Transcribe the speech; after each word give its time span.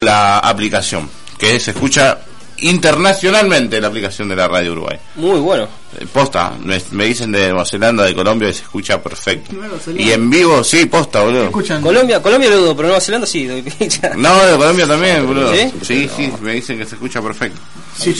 la 0.00 0.38
aplicación, 0.38 1.10
que 1.36 1.58
se 1.58 1.72
escucha 1.72 2.20
internacionalmente 2.58 3.80
la 3.80 3.88
aplicación 3.88 4.28
de 4.28 4.36
la 4.36 4.46
radio 4.46 4.72
Uruguay. 4.72 4.96
Muy 5.16 5.40
bueno. 5.40 5.68
Eh, 5.98 6.06
Posta, 6.12 6.52
me, 6.62 6.80
me 6.92 7.06
dicen 7.06 7.32
de 7.32 7.48
Nueva 7.48 7.64
Zelanda, 7.64 8.04
de 8.04 8.14
Colombia, 8.14 8.48
y 8.48 8.54
se 8.54 8.62
escucha 8.62 9.02
perfecto. 9.02 9.56
Y 9.96 10.12
en 10.12 10.30
vivo, 10.30 10.62
sí, 10.62 10.86
posta, 10.86 11.22
boludo. 11.22 11.46
Escuchan. 11.46 11.82
Colombia, 11.82 12.22
Colombia 12.22 12.48
lo 12.50 12.58
dudo, 12.58 12.76
pero 12.76 12.88
Nueva 12.88 13.00
Zelanda 13.00 13.26
sí. 13.26 13.48
No, 14.16 14.46
de 14.46 14.56
Colombia 14.56 14.86
también, 14.86 15.26
boludo. 15.26 15.52
¿Sí? 15.52 15.72
Sí, 15.82 16.10
sí, 16.14 16.32
me 16.42 16.54
dicen 16.54 16.78
que 16.78 16.86
se 16.86 16.94
escucha 16.94 17.20
perfecto. 17.20 17.60
si, 17.96 18.12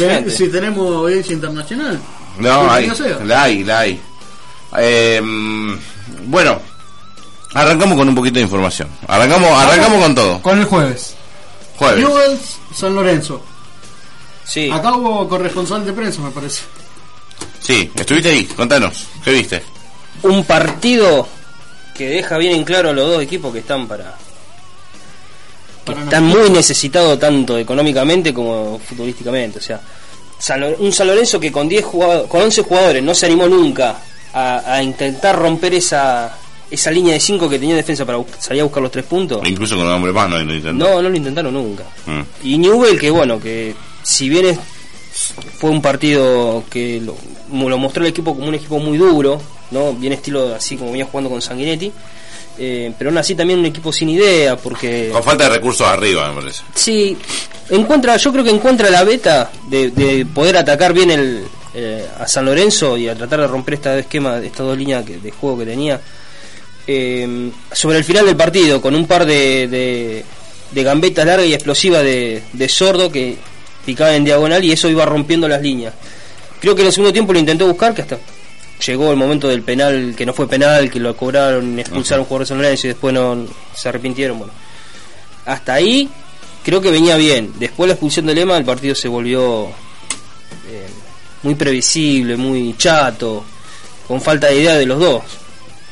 tenemos 0.49 0.97
audiencia 0.97 1.33
internacional. 1.33 2.01
No, 2.41 2.69
hay, 2.69 2.91
la 3.25 3.43
hay, 3.45 3.63
la 3.63 3.79
hay. 3.81 4.01
Eh, 4.79 5.23
bueno, 6.27 6.61
arrancamos 7.55 7.97
con 7.97 8.09
un 8.09 8.17
poquito 8.17 8.35
de 8.35 8.43
información. 8.43 8.89
Arrancamos, 9.07 9.51
arrancamos 9.51 10.03
con 10.03 10.15
todo. 10.17 10.43
Con 10.43 10.59
el 10.59 10.65
jueves. 10.65 11.18
Jueves. 11.79 12.01
Newell's, 12.01 12.59
San 12.75 12.95
Lorenzo. 12.95 13.41
Sí. 14.45 14.71
Acá 14.71 14.97
hubo 14.97 15.29
corresponsal 15.29 15.85
de 15.85 15.93
prensa, 15.93 16.21
me 16.23 16.31
parece. 16.31 16.63
Sí, 17.61 17.91
estuviste 17.95 18.31
ahí, 18.31 18.45
contanos, 18.47 19.07
¿qué 19.25 19.31
viste? 19.33 19.63
Un 20.23 20.45
partido 20.45 21.29
que 21.95 22.09
deja 22.09 22.37
bien 22.39 22.55
en 22.55 22.65
claro 22.65 22.91
a 22.91 22.93
los 22.93 23.07
dos 23.07 23.23
equipos 23.23 23.53
que 23.53 23.61
están 23.61 23.87
para. 23.87 24.15
que 25.85 25.93
Para 25.93 26.05
están 26.05 26.25
nosotros. 26.29 26.49
muy 26.51 26.57
necesitados 26.57 27.19
tanto 27.19 27.59
económicamente 27.59 28.33
como 28.35 28.79
futbolísticamente. 28.81 29.59
O 29.59 29.63
sea, 29.63 29.81
un 30.79 30.93
San 30.93 31.07
Lorenzo 31.09 31.39
que 31.39 31.53
con 31.53 31.69
10 31.69 31.85
jugadores, 31.85 32.31
con 32.31 32.43
11 32.43 32.63
jugadores 32.63 33.03
no 33.03 33.15
se 33.15 33.27
animó 33.27 33.47
nunca 33.49 33.97
a, 34.33 34.75
a 34.75 34.83
intentar 34.83 35.37
romper 35.37 35.75
esa 35.75 36.37
esa 36.71 36.91
línea 36.91 37.15
de 37.15 37.21
5 37.21 37.49
que 37.49 37.59
tenía 37.59 37.75
defensa 37.77 38.05
para 38.05 38.19
salir 38.39 38.61
a 38.61 38.65
buscar 38.65 38.83
los 38.83 38.93
tres 38.93 39.05
puntos. 39.07 39.47
Incluso 39.49 39.77
con 39.77 39.87
un 39.87 39.93
hombre 39.93 40.13
más 40.13 40.29
no 40.29 40.37
lo 40.39 40.55
intentó. 40.55 40.73
No, 40.73 41.01
no 41.03 41.09
lo 41.09 41.17
intentaron 41.17 41.55
nunca. 41.55 41.85
Mm. 42.07 42.21
Y 42.45 42.59
Newell, 42.59 42.99
que 42.99 43.11
bueno, 43.11 43.41
que 43.41 43.75
si 44.03 44.29
bien 44.29 44.47
es- 44.47 44.59
fue 45.59 45.71
un 45.71 45.81
partido 45.83 46.63
que 46.71 47.01
lo 47.01 47.17
mostró 47.79 48.03
el 48.05 48.11
equipo 48.11 48.35
como 48.35 48.49
un 48.49 48.55
equipo 48.55 48.79
muy 48.79 48.99
duro, 48.99 49.41
¿no? 49.71 49.93
Bien 49.95 50.13
estilo 50.13 50.55
así 50.55 50.77
como 50.77 50.91
venía 50.93 51.07
jugando 51.07 51.31
con 51.31 51.41
Sanguinetti, 51.43 51.91
eh, 52.59 52.93
pero 52.97 53.11
aún 53.11 53.19
así 53.19 53.35
también 53.35 53.59
un 53.59 53.67
equipo 53.67 53.93
sin 53.93 54.11
idea, 54.11 54.57
porque 54.57 55.09
Con 55.13 55.23
falta 55.23 55.45
de 55.45 55.51
recursos 55.57 55.87
arriba, 55.87 56.31
me 56.33 56.41
parece. 56.43 56.63
sí, 56.75 57.17
encuentra, 57.71 58.17
yo 58.17 58.31
creo 58.33 58.45
que 58.45 58.51
encuentra 58.51 58.91
la 58.91 59.05
beta 59.05 59.51
de, 59.69 59.91
de 59.91 60.27
poder 60.27 60.57
atacar 60.59 60.93
bien 60.93 61.11
el, 61.11 61.45
eh, 61.75 62.07
a 62.19 62.27
San 62.29 62.45
Lorenzo 62.45 62.97
y 62.97 63.09
a 63.09 63.15
tratar 63.15 63.41
de 63.41 63.47
romper 63.47 63.75
este 63.75 63.99
esquema, 64.01 64.39
estas 64.39 64.67
dos 64.67 64.77
líneas 64.79 65.05
que- 65.05 65.19
de 65.19 65.31
juego 65.31 65.59
que 65.59 65.67
tenía. 65.67 66.01
Eh, 66.91 67.51
sobre 67.71 67.99
el 67.99 68.05
final 68.05 68.25
del 68.25 68.35
partido, 68.35 68.81
con 68.81 68.95
un 68.95 69.07
par 69.07 69.27
de, 69.27 69.69
de, 69.69 70.25
de 70.71 70.83
gambetas 70.83 71.27
largas 71.27 71.47
y 71.47 71.53
explosivas 71.53 72.03
de, 72.03 72.43
de 72.51 72.69
sordo 72.71 73.13
que 73.13 73.37
picaban 73.85 74.15
en 74.15 74.25
diagonal 74.25 74.65
y 74.65 74.73
eso 74.73 74.89
iba 74.89 75.05
rompiendo 75.05 75.47
las 75.47 75.61
líneas. 75.61 75.93
Creo 76.59 76.75
que 76.75 76.81
en 76.81 76.87
el 76.87 76.93
segundo 76.95 77.13
tiempo 77.13 77.35
lo 77.35 77.39
intentó 77.41 77.67
buscar, 77.67 77.95
que 77.95 78.01
hasta 78.01 78.19
llegó 78.87 79.11
el 79.11 79.19
momento 79.19 79.49
del 79.49 79.63
penal, 79.63 80.15
que 80.17 80.25
no 80.25 80.33
fue 80.33 80.49
penal, 80.49 80.91
que 80.91 80.99
lo 80.99 81.15
cobraron, 81.15 81.79
expulsaron 81.79 82.25
jugadores 82.25 82.49
de 82.49 82.55
San 82.55 82.63
Lorenzo 82.63 82.87
y 82.87 82.89
después 82.89 83.13
no 83.13 83.47
se 83.75 83.89
arrepintieron. 83.91 84.39
Bueno, 84.39 84.55
hasta 85.45 85.75
ahí 85.75 86.09
creo 86.65 86.81
que 86.81 86.91
venía 86.91 87.17
bien. 87.17 87.53
Después 87.59 87.87
de 87.87 87.89
la 87.89 87.93
expulsión 87.95 88.25
de 88.25 88.35
Lema, 88.35 88.57
el 88.57 88.65
partido 88.65 88.95
se 88.95 89.09
volvió 89.09 89.67
eh, 89.67 90.89
muy 91.43 91.55
previsible, 91.55 92.39
muy 92.39 92.77
chato, 92.79 93.45
con 94.07 94.23
falta 94.23 94.47
de 94.47 94.57
idea 94.57 94.75
de 94.75 94.87
los 94.87 94.99
dos, 94.99 95.23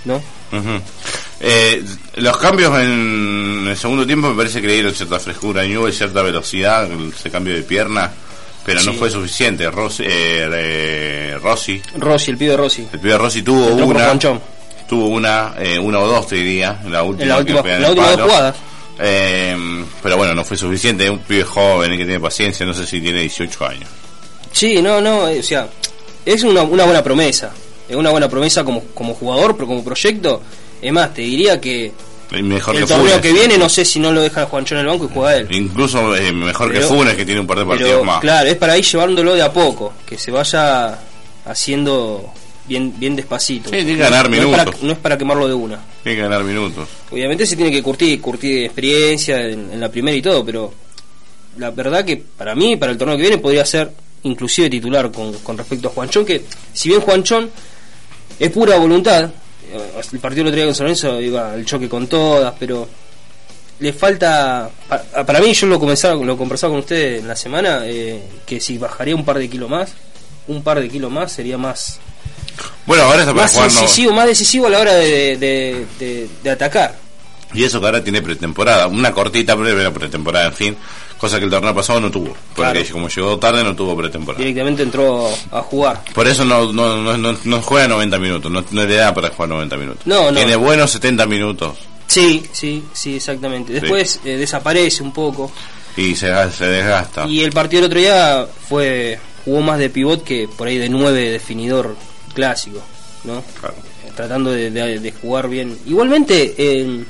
¿no? 0.06 0.35
Ujú. 0.52 0.80
Eh, 1.40 1.84
los 2.16 2.36
cambios 2.38 2.78
en 2.80 3.66
el 3.68 3.76
segundo 3.76 4.06
tiempo 4.06 4.28
me 4.30 4.36
parece 4.36 4.60
que 4.60 4.66
le 4.66 4.74
dieron 4.74 4.94
cierta 4.94 5.18
frescura 5.18 5.62
a 5.62 5.64
Newell, 5.64 5.92
cierta 5.92 6.22
velocidad, 6.22 6.88
ese 6.90 7.30
cambio 7.30 7.54
de 7.54 7.62
pierna, 7.62 8.10
pero 8.64 8.82
no 8.82 8.92
fue 8.94 9.10
suficiente. 9.10 9.70
Rossi, 9.70 10.04
eh, 10.04 10.48
eh, 10.52 11.38
Rossi, 11.42 11.80
Rossi, 11.98 12.30
el 12.30 12.36
pibe 12.36 12.56
Rossi. 12.56 12.86
el 12.92 13.00
pibe 13.00 13.18
Rossi 13.18 13.42
tuvo 13.42 13.68
Entró 13.70 13.86
una, 13.86 14.40
tuvo 14.88 15.08
una, 15.08 15.54
eh, 15.58 15.78
una 15.78 16.00
o 16.00 16.06
dos 16.06 16.28
te 16.28 16.36
diría, 16.36 16.80
la 16.88 17.02
última, 17.02 17.24
En 17.24 17.28
la 17.28 17.38
última, 17.38 17.78
la 17.78 17.88
última 17.90 18.06
jugadas. 18.12 18.56
Eh, 18.98 19.84
pero 20.02 20.16
bueno, 20.16 20.34
no 20.34 20.44
fue 20.44 20.56
suficiente. 20.56 21.04
Es 21.04 21.10
un 21.10 21.18
pibe 21.18 21.44
joven 21.44 21.92
y 21.92 21.98
que 21.98 22.04
tiene 22.04 22.20
paciencia, 22.20 22.64
no 22.64 22.72
sé 22.74 22.86
si 22.86 23.00
tiene 23.00 23.20
18 23.20 23.66
años. 23.66 23.88
Sí, 24.52 24.80
no, 24.80 25.00
no, 25.00 25.28
eh, 25.28 25.40
o 25.40 25.42
sea, 25.42 25.68
es 26.24 26.42
una, 26.42 26.62
una 26.62 26.84
buena 26.84 27.02
promesa. 27.02 27.52
Es 27.88 27.96
una 27.96 28.10
buena 28.10 28.28
promesa 28.28 28.64
como, 28.64 28.82
como 28.94 29.14
jugador, 29.14 29.54
pero 29.56 29.66
como 29.68 29.84
proyecto. 29.84 30.42
Es 30.82 30.92
más, 30.92 31.14
te 31.14 31.22
diría 31.22 31.60
que 31.60 31.92
Mejor 32.30 32.74
el 32.74 32.82
que 32.82 32.86
torneo 32.88 33.06
Funes. 33.06 33.20
que 33.22 33.32
viene, 33.32 33.56
no 33.56 33.68
sé 33.68 33.84
si 33.84 34.00
no 34.00 34.10
lo 34.12 34.20
deja 34.20 34.46
Juanchón 34.46 34.78
en 34.78 34.84
el 34.84 34.90
banco 34.90 35.04
y 35.04 35.14
juega 35.14 35.36
él. 35.36 35.46
Incluso 35.50 36.16
eh, 36.16 36.32
mejor 36.32 36.68
Pero- 36.72 36.80
que 36.80 36.86
Funes, 36.86 37.14
que 37.14 37.24
tiene 37.24 37.40
un 37.40 37.46
par 37.46 37.58
de 37.60 37.64
partidos 37.66 37.90
Pero 37.92 38.04
más. 38.04 38.20
claro, 38.20 38.48
es 38.48 38.56
para 38.56 38.76
ir 38.76 38.84
llevándolo 38.84 39.34
de 39.34 39.42
a 39.42 39.52
poco, 39.52 39.92
que 40.04 40.18
se 40.18 40.30
vaya 40.32 40.98
haciendo 41.44 42.32
bien 42.66 42.92
bien 42.98 43.14
despacito. 43.14 43.70
Sí, 43.70 43.76
tiene 43.76 43.92
que 43.94 43.98
ganar 43.98 44.28
no 44.28 44.36
es 44.36 44.42
para- 44.46 44.64
minutos. 44.64 44.82
no 44.82 44.92
es 44.92 44.98
para 44.98 45.16
quemarlo 45.16 45.46
de 45.48 45.54
una. 45.54 45.78
Tiene 46.02 46.16
que 46.16 46.22
ganar 46.22 46.42
minutos. 46.42 46.88
Obviamente 47.12 47.46
se 47.46 47.54
tiene 47.56 47.70
que 47.70 47.82
curtir, 47.82 48.20
curtir 48.20 48.64
experiencia 48.64 49.40
en, 49.42 49.70
en 49.72 49.80
la 49.80 49.88
primera 49.88 50.16
y 50.16 50.22
todo, 50.22 50.44
pero 50.44 50.74
la 51.58 51.70
verdad 51.70 52.04
que 52.04 52.16
para 52.16 52.54
mí, 52.56 52.76
para 52.76 52.90
el 52.92 52.98
torneo 52.98 53.16
que 53.16 53.22
viene, 53.22 53.38
podría 53.38 53.64
ser 53.64 53.90
inclusive 54.24 54.68
titular 54.68 55.12
con, 55.12 55.32
con 55.34 55.56
respecto 55.56 55.86
a 55.88 55.90
Juanchón, 55.92 56.24
que 56.24 56.42
si 56.72 56.88
bien 56.88 57.00
Juanchón 57.00 57.50
es 58.38 58.50
pura 58.50 58.76
voluntad, 58.76 59.30
el 60.12 60.18
partido 60.20 60.44
lo 60.44 60.50
traía 60.50 60.66
con 60.66 60.74
San 60.74 60.84
Lorenzo, 60.84 61.20
iba 61.20 61.52
al 61.52 61.64
choque 61.64 61.88
con 61.88 62.06
todas, 62.06 62.54
pero 62.58 62.88
le 63.80 63.92
falta, 63.92 64.70
pa- 64.88 65.24
para, 65.26 65.40
mí 65.40 65.52
yo 65.52 65.66
lo 65.66 65.78
comenzaba, 65.78 66.14
lo 66.24 66.36
conversaba 66.36 66.72
con 66.72 66.80
usted 66.80 67.16
en 67.18 67.28
la 67.28 67.36
semana, 67.36 67.80
eh, 67.84 68.22
que 68.46 68.60
si 68.60 68.78
bajaría 68.78 69.14
un 69.14 69.24
par 69.24 69.38
de 69.38 69.48
kilos 69.50 69.68
más, 69.68 69.90
un 70.48 70.62
par 70.62 70.80
de 70.80 70.88
kilos 70.88 71.10
más 71.10 71.32
sería 71.32 71.58
más 71.58 71.98
Bueno, 72.86 73.02
ahora 73.04 73.20
está 73.20 73.32
para 73.34 73.42
más 73.44 73.54
no- 73.56 73.64
incisivo, 73.64 74.12
más 74.12 74.26
decisivo 74.26 74.66
a 74.66 74.70
la 74.70 74.78
hora 74.78 74.94
de, 74.94 75.36
de- 75.36 75.86
de- 75.98 76.28
de 76.42 76.50
atacar. 76.50 76.94
Y 77.56 77.64
eso 77.64 77.80
que 77.80 77.86
ahora 77.86 78.04
tiene 78.04 78.22
pretemporada. 78.22 78.86
Una 78.86 79.12
cortita 79.12 79.56
pero 79.56 79.92
pretemporada, 79.92 80.46
en 80.46 80.52
fin. 80.52 80.76
Cosa 81.18 81.38
que 81.38 81.46
el 81.46 81.50
torneo 81.50 81.74
pasado 81.74 81.98
no 82.00 82.10
tuvo. 82.10 82.36
Porque 82.54 82.72
Claro. 82.72 82.86
como 82.92 83.08
llegó 83.08 83.38
tarde 83.38 83.64
no 83.64 83.74
tuvo 83.74 83.96
pretemporada. 83.96 84.38
Directamente 84.44 84.82
entró 84.82 85.28
a 85.50 85.62
jugar. 85.62 86.02
Por 86.14 86.26
eso 86.26 86.44
no, 86.44 86.72
no, 86.72 87.02
no, 87.02 87.16
no, 87.16 87.36
no 87.42 87.62
juega 87.62 87.88
90 87.88 88.18
minutos. 88.18 88.52
No, 88.52 88.62
no 88.70 88.84
le 88.84 88.94
da 88.94 89.14
para 89.14 89.30
jugar 89.30 89.48
90 89.48 89.76
minutos. 89.78 90.06
No, 90.06 90.30
no. 90.30 90.36
Tiene 90.36 90.56
buenos 90.56 90.90
70 90.90 91.24
minutos. 91.26 91.76
Sí, 92.06 92.44
sí, 92.52 92.84
sí, 92.92 93.16
exactamente. 93.16 93.72
Después 93.72 94.20
eh, 94.24 94.36
desaparece 94.36 95.02
un 95.02 95.12
poco. 95.12 95.50
Y 95.96 96.14
se, 96.14 96.30
se 96.52 96.66
desgasta. 96.66 97.26
Y 97.26 97.42
el 97.42 97.50
partido 97.52 97.80
del 97.82 97.90
otro 97.90 98.00
día 98.00 98.46
fue 98.68 99.18
jugó 99.46 99.62
más 99.62 99.78
de 99.78 99.88
pivot 99.88 100.22
que 100.22 100.46
por 100.48 100.68
ahí 100.68 100.76
de 100.76 100.88
nueve 100.90 101.30
definidor 101.30 101.96
clásico, 102.34 102.82
¿no? 103.24 103.42
Claro. 103.58 103.74
Tratando 104.14 104.50
de, 104.50 104.70
de- 104.70 104.98
de 105.00 105.12
jugar 105.12 105.48
bien. 105.48 105.76
Igualmente, 105.86 106.54
eh, 106.58 107.04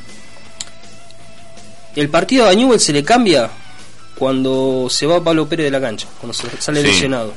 el 1.96 2.08
partido 2.08 2.46
a 2.48 2.54
Newell 2.54 2.78
se 2.80 2.92
le 2.92 3.02
cambia 3.02 3.50
cuando 4.18 4.86
se 4.90 5.06
va 5.06 5.22
Pablo 5.22 5.46
Pérez 5.48 5.64
de 5.64 5.70
la 5.70 5.80
cancha, 5.80 6.06
cuando 6.20 6.32
se 6.32 6.48
sale 6.58 6.80
Sí. 6.82 6.86
lesionado. 6.88 7.32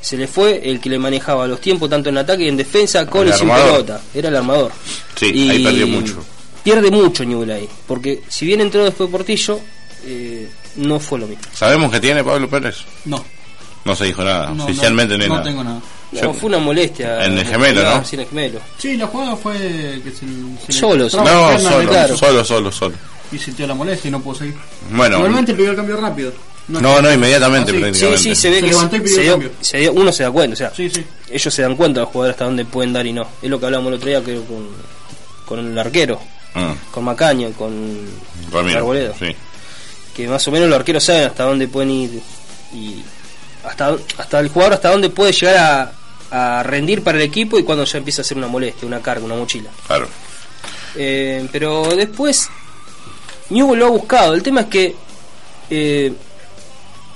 Se 0.00 0.16
le 0.16 0.26
fue 0.26 0.60
el 0.68 0.80
que 0.80 0.88
le 0.90 0.98
manejaba 0.98 1.46
los 1.46 1.60
tiempos 1.60 1.88
tanto 1.90 2.08
en 2.08 2.18
ataque 2.18 2.44
y 2.44 2.48
en 2.48 2.56
defensa 2.56 3.06
con 3.06 3.26
El 3.28 3.34
y 3.34 3.36
sin 3.38 3.48
pelota. 3.48 4.00
Era 4.14 4.28
el 4.28 4.36
armador. 4.36 4.72
Sí, 5.14 5.26
ahí 5.50 5.62
perdió 5.62 5.86
mucho. 5.86 6.24
Pierde 6.64 6.90
mucho 6.90 7.24
Newell 7.24 7.50
ahí. 7.50 7.68
Porque 7.86 8.22
si 8.28 8.46
bien 8.46 8.60
entró 8.60 8.84
después 8.84 9.08
Portillo, 9.10 9.60
eh, 10.04 10.48
no 10.76 10.98
fue 11.00 11.18
lo 11.18 11.26
mismo. 11.26 11.44
¿Sabemos 11.54 11.90
que 11.92 12.00
tiene 12.00 12.24
Pablo 12.24 12.48
Pérez? 12.48 12.76
No. 13.04 13.22
No 13.84 13.96
se 13.96 14.04
dijo 14.06 14.22
nada. 14.24 14.50
no, 14.50 14.64
Oficialmente 14.64 15.16
no, 15.16 15.22
hay 15.24 15.28
no, 15.28 15.34
nada. 15.36 15.46
tengo 15.46 15.64
nada. 15.64 15.80
No, 16.12 16.20
Yo- 16.20 16.32
fue 16.34 16.48
una 16.48 16.58
molestia. 16.58 17.24
En 17.24 17.38
el 17.38 17.46
gemelo, 17.46 17.82
¿no? 17.82 18.04
Sí, 18.04 18.16
en 18.16 18.20
el 18.22 18.28
gemelo. 18.28 18.60
Sí, 18.78 18.96
la 18.96 19.06
jugada 19.06 19.36
fue 19.36 19.54
que 20.02 20.10
se, 20.10 20.18
se 20.18 20.72
le 20.72 20.78
Solos. 20.78 21.14
No, 21.14 21.58
solo, 21.58 21.88
claro. 21.88 22.16
solo, 22.16 22.44
solo, 22.44 22.72
solo. 22.72 22.94
Y 23.32 23.38
sintió 23.38 23.66
la 23.66 23.74
molestia 23.74 24.08
y 24.08 24.10
no 24.12 24.20
pudo 24.20 24.34
seguir. 24.36 24.54
Bueno, 24.90 25.16
Igualmente 25.18 25.54
pidió 25.54 25.70
el 25.70 25.76
cambio 25.76 25.96
rápido. 25.98 26.32
no, 26.68 27.00
no, 27.02 27.12
inmediatamente 27.12 27.70
Ah, 27.70 27.74
sí. 27.74 27.78
Sí, 27.78 27.80
prácticamente. 27.80 28.22
sí, 28.22 28.34
se 28.34 28.50
ve 28.50 28.54
Se 28.56 28.60
que 28.62 28.68
levantó 28.68 28.96
y 28.96 29.00
pidió 29.00 29.14
se 29.16 29.22
dio- 29.22 29.30
cambio. 29.32 29.50
se 29.60 29.78
dio- 29.78 29.92
uno 29.92 30.12
se 30.12 30.22
da 30.22 30.30
cuenta, 30.30 30.54
o 30.54 30.56
sea, 30.56 30.72
Sí, 30.74 30.90
sí. 30.90 31.04
ellos 31.30 31.54
se 31.54 31.62
dan 31.62 31.76
cuenta 31.76 32.00
los 32.00 32.08
jugadores 32.10 32.34
hasta 32.34 32.44
dónde 32.44 32.64
pueden 32.64 32.92
dar 32.92 33.06
y 33.06 33.12
no. 33.12 33.26
Es 33.42 33.50
lo 33.50 33.58
que 33.58 33.66
hablábamos 33.66 33.90
el 33.90 33.94
otro 33.96 34.08
día 34.08 34.22
creo, 34.22 34.44
con, 34.44 34.68
con 35.46 35.58
el 35.72 35.78
arquero, 35.78 36.20
Mm, 36.54 36.72
con 36.90 37.04
Macaño, 37.04 37.50
con 37.52 37.96
Ramiro, 38.52 38.78
Arboledo. 38.78 39.14
sí. 39.18 39.34
que 40.14 40.26
más 40.26 40.46
o 40.48 40.50
menos 40.50 40.68
los 40.68 40.76
arqueros 40.78 41.04
saben 41.04 41.28
hasta 41.28 41.44
dónde 41.44 41.68
pueden 41.68 41.90
ir 41.92 42.20
y 42.74 42.96
hasta, 43.64 43.96
hasta 44.18 44.40
el 44.40 44.48
jugador 44.48 44.74
hasta 44.74 44.90
dónde 44.90 45.08
puede 45.10 45.30
llegar 45.32 45.92
a, 46.32 46.58
a 46.58 46.62
rendir 46.64 47.02
para 47.04 47.18
el 47.18 47.22
equipo 47.24 47.58
y 47.58 47.62
cuando 47.62 47.84
ya 47.84 47.98
empieza 47.98 48.22
a 48.22 48.24
ser 48.24 48.36
una 48.36 48.48
molestia, 48.48 48.86
una 48.88 49.00
carga, 49.00 49.24
una 49.24 49.36
mochila. 49.36 49.70
Claro. 49.86 50.08
Eh, 50.96 51.48
pero 51.52 51.94
después 51.96 52.48
Newell 53.50 53.78
lo 53.78 53.86
ha 53.86 53.90
buscado. 53.90 54.34
El 54.34 54.42
tema 54.42 54.62
es 54.62 54.66
que 54.68 54.96
eh, 55.70 56.12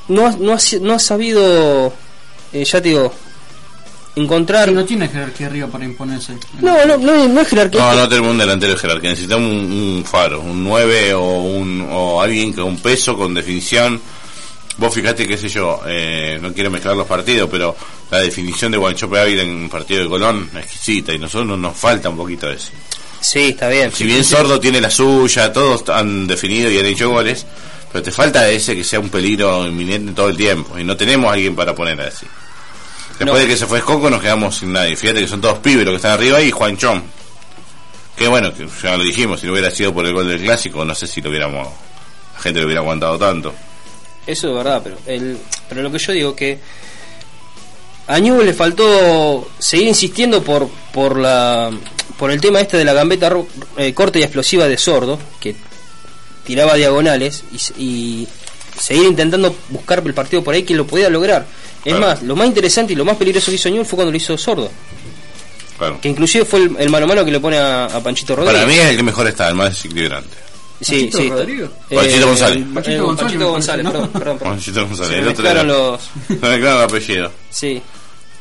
no, 0.08 0.26
ha- 0.26 0.36
no, 0.38 0.56
no 0.80 0.92
ha 0.94 0.98
sabido, 0.98 1.92
eh, 2.52 2.64
ya 2.64 2.80
te 2.82 2.88
digo, 2.90 3.12
encontrar. 4.16 4.70
No 4.72 4.84
tiene 4.84 5.08
jerarquía 5.08 5.46
arriba 5.46 5.66
para 5.68 5.84
imponerse. 5.84 6.34
No, 6.60 6.84
no, 6.86 6.96
no, 6.98 7.14
es- 7.14 7.30
no 7.30 7.40
es 7.40 7.48
jerarquía. 7.48 7.80
No, 7.80 7.94
no 7.94 8.08
tenemos 8.08 8.30
un 8.30 8.38
delantero 8.38 8.72
de 8.72 8.78
jerarquía. 8.78 9.10
Necesitamos 9.10 9.50
un, 9.50 9.72
un 9.98 10.04
faro, 10.04 10.40
un 10.40 10.62
9 10.64 11.14
o, 11.14 11.22
un, 11.42 11.88
o 11.90 12.20
alguien 12.20 12.52
con 12.52 12.76
peso, 12.78 13.16
con 13.16 13.34
definición. 13.34 14.00
Vos 14.76 14.92
fijate, 14.92 15.24
qué 15.26 15.36
sé 15.36 15.48
yo, 15.48 15.82
eh, 15.86 16.36
no 16.42 16.52
quiero 16.52 16.68
mezclar 16.68 16.96
los 16.96 17.06
partidos, 17.06 17.48
pero 17.48 17.76
la 18.10 18.18
definición 18.18 18.72
de 18.72 18.78
Guanchope 18.78 19.20
Ávila 19.20 19.42
en 19.42 19.50
un 19.50 19.68
partido 19.68 20.02
de 20.02 20.08
Colón 20.08 20.50
es 20.52 20.64
exquisita 20.64 21.12
y 21.12 21.18
nosotros 21.20 21.56
nos 21.56 21.76
falta 21.76 22.08
un 22.08 22.16
poquito 22.16 22.48
de 22.48 22.54
eso. 22.56 22.70
Sí, 23.24 23.48
está 23.50 23.68
bien. 23.68 23.90
Si 23.90 24.04
bien 24.04 24.22
Sordo 24.22 24.60
tiene 24.60 24.80
la 24.82 24.90
suya, 24.90 25.50
todos 25.52 25.88
han 25.88 26.26
definido 26.26 26.70
y 26.70 26.78
han 26.78 26.84
hecho 26.84 27.08
goles, 27.08 27.46
pero 27.90 28.02
te 28.02 28.10
falta 28.10 28.48
ese 28.50 28.76
que 28.76 28.84
sea 28.84 29.00
un 29.00 29.08
peligro 29.08 29.66
inminente 29.66 30.12
todo 30.12 30.28
el 30.28 30.36
tiempo 30.36 30.78
y 30.78 30.84
no 30.84 30.94
tenemos 30.96 31.30
a 31.30 31.32
alguien 31.34 31.56
para 31.56 31.74
poner 31.74 31.98
a 32.00 32.04
decir. 32.04 32.28
Después 33.18 33.32
No. 33.32 33.34
de 33.38 33.46
que 33.46 33.56
se 33.56 33.66
fue 33.66 33.78
Escoco 33.78 34.10
nos 34.10 34.20
quedamos 34.20 34.56
sin 34.58 34.72
nadie. 34.72 34.94
Fíjate 34.96 35.20
que 35.20 35.28
son 35.28 35.40
todos 35.40 35.58
pibes 35.60 35.84
los 35.86 35.92
que 35.92 35.96
están 35.96 36.12
arriba 36.12 36.40
y 36.42 36.50
Juan 36.50 36.76
Chom. 36.76 37.00
Que 38.16 38.28
bueno, 38.28 38.52
que 38.52 38.68
ya 38.82 38.96
lo 38.96 39.04
dijimos, 39.04 39.40
si 39.40 39.46
no 39.46 39.52
hubiera 39.52 39.70
sido 39.70 39.94
por 39.94 40.04
el 40.04 40.12
gol 40.12 40.28
del 40.28 40.42
clásico, 40.42 40.84
no 40.84 40.94
sé 40.94 41.06
si 41.06 41.20
lo 41.22 41.30
hubiéramos, 41.30 41.66
la 42.34 42.40
gente 42.40 42.60
lo 42.60 42.66
hubiera 42.66 42.80
aguantado 42.82 43.18
tanto. 43.18 43.54
Eso 44.26 44.48
es 44.50 44.54
verdad, 44.54 44.80
pero 44.84 44.98
el, 45.06 45.38
pero 45.68 45.82
lo 45.82 45.90
que 45.90 45.98
yo 45.98 46.12
digo 46.12 46.36
que 46.36 46.58
a 48.06 48.18
Newell 48.20 48.46
le 48.46 48.52
faltó 48.54 49.48
seguir 49.58 49.88
insistiendo 49.88 50.42
por 50.42 50.68
por 50.92 51.18
la 51.18 51.70
por 52.18 52.30
el 52.30 52.40
tema 52.40 52.60
este 52.60 52.76
de 52.76 52.84
la 52.84 52.92
gambeta 52.92 53.28
ro- 53.30 53.48
eh, 53.76 53.92
corta 53.94 54.18
y 54.18 54.22
explosiva 54.22 54.68
de 54.68 54.76
Sordo, 54.78 55.18
que 55.40 55.56
tiraba 56.44 56.74
diagonales 56.74 57.42
y, 57.78 58.28
seguir 58.78 59.04
intentando 59.04 59.54
buscar 59.70 60.02
el 60.04 60.14
partido 60.14 60.42
por 60.44 60.54
ahí 60.54 60.62
que 60.64 60.74
lo 60.74 60.86
podía 60.86 61.08
lograr. 61.08 61.46
Es 61.84 61.96
más, 61.98 62.22
lo 62.22 62.34
más 62.34 62.46
interesante 62.48 62.92
y 62.92 62.96
lo 62.96 63.04
más 63.04 63.16
peligroso 63.16 63.50
que 63.50 63.54
hizo 63.56 63.68
Newell 63.70 63.86
fue 63.86 63.96
cuando 63.96 64.10
lo 64.10 64.16
hizo 64.16 64.36
Sordo, 64.38 64.70
Claro. 65.78 66.00
que 66.00 66.08
inclusive 66.08 66.44
fue 66.44 66.60
el, 66.60 66.76
el 66.78 66.88
mano 66.90 67.04
a 67.04 67.08
mano 67.08 67.24
que 67.24 67.30
le 67.32 67.40
pone 67.40 67.56
a, 67.58 67.84
a 67.86 68.00
Panchito 68.02 68.34
Rodríguez. 68.36 68.62
Para 68.62 68.72
mí 68.72 68.78
es 68.78 68.86
el 68.90 68.96
que 68.96 69.02
mejor 69.02 69.26
está, 69.28 69.48
el 69.48 69.54
más 69.54 69.70
desequilibrante. 69.70 70.36
Sí, 70.84 70.92
¿Panchito 71.10 71.18
sí. 71.18 71.30
Rodríguez? 71.30 71.70
Panchito 71.94 72.26
González. 72.26 72.58
eh, 72.62 72.66
Panchito 72.74 72.96
eh, 72.96 73.00
González, 73.00 73.38
González, 73.38 73.86
perdón, 73.86 74.10
perdón, 74.10 74.38
perdón. 74.38 74.52
Panchito 74.54 74.86
González, 74.86 75.12
el 75.18 75.28
otro 75.28 75.48
era- 75.50 75.62
los... 75.62 76.00
Se 76.28 76.34
me 76.48 76.58
queda 76.58 76.76
el 76.76 76.82
apellido. 76.82 77.32
Sí. 77.50 77.82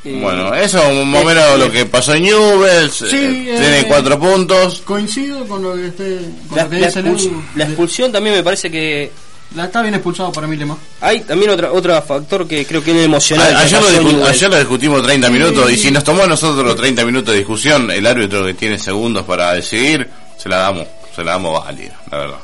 Eh, 0.06 0.19
Bueno, 0.22 0.54
eso 0.54 0.78
más 1.06 1.22
o 1.22 1.25
menos 1.25 1.57
lo 1.60 1.72
que 1.72 1.86
pasó 1.86 2.13
en 2.13 2.24
Newell's. 2.24 2.94
Sí, 2.94 3.06
eh, 3.16 3.45
eh, 3.56 3.57
tiene 3.57 3.86
cuatro 3.88 4.19
puntos. 4.19 4.81
Coincido 4.84 5.45
con 5.48 5.63
lo 5.63 5.75
que, 5.75 5.88
esté, 5.88 6.19
La, 6.54 6.66
la 6.66 6.88
dice 6.88 7.01
expuls- 7.04 7.24
Leo. 7.24 7.44
la 7.56 7.63
expulsión 7.66 8.12
también 8.12 8.36
me 8.36 8.44
parece 8.44 8.69
que 8.69 9.10
La- 9.56 9.66
está 9.66 9.81
bien 9.81 9.94
expulsado 9.94 10.30
para 10.34 10.46
mí, 10.46 10.57
Lema. 10.57 10.78
hay 11.00 11.22
también 11.22 11.51
otra 11.51 11.72
otro 11.72 12.01
factor 12.01 12.46
que 12.46 12.66
creo 12.66 12.84
que 12.84 12.92
es 12.92 13.06
emocional. 13.06 13.56
A- 13.56 13.60
ayer, 13.60 13.81
lo 13.81 13.88
discu- 13.89 14.25
ayer 14.28 14.50
lo 14.50 14.57
discutimos 14.57 15.04
30 15.04 15.30
minutos 15.30 15.72
y 15.72 15.78
si 15.78 15.89
nos 15.89 16.04
tomó 16.04 16.24
a 16.24 16.28
nosotros 16.28 16.66
los 16.66 16.75
30 16.75 17.06
minutos 17.06 17.31
de 17.31 17.38
discusión, 17.38 17.89
el 17.89 18.06
árbitro 18.06 18.46
que 18.46 18.56
tiene 18.56 18.78
segundos 18.80 19.24
para 19.24 19.54
decidir, 19.54 20.10
se 20.38 20.50
la 20.50 20.57
damos, 20.57 20.86
se 21.15 21.24
la 21.24 21.33
damos 21.33 21.63
válida, 21.63 22.00
la 22.12 22.18
verdad. 22.18 22.39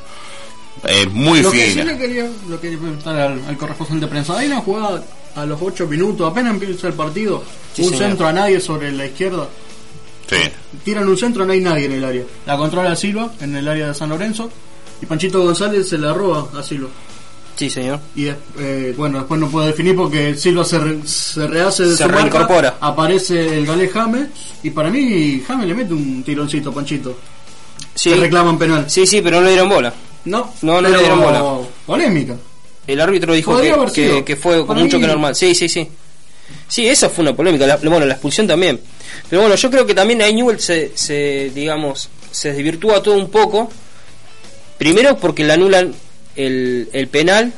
Es 0.88 1.12
muy 1.12 1.42
Lo 1.42 1.52
que 1.52 1.66
sí 1.66 1.72
fina. 1.72 1.84
le 1.92 1.98
quería, 1.98 2.30
lo 2.48 2.60
quería 2.62 2.78
preguntar 2.78 3.16
al, 3.20 3.42
al 3.48 3.58
corresponsal 3.58 4.00
de 4.00 4.08
prensa. 4.08 4.38
Hay 4.38 4.48
una 4.48 4.62
jugada 4.62 5.04
a 5.36 5.46
los 5.46 5.60
8 5.62 5.88
minutos, 5.88 6.30
apenas 6.32 6.54
empieza 6.54 6.88
el 6.88 6.94
partido. 6.94 7.44
Sí, 7.74 7.82
un 7.84 7.90
señor. 7.90 8.08
centro 8.10 8.28
a 8.28 8.34
nadie 8.34 8.60
sobre 8.62 8.92
la 8.92 9.06
izquierda. 9.06 9.48
Sí. 10.30 10.38
Tiran 10.84 11.08
un 11.10 11.18
centro, 11.18 11.46
no 11.46 11.52
hay 11.54 11.60
nadie 11.60 11.86
en 11.86 11.94
el 11.94 12.04
área. 12.06 12.24
La 12.46 12.56
controla 12.58 12.96
Silva 12.96 13.32
en 13.42 13.56
el 13.56 13.68
área 13.68 13.88
de 13.88 13.94
San 13.94 14.10
Lorenzo. 14.10 14.50
Y 15.02 15.06
Panchito 15.06 15.42
González 15.44 15.90
se 15.90 15.98
la 15.98 16.14
roba 16.14 16.48
a 16.58 16.64
Silva. 16.64 16.90
Sí, 17.56 17.70
señor. 17.70 18.00
Y 18.16 18.28
eh, 18.28 18.94
bueno, 18.96 19.18
después 19.20 19.40
no 19.42 19.50
puedo 19.50 19.68
definir 19.68 19.96
porque 19.96 20.34
Silva 20.36 20.64
se, 20.64 20.80
re- 20.80 21.00
se 21.06 21.46
rehace 21.46 21.84
de 21.84 21.92
Se 21.98 22.04
su 22.04 22.10
marca, 22.10 22.22
reincorpora. 22.22 22.78
Aparece 22.80 23.58
el 23.58 23.66
galés 23.66 23.92
James. 23.92 24.28
Y 24.64 24.70
para 24.70 24.90
mí, 24.90 25.44
James 25.46 25.68
le 25.68 25.74
mete 25.74 25.94
un 25.94 26.24
tironcito 26.24 26.70
a 26.70 26.74
Panchito. 26.74 27.18
Sí, 28.00 28.12
Que 28.12 28.16
reclaman 28.18 28.58
penal. 28.58 28.90
sí, 28.90 29.06
sí, 29.06 29.22
pero 29.22 29.38
no 29.40 29.44
le 29.46 29.50
dieron 29.52 29.68
bola. 29.70 29.94
No, 30.26 30.54
No, 30.62 30.82
no 30.82 30.90
le 30.90 30.98
dieron 31.00 31.20
bola. 31.22 31.44
Polémica. 31.86 32.36
El 32.88 33.02
árbitro 33.02 33.34
dijo 33.34 33.60
que, 33.94 34.24
que, 34.24 34.36
fue 34.36 34.66
con 34.66 34.78
mucho 34.80 35.00
que 35.00 35.06
normal. 35.08 35.36
Sí, 35.36 35.54
sí, 35.54 35.68
sí. 35.68 35.88
Sí, 36.68 36.88
esa 36.88 37.10
fue 37.10 37.24
una 37.24 37.36
polémica. 37.36 37.68
La, 37.68 37.76
bueno, 37.78 38.06
la 38.06 38.14
expulsión 38.14 38.48
también. 38.48 38.80
Pero 39.30 39.42
bueno, 39.42 39.56
yo 39.56 39.70
creo 39.70 39.86
que 39.86 39.94
también 39.94 40.22
ahí 40.22 40.34
Newell 40.34 40.60
se, 40.60 40.92
se, 40.96 41.52
digamos, 41.54 42.10
se 42.32 42.54
desvirtúa 42.54 43.04
todo 43.04 43.16
un 43.16 43.30
poco. 43.30 43.70
Primero 44.78 45.18
porque 45.18 45.44
le 45.44 45.54
anulan 45.54 45.94
el, 46.36 46.90
el 46.94 47.08
penal 47.10 47.52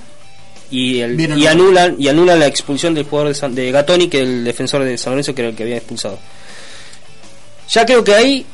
y, 0.71 0.99
el, 1.01 1.15
Bien 1.15 1.37
y 1.37 1.45
anulan 1.47 1.95
y 1.99 2.07
anulan 2.07 2.39
la 2.39 2.47
expulsión 2.47 2.94
del 2.95 3.03
jugador 3.05 3.29
de, 3.29 3.35
San- 3.35 3.53
de 3.55 3.71
Gatoni, 3.71 4.07
que 4.09 4.17
es 4.17 4.23
el 4.23 4.44
defensor 4.44 4.83
de 4.83 4.97
San 4.97 5.11
Lorenzo, 5.13 5.35
que 5.35 5.41
era 5.44 5.49
el 5.51 5.55
que 5.55 5.63
había 5.63 5.77
expulsado. 5.77 6.17
Ya 7.69 7.85
creo 7.85 8.03
que 8.03 8.13
ahí, 8.15 8.45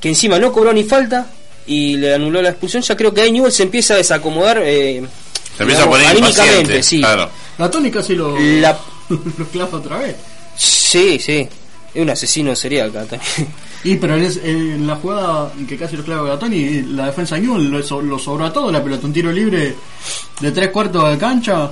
que 0.00 0.08
encima 0.08 0.38
no 0.38 0.52
cobró 0.52 0.72
ni 0.72 0.84
falta 0.84 1.26
y 1.66 1.96
le 1.96 2.14
anuló 2.14 2.40
la 2.42 2.50
expulsión, 2.50 2.82
ya 2.82 2.96
creo 2.96 3.12
que 3.12 3.22
ahí 3.22 3.32
Newell 3.32 3.52
se 3.52 3.62
empieza 3.64 3.94
a 3.94 3.96
desacomodar. 3.96 4.60
Eh, 4.64 5.02
Se 5.56 5.62
empieza 5.62 5.84
a 5.84 5.90
poner 5.90 6.06
anímicamente, 6.08 6.82
sí. 6.82 7.00
Claro. 7.00 7.28
La 7.58 7.70
Tony 7.70 7.90
casi 7.90 8.14
lo, 8.14 8.38
La- 8.38 8.78
lo 9.08 9.46
clava 9.46 9.78
otra 9.78 9.98
vez. 9.98 10.16
Sí, 10.56 11.18
sí. 11.18 11.48
Es 11.94 12.02
un 12.02 12.10
asesino 12.10 12.54
serial, 12.54 12.90
Gatoni. 12.90 13.22
Y 13.84 13.96
pero 13.96 14.16
en, 14.16 14.24
es- 14.24 14.40
en 14.42 14.86
la 14.86 14.96
jugada 14.96 15.50
en 15.58 15.66
que 15.66 15.76
casi 15.78 15.96
lo 15.96 16.04
clava 16.04 16.28
Gatoni, 16.28 16.82
la 16.82 17.06
defensa 17.06 17.36
de 17.36 17.42
Newell 17.42 17.70
lo, 17.70 18.02
lo 18.02 18.18
sobró 18.18 18.44
a 18.46 18.52
todo, 18.52 18.70
la 18.70 18.82
pelota, 18.84 19.06
un 19.06 19.12
tiro 19.12 19.32
libre 19.32 19.74
de 20.40 20.52
tres 20.52 20.68
cuartos 20.70 21.10
de 21.10 21.18
cancha. 21.18 21.70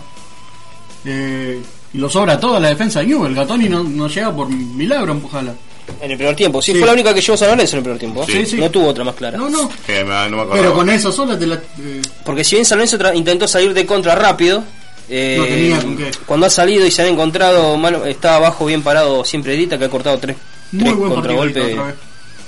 eh, 1.04 1.60
y 1.92 1.98
lo 1.98 2.08
sobra 2.10 2.40
todo 2.40 2.58
la 2.58 2.70
defensa 2.70 3.00
de 3.00 3.06
Newell. 3.06 3.34
Gatoni 3.34 3.68
no, 3.68 3.84
no 3.84 4.08
llega 4.08 4.34
por 4.34 4.48
milagro 4.48 5.12
a 5.12 5.14
empujarla. 5.16 5.54
En 6.00 6.10
el 6.10 6.16
primer 6.16 6.34
tiempo. 6.36 6.60
Sí, 6.62 6.72
Sí. 6.72 6.78
fue 6.78 6.86
la 6.86 6.92
única 6.92 7.14
que 7.14 7.20
llevó 7.20 7.36
San 7.36 7.48
Lorenzo 7.48 7.76
en 7.76 7.78
el 7.78 7.82
primer 7.82 7.98
tiempo. 7.98 8.26
Sí, 8.26 8.44
sí. 8.46 8.56
No 8.56 8.70
tuvo 8.70 8.88
otra 8.88 9.04
más 9.04 9.14
clara. 9.14 9.36
No, 9.38 9.48
no. 9.48 9.70
Que 9.86 10.04
me- 10.04 10.28
no 10.30 10.36
me 10.36 10.42
acuerdo. 10.42 10.52
Pero 10.62 10.74
con 10.74 10.90
esa 10.90 11.10
sola 11.12 11.38
te 11.38 11.46
la. 11.46 11.54
eh, 11.56 12.02
Porque 12.24 12.44
si 12.44 12.56
bien 12.56 12.64
San 12.64 12.78
Lorenzo 12.78 12.98
tra- 12.98 13.14
intentó 13.16 13.46
salir 13.48 13.72
de 13.74 13.86
contra 13.86 14.14
rápido, 14.14 14.64
eh, 15.08 15.36
No 15.38 15.44
tenía 15.44 15.80
con 15.80 15.96
qué. 15.96 16.10
cuando 16.26 16.46
ha 16.46 16.50
salido 16.50 16.86
y 16.86 16.90
se 16.90 17.02
han 17.02 17.08
encontrado, 17.08 17.76
mano, 17.76 18.04
está 18.06 18.36
abajo 18.36 18.66
bien 18.66 18.82
parado 18.82 19.24
siempre 19.24 19.54
Edita, 19.54 19.78
que 19.78 19.84
ha 19.84 19.90
cortado 19.90 20.18
tres, 20.18 20.36
muy 20.72 20.84
tres 20.84 20.96
buen 20.96 21.12
partido 21.14 21.36
contragolpes 21.36 21.72
otra 21.72 21.86
vez. 21.86 21.94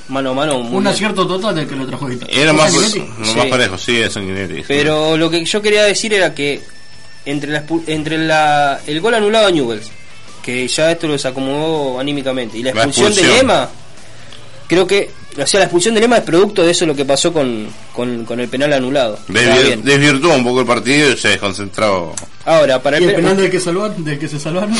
mano 0.08 0.30
a 0.30 0.34
mano. 0.34 0.58
muy 0.60 0.76
Un 0.78 0.82
bien. 0.84 0.86
acierto 0.94 1.26
total 1.26 1.54
del 1.54 1.66
que 1.68 1.76
lo 1.76 1.86
trajo 1.86 2.08
Edita. 2.08 2.26
Era 2.30 2.52
más, 2.52 2.72
Sanguinetti. 2.72 3.00
Sí. 3.24 3.36
más 3.36 3.46
parejo, 3.46 3.76
sí, 3.78 3.96
es 4.00 4.12
Sanguinetti. 4.12 4.62
Pero 4.66 5.16
lo 5.16 5.28
que 5.30 5.44
yo 5.44 5.60
quería 5.62 5.82
decir 5.84 6.14
era 6.14 6.34
que 6.34 6.62
entre, 7.26 7.50
la, 7.52 7.66
expu- 7.66 7.82
entre 7.88 8.18
la, 8.18 8.80
el 8.86 9.00
gol 9.00 9.14
anulado 9.14 9.48
a 9.48 9.50
Newells, 9.50 9.90
que 10.46 10.66
ya 10.68 10.92
esto 10.92 11.08
lo 11.08 11.12
desacomodó 11.14 11.98
anímicamente, 12.00 12.56
y 12.56 12.62
la 12.62 12.72
La 12.72 12.84
expulsión, 12.84 13.14
de. 13.26 13.34
Lema, 13.36 13.68
creo 14.68 14.86
que, 14.86 15.10
o 15.36 15.46
sea, 15.46 15.58
la 15.60 15.64
expulsión 15.66 15.94
de 15.94 16.00
Lema 16.00 16.18
es 16.18 16.22
producto 16.22 16.62
de 16.62 16.70
eso 16.70 16.86
lo 16.86 16.94
que 16.94 17.04
pasó 17.04 17.32
con, 17.32 17.66
con, 17.92 18.24
con 18.24 18.38
el 18.40 18.48
penal 18.48 18.72
anulado. 18.72 19.18
Desvirtuó 19.28 20.34
un 20.34 20.44
poco 20.44 20.60
el 20.60 20.66
partido 20.66 21.12
y 21.12 21.16
se 21.16 21.28
desconcentró. 21.30 22.14
Ahora, 22.44 22.80
para 22.80 22.98
Y 23.00 23.02
el, 23.04 23.10
el 23.10 23.16
pe- 23.16 23.22
penal 23.22 23.36
del 23.36 23.50
que, 23.50 23.60
salvar, 23.60 23.94
del 23.96 24.18
que 24.18 24.28
se 24.28 24.38
salvaron. 24.40 24.74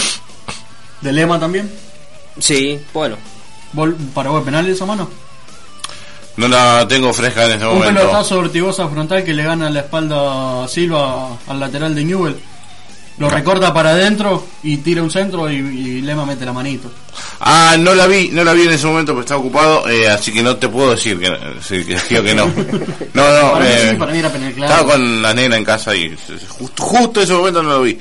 De 1.01 1.13
Lema 1.13 1.39
también. 1.39 1.71
Sí, 2.39 2.81
bueno. 2.95 3.17
Vol- 3.75 3.97
¿Para 4.15 4.31
vos 4.31 4.45
penal 4.45 4.67
esa 4.69 4.87
mano? 4.87 5.11
No 6.37 6.49
la 6.49 6.87
tengo 6.89 7.13
fresca 7.13 7.47
en 7.47 7.53
este 7.53 7.67
Un 7.67 7.75
momento. 7.79 8.01
pelotazo 8.01 8.41
vertigosa 8.41 8.89
frontal 8.89 9.25
que 9.25 9.33
le 9.35 9.43
gana 9.43 9.69
la 9.71 9.81
espalda 9.81 10.65
a 10.65 10.69
Silva 10.69 11.39
al 11.49 11.59
lateral 11.61 11.95
de 11.95 12.05
Newell. 12.05 12.37
Lo 13.19 13.31
recorta 13.31 13.73
para 13.73 13.91
adentro 13.91 14.45
y 14.63 14.77
tira 14.79 15.03
un 15.03 15.11
centro 15.11 15.51
y, 15.51 15.57
y 15.57 16.01
Lema 16.03 16.27
mete 16.27 16.45
la 16.45 16.53
manito. 16.53 16.91
Ah, 17.41 17.77
no 17.79 17.95
la 17.95 18.07
vi, 18.07 18.29
no 18.29 18.45
la 18.45 18.53
vi 18.53 18.63
en 18.63 18.73
ese 18.73 18.87
momento 18.87 19.13
porque 19.13 19.25
estaba 19.25 19.41
ocupado, 19.41 19.89
eh, 19.89 20.09
así 20.09 20.33
que 20.33 20.43
no 20.43 20.57
te 20.57 20.69
puedo 20.69 20.91
decir 20.91 21.19
que, 21.19 21.35
sí, 21.63 21.83
que, 21.85 21.95
que 22.23 22.35
no. 22.35 22.47
No, 23.15 23.43
no, 23.43 23.53
para, 23.53 23.71
eh, 23.71 23.91
sí, 23.91 23.97
para 23.97 24.13
mí 24.13 24.19
era 24.19 24.31
penal 24.31 24.53
claro. 24.53 24.73
estaba 24.73 24.93
con 24.93 25.23
la 25.23 25.33
nena 25.33 25.57
en 25.57 25.65
casa 25.65 25.95
y 25.95 26.15
justo, 26.49 26.83
justo 26.83 27.23
ese 27.23 27.33
momento 27.33 27.63
no 27.63 27.71
lo 27.71 27.83
vi. 27.83 27.99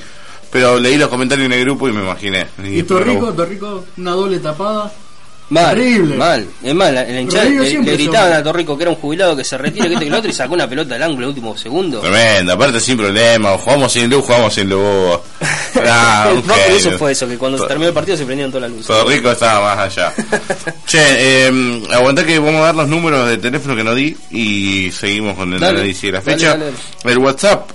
Pero 0.51 0.79
leí 0.79 0.98
los 0.98 1.10
comentarios 1.10 1.45
en 1.45 1.53
el 1.53 1.62
grupo 1.62 1.88
y 1.89 1.91
me 1.93 2.01
imaginé. 2.01 2.48
Y 2.63 2.84
Torrico, 2.84 3.34
Torrico, 3.34 3.86
una 3.98 4.12
doble 4.12 4.39
tapada. 4.39 4.91
Mal, 5.47 5.75
Terrible. 5.75 6.15
mal. 6.15 6.47
Es 6.63 6.73
mal, 6.73 6.95
la 6.95 7.21
hinchada 7.21 7.43
le, 7.45 7.51
le 7.69 7.91
gritaban 7.93 8.29
son- 8.31 8.39
a 8.39 8.43
Torrico 8.43 8.75
que 8.75 8.83
era 8.83 8.89
un 8.89 8.97
jubilado 8.97 9.35
que 9.37 9.43
se 9.43 9.55
retira, 9.59 9.85
que 9.85 9.93
esto 9.93 10.01
y 10.03 10.05
que 10.07 10.11
lo 10.11 10.17
otro, 10.17 10.29
y 10.31 10.33
sacó 10.33 10.55
una 10.55 10.67
pelota 10.67 10.95
al 10.95 11.03
ángulo 11.03 11.17
en 11.19 11.23
el 11.23 11.29
último 11.29 11.55
segundo. 11.55 11.99
Tremendo, 12.01 12.53
aparte 12.53 12.79
sin 12.79 12.97
problema, 12.97 13.51
jugamos 13.59 13.91
sin 13.93 14.09
luz, 14.09 14.25
jugamos 14.25 14.53
sin 14.53 14.69
luz. 14.69 15.19
Ah, 15.87 16.29
un 16.31 16.37
no, 16.47 16.53
pero 16.53 16.75
eso 16.77 16.91
fue 16.97 17.11
eso, 17.11 17.27
que 17.27 17.37
cuando 17.37 17.57
se 17.57 17.67
terminó 17.67 17.89
el 17.89 17.93
partido 17.93 18.15
se 18.15 18.23
prendieron 18.23 18.49
todas 18.49 18.69
las 18.69 18.71
luces. 18.71 18.87
Todo 18.87 19.09
rico 19.09 19.29
estaba 19.29 19.75
más 19.75 19.85
allá. 19.97 20.13
che, 20.87 20.99
eh, 21.47 21.83
aguantá 21.91 22.25
que 22.25 22.39
vamos 22.39 22.61
a 22.61 22.65
dar 22.67 22.75
los 22.75 22.87
números 22.87 23.27
de 23.27 23.37
teléfono 23.37 23.75
que 23.75 23.83
no 23.83 23.93
di 23.93 24.15
y 24.31 24.89
seguimos 24.91 25.35
con 25.35 25.53
el 25.53 25.59
Dale, 25.59 25.79
análisis 25.79 26.01
de 26.03 26.11
la 26.13 26.21
dale, 26.21 26.31
fecha. 26.37 26.49
dale. 26.57 26.71
El 27.03 27.17
WhatsApp, 27.17 27.69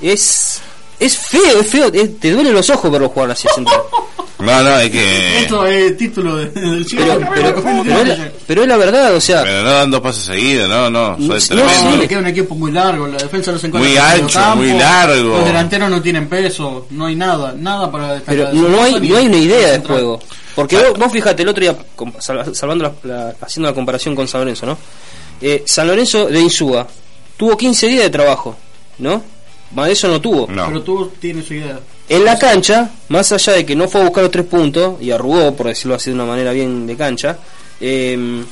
Es, 0.00 0.60
es 1.04 1.16
feo, 1.18 1.60
es 1.60 1.66
feo. 1.66 1.90
es- 1.92 2.18
te 2.20 2.30
duelen 2.30 2.52
los 2.54 2.68
ojos 2.70 2.90
verlo 2.90 3.08
jugar 3.08 3.30
así 3.32 3.48
Central. 3.54 3.80
No, 4.38 4.60
no, 4.60 4.76
es 4.80 4.90
que. 4.90 5.38
Esto 5.42 5.64
es 5.68 5.96
título 5.96 6.34
de- 6.34 6.50
del. 6.50 6.84
Pero, 6.90 7.20
pero, 7.32 7.62
pero 7.62 8.00
es, 8.02 8.08
la, 8.18 8.30
pero 8.44 8.62
es 8.62 8.68
la 8.68 8.76
verdad, 8.76 9.14
o 9.14 9.20
sea, 9.20 9.44
Pero 9.44 9.62
no 9.62 9.70
dan 9.70 9.88
dos 9.92 10.00
pases 10.00 10.24
seguidos, 10.24 10.68
no, 10.68 10.90
no, 10.90 11.16
soy 11.16 11.28
no, 11.28 11.38
tremendo. 11.38 11.92
sí. 11.92 11.96
le 11.98 12.08
queda 12.08 12.18
un 12.18 12.26
equipo 12.26 12.54
muy 12.56 12.72
largo, 12.72 13.06
la 13.06 13.18
defensa 13.18 13.52
no 13.52 13.58
se 13.60 13.68
encuentra 13.68 13.88
Muy 13.88 13.98
ancho, 13.98 14.40
campo, 14.40 14.56
muy 14.64 14.72
largo. 14.72 15.36
Los 15.36 15.44
delanteros 15.44 15.90
no 15.90 16.02
tienen 16.02 16.28
peso, 16.28 16.88
no 16.90 17.06
hay 17.06 17.14
nada, 17.14 17.54
nada 17.56 17.88
para 17.92 18.14
destacar. 18.14 18.50
pero 18.50 18.52
no, 18.52 18.68
no 18.70 18.82
hay, 18.82 18.94
no 19.08 19.16
hay 19.16 19.26
una 19.26 19.36
idea 19.36 19.58
de 19.68 19.72
Central. 19.74 19.94
juego. 19.98 20.20
Porque 20.56 20.76
vos, 20.76 20.98
vos 20.98 21.12
fíjate, 21.12 21.42
el 21.44 21.48
otro 21.48 21.60
día, 21.62 21.76
salvando 22.20 22.82
la- 23.04 23.14
la- 23.14 23.34
haciendo 23.42 23.68
la 23.70 23.74
comparación 23.76 24.16
con 24.16 24.26
San 24.26 24.40
Lorenzo, 24.40 24.66
¿no? 24.66 24.76
Eh, 25.40 25.62
San 25.66 25.86
Lorenzo 25.86 26.26
de 26.26 26.40
Insúa 26.40 26.84
tuvo 27.36 27.56
15 27.56 27.86
días 27.86 28.02
de 28.02 28.10
trabajo, 28.10 28.56
¿no? 28.98 29.22
Eso 29.88 30.08
no 30.08 30.20
tuvo. 30.20 30.46
No. 30.50 30.66
Pero 30.66 30.82
tú 30.82 31.10
tienes 31.20 31.46
su 31.46 31.54
idea. 31.54 31.80
En 32.08 32.24
la 32.24 32.38
cancha, 32.38 32.90
más 33.08 33.32
allá 33.32 33.54
de 33.54 33.64
que 33.64 33.74
no 33.74 33.88
fue 33.88 34.00
a 34.00 34.04
buscar 34.04 34.22
los 34.24 34.30
tres 34.32 34.44
puntos 34.46 35.00
y 35.00 35.10
arrugó, 35.10 35.54
por 35.54 35.66
decirlo 35.68 35.94
así 35.94 36.10
de 36.10 36.14
una 36.14 36.26
manera 36.26 36.52
bien 36.52 36.86
de 36.86 36.96
cancha, 36.96 37.38
eh, 37.80 38.42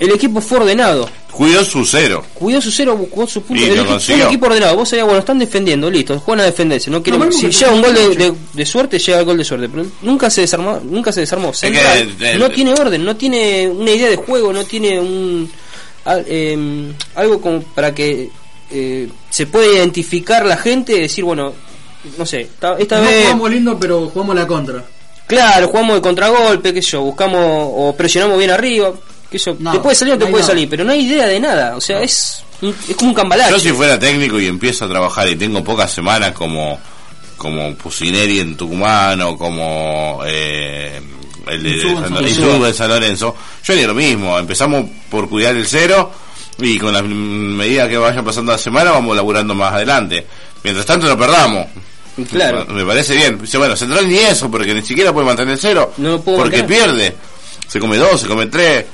el 0.00 0.10
equipo 0.10 0.40
fue 0.40 0.58
ordenado. 0.58 1.08
Cuidó 1.30 1.64
su 1.64 1.84
cero. 1.84 2.24
Cuidó 2.34 2.60
su 2.60 2.70
cero, 2.70 2.96
buscó 2.96 3.26
su 3.26 3.42
punto. 3.42 3.62
Y 3.62 3.66
El 3.66 3.70
lo 3.70 3.74
equipo, 3.76 3.90
consiguió. 3.94 4.24
un 4.24 4.28
equipo 4.28 4.46
ordenado. 4.46 4.76
Vos 4.76 4.88
sabías, 4.88 5.06
bueno, 5.06 5.20
están 5.20 5.38
defendiendo, 5.38 5.90
listo, 5.90 6.18
juegan 6.20 6.42
a 6.42 6.44
defenderse. 6.46 6.90
No 6.90 7.02
quieren, 7.02 7.32
si 7.32 7.48
llega 7.48 7.72
un 7.72 7.82
gol 7.82 7.94
de, 7.94 8.08
de- 8.16 8.34
de 8.52 8.66
suerte, 8.66 8.98
llega 8.98 9.18
el 9.20 9.24
gol 9.24 9.38
de 9.38 9.44
suerte. 9.44 9.68
Pero 9.68 9.86
nunca 10.02 10.28
se 10.30 10.42
desarmó. 10.42 10.80
Nunca 10.84 11.10
se 11.10 11.20
desarmó. 11.20 11.50
que 11.52 11.56
Central 11.56 12.14
el- 12.20 12.38
no 12.38 12.50
tiene 12.50 12.72
orden, 12.74 13.04
no 13.04 13.16
tiene 13.16 13.68
una 13.68 13.90
idea 13.90 14.10
de 14.10 14.16
juego, 14.16 14.52
no 14.52 14.64
tiene 14.64 15.00
un 15.00 15.50
al- 16.04 16.24
eh, 16.28 16.92
algo 17.14 17.40
como 17.40 17.62
para 17.62 17.94
que 17.94 18.30
eh, 18.70 19.08
se 19.34 19.46
pueda 19.48 19.66
identificar 19.72 20.46
la 20.46 20.56
gente 20.56 20.92
y 20.96 21.00
decir, 21.00 21.24
bueno, 21.24 21.52
no 22.16 22.24
sé, 22.24 22.42
esta, 22.42 22.76
esta 22.78 22.98
no 23.00 23.02
vez. 23.08 23.24
jugamos 23.24 23.50
lindo, 23.50 23.76
pero 23.80 24.08
jugamos 24.08 24.36
la 24.36 24.46
contra. 24.46 24.84
Claro, 25.26 25.66
jugamos 25.68 25.96
de 25.96 26.02
contragolpe, 26.02 26.72
qué 26.72 26.80
sé 26.80 26.90
yo, 26.92 27.00
buscamos 27.02 27.40
o 27.42 27.94
presionamos 27.96 28.38
bien 28.38 28.50
arriba, 28.52 28.92
qué 29.28 29.36
sé 29.38 29.46
yo, 29.50 29.56
No, 29.58 29.72
te 29.72 29.80
puede 29.80 29.96
salir 29.96 30.14
o 30.14 30.18
te 30.18 30.24
no 30.26 30.30
puede 30.30 30.42
nada. 30.42 30.52
salir, 30.54 30.68
pero 30.68 30.84
no 30.84 30.92
hay 30.92 31.00
idea 31.00 31.26
de 31.26 31.40
nada, 31.40 31.76
o 31.76 31.80
sea, 31.80 32.00
es 32.00 32.44
un- 32.62 32.76
es 32.88 32.94
como 32.94 33.08
un 33.10 33.14
cambalache. 33.16 33.50
Yo 33.50 33.58
si 33.58 33.70
fuera 33.72 33.98
técnico 33.98 34.38
y 34.38 34.46
empiezo 34.46 34.84
a 34.84 34.88
trabajar 34.88 35.26
y 35.28 35.34
tengo 35.34 35.64
pocas 35.64 35.90
semanas 35.90 36.32
como 36.32 36.78
como 37.36 37.74
Pusineri 37.74 38.38
en 38.38 38.56
Tucumán 38.56 39.20
o 39.22 39.36
como 39.36 40.20
eh, 40.24 41.00
el 41.48 41.62
de 41.62 42.72
San 42.72 42.88
Lorenzo, 42.88 43.34
yo 43.64 43.72
haría 43.74 43.86
lo 43.88 43.94
mismo. 43.94 44.38
Empezamos 44.38 44.84
por 45.10 45.28
cuidar 45.28 45.54
el 45.56 45.66
cero 45.66 46.10
y 46.58 46.78
con 46.78 46.92
las 46.92 47.02
medidas 47.04 47.88
que 47.88 47.96
vayan 47.96 48.24
pasando 48.24 48.52
la 48.52 48.58
semana 48.58 48.90
vamos 48.92 49.16
laburando 49.16 49.54
más 49.54 49.72
adelante. 49.72 50.26
Mientras 50.62 50.86
tanto 50.86 51.06
no 51.08 51.18
perdamos. 51.18 51.66
Claro. 52.30 52.64
Me 52.66 52.84
parece 52.84 53.16
bien. 53.16 53.40
Dice, 53.40 53.58
bueno, 53.58 53.74
Central 53.76 54.08
ni 54.08 54.18
eso, 54.18 54.50
porque 54.50 54.72
ni 54.72 54.82
siquiera 54.82 55.12
puede 55.12 55.26
mantener 55.26 55.54
el 55.54 55.58
cero. 55.60 55.92
No 55.96 56.20
puedo 56.20 56.38
porque 56.38 56.62
pierde. 56.64 57.14
Se 57.66 57.80
come 57.80 57.96
dos, 57.96 58.20
se 58.20 58.28
come 58.28 58.46
tres. 58.46 58.84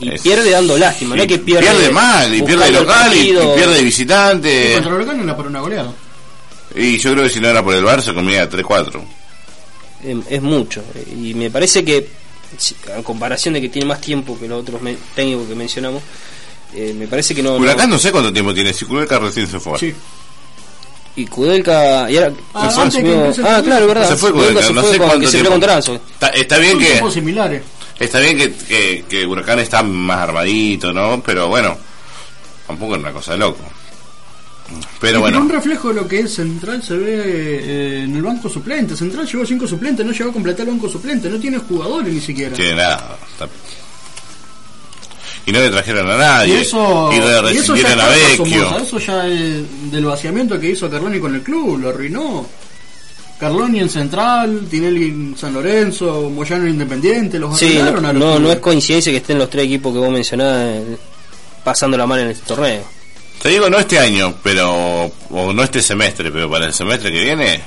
y 0.00 0.12
es- 0.12 0.20
pierde 0.20 0.50
dando 0.50 0.76
lástima, 0.76 1.16
no 1.16 1.22
es 1.22 1.28
que 1.28 1.38
pierde. 1.38 1.62
pierde 1.66 1.90
mal, 1.90 2.34
y 2.34 2.42
pierde 2.42 2.66
el 2.68 2.74
local, 2.74 3.14
y, 3.14 3.30
y 3.30 3.32
pierde 3.32 3.74
de 3.74 3.80
Y 3.80 3.84
visitante. 3.84 4.72
contra 4.74 4.94
Huracán 4.94 5.20
era 5.22 5.34
por 5.36 5.46
una 5.46 5.60
goleada. 5.60 5.92
Y 6.74 6.98
yo 6.98 7.12
creo 7.12 7.24
que 7.24 7.30
si 7.30 7.40
no 7.40 7.48
era 7.48 7.62
por 7.62 7.74
el 7.74 7.84
Bar 7.84 8.02
se 8.02 8.12
comía 8.14 8.48
3-4. 8.48 9.00
Eh, 10.04 10.20
es 10.30 10.42
mucho, 10.42 10.82
y 11.14 11.32
me 11.34 11.50
parece 11.50 11.84
que, 11.84 12.08
a 12.98 13.02
comparación 13.02 13.54
de 13.54 13.60
que 13.60 13.68
tiene 13.68 13.86
más 13.86 14.00
tiempo 14.00 14.38
que 14.38 14.48
los 14.48 14.60
otros 14.62 14.80
técnicos 15.14 15.46
que 15.48 15.54
mencionamos, 15.54 16.02
eh, 16.74 16.94
me 16.96 17.06
parece 17.06 17.34
que 17.34 17.42
no. 17.42 17.56
Huracán 17.56 17.88
no- 17.90 17.96
no 17.96 17.98
sé 18.00 18.10
cuánto 18.12 18.32
tiempo 18.32 18.52
tiene, 18.54 18.72
si 18.72 18.84
Huracán 18.84 19.22
recién 19.22 19.46
se 19.46 19.60
fue. 19.60 19.78
Sí. 19.78 19.94
y 21.16 21.26
Kudelka. 21.26 22.10
Y 22.10 22.16
ahora, 22.16 22.32
Ah, 22.54 22.70
se 22.70 22.80
antes 22.80 23.02
que 23.04 23.42
ah, 23.46 23.60
claro, 23.62 23.86
verdad. 23.86 24.08
Se 24.08 24.16
fue 24.16 24.32
Kudelka 24.32 24.52
Kudelka, 24.60 24.66
se 24.68 24.72
no 24.74 24.80
fue 24.82 24.90
sé 24.92 24.96
cuánto 24.98 25.30
tiempo. 25.30 25.54
Está, 26.14 26.28
está 26.28 26.58
bien 26.58 26.78
que 26.78 27.10
similares. 27.10 27.62
está 27.98 28.18
bien 28.20 28.36
que, 28.38 28.52
que, 28.52 29.04
que 29.08 29.26
Huracán 29.26 29.58
está 29.58 29.82
más 29.82 30.18
armadito, 30.20 30.92
¿no? 30.92 31.22
Pero 31.24 31.48
bueno, 31.48 31.76
tampoco 32.66 32.94
es 32.94 33.00
una 33.00 33.12
cosa 33.12 33.32
de 33.32 33.38
loco. 33.38 33.60
Pero 35.00 35.18
Y 35.18 35.20
bueno, 35.20 35.40
un 35.40 35.50
reflejo 35.50 35.88
de 35.88 35.94
lo 35.96 36.08
que 36.08 36.20
es 36.20 36.32
Central 36.34 36.82
se 36.82 36.96
ve 36.96 37.14
eh, 37.18 38.02
en 38.04 38.16
el 38.16 38.22
banco 38.22 38.48
suplente. 38.48 38.96
Central 38.96 39.26
llevó 39.30 39.44
cinco 39.44 39.66
suplentes, 39.66 40.06
no 40.06 40.12
llegó 40.12 40.30
a 40.30 40.32
completar 40.32 40.66
el 40.66 40.72
banco 40.72 40.88
suplente, 40.88 41.28
no 41.28 41.38
tiene 41.38 41.58
jugadores 41.58 42.10
ni 42.14 42.20
siquiera. 42.20 42.56
tiene 42.56 42.76
nada. 42.76 43.18
está- 43.32 43.48
Y 45.46 45.52
no 45.52 45.60
le 45.60 45.70
trajeron 45.70 46.10
a 46.10 46.16
nadie. 46.16 46.54
Y 46.54 46.58
eso, 46.58 47.10
y 47.12 47.16
le 47.16 47.54
y 47.54 47.56
eso 47.56 47.74
ya 47.74 47.88
rescindieron 47.88 48.00
a 48.00 48.08
Vecchio. 48.08 48.64
Somoza, 48.64 48.82
eso 48.82 48.98
ya 48.98 49.26
es 49.26 49.90
del 49.90 50.04
vaciamiento 50.04 50.58
que 50.60 50.70
hizo 50.70 50.88
Carloni 50.88 51.18
con 51.18 51.34
el 51.34 51.42
club, 51.42 51.78
lo 51.78 51.88
arruinó. 51.88 52.46
Carloni 53.38 53.80
en 53.80 53.88
Central, 53.88 54.68
Tinelli 54.70 55.06
en 55.06 55.36
San 55.36 55.52
Lorenzo, 55.52 56.30
Moyano 56.30 56.64
en 56.64 56.70
Independiente, 56.70 57.40
los 57.40 57.58
Sí, 57.58 57.76
no, 57.76 57.88
a 57.88 57.90
los 57.90 58.14
no, 58.14 58.38
no 58.38 58.52
es 58.52 58.60
coincidencia 58.60 59.10
que 59.10 59.18
estén 59.18 59.38
los 59.38 59.50
tres 59.50 59.64
equipos 59.64 59.92
que 59.92 59.98
vos 59.98 60.12
mencionás 60.12 60.76
eh, 60.76 60.96
pasando 61.64 61.96
la 61.96 62.06
mano 62.06 62.22
en 62.22 62.28
este 62.28 62.46
torneo. 62.46 62.84
Te 63.42 63.48
digo, 63.48 63.68
no 63.68 63.78
este 63.78 63.98
año, 63.98 64.34
pero. 64.44 65.10
O 65.30 65.52
no 65.52 65.64
este 65.64 65.82
semestre, 65.82 66.30
pero 66.30 66.48
para 66.48 66.66
el 66.66 66.72
semestre 66.72 67.10
que 67.10 67.20
viene 67.20 67.60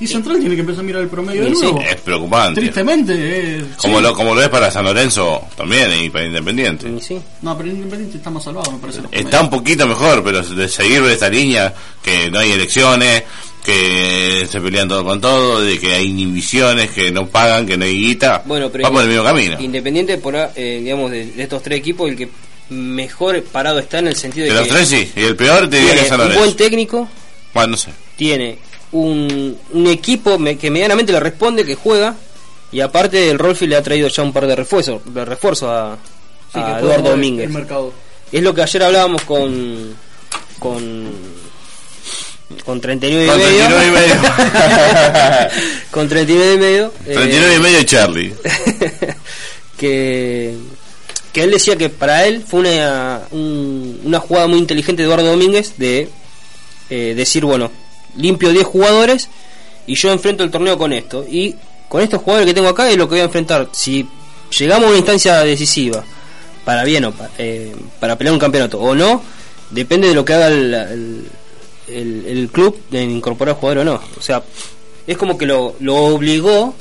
Y 0.00 0.06
Central 0.06 0.38
tiene 0.38 0.54
que 0.54 0.60
empezar 0.60 0.80
a 0.80 0.86
mirar 0.86 1.02
el 1.02 1.08
promedio 1.08 1.44
de 1.44 1.50
nuevo. 1.50 1.80
es 1.80 1.96
preocupante. 1.96 2.60
Tristemente, 2.60 3.14
eh, 3.16 3.64
Como, 3.78 3.96
sí. 3.98 4.02
lo, 4.04 4.14
como 4.14 4.34
lo 4.34 4.42
es 4.42 4.48
para 4.48 4.70
San 4.70 4.84
Lorenzo 4.84 5.42
también 5.56 5.90
y 6.04 6.08
para 6.10 6.24
Independiente. 6.26 6.88
Y 6.88 7.00
sí. 7.00 7.20
No, 7.42 7.56
pero 7.58 7.68
Independiente 7.70 8.18
está 8.18 8.30
más 8.30 8.44
salvado, 8.44 8.70
me 8.70 8.78
parece. 8.78 9.02
los 9.02 9.12
Está 9.12 9.40
un 9.40 9.50
poquito 9.50 9.86
mejor, 9.88 10.22
pero 10.22 10.40
de 10.42 10.68
seguir 10.68 11.02
de 11.02 11.12
esta 11.14 11.28
línea, 11.28 11.74
que 12.02 12.30
no 12.30 12.38
hay 12.38 12.52
elecciones, 12.52 13.24
que 13.64 14.46
se 14.50 14.60
pelean 14.60 14.88
todo 14.88 15.04
con 15.04 15.20
todo, 15.20 15.60
de 15.62 15.78
que 15.78 15.92
hay 15.94 16.06
inhibiciones, 16.08 16.90
que 16.90 17.10
no 17.10 17.26
pagan, 17.26 17.66
que 17.66 17.76
no 17.76 17.84
hay 17.84 17.98
guita, 17.98 18.42
Bueno, 18.46 18.70
pero 18.70 18.84
va 18.84 18.90
por 18.92 19.02
el 19.02 19.08
mismo 19.08 19.24
camino. 19.24 19.56
Independiente, 19.60 20.16
por, 20.18 20.34
eh, 20.36 20.80
digamos, 20.82 21.10
de, 21.10 21.26
de 21.32 21.42
estos 21.42 21.62
tres 21.62 21.78
equipos, 21.80 22.08
el 22.10 22.16
que 22.16 22.28
mejor 22.70 23.42
parado 23.44 23.78
está 23.78 23.98
en 23.98 24.08
el 24.08 24.16
sentido 24.16 24.46
de, 24.46 24.52
De 24.52 24.58
los 24.60 24.68
que 24.68 24.74
tres 24.74 24.88
sí, 24.88 25.12
y 25.16 25.20
el 25.24 25.36
peor 25.36 25.68
te 25.68 25.78
diría 25.78 25.94
que 25.94 26.00
es 26.02 26.08
San 26.08 26.20
un 26.20 26.26
Lorenzo. 26.28 26.44
buen 26.44 26.56
técnico, 26.56 27.08
Bueno, 27.52 27.70
no 27.72 27.76
sé. 27.76 27.90
tiene 28.16 28.58
un, 28.92 29.56
un 29.72 29.86
equipo 29.86 30.38
me- 30.38 30.56
que 30.58 30.70
medianamente 30.70 31.12
le 31.12 31.20
responde, 31.20 31.64
que 31.64 31.74
juega, 31.74 32.14
y 32.72 32.80
aparte 32.80 33.30
el 33.30 33.38
Rolfi 33.38 33.66
le 33.66 33.76
ha 33.76 33.82
traído 33.82 34.08
ya 34.08 34.22
un 34.22 34.32
par 34.32 34.46
de 34.46 34.56
refuerzos, 34.56 35.00
de 35.06 35.24
refuerzos 35.24 35.68
a, 35.70 35.96
Sí, 36.52 36.58
a 36.60 36.78
Eduardo 36.80 37.10
Domínguez. 37.10 37.46
El 37.46 37.52
mercado. 37.52 37.92
Es 38.32 38.42
lo 38.42 38.54
que 38.54 38.62
ayer 38.62 38.82
hablábamos 38.82 39.22
con 39.22 39.94
con 40.58 41.08
con 42.64 42.80
39 42.80 43.24
y 43.24 43.28
Con 43.28 43.38
medio. 43.38 43.66
39 43.66 43.86
y 43.86 43.90
medio. 43.90 44.14
con 45.90 46.08
39 46.08 46.54
y 46.54 46.58
medio. 46.58 46.92
eh, 47.06 47.14
39 47.14 47.54
y 47.54 47.58
medio 47.60 47.82
Charlie. 47.84 48.34
que, 48.42 49.14
que 49.78 50.54
que 51.32 51.42
él 51.44 51.50
decía 51.50 51.76
que 51.76 51.90
para 51.90 52.26
él 52.26 52.42
fue 52.46 52.60
una, 52.60 53.20
un- 53.30 54.00
una 54.04 54.18
jugada 54.20 54.46
muy 54.46 54.58
inteligente 54.58 55.02
de 55.02 55.06
Eduardo 55.06 55.26
Domínguez 55.30 55.74
de 55.76 56.08
eh, 56.90 57.12
decir, 57.14 57.44
bueno, 57.44 57.70
limpio 58.16 58.50
10 58.50 58.64
jugadores 58.66 59.28
y 59.86 59.94
yo 59.94 60.10
enfrento 60.12 60.44
el 60.44 60.50
torneo 60.50 60.76
con 60.78 60.92
esto. 60.92 61.24
Y 61.28 61.54
con 61.88 62.02
estos 62.02 62.20
jugadores 62.22 62.46
que 62.46 62.54
tengo 62.54 62.68
acá 62.68 62.90
es 62.90 62.96
lo 62.96 63.06
que 63.08 63.14
voy 63.14 63.20
a 63.20 63.24
enfrentar. 63.24 63.68
Si 63.72 64.06
llegamos 64.58 64.86
a 64.86 64.88
una 64.88 64.98
instancia 64.98 65.38
decisiva, 65.40 66.04
para 66.64 66.84
bien 66.84 67.04
o 67.06 67.12
pa- 67.12 67.30
eh, 67.38 67.74
para 68.00 68.16
pelear 68.16 68.34
un 68.34 68.38
campeonato 68.40 68.78
o 68.78 68.94
no, 68.94 69.22
depende 69.70 70.08
de 70.08 70.14
lo 70.14 70.24
que 70.24 70.34
haga 70.34 70.48
el, 70.48 70.74
el, 70.74 71.24
el- 71.88 72.26
el 72.26 72.48
club 72.50 72.78
de 72.90 73.02
incorporar 73.04 73.54
jugador 73.56 73.78
o 73.78 73.84
no. 73.84 74.00
O 74.18 74.20
sea, 74.22 74.42
es 75.06 75.16
como 75.16 75.38
que 75.38 75.46
lo, 75.46 75.76
lo 75.80 75.96
obligó, 75.96 76.74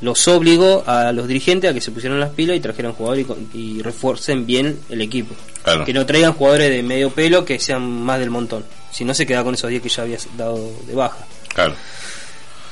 los 0.00 0.28
obligó 0.28 0.84
a 0.86 1.10
los 1.12 1.26
dirigentes 1.26 1.68
a 1.70 1.74
que 1.74 1.80
se 1.80 1.90
pusieran 1.90 2.20
las 2.20 2.30
pilas 2.30 2.56
y 2.56 2.60
trajeran 2.60 2.92
jugadores 2.92 3.26
y, 3.54 3.58
y 3.78 3.82
refuercen 3.82 4.46
bien 4.46 4.78
el 4.90 5.00
equipo. 5.00 5.34
Claro. 5.64 5.84
Que 5.84 5.92
no 5.92 6.06
traigan 6.06 6.34
jugadores 6.34 6.70
de 6.70 6.82
medio 6.84 7.10
pelo 7.10 7.44
que 7.44 7.58
sean 7.58 7.82
más 8.04 8.20
del 8.20 8.30
montón. 8.30 8.64
Si 8.94 9.04
no 9.04 9.12
se 9.12 9.26
queda 9.26 9.42
con 9.42 9.54
esos 9.54 9.68
10 9.68 9.82
que 9.82 9.88
ya 9.88 10.02
había 10.02 10.18
dado 10.36 10.70
de 10.86 10.94
baja. 10.94 11.26
Claro. 11.52 11.74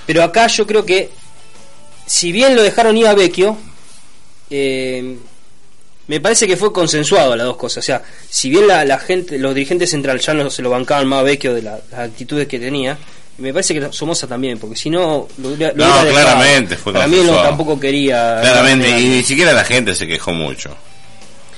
Pero 0.07 0.23
acá 0.23 0.47
yo 0.47 0.67
creo 0.67 0.85
que, 0.87 1.11
si 2.07 2.31
bien 2.31 2.55
lo 2.55 2.63
dejaron 2.63 2.97
ir 2.97 3.07
a 3.09 3.15
Vecchio, 3.15 3.57
eh, 4.51 5.17
me 6.09 6.21
parece 6.21 6.47
que 6.47 6.57
fue 6.57 6.73
consensuado 6.73 7.35
las 7.37 7.47
dos 7.47 7.57
cosas. 7.57 7.79
O 7.85 7.87
sea, 7.87 8.03
si 8.29 8.51
bien 8.51 8.67
la, 8.69 8.85
la 8.85 8.99
gente, 8.99 9.39
los 9.39 9.55
dirigentes 9.55 9.91
centrales 9.91 10.25
ya 10.25 10.35
no 10.35 10.51
se 10.51 10.63
lo 10.63 10.71
bancaban 10.71 11.07
más 11.09 11.21
a 11.21 11.23
Vecchio 11.23 11.55
de 11.55 11.63
la- 11.63 11.81
las 11.91 12.01
actitudes 12.01 12.47
que 12.47 12.59
tenía, 12.59 12.97
me 13.39 13.53
parece 13.53 13.75
que 13.75 13.93
Somoza 13.93 14.27
también, 14.27 14.59
porque 14.59 14.77
si 14.77 14.91
no, 14.91 15.27
lo 15.39 15.51
No, 15.51 15.75
claramente 15.75 16.77
fue 16.77 16.93
Para 16.93 17.07
mí 17.09 17.19
no, 17.25 17.43
tampoco 17.43 17.81
quería. 17.81 18.39
Claramente, 18.41 18.89
y 19.01 19.09
ni 19.09 19.23
siquiera 19.23 19.53
la 19.53 19.65
gente 19.65 19.95
se 19.95 20.07
quejó 20.07 20.33
mucho. 20.33 20.77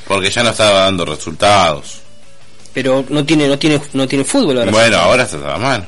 Porque 0.06 0.30
ya 0.30 0.42
no 0.42 0.50
estaba 0.50 0.80
dando 0.84 1.04
resultados. 1.06 2.00
Pero 2.74 3.04
no 3.08 3.24
tiene, 3.24 3.46
no 3.48 3.58
tiene, 3.58 3.80
no 3.92 4.06
tiene 4.08 4.24
fútbol 4.24 4.58
ahora. 4.58 4.70
Bueno, 4.72 4.96
ahora 4.98 5.22
está 5.22 5.38
toda 5.38 5.56
mal. 5.58 5.86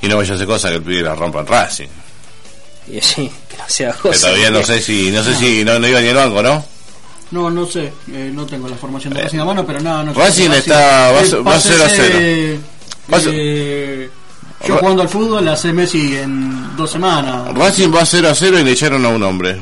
Y 0.00 0.08
no 0.08 0.16
vaya 0.16 0.32
a 0.32 0.34
hacer 0.34 0.46
cosas 0.46 0.70
que 0.70 0.76
el 0.78 0.82
pibe 0.82 1.02
la 1.02 1.14
rompa 1.14 1.40
en 1.40 1.46
Racing. 1.46 1.88
Y 2.88 3.00
sí, 3.00 3.30
que 3.48 3.56
no 3.56 3.64
sea 3.68 3.92
Que 3.92 3.98
cosa. 4.08 4.26
todavía 4.26 4.50
no 4.50 4.62
sé 4.64 4.80
si, 4.80 5.10
no 5.12 5.22
sé 5.22 5.34
si 5.36 5.64
no, 5.64 5.78
no 5.78 5.86
iba 5.86 6.00
ni 6.00 6.08
al 6.08 6.16
banco, 6.16 6.42
¿no? 6.42 6.64
No, 7.30 7.48
no 7.50 7.64
sé, 7.66 7.92
eh, 8.12 8.30
no 8.34 8.44
tengo 8.44 8.68
la 8.68 8.76
formación 8.76 9.14
de 9.14 9.22
Racing 9.22 9.38
a 9.38 9.44
mano, 9.44 9.64
pero 9.66 9.80
nada, 9.80 10.02
no 10.02 10.12
sé. 10.14 10.20
Racing 10.20 10.50
está- 10.50 11.12
va 11.12 11.20
a 11.20 11.24
ser- 11.24 11.46
va 11.46 11.54
a 11.54 11.60
ser 11.60 11.80
a 11.82 11.88
cero. 11.88 12.18
Eh, 12.20 12.60
eh, 13.26 14.10
yo 14.66 14.76
jugando 14.78 15.02
al 15.02 15.08
fútbol 15.08 15.46
hace 15.48 15.72
Messi 15.72 16.16
en 16.16 16.76
dos 16.76 16.90
semanas. 16.90 17.54
Racing 17.54 17.88
va 17.94 18.04
0 18.04 18.28
a 18.28 18.34
0 18.34 18.58
y 18.58 18.64
le 18.64 18.72
echaron 18.72 19.04
a 19.04 19.08
un 19.08 19.22
hombre. 19.22 19.60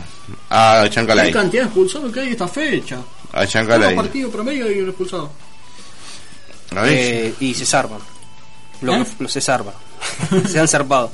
A 0.50 0.80
¿Qué 0.84 0.90
Chancalay. 0.90 1.32
cantidad 1.32 1.62
de 1.62 1.66
expulsados 1.68 2.12
que 2.12 2.20
hay 2.20 2.28
esta 2.30 2.48
fecha? 2.48 2.98
A 3.32 3.46
Chancalay. 3.46 3.94
partido 3.94 4.30
promedio 4.30 4.66
hay 4.66 4.80
un 4.80 4.88
expulsado. 4.88 5.30
Eh, 6.86 7.34
y 7.40 7.54
se 7.54 7.66
zarpan. 7.66 7.98
Lo, 8.82 8.94
¿Eh? 8.94 9.04
se 9.28 9.40
zarpan. 9.40 9.74
se 10.48 10.58
han 10.58 10.68
zarpado. 10.68 11.10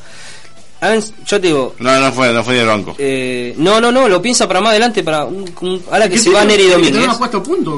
Han- 0.80 1.00
yo 1.00 1.40
te 1.40 1.46
digo, 1.46 1.74
No, 1.78 1.98
no 1.98 2.12
fue, 2.12 2.32
no 2.32 2.44
fue 2.44 2.54
ni 2.54 2.60
el 2.60 2.66
banco. 2.66 2.94
eh, 2.98 3.54
no, 3.56 3.80
no, 3.80 3.90
no, 3.90 4.08
lo 4.08 4.20
piensa 4.20 4.46
para 4.46 4.60
más 4.60 4.70
adelante, 4.70 5.02
para 5.02 5.24
un, 5.24 5.50
un- 5.62 5.82
ahora 5.90 6.06
que 6.08 6.14
¿Qué 6.16 6.20
se 6.20 6.30
va 6.30 6.44
Neri 6.44 6.68
Domínguez. 6.68 7.06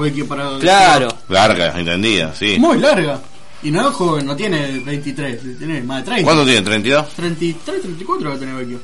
Vecchio, 0.01 0.27
para... 0.27 0.59
Claro, 0.59 1.09
Larga, 1.29 1.79
entendida, 1.79 2.35
sí. 2.35 2.57
Muy 2.59 2.79
larga. 2.79 3.21
Y 3.63 3.71
no 3.71 3.89
es 3.89 3.95
joven, 3.95 4.27
no 4.27 4.35
tiene 4.37 4.79
23, 4.81 5.59
tiene 5.59 5.81
más 5.83 5.99
de 5.99 6.05
30. 6.11 6.25
¿Cuánto 6.25 6.45
tiene? 6.45 6.65
¿32? 6.67 7.07
33, 7.17 7.83
34 7.83 8.29
va 8.31 8.35
a 8.35 8.39
tener 8.39 8.55
Vecchio. 8.57 8.81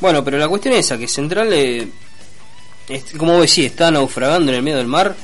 bueno, 0.00 0.24
pero 0.24 0.36
la 0.38 0.48
cuestión 0.48 0.74
es 0.74 0.80
esa, 0.86 0.98
que 0.98 1.06
Central, 1.08 1.52
eh, 1.52 1.88
es- 2.88 3.04
como 3.16 3.32
vos 3.34 3.42
decís, 3.42 3.66
está 3.66 3.90
naufragando 3.92 4.50
en 4.50 4.56
el 4.58 4.62
medio 4.64 4.78
del 4.78 4.86
mar 4.88 5.14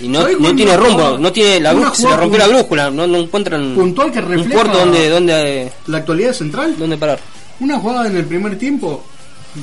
y 0.00 0.08
no, 0.08 0.20
¿Sabés 0.20 0.38
no 0.38 0.54
tiene 0.54 0.76
rumbo, 0.76 1.18
no 1.18 1.32
tiene 1.32 1.60
la 1.60 1.72
brújula, 1.72 1.94
se 1.94 2.08
le 2.08 2.16
rompió 2.16 2.38
la 2.38 2.48
brújula, 2.48 2.90
no, 2.90 3.06
no 3.06 3.18
encuentran 3.18 3.74
Puntual 3.74 4.12
que 4.12 4.18
un 4.18 4.28
refleja 4.28 4.62
puerto 4.62 4.78
donde, 4.78 5.08
donde, 5.08 5.72
la 5.86 5.98
actualidad 5.98 6.32
central. 6.32 6.76
donde 6.78 6.96
parar. 6.98 7.18
Una 7.60 7.78
jugada 7.78 8.06
en 8.08 8.16
el 8.16 8.26
primer 8.26 8.58
tiempo 8.58 9.04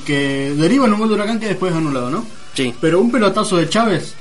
que 0.05 0.53
deriva 0.55 0.87
en 0.87 0.93
un 0.93 0.99
gol 0.99 1.09
de 1.09 1.15
Huracán 1.15 1.39
que 1.39 1.47
después 1.47 1.71
es 1.71 1.77
anulado, 1.77 2.09
¿no? 2.09 2.25
Sí, 2.55 2.73
Pero 2.79 2.99
un 2.99 3.11
pelotazo 3.11 3.57
de 3.57 3.69
Chávez 3.69 4.15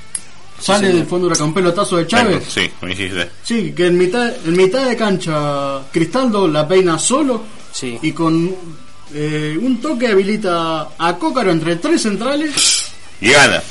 sale 0.59 0.87
del 0.93 1.05
fondo 1.05 1.25
de 1.25 1.31
Huracán, 1.31 1.47
un 1.47 1.53
pelotazo 1.53 1.97
de 1.97 2.07
Chávez. 2.07 2.43
Sí, 2.47 2.69
me 2.81 2.89
dijiste. 2.89 3.29
Sí, 3.43 3.73
que 3.75 3.87
en 3.87 3.97
mitad, 3.97 4.31
en 4.45 4.55
mitad 4.55 4.87
de 4.87 4.95
cancha 4.95 5.81
Cristaldo 5.91 6.47
la 6.47 6.67
peina 6.67 6.97
solo 6.99 7.41
sí. 7.71 7.97
y 8.01 8.11
con 8.11 8.55
eh, 9.13 9.57
un 9.61 9.81
toque 9.81 10.07
habilita 10.07 10.89
a 10.97 11.17
Cócaro 11.17 11.51
entre 11.51 11.75
tres 11.77 12.03
centrales. 12.03 12.91
Y 13.19 13.29
gana. 13.29 13.61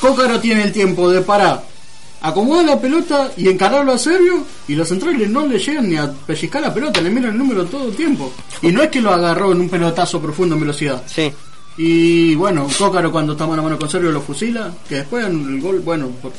Cócaro 0.00 0.40
tiene 0.40 0.64
el 0.64 0.72
tiempo 0.72 1.10
de 1.10 1.20
parar, 1.20 1.62
acomodar 2.22 2.64
la 2.64 2.80
pelota 2.80 3.30
y 3.36 3.48
encararlo 3.48 3.92
a 3.92 3.98
Servio 3.98 4.44
y 4.68 4.74
los 4.74 4.88
centrales 4.88 5.28
no 5.28 5.46
le 5.46 5.58
llegan 5.58 5.88
ni 5.88 5.96
a 5.96 6.10
pellizcar 6.10 6.62
la 6.62 6.72
pelota, 6.72 7.00
le 7.00 7.10
miran 7.10 7.32
el 7.32 7.38
número 7.38 7.64
todo 7.66 7.88
el 7.88 7.96
tiempo. 7.96 8.32
Y 8.62 8.68
no 8.68 8.82
es 8.82 8.88
que 8.90 9.00
lo 9.00 9.10
agarró 9.12 9.52
en 9.52 9.60
un 9.60 9.68
pelotazo 9.68 10.20
profundo 10.20 10.54
en 10.54 10.60
velocidad. 10.62 11.02
Sí, 11.06 11.32
Y 11.76 12.34
bueno, 12.34 12.68
Cócaro 12.78 13.10
cuando 13.10 13.32
está 13.32 13.46
mano 13.46 13.62
a 13.62 13.64
mano 13.64 13.78
con 13.78 13.88
Servio 13.90 14.12
lo 14.12 14.20
fusila, 14.20 14.72
que 14.88 14.96
después 14.96 15.24
el 15.26 15.60
gol, 15.60 15.80
bueno, 15.80 16.08
por 16.20 16.32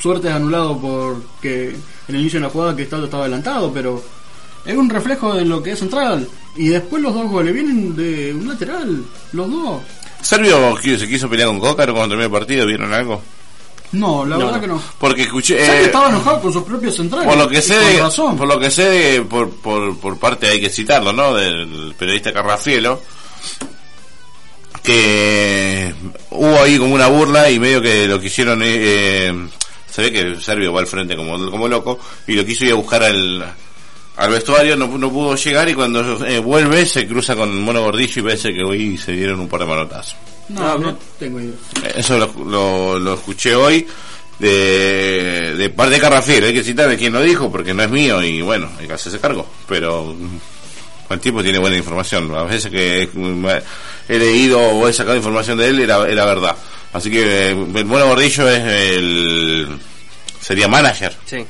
suerte 0.00 0.28
es 0.28 0.34
anulado 0.34 0.78
porque 0.78 1.68
en 2.08 2.14
el 2.14 2.20
inicio 2.22 2.40
de 2.40 2.46
la 2.46 2.50
jugada 2.52 2.74
Cristaldo 2.74 3.04
estaba 3.06 3.24
adelantado, 3.24 3.72
pero 3.72 4.02
es 4.64 4.76
un 4.76 4.90
reflejo 4.90 5.34
de 5.34 5.44
lo 5.44 5.62
que 5.62 5.72
es 5.72 5.78
central. 5.78 6.28
Y 6.56 6.68
después 6.68 7.02
los 7.02 7.14
dos 7.14 7.30
goles 7.30 7.54
vienen 7.54 7.94
de 7.96 8.34
un 8.34 8.48
lateral, 8.48 9.04
los 9.32 9.50
dos. 9.50 9.80
Servio 10.20 10.74
qui- 10.76 10.98
se 10.98 11.08
quiso 11.08 11.30
pelear 11.30 11.48
con 11.48 11.60
Cócaro 11.60 11.94
cuando 11.94 12.10
terminó 12.16 12.26
el 12.26 12.40
partido, 12.40 12.66
¿vieron 12.66 12.92
algo? 12.92 13.22
No, 13.92 14.24
la 14.24 14.36
No, 14.36 14.44
verdad 14.46 14.54
no. 14.56 14.60
que 14.60 14.66
no. 14.68 14.82
Porque 14.98 15.22
escuché. 15.22 15.58
Eh, 15.60 15.84
estaba 15.86 16.08
enojado 16.08 16.40
con 16.40 16.52
sus 16.52 16.62
propios 16.62 16.94
centrales. 16.94 17.26
por 17.28 17.36
lo 17.36 17.48
que 17.48 17.60
sé, 17.60 17.74
con 17.76 17.86
de- 17.86 17.98
razón. 18.00 18.36
por 18.36 18.46
lo 18.48 18.60
que 18.60 18.70
sé 18.70 19.24
por, 19.28 19.50
por, 19.50 19.98
por 19.98 20.18
parte 20.18 20.46
hay 20.46 20.60
que 20.60 20.70
citarlo, 20.70 21.12
¿no? 21.12 21.34
Del 21.34 21.94
periodista 21.98 22.32
Carrafielo, 22.32 23.02
que 24.82 25.92
hubo 26.30 26.60
ahí 26.62 26.78
como 26.78 26.94
una 26.94 27.08
burla 27.08 27.50
y 27.50 27.58
medio 27.58 27.82
que 27.82 28.06
lo 28.06 28.20
quisieron, 28.20 28.62
eh, 28.62 28.66
eh, 29.28 29.48
se 29.90 30.02
ve 30.02 30.12
que 30.12 30.40
Servio 30.40 30.72
va 30.72 30.80
al 30.80 30.86
frente 30.86 31.16
como, 31.16 31.50
como 31.50 31.68
loco 31.68 31.98
y 32.26 32.34
lo 32.34 32.44
quiso 32.44 32.64
ir 32.64 32.72
a 32.72 32.76
buscar 32.76 33.02
al, 33.02 33.54
al 34.16 34.30
vestuario, 34.30 34.76
no, 34.76 34.86
no 34.86 35.10
pudo 35.10 35.34
llegar 35.34 35.68
y 35.68 35.74
cuando 35.74 36.24
eh, 36.26 36.38
vuelve 36.38 36.86
se 36.86 37.06
cruza 37.06 37.34
con 37.36 37.60
Mono 37.60 37.82
Gordillo 37.82 38.20
y 38.20 38.22
parece 38.22 38.54
que 38.54 38.62
hoy 38.62 38.96
se 38.96 39.12
dieron 39.12 39.40
un 39.40 39.48
par 39.48 39.60
de 39.60 39.66
manotazos. 39.66 40.16
No, 40.50 40.78
no 40.78 40.96
tengo 41.18 41.40
idea. 41.40 41.54
Eso 41.94 42.18
lo, 42.18 42.32
lo, 42.44 42.98
lo 42.98 43.14
escuché 43.14 43.54
hoy 43.54 43.86
de, 44.40 45.54
de 45.56 45.70
parte 45.70 45.94
de 45.94 46.00
Carrafiel, 46.00 46.44
hay 46.44 46.54
que 46.54 46.64
citar 46.64 46.88
de 46.88 46.96
quien 46.96 47.12
lo 47.12 47.22
dijo 47.22 47.50
porque 47.52 47.74
no 47.74 47.82
es 47.82 47.90
mío 47.90 48.22
y 48.22 48.40
bueno, 48.42 48.70
hay 48.78 48.86
que 48.86 48.94
hacerse 48.94 49.20
cargo. 49.20 49.46
Pero 49.68 50.14
mm, 50.18 51.12
el 51.12 51.20
tipo 51.20 51.42
tiene 51.42 51.58
buena 51.58 51.76
información. 51.76 52.34
A 52.34 52.44
veces 52.44 52.70
que 52.70 53.08
mm, 53.12 53.46
he 54.08 54.18
leído 54.18 54.58
o 54.58 54.88
he 54.88 54.92
sacado 54.92 55.16
información 55.16 55.58
de 55.58 55.68
él 55.68 55.80
era, 55.80 56.08
era 56.08 56.24
verdad. 56.24 56.56
Así 56.92 57.10
que 57.10 57.22
eh, 57.22 57.50
el 57.50 57.84
bueno 57.84 58.06
Gordillo 58.06 58.48
es 58.48 58.62
el. 58.64 59.68
sería 60.40 60.66
manager 60.68 61.14
sí. 61.26 61.44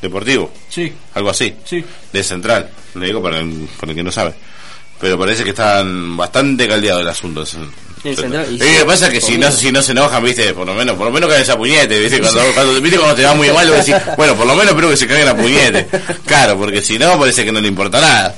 deportivo, 0.00 0.50
Sí, 0.70 0.92
algo 1.14 1.30
así, 1.30 1.54
sí. 1.64 1.84
de 2.12 2.22
central. 2.22 2.70
Le 2.94 3.06
digo 3.06 3.20
para 3.22 3.40
el, 3.40 3.68
para 3.78 3.92
el 3.92 3.96
que 3.96 4.02
no 4.04 4.12
sabe. 4.12 4.34
Pero 4.98 5.18
parece 5.18 5.44
que 5.44 5.50
están 5.50 6.16
bastante 6.16 6.66
caldeados 6.66 7.02
el 7.02 7.08
asunto. 7.08 7.44
Sí, 8.14 8.22
central, 8.22 8.46
y 8.50 8.54
Y 8.54 8.58
sí, 8.58 8.64
lo 8.64 8.78
que 8.78 8.84
pasa 8.84 9.06
es 9.06 9.12
que 9.12 9.20
si 9.20 9.38
no, 9.38 9.50
si 9.50 9.72
no 9.72 9.82
se 9.82 9.92
enojan, 9.92 10.22
viste, 10.22 10.54
por 10.54 10.66
lo 10.66 10.74
menos, 10.74 10.96
por 10.96 11.06
lo 11.06 11.12
menos 11.12 11.32
que 11.32 11.40
esa 11.40 11.56
puñete, 11.56 11.98
viste, 11.98 12.20
cuando, 12.20 12.40
cuando, 12.54 12.80
viste 12.80 12.98
cuando 12.98 13.16
te 13.16 13.24
va 13.24 13.34
muy 13.34 13.50
mal, 13.50 13.68
decís, 13.68 13.94
bueno, 14.16 14.34
por 14.36 14.46
lo 14.46 14.54
menos 14.54 14.70
espero 14.70 14.90
que 14.90 14.96
se 14.96 15.06
caiga 15.06 15.24
la 15.26 15.36
puñete. 15.36 15.88
Claro, 16.24 16.56
porque 16.56 16.82
si 16.82 16.98
no, 16.98 17.18
parece 17.18 17.44
que 17.44 17.52
no 17.52 17.60
le 17.60 17.68
importa 17.68 18.00
nada. 18.00 18.34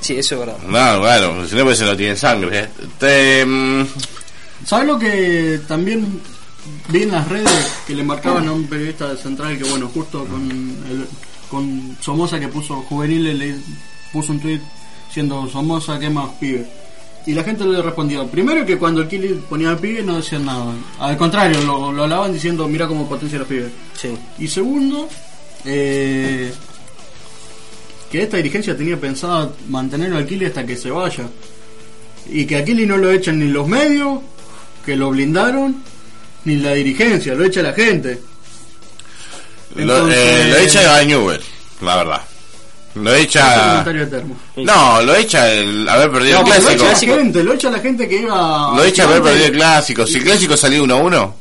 Sí, 0.00 0.18
eso 0.18 0.34
es 0.36 0.40
verdad. 0.40 0.58
No, 0.62 1.00
claro, 1.00 1.46
si 1.48 1.54
no, 1.54 1.64
parece 1.64 1.84
que 1.84 1.90
no 1.90 1.96
tiene 1.96 2.16
sangre. 2.16 2.58
¿eh? 2.60 2.68
Te, 2.98 3.44
mm, 3.44 3.86
¿Sabes 4.64 4.86
lo 4.86 4.98
que 4.98 5.60
también 5.68 6.20
vi 6.88 7.02
en 7.02 7.12
las 7.12 7.28
redes 7.28 7.50
que 7.86 7.94
le 7.94 8.02
marcaban 8.02 8.48
a 8.48 8.52
un 8.52 8.66
periodista 8.66 9.08
de 9.08 9.16
Central 9.16 9.58
que, 9.58 9.64
bueno, 9.64 9.88
justo 9.92 10.24
con, 10.24 10.50
el, 10.50 11.06
con 11.50 11.96
Somoza 12.00 12.40
que 12.40 12.48
puso 12.48 12.76
juvenil, 12.82 13.38
le 13.38 13.54
puso 14.12 14.32
un 14.32 14.40
tweet 14.40 14.60
siendo 15.12 15.48
Somoza, 15.48 15.98
¿qué 15.98 16.10
más 16.10 16.30
pibe? 16.40 16.66
Y 17.26 17.34
la 17.34 17.42
gente 17.42 17.64
le 17.64 17.82
respondió, 17.82 18.26
primero 18.28 18.64
que 18.64 18.78
cuando 18.78 19.00
el 19.02 19.08
Kili 19.08 19.42
ponía 19.48 19.70
al 19.70 19.78
pibe 19.78 20.02
no 20.02 20.16
decían 20.16 20.44
nada. 20.46 20.72
Al 21.00 21.16
contrario, 21.16 21.60
lo, 21.62 21.90
lo 21.90 22.04
alaban 22.04 22.32
diciendo, 22.32 22.68
mira 22.68 22.86
cómo 22.86 23.08
potencia 23.08 23.36
a 23.36 23.40
los 23.40 23.48
pibes. 23.48 23.72
Sí. 24.00 24.16
Y 24.38 24.46
segundo, 24.46 25.08
eh, 25.64 26.52
que 28.10 28.22
esta 28.22 28.36
dirigencia 28.36 28.76
tenía 28.76 28.96
pensado 29.00 29.56
mantenerlo 29.68 30.18
al 30.18 30.26
Kili 30.26 30.44
hasta 30.46 30.64
que 30.64 30.76
se 30.76 30.88
vaya. 30.90 31.24
Y 32.30 32.44
que 32.46 32.56
a 32.58 32.64
Kili 32.64 32.86
no 32.86 32.96
lo 32.96 33.10
echan 33.10 33.40
ni 33.40 33.48
los 33.48 33.66
medios, 33.66 34.20
que 34.84 34.94
lo 34.94 35.10
blindaron, 35.10 35.82
ni 36.44 36.56
la 36.56 36.74
dirigencia, 36.74 37.34
lo 37.34 37.44
echa 37.44 37.60
la 37.62 37.72
gente. 37.72 38.20
lo, 39.74 39.82
Entonces- 39.82 40.16
eh, 40.18 40.48
lo 40.50 40.56
echa 40.58 40.96
a 40.96 41.02
Newell, 41.02 41.40
la 41.80 41.96
verdad. 41.96 42.22
Lo 42.96 43.14
echa. 43.14 43.84
No, 44.56 45.02
lo 45.02 45.14
echa 45.14 45.52
el 45.52 45.88
haber 45.88 46.10
perdido 46.10 46.42
No, 46.42 46.54
el 46.54 46.62
lo 46.62 46.68
clásico. 46.68 46.84
Lo 46.84 46.90
echa 46.90 47.06
la 47.06 47.16
gente, 47.22 47.42
lo 47.44 47.52
echa 47.52 47.70
la 47.70 47.78
gente 47.80 48.08
que 48.08 48.16
iba. 48.22 48.72
Lo 48.74 48.84
echa 48.84 49.02
haber 49.04 49.22
perdido 49.22 49.46
el 49.46 49.52
clásico. 49.52 50.06
Si 50.06 50.16
el 50.18 50.24
clásico 50.24 50.56
salió 50.56 50.82
1 50.84 50.94
a 50.94 50.98
1, 50.98 51.36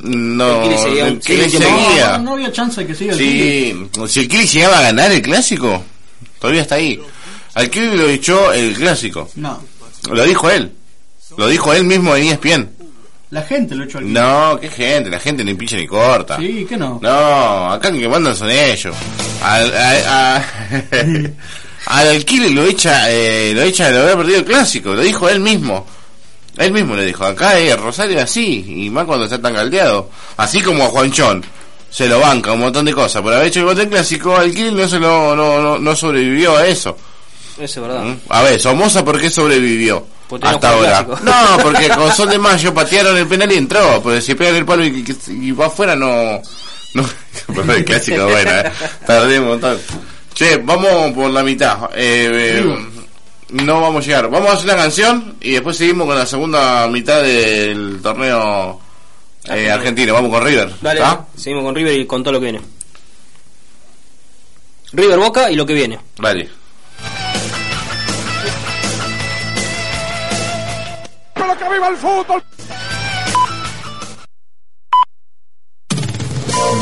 No, 0.00 0.62
El 0.64 0.78
seguía- 0.78 1.06
el 1.06 1.20
Kili 1.20 1.44
No, 1.44 1.48
seguía. 1.50 2.18
no, 2.18 2.24
no 2.24 2.32
había 2.34 2.52
chance 2.52 2.80
de 2.82 2.86
que 2.86 2.94
siga 2.94 3.12
el. 3.14 3.18
Sí, 3.18 3.88
si 4.08 4.20
el 4.20 4.28
Kili 4.28 4.46
llegaba 4.46 4.78
a 4.80 4.82
ganar 4.82 5.10
el 5.10 5.22
clásico, 5.22 5.82
todavía 6.38 6.62
está 6.62 6.74
ahí. 6.74 7.00
Al 7.54 7.70
Kili 7.70 7.96
lo 7.96 8.08
echó 8.08 8.52
el 8.52 8.74
clásico. 8.74 9.30
No, 9.36 9.62
Lo 10.10 10.24
dijo 10.24 10.50
él. 10.50 10.70
Lo 11.38 11.48
dijo 11.48 11.72
él 11.72 11.84
mismo 11.84 12.14
en 12.14 12.24
ESPN. 12.24 12.68
La 13.36 13.42
gente 13.42 13.74
lo 13.74 13.84
echó 13.84 13.98
al. 13.98 14.10
No, 14.12 14.58
qué 14.58 14.70
gente, 14.70 15.10
la 15.10 15.20
gente 15.20 15.44
ni 15.44 15.52
pincha 15.54 15.76
ni 15.76 15.86
corta. 15.86 16.38
Sí, 16.38 16.64
que 16.66 16.76
no. 16.76 16.98
No, 17.02 17.70
acá 17.70 17.88
el 17.88 18.00
que 18.00 18.08
mandan 18.08 18.34
son 18.34 18.48
ellos. 18.50 18.96
Al, 19.42 19.76
a- 19.76 20.36
a- 20.36 20.44
al 22.00 22.08
Alquile 22.08 22.48
lo 22.50 22.64
echa, 22.64 23.10
eh, 23.10 23.52
lo 23.54 23.60
echa 23.62 23.90
de 23.90 23.98
haber 24.00 24.16
perdido 24.16 24.38
el 24.38 24.44
clásico, 24.46 24.94
lo 24.94 25.02
dijo 25.02 25.28
él 25.28 25.40
mismo. 25.40 25.86
Él 26.56 26.72
mismo 26.72 26.96
le 26.96 27.04
dijo, 27.04 27.26
acá 27.26 27.58
es 27.58 27.78
Rosario 27.78 28.22
así, 28.22 28.64
y 28.84 28.88
más 28.88 29.04
cuando 29.04 29.26
está 29.26 29.38
tan 29.38 29.52
caldeado. 29.54 30.08
Así 30.38 30.62
como 30.62 30.84
a 30.84 30.88
Juanchón, 30.88 31.44
se 31.90 32.08
lo 32.08 32.18
banca 32.20 32.52
un 32.52 32.60
montón 32.60 32.86
de 32.86 32.94
cosas. 32.94 33.20
Por 33.20 33.34
haber 33.34 33.48
hecho 33.48 33.60
el 33.60 33.66
gol 33.66 33.76
del 33.76 33.90
clásico, 33.90 34.34
Alquile 34.34 34.72
no, 34.72 34.88
se 34.88 34.98
lo, 34.98 35.36
no, 35.36 35.60
no, 35.60 35.78
no 35.78 35.94
sobrevivió 35.94 36.56
a 36.56 36.66
eso. 36.66 36.96
Eso 37.58 37.80
es 37.82 37.86
verdad. 37.86 38.02
¿Mm? 38.04 38.16
A 38.30 38.40
ver, 38.42 38.58
Somoza, 38.58 39.04
¿por 39.04 39.20
qué 39.20 39.28
sobrevivió? 39.28 40.06
Hasta 40.42 40.70
ahora. 40.70 41.04
clásico. 41.04 41.18
No, 41.24 41.58
porque 41.62 41.88
con 41.96 42.12
Sol 42.12 42.28
de 42.28 42.38
Mayo 42.38 42.74
patearon 42.74 43.16
el 43.16 43.26
penal 43.26 43.50
y 43.52 43.56
entró. 43.56 44.02
Porque 44.02 44.20
si 44.20 44.34
pegan 44.34 44.56
el 44.56 44.64
palo 44.64 44.84
y, 44.84 45.04
y- 45.28 45.48
y 45.48 45.52
va 45.52 45.66
afuera, 45.66 45.94
no. 45.96 46.40
no 46.94 47.04
el 47.72 47.84
clásico, 47.84 48.24
bueno, 48.26 48.50
eh. 48.50 48.72
Tardé 49.06 49.38
un 49.40 49.48
montón. 49.48 49.78
Che, 50.34 50.56
vamos 50.58 51.12
por 51.12 51.30
la 51.30 51.42
mitad. 51.42 51.90
Eh, 51.94 52.58
eh, 52.60 52.76
no 53.50 53.80
vamos 53.80 54.04
a 54.04 54.06
llegar. 54.06 54.28
Vamos 54.28 54.50
a 54.50 54.52
hacer 54.54 54.64
una 54.66 54.76
canción 54.76 55.36
y 55.40 55.52
después 55.52 55.76
seguimos 55.76 56.06
con 56.06 56.16
la 56.18 56.26
segunda 56.26 56.86
mitad 56.88 57.22
del 57.22 58.00
torneo 58.02 58.80
eh, 59.44 59.70
argentino. 59.70 60.12
Vamos 60.12 60.30
con 60.30 60.44
River. 60.44 60.72
Dale, 60.80 61.00
¿tá? 61.00 61.24
seguimos 61.36 61.64
con 61.64 61.74
River 61.74 62.00
y 62.00 62.06
con 62.06 62.22
todo 62.22 62.32
lo 62.32 62.40
que 62.40 62.50
viene. 62.50 62.60
River 64.92 65.18
Boca 65.18 65.50
y 65.50 65.56
lo 65.56 65.66
que 65.66 65.74
viene. 65.74 65.98
Vale. 66.18 66.48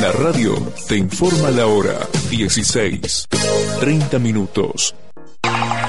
La 0.01 0.13
radio 0.13 0.55
te 0.87 0.97
informa 0.97 1.51
la 1.51 1.67
hora 1.67 1.99
16, 2.29 3.29
30 3.81 4.19
minutos. 4.19 4.95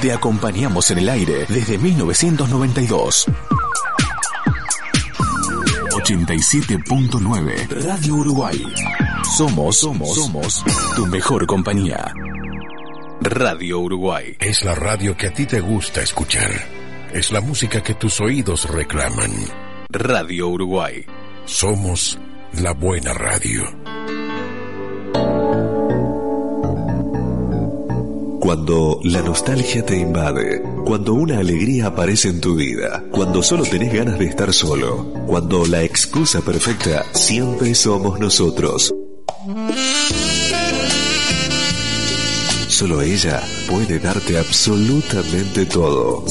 Te 0.02 0.14
acompañamos 0.14 0.92
en 0.92 1.00
el 1.00 1.10
aire 1.10 1.46
desde 1.50 1.78
1992. 1.78 3.26
87.9 5.90 7.68
Radio 7.84 8.16
Uruguay. 8.16 8.64
Somos, 9.36 9.78
somos, 9.78 10.16
somos 10.16 10.64
tu 10.96 11.06
mejor 11.08 11.46
compañía. 11.46 12.14
Radio 13.22 13.80
Uruguay. 13.80 14.38
Es 14.40 14.64
la 14.64 14.76
radio 14.76 15.18
que 15.18 15.28
a 15.28 15.34
ti 15.34 15.46
te 15.46 15.60
gusta 15.60 16.02
escuchar. 16.02 16.75
Es 17.16 17.32
la 17.32 17.40
música 17.40 17.82
que 17.82 17.94
tus 17.94 18.20
oídos 18.20 18.70
reclaman. 18.70 19.32
Radio 19.88 20.50
Uruguay. 20.50 21.06
Somos 21.46 22.20
la 22.62 22.74
buena 22.74 23.14
radio. 23.14 23.64
Cuando 28.42 29.00
la 29.06 29.22
nostalgia 29.22 29.86
te 29.86 29.98
invade, 29.98 30.62
cuando 30.84 31.14
una 31.14 31.40
alegría 31.40 31.86
aparece 31.86 32.28
en 32.28 32.42
tu 32.42 32.56
vida, 32.56 33.06
cuando 33.12 33.42
solo 33.42 33.64
tenés 33.64 33.94
ganas 33.94 34.20
de 34.20 34.26
estar 34.26 34.52
solo, 34.52 35.06
cuando 35.26 35.66
la 35.66 35.84
excusa 35.84 36.42
perfecta 36.42 37.06
siempre 37.14 37.74
somos 37.76 38.20
nosotros. 38.20 38.94
Solo 42.68 43.02
ella 43.02 43.42
puede 43.70 44.00
darte 44.00 44.38
absolutamente 44.38 45.66
todo. 45.66 46.26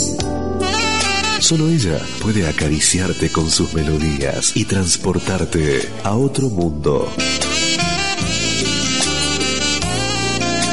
Solo 1.44 1.68
ella 1.68 2.00
puede 2.22 2.48
acariciarte 2.48 3.30
con 3.30 3.50
sus 3.50 3.74
melodías 3.74 4.56
y 4.56 4.64
transportarte 4.64 5.86
a 6.02 6.14
otro 6.14 6.48
mundo. 6.48 7.12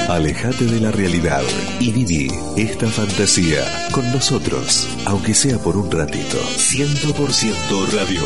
Alejate 0.08 0.64
de 0.64 0.80
la 0.80 0.92
realidad 0.92 1.44
y 1.82 1.92
viví 1.92 2.32
esta 2.56 2.88
fantasía 2.88 3.90
con 3.92 4.10
nosotros, 4.14 4.88
aunque 5.04 5.34
sea 5.34 5.58
por 5.58 5.76
un 5.76 5.92
ratito. 5.92 6.38
100% 6.56 7.92
Radio 7.92 8.22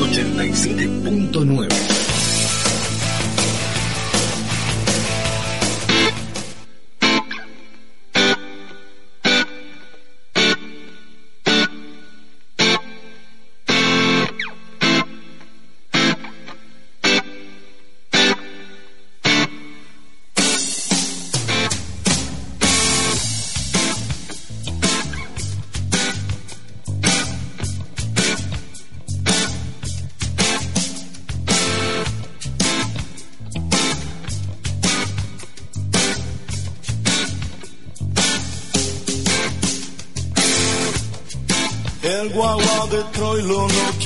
87.9 0.00 2.07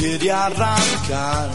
quiere 0.02 0.32
arrancar. 0.32 1.48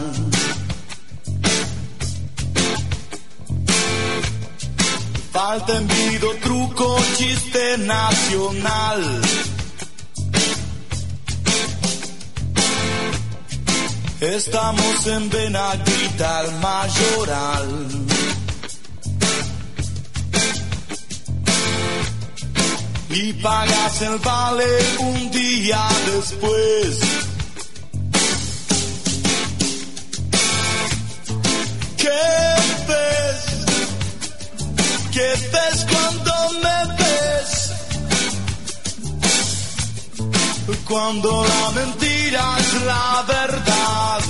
Falta 5.33 5.77
envido, 5.77 6.33
truco, 6.41 6.97
chiste 7.17 7.77
nacional. 7.79 9.21
Estamos 14.21 15.07
en 15.07 15.29
Benaguita, 15.29 16.41
el 16.41 16.51
mayoral. 16.67 17.87
y 23.09 23.33
pagas 23.33 24.01
el 24.01 24.19
vale 24.19 24.65
un 24.99 25.31
día 25.31 25.87
después. 26.13 27.26
¿Qué 31.97 32.23
ves? 32.87 33.41
¿Qué 35.11 35.29
ves 35.53 35.85
cuando 35.91 36.33
me 36.63 36.79
ves? 36.99 37.51
Cuando 40.87 41.29
la 41.45 41.71
mentira 41.71 42.43
es 42.59 42.71
la 42.83 43.25
verdad. 43.27 44.21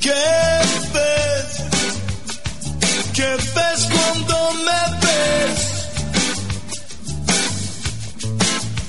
¿Qué 0.00 0.24
ves? 0.94 1.48
¿Qué 3.14 3.30
ves 3.56 3.80
cuando 3.94 4.36
me 4.66 4.81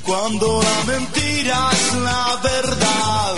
Cuando 0.05 0.61
la 0.61 0.83
mentira 0.93 1.69
es 1.71 1.93
la 1.95 2.39
verdad. 2.43 3.35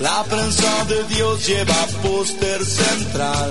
La 0.00 0.24
prensa 0.24 0.84
de 0.86 1.04
Dios 1.14 1.46
lleva 1.46 1.86
póster 2.02 2.64
central. 2.64 3.50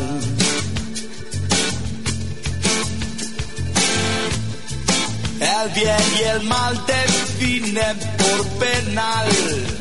El 5.40 5.70
bien 5.74 6.06
y 6.20 6.24
el 6.24 6.42
mal 6.44 6.86
definen 6.86 7.98
por 8.18 8.48
penal. 8.60 9.81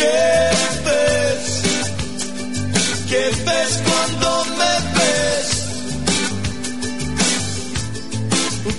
¿Qué 0.00 0.20
ves? 0.86 1.44
¿Qué 3.10 3.24
ves 3.46 3.72
cuando 3.86 4.28
me 4.58 4.72
ves? 4.96 5.48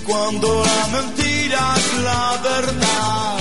Cuando 0.07 0.47
la 0.65 0.81
mentira 0.97 1.61
es 1.77 1.89
la 2.03 2.25
verdad. 2.43 3.40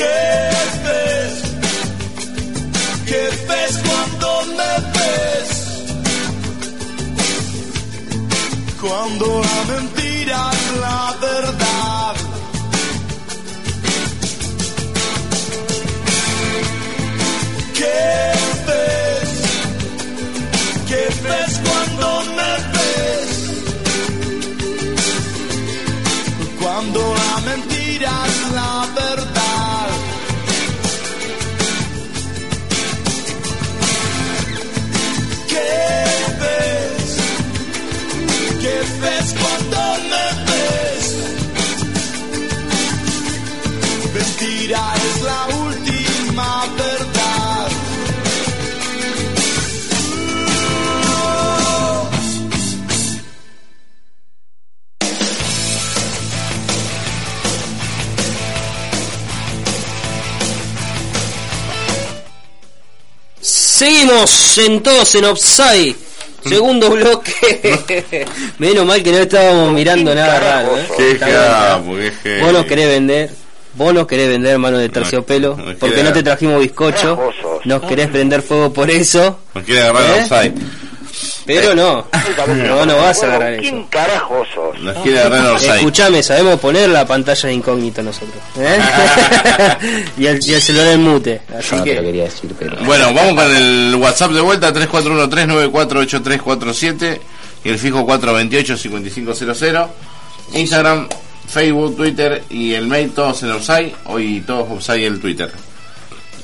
¿Qué 0.00 0.06
ves? 0.86 1.34
¿Qué 3.08 3.22
ves 3.48 3.74
cuando 3.86 4.28
me 4.58 4.72
ves? 4.96 5.50
Cuando 8.80 9.26
la 9.48 9.58
mentira 9.74 10.38
es 10.52 10.66
la 10.80 11.02
verdad. 11.20 12.14
¿Qué 17.78 18.00
ves? 18.68 19.32
¿Qué 20.88 21.04
ves 21.28 21.52
cuando 21.66 22.06
me 22.38 22.52
ves? 22.74 23.30
Cuando 26.58 27.00
la 27.22 27.34
mentira 27.50 28.12
es 28.26 28.40
la 28.54 28.70
verdad. 28.86 28.89
Ves 39.00 39.34
cuando 39.40 39.80
me 40.10 40.26
ves? 40.50 41.04
Mentira 44.14 44.82
es 44.96 45.22
la 45.22 45.46
última 45.56 46.66
verdad. 46.76 47.70
Seguimos 63.40 64.58
en 64.58 64.82
todos 64.82 65.14
en 65.14 65.24
Offside. 65.24 66.09
Segundo 66.44 66.90
bloque. 66.96 68.24
Menos 68.58 68.86
mal 68.86 69.02
que 69.02 69.12
no 69.12 69.18
estábamos 69.18 69.72
mirando 69.72 70.14
nada 70.14 70.40
raro. 70.40 70.78
¿eh? 70.78 70.86
Qué 70.96 71.18
capo. 71.18 71.96
Vos 72.42 72.52
nos 72.52 72.66
querés 72.66 72.88
vender. 72.88 73.30
Vos 73.74 73.94
nos 73.94 74.06
querés 74.06 74.28
vender 74.28 74.58
mano 74.58 74.78
de 74.78 74.88
terciopelo. 74.88 75.56
Porque 75.78 76.02
no 76.02 76.12
te 76.12 76.22
trajimos 76.22 76.60
bizcocho. 76.60 77.18
Nos 77.64 77.82
querés 77.82 78.08
prender 78.08 78.42
fuego 78.42 78.72
por 78.72 78.90
eso. 78.90 79.40
Nos 79.54 79.64
quiere 79.64 79.82
agarrar 79.82 80.02
¿Eh? 80.02 80.14
el 80.16 80.22
offside. 80.24 80.54
Pero 81.46 81.74
no. 81.74 82.06
No, 82.46 82.86
no 82.86 82.96
vas 82.96 83.22
a 83.22 83.26
agarrar 83.26 83.52
eso. 83.54 83.62
¿Quién 83.62 83.84
carajo 83.84 84.44
sos? 84.54 84.78
Nos 84.80 84.98
quiere 84.98 85.20
agarrar. 85.20 85.56
Escuchame, 85.56 86.22
sabemos 86.22 86.60
poner 86.60 86.88
la 86.88 87.06
pantalla 87.06 87.48
de 87.48 87.54
incógnito 87.54 88.02
nosotros. 88.02 88.42
¿eh? 88.58 88.78
y, 90.18 90.26
el, 90.26 90.46
y 90.46 90.54
el 90.54 90.62
celular 90.62 90.88
en 90.88 91.02
mute. 91.02 91.40
Así 91.58 91.76
que. 91.82 91.94
quería 92.00 92.24
decir, 92.24 92.54
pero... 92.58 92.76
Bueno, 92.84 93.12
vamos 93.14 93.34
con 93.34 93.56
el 93.56 93.94
WhatsApp 93.96 94.32
de 94.32 94.40
vuelta 94.40 94.72
3413948347 94.72 97.20
y 97.64 97.68
el 97.68 97.78
fijo 97.78 98.06
428-5500. 98.06 99.86
Instagram, 100.54 101.08
Facebook, 101.48 101.96
Twitter 101.96 102.44
y 102.50 102.74
el 102.74 102.86
mail 102.86 103.10
todos 103.12 103.42
en 103.42 103.50
Offside. 103.52 103.94
Hoy 104.06 104.42
todos 104.46 104.70
Offside 104.70 105.06
el 105.06 105.20
Twitter. 105.20 105.50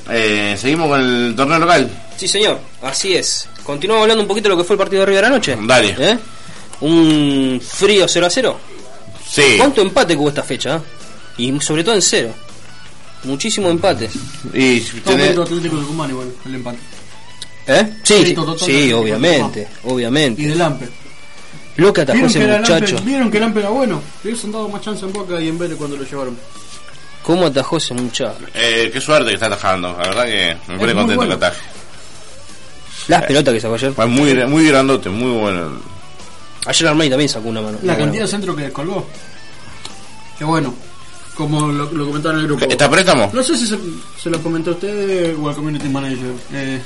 Eh, 0.09 0.55
Seguimos 0.57 0.87
con 0.89 1.01
el 1.01 1.35
torneo 1.35 1.59
local. 1.59 1.89
Sí, 2.15 2.27
señor, 2.27 2.59
así 2.81 3.15
es. 3.15 3.47
Continuamos 3.67 4.03
hablando 4.03 4.21
un 4.23 4.27
poquito 4.29 4.45
de 4.47 4.55
lo 4.55 4.57
que 4.57 4.63
fue 4.63 4.75
el 4.75 4.77
partido 4.79 5.01
de 5.01 5.07
River 5.07 5.25
anoche. 5.25 5.57
Dale. 5.61 5.93
¿Eh? 5.99 6.17
Un 6.81 7.61
frío 7.61 8.07
0 8.07 8.25
a 8.25 8.29
0. 8.29 8.59
Sí. 9.29 9.41
¿Cuánto 9.57 9.81
empate 9.81 10.15
hubo 10.15 10.29
esta 10.29 10.41
fecha? 10.41 10.77
eh? 10.77 10.79
Y 11.37 11.59
sobre 11.59 11.83
todo 11.83 11.93
en 11.93 12.01
cero. 12.01 12.33
Muchísimos 13.25 13.69
empates. 13.71 14.11
Y 14.53 14.79
Todo 14.79 15.17
mérito 15.17 15.43
Atlético 15.43 15.75
de 15.75 15.81
Tucumán 15.81 16.09
igual, 16.09 16.31
el 16.45 16.55
empate. 16.55 16.77
¿Eh? 17.67 17.93
Sí, 18.03 18.33
total 18.33 18.57
sí, 18.57 18.63
Atlético 18.71 18.99
obviamente, 18.99 19.67
Y 19.83 19.89
obviamente. 19.91 20.41
de 20.47 20.55
Lampe. 20.55 20.87
Lo 21.75 21.91
que 21.91 22.01
atajó 22.01 22.15
¿Vieron 22.25 22.29
ese 22.31 22.39
que, 22.39 22.57
muchacho. 22.59 22.95
Lampe, 22.95 23.09
¿Vieron 23.09 23.31
que 23.31 23.39
Lampe 23.41 23.59
era 23.59 23.69
bueno? 23.69 24.01
Le 24.23 24.29
hubiesen 24.31 24.51
dado 24.53 24.69
más 24.69 24.81
chance 24.81 25.05
en 25.05 25.11
Boca 25.11 25.41
y 25.41 25.49
en 25.49 25.59
Vélez 25.59 25.77
cuando 25.77 25.97
lo 25.97 26.03
llevaron. 26.05 26.37
¿Cómo 27.21 27.47
atajó 27.47 27.75
ese 27.77 27.93
muchacho? 27.93 28.37
Eh, 28.53 28.89
qué 28.93 29.01
suerte 29.01 29.27
que 29.27 29.33
está 29.33 29.47
atajando. 29.47 29.89
La 29.91 30.07
verdad 30.07 30.25
que 30.25 30.57
me 30.71 30.77
pone 30.79 30.93
muy 30.93 31.03
contento 31.03 31.15
bueno. 31.17 31.37
que 31.39 31.45
ataje. 31.45 31.61
Las 33.07 33.23
pelotas 33.23 33.53
que 33.53 33.59
sacó 33.59 33.75
ayer. 33.75 33.93
Fue 33.93 34.05
muy, 34.05 34.33
muy 34.45 34.67
grandote, 34.67 35.09
muy 35.09 35.31
bueno. 35.39 35.71
Ayer 36.65 36.87
Armani 36.89 37.09
también 37.09 37.29
sacó 37.29 37.47
una 37.47 37.61
mano. 37.61 37.77
La 37.83 37.93
una 37.93 37.97
cantidad 38.03 38.11
de 38.11 38.11
buena. 38.11 38.27
centro 38.27 38.55
que 38.55 38.61
descolgó. 38.63 39.05
Qué 40.37 40.43
bueno. 40.45 40.73
Como 41.35 41.67
lo, 41.67 41.91
lo 41.91 42.05
comentaron 42.07 42.39
en 42.39 42.45
el 42.45 42.47
grupo. 42.47 42.65
¿Está 42.69 42.85
a 42.85 42.89
préstamo? 42.89 43.29
No 43.31 43.43
sé 43.43 43.55
si 43.57 43.67
se, 43.67 43.77
se 44.21 44.29
lo 44.29 44.41
comenté 44.41 44.71
a 44.71 44.73
usted 44.73 45.37
o 45.37 45.47
al 45.49 45.55
community 45.55 45.87
manager. 45.87 46.33
Eh, 46.51 46.81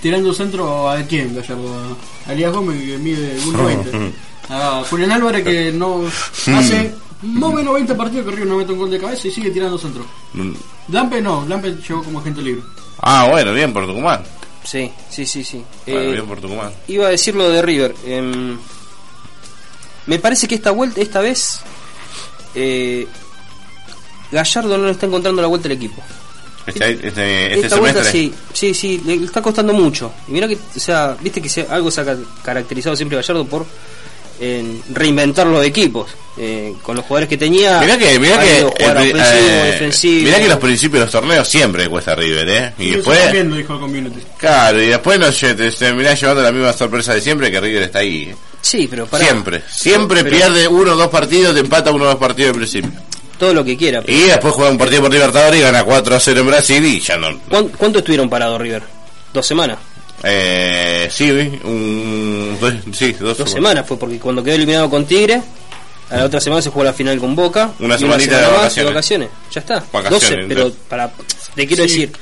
tirando 0.00 0.32
centro 0.32 0.88
a 0.88 0.96
quién, 1.02 1.34
Gallardo. 1.34 1.96
A 2.26 2.32
Elías 2.32 2.52
Gómez 2.52 2.80
que 2.80 2.98
mide 2.98 3.36
1.20. 3.40 4.12
A 4.52 4.82
Julián 4.88 5.12
Álvarez 5.12 5.44
que 5.44 5.70
no 5.70 6.02
hace 6.56 6.92
más 7.22 7.50
o 7.50 7.52
menos 7.52 7.74
20 7.74 7.94
partidos 7.94 8.26
que 8.26 8.36
Río 8.36 8.46
no 8.46 8.56
mete 8.56 8.72
un 8.72 8.78
gol 8.78 8.90
de 8.90 8.98
cabeza 8.98 9.28
y 9.28 9.30
sigue 9.30 9.50
tirando 9.50 9.78
centro. 9.78 10.04
Mm. 10.32 10.52
Lampe 10.88 11.20
no, 11.20 11.44
Lampe 11.46 11.76
llegó 11.76 12.02
como 12.02 12.18
agente 12.18 12.42
libre. 12.42 12.62
Ah, 13.00 13.28
bueno, 13.30 13.52
bien 13.52 13.72
por 13.72 13.86
Tucumán. 13.86 14.22
Sí, 14.64 14.90
sí, 15.10 15.26
sí, 15.26 15.42
sí. 15.44 15.64
Bueno, 15.86 16.00
Eh, 16.00 16.12
bien 16.12 16.26
por 16.26 16.40
Tucumán. 16.40 16.72
iba 16.88 17.06
a 17.06 17.10
decir 17.10 17.34
lo 17.34 17.48
de 17.48 17.62
River. 17.62 17.94
em, 18.06 18.58
me 20.06 20.18
parece 20.18 20.46
que 20.48 20.54
esta 20.54 20.70
vuelta, 20.70 21.00
esta 21.00 21.20
vez, 21.20 21.60
eh, 22.54 23.06
Gallardo 24.32 24.78
no 24.78 24.86
le 24.86 24.92
está 24.92 25.06
encontrando 25.06 25.40
la 25.42 25.48
vuelta 25.48 25.68
al 25.68 25.72
equipo. 25.72 26.02
Este, 26.66 26.92
este, 26.92 27.54
este 27.54 27.66
Esta 27.66 27.76
vuelta 27.80 28.04
sí, 28.04 28.32
sí, 28.52 28.74
sí, 28.74 29.00
le 29.04 29.14
está 29.24 29.40
costando 29.42 29.72
mucho. 29.72 30.12
Y 30.28 30.32
mira 30.32 30.46
que, 30.46 30.54
o 30.56 30.78
sea, 30.80 31.16
viste 31.20 31.40
que 31.40 31.48
se- 31.48 31.66
algo 31.68 31.90
se 31.90 32.02
ha 32.02 32.04
ca- 32.04 32.18
caracterizado 32.42 32.94
siempre 32.94 33.16
Gallardo 33.16 33.44
por 33.46 33.66
en 34.38 34.82
reinventar 34.92 35.46
los 35.46 35.64
equipos. 35.64 36.10
Eh, 36.42 36.72
con 36.82 36.96
los 36.96 37.04
jugadores 37.04 37.28
que 37.28 37.36
tenía. 37.36 37.78
Mirá 37.80 37.98
que, 37.98 38.18
mirá 38.18 38.38
que, 38.40 38.60
eh, 38.60 39.70
defensivo. 39.72 40.24
mirá 40.24 40.40
que 40.40 40.48
los 40.48 40.58
principios 40.58 41.00
de 41.00 41.04
los 41.04 41.10
torneos 41.12 41.46
siempre 41.46 41.86
cuesta 41.86 42.14
River, 42.14 42.48
¿eh? 42.48 42.72
Y 42.78 42.84
Y 42.84 42.90
después, 42.92 43.18
lo 43.44 43.56
dijo 43.56 43.74
el 43.74 43.80
community. 43.80 44.20
claro, 44.38 44.82
y 44.82 44.86
después 44.86 45.18
nos 45.20 45.38
terminás 45.78 46.18
llevando 46.18 46.42
la 46.42 46.50
misma 46.50 46.72
sorpresa 46.72 47.12
de 47.12 47.20
siempre 47.20 47.50
que 47.50 47.60
River 47.60 47.82
está 47.82 47.98
ahí. 47.98 48.34
Sí, 48.62 48.86
pero 48.90 49.06
para 49.06 49.22
Siempre, 49.22 49.62
siempre 49.70 50.24
Pero- 50.24 50.34
pierde 50.36 50.66
uno 50.66 50.92
o 50.92 50.96
dos 50.96 51.08
partidos, 51.08 51.52
te 51.52 51.60
empata 51.60 51.90
uno 51.90 52.04
o 52.04 52.08
dos 52.08 52.16
partidos 52.16 52.50
al 52.52 52.56
principio. 52.56 52.90
todo 53.38 53.52
lo 53.52 53.62
que 53.62 53.76
quiera. 53.76 54.00
pero- 54.00 54.16
Y 54.16 54.22
después 54.22 54.54
juega 54.54 54.70
un 54.70 54.78
partido 54.78 55.02
por 55.02 55.12
Libertadores 55.12 55.60
y 55.60 55.62
gana 55.62 55.84
4 55.84 56.16
a 56.16 56.20
0 56.20 56.40
en 56.40 56.46
Brasil 56.46 56.82
y 56.86 57.00
ya 57.00 57.18
no. 57.18 57.38
¿Cuán- 57.50 57.68
¿Cuánto 57.68 57.98
estuvieron 57.98 58.30
parados 58.30 58.58
River? 58.58 58.82
¿Dos 59.34 59.46
semanas? 59.46 59.76
Eh, 60.22 61.08
sí, 61.10 61.30
un, 61.64 62.56
dos, 62.60 62.72
sí, 62.92 63.12
dos, 63.18 63.36
Dos 63.38 63.50
semanas 63.50 63.86
fue 63.86 63.98
porque 63.98 64.18
cuando 64.18 64.42
quedó 64.42 64.54
eliminado 64.54 64.88
con 64.90 65.04
Tigre, 65.06 65.40
a 66.10 66.16
la 66.18 66.24
otra 66.24 66.40
semana 66.40 66.60
se 66.62 66.70
jugó 66.70 66.84
la 66.84 66.92
final 66.92 67.18
con 67.18 67.34
Boca. 67.36 67.70
Una 67.78 67.96
semanita 67.98 68.30
semana 68.30 68.46
de 68.46 68.52
más 68.52 68.56
vacaciones. 68.62 68.92
vacaciones. 68.92 69.28
Ya 69.52 69.60
está. 69.60 69.84
Vacaciones, 69.92 70.48
12, 70.48 70.54
pero 70.54 70.72
para 70.88 71.12
te 71.54 71.66
quiero 71.66 71.84
Sí. 71.84 71.88
decir, 71.90 72.12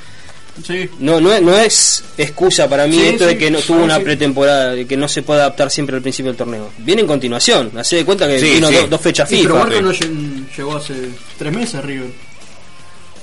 Sí. 0.65 0.89
no, 0.99 1.21
no, 1.21 1.31
es, 1.33 1.41
no 1.41 1.55
es 1.57 2.03
excusa 2.17 2.67
para 2.67 2.85
mí 2.85 2.93
Sí, 2.97 3.07
esto 3.07 3.25
de 3.25 3.37
que 3.37 3.49
no 3.49 3.59
tuvo 3.59 3.81
una 3.83 3.97
sí. 3.97 4.03
pretemporada, 4.03 4.71
de 4.71 4.85
que 4.85 4.97
no 4.97 5.07
se 5.07 5.21
puede 5.21 5.39
adaptar 5.41 5.71
siempre 5.71 5.95
al 5.95 6.01
principio 6.01 6.31
del 6.31 6.37
torneo. 6.37 6.69
Viene 6.79 7.01
en 7.01 7.07
continuación, 7.07 7.71
hace 7.77 7.95
de 7.97 8.05
cuenta 8.05 8.27
que 8.27 8.39
Sí, 8.39 8.51
vino 8.55 8.67
sí. 8.67 8.75
do- 8.75 8.87
dos 8.87 9.01
fechas 9.01 9.29
Sí, 9.29 9.37
FIFA. 9.37 9.47
pero 9.47 9.59
Barco 9.59 9.75
sí. 9.75 9.81
no 9.81 9.91
lle- 9.93 10.55
llegó 10.57 10.75
hace 10.75 10.93
tres 11.37 11.53
meses, 11.53 11.83
River. 11.83 12.11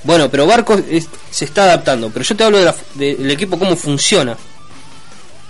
Bueno, 0.03 0.29
pero 0.31 0.45
Barcos 0.47 0.81
es- 0.89 1.09
se 1.29 1.45
está 1.45 1.63
adaptando. 1.65 2.09
Pero 2.09 2.23
yo 2.25 2.35
te 2.35 2.43
hablo 2.43 2.57
de 2.59 2.73
de- 2.95 3.15
del 3.15 3.31
equipo, 3.31 3.59
cómo 3.59 3.75
funciona. 3.75 4.35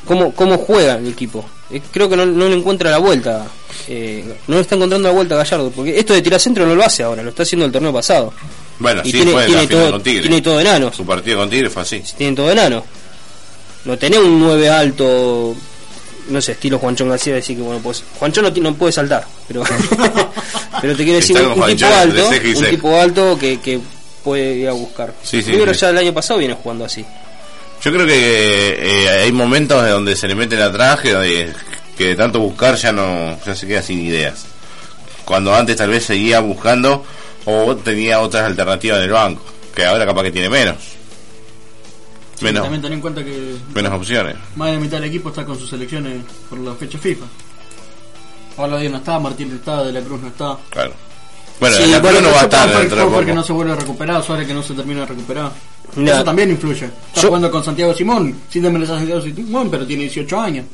Cómo, 0.05 0.33
cómo 0.33 0.57
juega 0.57 0.95
el 0.95 1.07
equipo. 1.07 1.45
Eh, 1.69 1.81
creo 1.91 2.09
que 2.09 2.15
no, 2.15 2.25
no 2.25 2.47
le 2.47 2.55
encuentra 2.55 2.89
la 2.89 2.97
vuelta. 2.97 3.45
eh, 3.87 4.23
no 4.47 4.55
le 4.55 4.61
está 4.61 4.75
encontrando 4.75 5.07
la 5.09 5.13
vuelta 5.13 5.35
a 5.35 5.39
Gallardo. 5.39 5.71
Porque 5.71 5.97
esto 5.99 6.13
de 6.13 6.21
tirar 6.21 6.39
centro 6.39 6.65
no 6.65 6.75
lo 6.75 6.83
hace 6.83 7.03
ahora, 7.03 7.23
lo 7.23 7.29
está 7.29 7.43
haciendo 7.43 7.65
el 7.65 7.71
torneo 7.71 7.93
pasado. 7.93 8.33
Bueno, 8.79 9.01
y 9.03 9.11
sí, 9.11 9.17
tiene, 9.17 9.31
fue 9.31 9.41
en 9.41 9.47
tiene 9.47 9.63
la 9.63 9.69
todo, 9.69 9.91
con 9.91 10.03
Tigre. 10.03 10.21
tiene 10.21 10.41
todo 10.41 10.59
enanos. 10.59 10.95
Su 10.95 11.05
partido 11.05 11.37
con 11.39 11.49
Tigre 11.49 11.69
fue 11.69 11.81
así. 11.81 12.03
Tienen 12.15 12.35
todo 12.35 12.51
enano. 12.51 12.83
No 13.85 13.97
tenés 13.97 14.19
un 14.19 14.39
9 14.39 14.69
alto. 14.69 15.55
No 16.29 16.41
sé, 16.41 16.51
estilo 16.51 16.77
Juanchón 16.77 17.09
García, 17.09 17.35
decir 17.35 17.55
que 17.55 17.63
bueno, 17.63 17.79
pues 17.81 18.03
Juanchón 18.19 18.43
no, 18.43 18.61
no 18.61 18.75
puede 18.75 18.91
saltar, 18.91 19.25
pero 19.47 19.63
pero 20.81 20.93
te 20.93 21.03
quiero 21.05 21.19
decir 21.19 21.37
un, 21.37 21.53
tipo 21.53 21.85
alto, 21.85 22.29
un 22.29 22.65
tipo 22.65 22.99
alto 22.99 23.39
que, 23.39 23.61
que 23.61 23.79
puede 24.25 24.55
ir 24.55 24.67
a 24.67 24.73
buscar. 24.73 25.13
Sí, 25.23 25.41
sí, 25.41 25.53
sí. 25.53 25.79
ya 25.79 25.89
el 25.89 25.97
año 25.97 26.13
pasado 26.13 26.37
viene 26.37 26.53
jugando 26.53 26.83
así. 26.83 27.05
Yo 27.87 27.93
creo 27.93 28.05
que 28.05 28.77
eh, 29.05 29.09
hay 29.23 29.31
momentos 29.31 29.81
de 29.81 29.91
donde 29.91 30.13
se 30.17 30.27
le 30.27 30.35
meten 30.35 30.59
atrás 30.61 30.99
que, 30.99 31.13
de- 31.15 31.53
que 31.97 32.07
de 32.07 32.15
tanto 32.17 32.37
buscar 32.41 32.75
ya 32.75 32.91
no 32.91 33.39
ya 33.45 33.55
se 33.55 33.65
queda 33.65 33.81
sin 33.81 34.01
ideas. 34.01 34.45
Cuando 35.23 35.55
antes 35.55 35.77
tal 35.77 35.89
vez 35.91 36.03
seguía 36.03 36.41
buscando 36.41 37.05
o 37.45 37.77
tenía 37.77 38.19
otras 38.19 38.43
alternativas 38.43 38.97
en 38.97 39.03
el 39.05 39.11
banco, 39.11 39.41
que 39.73 39.85
ahora 39.85 40.05
capaz 40.05 40.23
que 40.23 40.31
tiene 40.33 40.49
menos. 40.49 40.75
Sí, 42.35 42.43
Menos, 42.43 42.63
También 42.63 42.81
ten 42.81 42.91
en 42.93 42.99
cuenta 42.99 43.23
que 43.23 43.55
menos 43.73 43.93
opciones. 43.93 44.35
más 44.57 44.67
de 44.67 44.73
la 44.75 44.79
mitad 44.81 44.97
del 44.97 45.05
equipo 45.09 45.29
está 45.29 45.45
con 45.45 45.57
sus 45.57 45.69
selecciones 45.69 46.17
por 46.49 46.59
la 46.59 46.75
fecha 46.75 46.97
FIFA. 46.99 47.25
Pablo 48.57 48.79
Díaz 48.79 48.91
no 48.91 48.97
está, 48.97 49.17
Martín 49.17 49.49
no 49.49 49.55
está, 49.55 49.83
De 49.83 49.93
la 49.93 50.01
Cruz 50.01 50.21
no 50.21 50.27
está. 50.27 50.57
Claro. 50.69 50.91
Bueno, 51.61 51.77
Sí, 51.77 51.85
la 51.87 52.01
Cruz 52.01 52.21
no 52.21 52.31
va 52.31 52.41
a 52.41 52.43
estar 52.43 52.69
de 52.69 53.05
porque 53.07 53.33
no 53.33 53.43
se 53.43 53.53
vuelve 53.53 53.71
a 53.71 53.75
recuperar, 53.77 54.21
Suárez 54.23 54.45
que 54.45 54.53
no 54.53 54.61
se 54.61 54.73
termina 54.73 54.99
de 55.01 55.05
recuperar. 55.07 55.51
Eso 55.95 56.23
también 56.23 56.49
influye. 56.51 56.85
Está 56.85 57.21
yo- 57.21 57.27
jugando 57.29 57.49
con 57.51 57.63
Santiago 57.63 57.93
Simón, 57.93 58.35
sin 58.51 58.63
desmerecer 58.63 58.95
a 58.95 58.97
Santiago 58.99 59.21
Simón, 59.21 59.69
pero 59.71 59.85
tiene 59.85 60.03
18 60.03 60.39
años. 60.39 60.65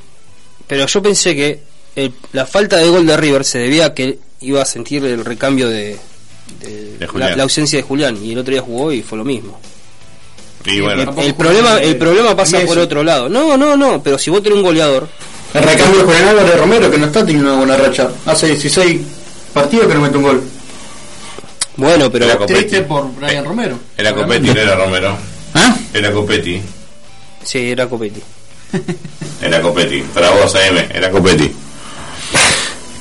Pero 0.67 0.85
yo 0.85 1.01
pensé 1.01 1.35
que 1.35 1.59
el- 1.95 2.13
la 2.31 2.45
falta 2.45 2.77
de 2.77 2.89
gol 2.89 3.05
de 3.05 3.15
River 3.17 3.43
se 3.45 3.59
debía 3.59 3.85
a 3.87 3.93
que 3.93 4.19
iba 4.41 4.61
a 4.61 4.65
sentir 4.65 5.05
el 5.05 5.23
recambio 5.23 5.69
de, 5.69 5.97
de 6.59 6.97
De 6.97 7.07
Julián. 7.07 7.31
la, 7.31 7.37
la 7.37 7.43
ausencia 7.43 7.77
de 7.79 7.83
Julián 7.83 8.17
y 8.23 8.31
el 8.33 8.39
otro 8.39 8.51
día 8.51 8.61
jugó 8.61 8.91
y 8.91 9.01
fue 9.01 9.17
lo 9.17 9.23
mismo. 9.23 9.59
Y 10.65 10.79
bueno, 10.79 11.13
El 11.21 11.35
problema, 11.35 11.75
de- 11.75 11.89
el 11.89 11.97
problema 11.97 12.35
pasa 12.35 12.57
Messi. 12.57 12.67
por 12.67 12.77
otro 12.79 13.03
lado. 13.03 13.27
No, 13.29 13.57
no, 13.57 13.75
no, 13.75 14.01
pero 14.01 14.17
si 14.17 14.29
vos 14.29 14.41
tenés 14.41 14.57
un 14.57 14.63
goleador, 14.63 15.07
El 15.53 15.63
recambio 15.63 16.05
con 16.05 16.15
el 16.15 16.27
Álvaro 16.27 16.57
Romero, 16.57 16.89
que 16.89 16.97
no 16.97 17.05
está 17.05 17.25
teniendo 17.25 17.49
una 17.51 17.57
buena 17.59 17.77
racha. 17.77 18.09
Hace 18.25 18.47
16 18.47 19.01
partidos 19.53 19.87
que 19.87 19.93
no 19.93 20.01
mete 20.01 20.17
un 20.17 20.23
gol. 20.23 20.43
Bueno, 21.77 22.11
pero 22.11 22.25
Era 22.25 22.37
Copetti. 22.37 22.59
Triste 22.59 22.81
por 22.81 23.13
Brian 23.15 23.45
Romero. 23.45 23.77
era 23.97 24.13
Copetti, 24.13 24.47
no 24.47 24.59
era 24.61 24.75
Romero. 24.75 25.17
¿Ah? 25.53 25.75
Era 25.93 26.11
Copetti. 26.11 26.61
sí, 27.43 27.71
era 27.71 27.87
Copetti. 27.87 28.21
Era 29.41 29.61
Copetti. 29.61 30.01
Para 30.13 30.31
vos, 30.31 30.55
AM, 30.55 30.77
era 30.93 31.09
Copetti. 31.11 31.51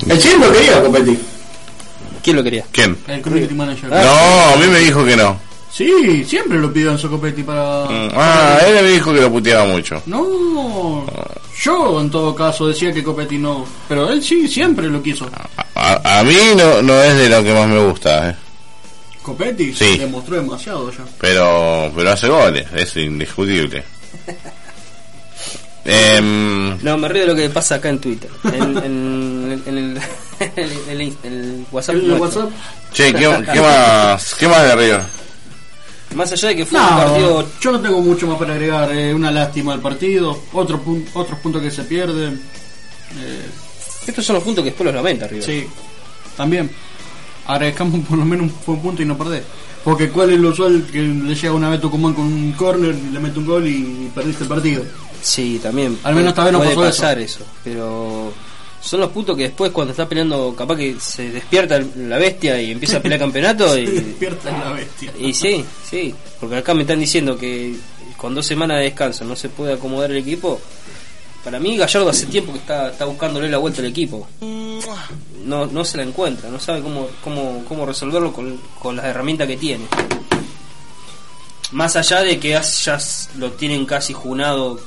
El 0.09 0.19
Chile 0.19 0.37
lo 0.39 0.53
quería, 0.53 0.83
Copetti. 0.83 1.19
¿Quién 2.23 2.37
lo 2.37 2.43
quería? 2.43 2.65
¿Quién? 2.71 2.97
El 3.09 3.21
community 3.23 3.55
manager. 3.55 3.89
No, 3.91 3.97
a 4.53 4.57
mí 4.57 4.67
me 4.67 4.79
dijo 4.81 5.05
que 5.05 5.17
no. 5.17 5.41
Sí, 5.73 6.23
siempre 6.29 6.59
lo 6.59 6.71
pidió 6.73 6.91
Enzo 6.91 7.09
Copetti 7.09 7.43
para... 7.43 7.85
Mm, 7.87 8.11
Ah, 8.15 8.59
él 8.67 8.75
me 8.85 8.91
dijo 8.91 9.13
que 9.15 9.23
lo 9.23 9.31
puteaba 9.33 9.65
mucho. 9.65 10.03
No, 10.05 11.07
yo 11.63 11.99
en 12.01 12.11
todo 12.11 12.35
caso 12.35 12.69
decía 12.69 12.93
que 12.93 13.03
Copetti 13.03 13.39
no, 13.39 13.65
pero 13.89 14.11
él 14.11 14.23
sí, 14.23 14.47
siempre 14.47 14.89
lo 14.91 15.03
quiso. 15.03 15.31
A, 15.75 16.19
a 16.21 16.23
mí 16.25 16.37
no, 16.57 16.83
no 16.83 17.03
es 17.03 17.17
de 17.17 17.29
lo 17.31 17.43
que 17.43 17.55
más 17.55 17.67
me 17.69 17.83
gusta, 17.87 18.29
eh. 18.31 18.37
Copetti 19.23 19.73
Sí. 19.75 19.99
demostró 19.99 20.37
demasiado 20.37 20.91
ya. 20.91 21.05
pero 21.21 21.93
pero 21.95 22.11
hace 22.11 22.29
goles, 22.29 22.67
es 22.75 22.97
indiscutible. 22.97 23.85
Em, 25.85 26.79
No, 26.85 26.97
me 26.97 27.09
río 27.09 27.23
de 27.23 27.27
lo 27.29 27.35
que 27.35 27.51
pasa 27.51 27.77
acá 27.77 27.89
en 27.89 27.99
Twitter. 27.99 28.31
En, 28.45 28.77
en- 28.79 29.63
en 29.67 29.79
el, 29.79 30.01
en 30.41 30.91
el- 31.01 31.17
en 31.25 31.33
el 31.33 31.67
WhatsApp. 31.73 31.97
¿El 31.97 32.07
nuestro. 32.09 32.43
WhatsApp? 32.45 32.51
che, 32.93 33.13
¿qué, 33.13 33.45
qué 33.53 33.61
más 33.61 34.35
qué 34.37 34.47
más 34.49 34.63
de 34.63 34.77
River? 34.77 35.03
Más 36.15 36.31
allá 36.31 36.49
de 36.49 36.57
que 36.57 36.67
fue 36.67 36.79
un 36.79 36.87
partido. 36.89 37.49
yo 37.61 37.73
no 37.73 37.81
tengo 37.81 38.01
mucho 38.01 38.27
más 38.29 38.39
para 38.39 38.53
agregar. 38.53 38.93
eh, 38.93 39.13
una 39.15 39.31
lástima 39.33 39.73
al 39.73 39.81
partido, 39.81 40.43
otro 40.53 40.81
pun- 40.85 41.05
otros 41.15 41.39
puntos 41.41 41.61
que 41.63 41.71
se 41.71 41.83
pierden. 41.85 42.41
Eh, 43.19 43.47
Estos 44.07 44.25
son 44.25 44.35
los 44.35 44.45
puntos 44.45 44.63
que 44.63 44.71
después 44.71 44.85
los 44.87 44.95
lamenta, 44.95 45.27
River. 45.27 45.45
sí, 45.45 45.67
también. 46.37 46.71
Agradezcamos 47.47 48.07
por 48.07 48.19
lo 48.19 48.25
menos 48.25 48.51
un, 48.67 48.75
un 48.75 48.83
punto 48.83 49.03
y 49.03 49.05
no 49.05 49.17
perder. 49.19 49.45
Porque 49.85 50.11
cuál 50.11 50.31
es 50.31 50.39
lo 50.39 50.51
usual 50.51 50.85
que 50.91 51.01
le 51.03 51.35
llega 51.35 51.53
una 51.53 51.69
vez 51.69 51.81
Tucumán 51.81 52.15
con 52.15 52.25
un 52.25 52.53
corner 52.53 52.95
y 52.95 53.13
le 53.13 53.19
mete 53.19 53.39
un 53.39 53.47
gol 53.47 53.67
y 53.67 54.11
perdiste 54.15 54.45
el 54.45 54.49
partido. 54.49 54.85
Sí, 55.21 55.59
también. 55.63 55.99
Al 56.05 56.15
menos 56.15 56.31
esta 56.31 56.45
vez 56.45 56.53
no 56.53 56.59
puede 56.59 56.75
pasó 56.75 56.87
pasar 56.87 57.19
eso. 57.19 57.45
Pero 57.65 58.33
son 58.81 59.01
los 59.01 59.11
puntos 59.11 59.37
que 59.37 59.45
después 59.45 59.71
cuando 59.71 59.93
está 59.93 60.09
peleando, 60.09 60.55
capaz 60.57 60.77
que 60.77 60.97
se 61.01 61.31
despierta 61.31 61.81
la 61.97 62.19
bestia 62.19 62.61
y 62.61 62.73
empieza 62.73 62.99
a 62.99 63.01
pelear 63.01 63.21
campeonato 63.27 63.73
Se 63.73 63.83
y, 63.83 63.87
despierta 63.87 64.51
la 64.51 64.73
bestia. 64.73 65.13
y 65.19 65.33
sí, 65.33 65.65
sí, 65.89 66.15
porque 66.41 66.57
acá 66.57 66.75
me 66.75 66.83
están 66.83 66.99
diciendo 66.99 67.39
que 67.39 67.75
con 68.17 68.35
dos 68.35 68.47
semanas 68.47 68.79
de 68.79 68.85
descanso 68.85 69.25
no 69.25 69.35
se 69.37 69.49
puede 69.49 69.73
acomodar 69.75 70.11
el 70.11 70.19
equipo. 70.19 70.61
Para 71.45 71.59
mí 71.59 71.77
Gallardo 71.77 72.09
hace 72.09 72.27
tiempo 72.27 72.53
que 72.53 72.59
está, 72.59 72.91
está 72.91 73.05
buscándole 73.05 73.49
la 73.49 73.59
vuelta 73.59 73.81
al 73.81 73.89
equipo. 73.89 74.29
No, 75.45 75.67
no 75.67 75.85
se 75.85 75.97
la 75.97 76.05
encuentra, 76.05 76.49
no 76.51 76.61
sabe 76.61 76.81
cómo, 76.83 77.09
cómo, 77.23 77.65
cómo 77.69 77.85
resolverlo 77.85 78.33
con, 78.33 78.61
con 78.79 78.95
las 78.97 79.07
herramientas 79.07 79.49
que 79.49 79.57
tiene. 79.57 79.85
Más 81.73 81.97
allá 81.97 82.21
de 82.23 82.39
que 82.39 82.51
ya 82.51 82.99
lo 83.39 83.51
tienen 83.53 83.87
casi 83.87 84.13
junado 84.13 84.79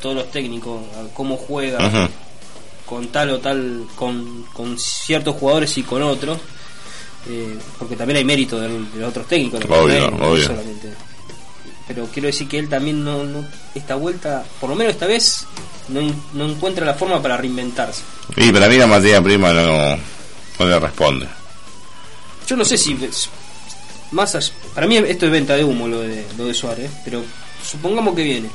todos 0.00 0.14
los 0.16 0.30
técnicos, 0.30 0.80
a 0.96 1.12
cómo 1.14 1.36
juega 1.36 2.08
con 2.86 3.06
tal 3.08 3.30
o 3.30 3.38
tal, 3.38 3.84
con, 3.94 4.46
con 4.52 4.76
ciertos 4.78 5.36
jugadores 5.36 5.76
y 5.78 5.82
con 5.84 6.02
otros, 6.02 6.38
eh, 7.28 7.56
porque 7.78 7.94
también 7.94 8.16
hay 8.16 8.24
mérito 8.24 8.58
de, 8.58 8.68
los 8.96 9.10
otros 9.10 9.28
técnicos, 9.28 9.60
no 9.68 9.74
Obvio, 9.76 9.94
es- 10.06 10.10
no 10.10 10.16
es 10.16 10.22
obvio. 10.32 10.46
solamente. 10.46 10.88
Pero 11.92 12.06
quiero 12.06 12.26
decir 12.26 12.46
que 12.46 12.56
él 12.56 12.68
también 12.68 13.02
no, 13.04 13.24
no- 13.24 13.44
esta 13.74 13.96
vuelta, 13.96 14.44
por 14.60 14.70
lo 14.70 14.76
menos 14.76 14.92
esta 14.92 15.06
vez, 15.08 15.44
no, 15.88 16.00
no 16.34 16.46
encuentra 16.46 16.86
la 16.86 16.94
forma 16.94 17.20
para 17.20 17.36
reinventarse. 17.36 18.02
Y 18.36 18.52
para 18.52 18.68
mí 18.68 18.76
la 18.76 18.86
materia 18.86 19.20
prima 19.20 19.52
no, 19.52 19.96
no 19.96 20.66
le 20.66 20.78
responde. 20.78 21.26
Yo 22.46 22.54
no 22.56 22.64
sé 22.64 22.78
si 22.78 22.96
más 24.12 24.36
allá- 24.36 24.52
para 24.72 24.86
mí 24.86 24.98
esto 24.98 25.26
es 25.26 25.32
venta 25.32 25.56
de 25.56 25.64
humo 25.64 25.88
lo 25.88 25.98
de, 26.02 26.24
lo 26.38 26.44
de 26.46 26.54
Suárez, 26.54 26.92
pero 27.04 27.24
supongamos 27.68 28.14
que 28.14 28.22
viene. 28.22 28.48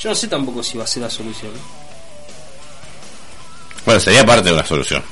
Yo 0.00 0.08
no 0.08 0.14
sé 0.14 0.26
tampoco 0.28 0.62
si 0.62 0.78
va 0.78 0.84
a 0.84 0.86
ser 0.86 1.02
la 1.02 1.10
solución. 1.10 1.50
Bueno, 3.84 4.00
sería 4.00 4.24
parte 4.24 4.48
de 4.48 4.54
una 4.54 4.64
solución. 4.66 5.02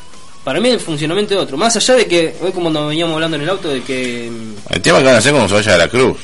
Para 0.44 0.60
mí 0.60 0.68
el 0.70 0.80
funcionamiento 0.80 1.34
es 1.34 1.40
otro. 1.40 1.58
Más 1.58 1.76
allá 1.76 1.94
de 1.94 2.06
que, 2.06 2.36
hoy 2.40 2.52
como 2.52 2.70
nos 2.70 2.88
veníamos 2.88 3.14
hablando 3.14 3.36
en 3.36 3.42
el 3.42 3.50
auto, 3.50 3.68
de 3.68 3.82
que... 3.82 4.30
mm, 4.30 4.72
El 4.72 4.80
tema 4.80 4.98
que 4.98 5.04
van 5.04 5.14
a 5.16 5.18
hacer 5.18 5.32
cuando 5.32 5.48
se 5.50 5.54
vaya 5.56 5.72
de 5.72 5.78
la 5.78 5.88
cruz. 5.88 6.16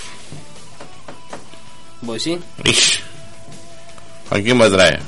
¿Vos 2.03 2.23
decís? 2.23 2.41
Ish. 2.65 3.01
¿A 4.31 4.41
quién 4.41 4.61
va 4.61 4.67
a 4.67 4.71
traer? 4.71 5.01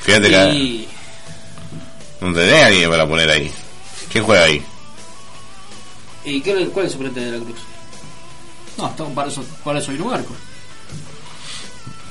Fíjate 0.00 0.28
que 0.30 0.44
Y 0.54 0.88
no 2.20 2.32
tenés 2.32 2.62
a 2.62 2.66
alguien 2.66 2.90
para 2.90 3.06
poner 3.06 3.30
ahí. 3.30 3.50
¿Quién 4.10 4.24
juega 4.24 4.44
ahí? 4.44 4.62
¿Y 6.24 6.40
qué, 6.40 6.52
cuál 6.68 6.86
es 6.86 6.92
el 6.92 6.98
suplente 6.98 7.20
de 7.20 7.38
la 7.38 7.44
Cruz? 7.44 7.58
No, 8.76 8.88
está- 8.88 9.04
para 9.06 9.28
eso, 9.28 9.44
para 9.64 9.78
eso 9.78 9.90
hay 9.90 9.98
un 10.00 10.10
barco. 10.10 10.34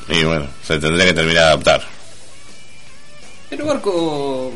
Y 0.10 0.24
bueno, 0.24 0.48
se 0.66 0.80
tendría 0.80 1.06
que 1.08 1.14
terminar 1.14 1.44
de 1.44 1.48
adaptar. 1.50 1.82
Pero 3.50 3.66
Barco. 3.66 4.52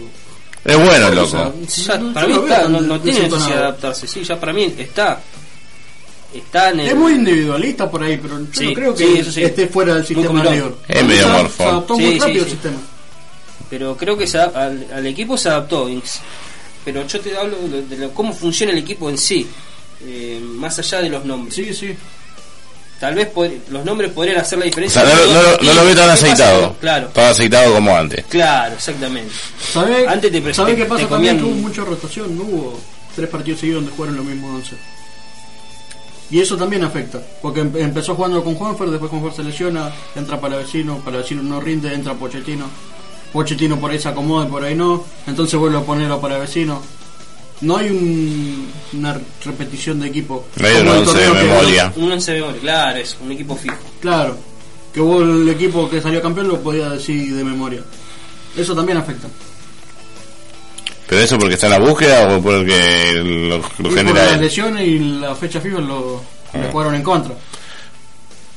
Es 0.63 0.77
bueno 0.77 1.07
o 1.07 1.11
loco. 1.11 1.27
sea, 1.29 1.51
ya, 1.95 1.97
No, 1.97 2.13
para 2.13 2.27
mí 2.27 2.33
está, 2.33 2.67
no, 2.69 2.81
no 2.81 2.99
tiene 3.01 3.19
necesidad 3.21 3.47
de 3.47 3.53
adaptarse. 3.63 4.07
Sí, 4.07 4.23
ya 4.23 4.39
para 4.39 4.53
mí 4.53 4.73
está. 4.77 5.19
Está 6.33 6.69
en 6.69 6.79
el. 6.81 6.87
Es 6.89 6.95
muy 6.95 7.13
individualista 7.13 7.89
por 7.91 8.03
ahí, 8.03 8.17
pero 8.21 8.39
yo 8.39 8.45
Sí, 8.53 8.67
no 8.67 8.73
creo 8.73 8.95
que 8.95 9.05
sí, 9.05 9.17
eso 9.19 9.31
sí. 9.31 9.43
esté 9.43 9.67
fuera 9.67 9.95
del 9.95 10.05
sistema. 10.05 10.41
River. 10.43 10.73
Es 10.87 11.03
medio 11.05 11.23
Se- 11.23 11.27
morfo. 11.29 11.57
Se 11.57 11.63
adaptó 11.69 11.95
Sí, 11.95 12.01
muy 12.03 12.13
sí, 12.13 12.19
rápido 12.19 12.35
sí. 12.37 12.43
el 12.45 12.49
sistema. 12.51 12.77
Pero 13.69 13.97
creo 13.97 14.17
que 14.17 14.27
se 14.27 14.37
adap- 14.39 14.55
al, 14.55 14.87
al 14.93 15.05
equipo 15.07 15.37
se 15.37 15.49
adaptó. 15.49 15.89
Pero 16.85 17.05
yo 17.05 17.19
te 17.19 17.37
hablo 17.37 17.57
de, 17.67 17.83
de 17.85 17.97
lo- 17.97 18.13
cómo 18.13 18.33
funciona 18.33 18.71
el 18.71 18.77
equipo 18.79 19.09
en 19.09 19.17
sí. 19.17 19.47
eh, 20.03 20.39
más 20.43 20.79
allá 20.79 21.01
de 21.01 21.09
los 21.09 21.25
nombres. 21.25 21.53
Sí, 21.53 21.73
sí. 21.73 21.95
Tal 22.99 23.13
vez 23.15 23.33
pod- 23.33 23.51
los 23.69 23.83
nombres 23.83 24.11
podrían 24.11 24.37
hacer 24.37 24.57
la 24.59 24.63
O 24.63 24.67
diferencia. 24.67 25.01
sea, 25.05 25.15
no, 25.15 25.25
lo- 25.33 25.57
no 25.61 25.73
lo 25.73 25.85
veo 25.85 25.95
tan 25.95 26.09
aceitado. 26.09 26.75
Claro, 26.79 27.07
Tan 27.07 27.25
aceitado 27.25 27.73
como 27.73 27.95
antes. 27.95 28.25
claro, 28.25 28.75
exactamente. 28.75 29.31
¿Sabe, 29.73 30.07
Antes 30.07 30.31
te 30.31 30.41
pre- 30.41 30.53
¿sabe 30.53 30.71
te- 30.73 30.77
qué 30.79 30.85
pasa 30.85 31.03
te 31.03 31.09
también? 31.09 31.37
comían- 31.37 31.37
Que 31.37 31.59
hubo 31.61 31.67
mucha 31.67 31.83
rotación, 31.83 32.37
no 32.37 32.43
hubo 32.43 32.79
tres 33.15 33.27
partidos 33.29 33.59
seguidos 33.59 33.81
donde 33.83 33.95
jugaron 33.95 34.17
los 34.17 34.25
mismos 34.25 34.55
11. 34.55 34.75
Y 36.31 36.39
eso 36.39 36.55
también 36.55 36.83
afecta, 36.83 37.21
porque 37.41 37.59
em- 37.59 37.75
empezó 37.75 38.15
jugando 38.15 38.41
con 38.43 38.55
Juanfer, 38.55 38.89
después 38.89 39.11
Juanfer 39.11 39.33
se 39.33 39.43
lesiona, 39.43 39.91
entra 40.15 40.39
para 40.39 40.57
vecino, 40.57 40.97
para 41.03 41.17
vecino 41.17 41.43
no 41.43 41.59
rinde, 41.59 41.93
entra 41.93 42.13
Pochettino. 42.13 42.65
Pochettino 43.33 43.79
por 43.79 43.91
ahí 43.91 43.99
se 43.99 44.09
acomoda 44.09 44.45
y 44.45 44.49
por 44.49 44.63
ahí 44.63 44.75
no, 44.75 45.03
entonces 45.27 45.59
vuelve 45.59 45.77
a 45.77 45.81
ponerlo 45.81 46.19
para 46.21 46.37
vecino. 46.37 46.81
No 47.61 47.77
hay 47.77 47.89
un- 47.89 48.67
una 48.97 49.19
repetición 49.45 49.99
de 49.99 50.07
equipo. 50.07 50.45
No 50.57 50.67
hay 50.67 50.73
un 50.75 50.79
como 50.79 50.91
el 50.93 50.99
once 51.07 51.17
de 51.17 51.25
torneo 51.25 51.41
que- 51.43 51.47
memoria. 51.49 51.93
Un 51.97 52.11
11 52.11 52.31
de 52.31 52.39
memoria, 52.39 52.61
claro, 52.61 52.97
es 52.99 53.17
un 53.23 53.31
equipo 53.31 53.55
fijo. 53.55 53.75
Claro, 53.99 54.37
que 54.93 54.99
vos 54.99 55.21
el 55.23 55.47
equipo 55.49 55.89
que 55.89 56.01
salió 56.01 56.21
campeón 56.21 56.47
lo 56.47 56.59
podía 56.61 56.89
decir 56.89 57.35
de 57.35 57.43
memoria. 57.43 57.81
Eso 58.57 58.73
también 58.75 58.97
afecta. 58.97 59.27
¿Pero 61.11 61.23
eso 61.23 61.37
porque 61.37 61.55
está 61.55 61.67
en 61.67 61.73
la 61.73 61.79
búsqueda 61.89 62.25
o 62.37 62.41
porque 62.41 63.11
lo, 63.17 63.57
lo 63.57 63.57
Y 63.57 63.81
por 63.83 63.93
genera 63.93 64.25
las 64.31 64.39
lesiones 64.39 64.87
y 64.87 64.97
la 65.19 65.35
fecha 65.35 65.59
FIFA 65.59 65.79
lo, 65.81 66.23
Ah. 66.53 66.69
jugaron 66.71 66.95
en 66.95 67.03
contra. 67.03 67.35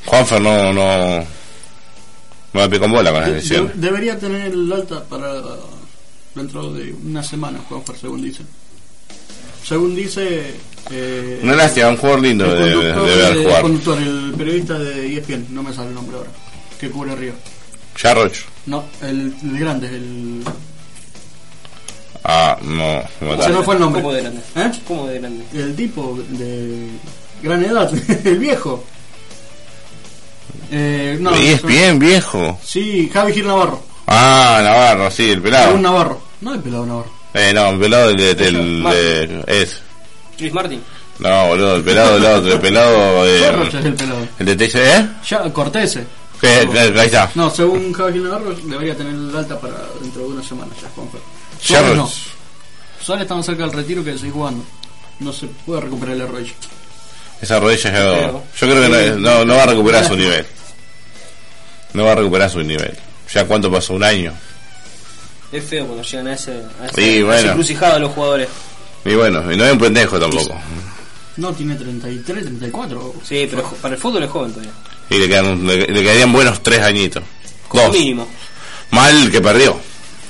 Juanfer 0.07 0.41
no, 0.41 0.73
no, 0.73 1.19
no 1.19 2.61
la 2.61 2.69
picó 2.69 2.85
en 2.85 2.93
bola 2.93 3.11
con 3.11 3.21
las 3.23 3.31
De- 3.31 3.35
lesiones. 3.37 3.75
de- 3.75 3.81
debería 3.89 4.17
tener 4.19 4.53
el 4.53 4.73
alta 4.73 5.03
para 5.03 5.33
dentro 6.33 6.73
de 6.73 6.93
una 7.05 7.25
semana, 7.25 7.59
Juanfer, 7.69 7.97
según 7.99 8.23
dice. 8.23 8.43
Según 9.67 9.97
dice. 9.97 10.55
Eh, 10.93 11.41
Una 11.43 11.57
lástima, 11.57 11.89
un 11.89 11.97
jugador 11.97 12.21
lindo 12.23 12.45
el 12.45 12.57
de, 12.71 12.77
ver 12.77 13.37
el 13.37 13.43
jugar. 13.45 13.63
conductor, 13.63 13.99
el 13.99 14.33
periodista 14.39 14.79
de 14.79 15.17
ESPN, 15.17 15.47
no 15.51 15.63
me 15.65 15.73
sale 15.75 15.89
el 15.89 15.95
nombre 15.95 16.19
ahora, 16.19 16.31
que 16.79 16.89
cubre 16.89 17.17
Río. 17.17 17.33
Jarroch. 17.97 18.35
No, 18.67 18.85
el, 19.03 19.35
el 19.43 19.59
grande, 19.59 19.89
el. 19.89 20.45
Ah, 22.25 22.57
no. 22.63 23.03
no 23.21 23.43
Se 23.43 23.51
me 23.51 23.63
fue 23.63 23.75
el 23.75 23.81
nombre. 23.81 24.01
¿Cómo 24.03 24.15
de 24.15 24.23
grande? 24.23 24.41
¿Eh? 24.57 24.71
¿Cómo 24.89 25.07
de 25.07 25.19
grande? 25.19 25.45
El 25.53 25.77
tipo 25.77 26.19
de 26.31 26.89
gran 27.43 27.63
edad, 27.65 27.91
el 28.25 28.39
viejo. 28.39 28.83
Eh, 30.71 31.19
no, 31.21 31.39
Y 31.39 31.49
es 31.49 31.63
bien 31.63 31.99
viejo. 31.99 32.59
Sí, 32.65 33.11
Javi 33.13 33.33
Gil 33.35 33.47
Navarro. 33.47 33.83
Ah, 34.07 34.61
Navarro, 34.63 35.11
sí, 35.11 35.31
el 35.31 35.43
pelado. 35.43 35.75
Un 35.75 35.83
Navarro. 35.83 36.21
No 36.41 36.55
el 36.55 36.61
pelado 36.61 36.87
Navarro. 36.87 37.13
Eh, 37.35 37.53
no, 37.55 37.71
el 37.71 37.79
pelado 37.79 38.09
del, 38.09 38.37
del- 38.37 38.83
Marco. 38.83 38.99
de- 38.99 39.45
es. 39.47 39.83
Chris 40.37 40.53
Martin. 40.53 40.83
No, 41.19 41.47
boludo, 41.49 41.77
el 41.77 41.85
pelado 41.85 42.15
del 42.15 42.25
otro, 42.25 42.53
el 42.55 42.61
pelado 42.61 43.25
de, 43.25 43.39
es 43.39 43.75
el 43.85 43.95
pelado. 43.95 44.29
el 44.39 44.47
de 44.47 44.57
TC, 44.57 44.75
¿eh? 44.99 45.09
Ya, 45.29 45.53
Cortese. 45.53 46.05
Que- 46.41 46.49
ahí 46.99 47.07
está. 47.07 47.31
No, 47.35 47.51
según 47.51 47.93
Javi 47.93 48.15
Gil 48.15 48.25
Navarro 48.25 48.55
debería 48.65 48.97
tener 48.97 49.15
el 49.15 49.35
alta 49.37 49.59
para 49.61 49.75
dentro 50.01 50.23
de 50.23 50.29
una 50.29 50.43
semana 50.43 50.73
ya, 50.83 50.89
Juanfer. 50.95 51.21
Suárez 51.65 51.97
no. 51.97 52.11
Suárez 53.03 53.23
está 53.23 53.35
más 53.35 53.47
cerca 53.47 53.63
del 53.65 53.73
retiro 53.73 54.05
que 54.05 54.13
de 54.13 54.19
seguir 54.19 54.33
jugando. 54.35 54.65
No 55.21 55.33
se 55.33 55.47
puede 55.47 55.81
recuperar 55.83 56.17
el 56.17 56.29
rodilla. 56.29 56.53
Esa 57.41 57.61
rodilla 57.61 57.93
ya 57.93 58.05
no- 58.05 58.33
Yo 58.33 58.43
creo 58.59 58.83
que 58.83 58.89
no, 58.89 59.17
no, 59.19 59.45
no 59.45 59.55
va 59.57 59.63
a 59.65 59.67
recuperar 59.67 60.07
su 60.07 60.17
nivel. 60.17 60.47
No 61.93 62.05
va 62.05 62.13
a 62.13 62.15
recuperar 62.17 62.51
su 62.51 62.63
nivel. 62.63 62.97
¿Ya 63.33 63.45
cuánto 63.47 63.71
pasó? 63.71 63.95
¿Un 63.95 64.03
año? 64.05 64.33
Es 65.53 65.65
feo 65.65 65.87
cuando 65.87 66.03
llegan 66.03 66.27
a 66.29 66.35
ese, 66.35 66.53
a 66.83 66.87
ese, 66.87 66.95
Sí, 67.03 67.21
a 67.21 67.25
bueno. 67.25 67.49
encrucijado 67.51 67.99
los 68.01 68.13
jugadores. 68.13 68.49
Y 69.05 69.15
bueno, 69.15 69.53
y 69.53 69.57
no 69.57 69.65
es 69.65 69.73
un 69.73 69.79
pendejo 69.79 70.19
tampoco. 70.19 70.59
No, 71.37 71.53
tiene 71.53 71.75
33, 71.77 72.45
34. 72.45 73.15
Sí, 73.25 73.47
pero 73.51 73.63
jo- 73.63 73.77
para 73.77 73.95
el 73.95 74.01
fútbol 74.01 74.23
es 74.25 74.31
joven 74.31 74.51
todavía. 74.53 74.73
Y 75.11 75.19
le, 75.19 75.29
quedan, 75.29 75.67
le, 75.67 75.87
le 75.87 76.03
quedarían 76.03 76.33
buenos 76.33 76.63
tres 76.63 76.81
añitos. 76.81 77.23
Como 77.69 77.85
Dos. 77.85 77.93
mínimo. 77.93 78.27
Mal 78.91 79.31
que 79.31 79.41
perdió. 79.41 79.79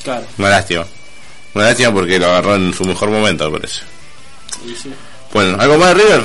Claro. 0.02 0.26
Una 0.38 0.48
lástima. 0.50 0.84
Una 1.54 1.64
lástima 1.66 1.92
porque 1.92 2.18
lo 2.18 2.26
agarró 2.26 2.56
en 2.56 2.74
su 2.74 2.84
mejor 2.84 3.10
momento, 3.10 3.50
me 3.50 3.58
parece. 3.60 3.80
Sí. 4.82 4.92
Bueno, 5.32 5.56
¿algo 5.60 5.78
más 5.78 5.88
de 5.88 5.94
River? 6.02 6.22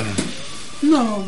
No. 0.82 1.24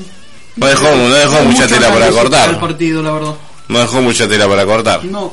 No 0.57 0.67
dejó, 0.67 0.85
no 0.95 1.09
dejó 1.11 1.43
mucha 1.45 1.67
tela 1.67 1.89
para 1.91 2.09
El 2.09 2.15
cortar. 2.15 2.61
partido, 2.61 3.03
la 3.03 3.13
verdad. 3.13 3.35
No 3.69 3.79
dejó 3.81 4.03
mucha 4.03 4.29
tela 4.29 4.49
para 4.49 4.67
cortar. 4.67 5.05
No. 5.05 5.33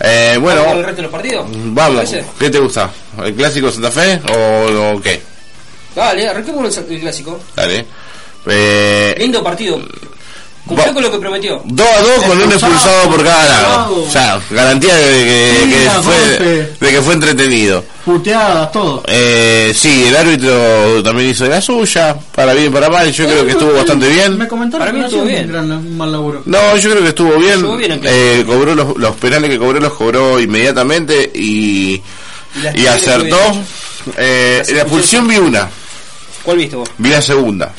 Eh, 0.00 0.36
¿Vamos 0.40 0.52
el 0.52 0.58
bueno, 0.64 0.82
resto 0.82 0.96
de 0.96 1.02
los 1.02 1.10
partidos? 1.12 1.46
vamos. 1.50 2.00
¿Te 2.10 2.16
parece? 2.16 2.30
¿Qué 2.38 2.50
te 2.50 2.58
gusta? 2.58 2.90
¿El 3.22 3.34
clásico 3.34 3.70
Santa 3.70 3.90
Fe 3.90 4.20
o, 4.32 4.94
o 4.96 5.00
qué? 5.00 5.22
Dale, 5.94 6.28
arranquemos 6.28 6.76
el, 6.76 6.92
el 6.92 7.00
clásico. 7.00 7.40
Dale. 7.54 7.86
Eh, 8.46 9.14
Lindo 9.18 9.42
partido. 9.42 9.80
Cumplió 10.66 10.94
con 10.94 11.02
lo 11.02 11.10
que 11.12 11.18
prometió. 11.18 11.60
2 11.66 11.86
a 11.86 12.00
2 12.02 12.22
con 12.24 12.42
un 12.42 12.50
expulsado 12.52 13.10
por 13.10 13.22
cada 13.22 13.44
lado. 13.44 14.02
O 14.02 14.10
sea, 14.10 14.40
garantía 14.50 14.94
de 14.96 15.02
que, 15.04 15.58
Sí, 15.62 15.70
que 15.70 15.88
a 15.88 16.02
fue, 16.02 16.16
de 16.80 16.90
que 16.90 17.02
fue 17.02 17.14
entretenido. 17.14 17.84
Puteadas, 18.04 18.72
todo. 18.72 19.02
Eh, 19.06 19.72
sí, 19.76 20.04
el 20.08 20.16
árbitro 20.16 21.02
también 21.02 21.30
hizo 21.30 21.44
de 21.44 21.50
la 21.50 21.60
suya, 21.60 22.16
para 22.34 22.54
bien, 22.54 22.72
para 22.72 22.88
mal. 22.88 23.12
Yo 23.12 23.26
creo 23.26 23.44
que 23.44 23.52
estuvo 23.52 23.72
bastante 23.74 24.08
bien. 24.08 24.38
Me 24.38 24.48
comentaron 24.48 24.86
Para 24.86 24.92
mí 24.92 24.98
que 24.98 25.02
no 25.02 25.08
estuvo 25.08 25.24
bien. 25.26 25.44
un 25.46 25.52
gran 25.52 25.72
un 25.72 25.96
mal 25.98 26.12
laburo. 26.12 26.42
No, 26.46 26.76
yo 26.78 26.90
creo 26.90 27.02
que 27.02 27.08
estuvo 27.10 27.36
bien. 27.36 27.54
Estuvo 27.54 27.76
bien. 27.76 28.00
Eh, 28.02 28.42
cobró 28.46 28.74
los, 28.74 28.96
los 28.96 29.16
penales 29.16 29.50
que 29.50 29.58
cobró, 29.58 29.80
los 29.80 29.92
cobró 29.92 30.40
inmediatamente 30.40 31.30
y, 31.34 32.00
la 32.62 32.74
y 32.76 32.86
acertó. 32.86 33.36
Eh, 34.16 34.62
la 34.74 34.80
expulsión 34.82 35.26
vi 35.28 35.36
una, 35.36 35.68
¿Cuál 36.42 36.56
viste 36.58 36.76
vos? 36.76 36.88
vi 36.98 37.10
la 37.10 37.20
segunda. 37.22 37.72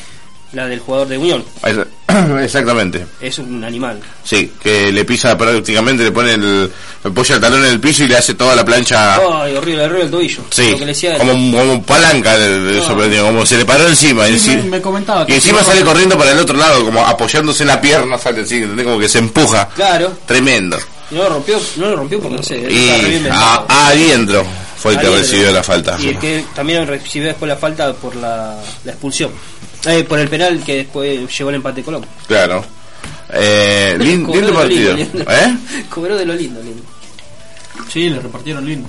La 0.52 0.66
del 0.66 0.78
jugador 0.80 1.08
de 1.08 1.18
Unión. 1.18 1.44
Exactamente. 2.42 3.04
Es 3.20 3.38
un 3.38 3.62
animal. 3.64 4.00
Sí, 4.24 4.52
que 4.62 4.90
le 4.92 5.04
pisa 5.04 5.36
prácticamente, 5.36 6.04
le 6.04 6.12
pone 6.12 6.32
el, 6.34 6.62
le 6.64 7.10
apoya 7.10 7.34
el 7.34 7.40
talón 7.40 7.64
en 7.64 7.72
el 7.72 7.80
piso 7.80 8.04
y 8.04 8.08
le 8.08 8.16
hace 8.16 8.34
toda 8.34 8.54
la 8.56 8.64
plancha. 8.64 9.16
Ay, 9.16 9.54
horrible, 9.56 9.84
horrible 9.84 10.04
el 10.04 10.10
tobillo. 10.10 10.42
Ah. 10.44 10.48
Sí, 10.50 10.70
Lo 10.70 10.78
que 10.78 10.84
le 10.86 10.92
decía 10.92 11.18
como, 11.18 11.32
como 11.58 11.82
palanca 11.82 12.38
de, 12.38 12.60
de 12.60 12.80
sorprendido, 12.82 13.26
como 13.26 13.44
se 13.44 13.58
le 13.58 13.64
paró 13.64 13.86
encima. 13.88 14.26
Sí, 14.26 14.32
enci- 14.52 14.56
me, 14.62 14.70
me 14.70 14.80
comentaba 14.80 15.22
y 15.24 15.26
que 15.26 15.34
encima 15.36 15.60
si 15.60 15.66
sale 15.66 15.80
no- 15.80 15.86
corriendo 15.86 16.16
para 16.16 16.32
el 16.32 16.38
otro 16.38 16.56
lado, 16.56 16.84
como 16.84 17.00
apoyándose 17.04 17.64
en 17.64 17.68
la 17.68 17.80
pierna, 17.80 18.16
sale 18.16 18.42
así. 18.42 18.62
Como 18.62 18.98
que 18.98 19.08
se 19.08 19.18
empuja. 19.18 19.68
Claro. 19.74 20.12
Tremendo. 20.26 20.78
Y 21.10 21.14
no 21.16 21.22
lo 21.24 21.28
rompió, 21.30 21.60
no 21.76 21.86
lo 21.90 21.96
rompió 21.96 22.20
porque 22.20 22.36
no 22.36 22.42
sé. 22.42 22.58
Y 22.70 23.26
a, 23.30 23.88
adentro 23.88 24.44
fue 24.76 24.92
el 24.94 25.00
que 25.00 25.08
recibió 25.08 25.52
la 25.52 25.62
falta. 25.62 25.96
Y 26.00 26.08
el 26.08 26.18
que 26.18 26.44
también 26.54 26.86
recibió 26.86 27.28
después 27.28 27.48
la 27.48 27.56
falta 27.56 27.92
por 27.94 28.14
la, 28.16 28.56
la 28.84 28.90
expulsión. 28.92 29.30
Eh, 29.86 30.04
por 30.04 30.18
el 30.18 30.28
penal 30.28 30.62
que 30.64 30.76
después 30.78 31.38
llevó 31.38 31.50
el 31.50 31.56
empate 31.56 31.76
de 31.76 31.84
Colón. 31.84 32.06
Claro. 32.26 32.64
Eh, 33.32 33.96
lindo 34.00 34.32
de 34.32 34.52
partido. 34.52 34.94
lindo, 34.94 35.18
lindo. 35.18 35.32
¿Eh? 35.32 35.56
Cobró 35.90 36.16
de 36.16 36.26
lo 36.26 36.34
lindo, 36.34 36.62
lindo. 36.62 36.82
Sí, 37.92 38.08
le 38.08 38.20
repartieron 38.20 38.64
lindo. 38.66 38.88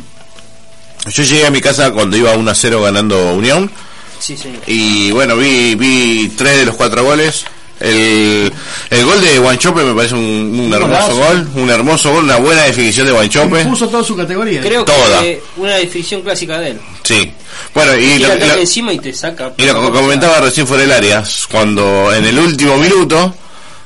Yo 1.08 1.24
llegué 1.24 1.46
a 1.46 1.52
mi 1.52 1.62
casa 1.62 1.92
cuando 1.92 2.18
iba 2.18 2.36
1 2.36 2.52
a 2.52 2.56
0 2.56 2.82
ganando 2.82 3.34
Unión. 3.34 3.72
Sí, 4.20 4.36
señor. 4.36 4.62
Y 4.66 5.12
bueno, 5.12 5.38
vi, 5.38 5.76
vi 5.76 6.34
tres 6.36 6.58
de 6.58 6.66
los 6.66 6.76
cuatro 6.76 7.04
goles. 7.04 7.46
El, 7.80 8.52
el 8.90 9.06
gol 9.06 9.22
de 9.22 9.38
Guanchope 9.40 9.84
me 9.84 9.94
parece 9.94 10.16
un, 10.16 10.22
un 10.60 10.74
hermoso 10.74 11.14
golazo. 11.14 11.16
gol, 11.16 11.50
un 11.56 11.70
hermoso 11.70 12.12
gol, 12.12 12.24
una 12.24 12.38
buena 12.38 12.64
definición 12.64 13.06
de 13.06 13.14
Guanchope. 13.14 13.66
Puso 13.66 13.88
toda 13.88 14.04
su 14.04 14.16
categoría. 14.16 14.62
Creo 14.62 14.84
Toda. 14.84 15.22
que 15.22 15.42
una 15.58 15.76
definición 15.76 16.22
clásica 16.22 16.58
de 16.60 16.72
él. 16.72 16.80
Sí. 17.04 17.32
Bueno, 17.74 17.96
y 17.96 18.18
lo, 18.20 18.36
lo- 18.36 18.56
encima 18.56 18.94
y 18.94 19.00
te 19.00 19.14
saca. 19.14 19.52
y 19.58 19.64
lo 19.66 19.80
que 19.82 19.92
comentaba 19.92 20.40
recién 20.40 20.66
fuera 20.66 20.84
del 20.84 20.92
área, 20.92 21.24
cuando 21.52 22.12
en 22.14 22.26
el 22.26 22.38
último 22.40 22.78
minuto, 22.78 23.36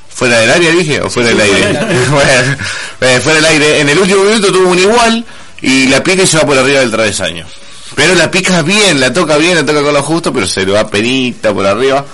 fuera 0.08 0.38
del 0.40 0.50
área 0.50 0.70
dije, 0.70 1.00
o 1.00 1.10
fuera 1.10 1.28
del 1.30 1.40
aire, 1.40 1.78
bueno, 2.10 2.56
eh, 3.00 3.20
fuera 3.22 3.40
del 3.40 3.44
aire, 3.46 3.80
en 3.80 3.88
el 3.90 3.98
último 3.98 4.24
minuto 4.24 4.50
tuvo 4.52 4.68
un 4.70 4.78
igual 4.78 5.24
y 5.60 5.86
la 5.88 6.02
pica 6.02 6.22
y 6.22 6.26
se 6.26 6.38
va 6.38 6.44
por 6.46 6.56
arriba 6.58 6.80
del 6.80 6.90
travesaño. 6.90 7.46
Pero 7.94 8.14
la 8.14 8.30
pica 8.30 8.62
bien, 8.62 8.98
la 9.00 9.12
toca 9.12 9.36
bien, 9.36 9.54
la 9.54 9.66
toca 9.66 9.82
con 9.82 9.92
lo 9.92 10.02
justo, 10.02 10.32
pero 10.32 10.46
se 10.46 10.64
le 10.64 10.72
va 10.72 10.88
penita 10.88 11.52
por 11.52 11.66
arriba. 11.66 12.04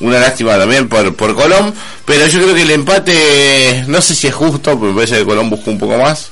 Una 0.00 0.20
lástima 0.20 0.56
también 0.56 0.88
por, 0.88 1.14
por 1.16 1.34
Colón, 1.34 1.74
pero 2.04 2.26
yo 2.28 2.40
creo 2.40 2.54
que 2.54 2.62
el 2.62 2.70
empate, 2.70 3.84
no 3.88 4.00
sé 4.00 4.14
si 4.14 4.28
es 4.28 4.34
justo, 4.34 4.72
porque 4.78 4.86
me 4.92 4.94
parece 4.94 5.18
que 5.18 5.24
Colón 5.24 5.50
buscó 5.50 5.70
un 5.72 5.78
poco 5.78 5.98
más. 5.98 6.30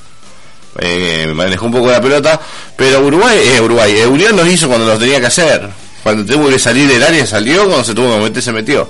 Eh, 0.78 1.32
manejó 1.34 1.66
un 1.66 1.72
poco 1.72 1.90
la 1.90 2.00
pelota, 2.00 2.38
pero 2.76 3.00
Uruguay, 3.00 3.38
eh, 3.42 3.60
Uruguay, 3.60 3.92
eh, 3.98 4.06
Unión 4.06 4.36
nos 4.36 4.46
hizo 4.46 4.68
cuando 4.68 4.86
nos 4.86 4.98
tenía 4.98 5.18
que 5.20 5.26
hacer. 5.26 5.68
Cuando 6.02 6.32
tuvo 6.32 6.48
que 6.48 6.58
salir 6.58 6.86
del 6.88 7.02
área 7.02 7.26
salió, 7.26 7.64
cuando 7.66 7.82
se 7.82 7.94
tuvo 7.94 8.12
que 8.16 8.22
meter 8.24 8.42
se 8.42 8.52
metió. 8.52 8.88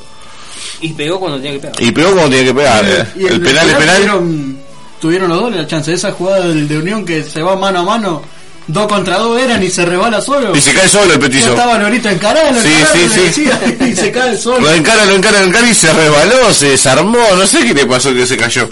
Y 0.82 0.92
pegó 0.92 1.18
cuando 1.18 1.38
tenía 1.38 1.52
que 1.52 1.60
pegar. 1.60 1.82
Y 1.82 1.90
pegó 1.92 2.10
como 2.10 2.22
tenía 2.28 2.44
que 2.44 2.54
pegar. 2.54 2.84
eh. 2.86 3.06
Y 3.16 3.24
El 3.26 3.40
penal, 3.40 3.70
el 3.70 3.76
penal. 3.76 3.96
Tuvieron, 3.96 4.58
tuvieron 5.00 5.28
los 5.30 5.40
dos 5.40 5.54
la 5.54 5.66
chance. 5.66 5.92
Esa 5.92 6.12
jugada 6.12 6.48
del 6.48 6.68
de 6.68 6.76
Unión 6.78 7.04
que 7.06 7.22
se 7.22 7.40
va 7.42 7.56
mano 7.56 7.78
a 7.80 7.82
mano, 7.84 8.22
dos 8.66 8.86
contra 8.88 9.18
dos 9.18 9.40
eran 9.40 9.62
y 9.62 9.70
se 9.70 9.84
rebala 9.84 10.20
solo. 10.20 10.54
Y 10.56 10.60
se 10.60 10.72
cae 10.72 10.88
solo 10.88 11.12
el 11.14 11.20
petizo. 11.20 11.50
estaba 11.50 11.78
Lorito 11.78 12.08
encarado, 12.08 12.60
Sí, 12.60 12.68
sí, 12.92 13.08
sí. 13.12 13.20
decía, 13.20 13.60
y 13.86 13.94
se 13.94 14.10
cae 14.10 14.36
solo. 14.36 14.60
Lo 14.60 14.72
encara, 14.72 15.04
lo 15.04 15.14
encara, 15.14 15.40
lo 15.40 15.46
encara 15.46 15.68
y 15.70 15.74
se 15.74 15.92
resbaló, 15.92 16.52
se 16.52 16.70
desarmó, 16.70 17.18
no 17.36 17.46
sé 17.46 17.60
qué 17.64 17.74
le 17.74 17.86
pasó 17.86 18.12
que 18.14 18.26
se 18.26 18.36
cayó. 18.36 18.68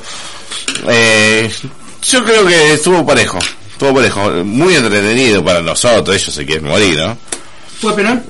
Eh, 0.89 1.51
yo 2.03 2.25
creo 2.25 2.47
que 2.47 2.75
estuvo 2.75 3.05
parejo, 3.07 3.39
estuvo 3.71 3.95
parejo, 3.95 4.31
muy 4.45 4.75
entretenido 4.75 5.45
para 5.45 5.63
nosotros, 5.63 6.17
ellos 6.17 6.35
se 6.35 6.45
quieren 6.45 6.67
morir, 6.67 6.99
¿no? 6.99 7.17
¿Fue 7.81 7.95
penal? 7.95 8.23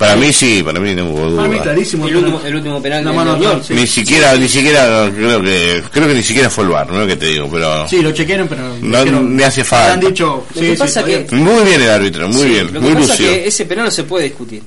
Para 0.00 0.16
mí 0.16 0.32
sí, 0.32 0.62
para 0.64 0.80
mí 0.80 0.94
no 0.94 1.04
hubo 1.10 1.36
Para 1.36 1.46
mí 1.48 1.54
duda. 1.56 1.62
clarísimo. 1.62 2.08
El 2.08 2.16
último, 2.16 2.40
el 2.42 2.54
último 2.56 2.80
penal 2.82 3.06
Unión. 3.06 3.28
atrás, 3.28 3.66
sí. 3.66 3.74
Ni 3.74 3.86
siquiera, 3.86 4.34
ni 4.34 4.48
siquiera, 4.48 5.10
creo 5.14 5.42
que, 5.42 5.82
creo 5.92 6.08
que 6.08 6.14
ni 6.14 6.22
siquiera 6.22 6.48
fue 6.48 6.64
el 6.64 6.70
bar, 6.70 6.86
no 6.88 6.94
es 6.94 7.00
lo 7.02 7.06
que 7.06 7.16
te 7.16 7.26
digo, 7.26 7.48
pero 7.52 7.86
Sí, 7.86 8.00
lo 8.00 8.10
chequearon, 8.10 8.48
pero. 8.48 8.62
No, 8.80 9.20
me 9.22 9.44
hace 9.44 9.62
falta. 9.62 9.92
Han 9.92 10.00
dicho. 10.00 10.46
Lo 10.54 10.60
sí, 10.60 10.66
que 10.68 10.72
sí, 10.72 10.78
pasa 10.78 11.04
que- 11.04 11.26
muy 11.32 11.64
bien 11.64 11.82
el 11.82 11.90
árbitro, 11.90 12.28
muy 12.28 12.42
Sí, 12.42 12.48
bien, 12.48 12.66
Lo 12.72 12.72
que 12.72 12.78
muy 12.80 12.94
pasa 12.94 13.08
lúcido. 13.08 13.30
es 13.30 13.36
que 13.42 13.48
ese 13.48 13.64
penal 13.66 13.84
no 13.84 13.90
se 13.90 14.04
puede 14.04 14.24
discutir. 14.24 14.62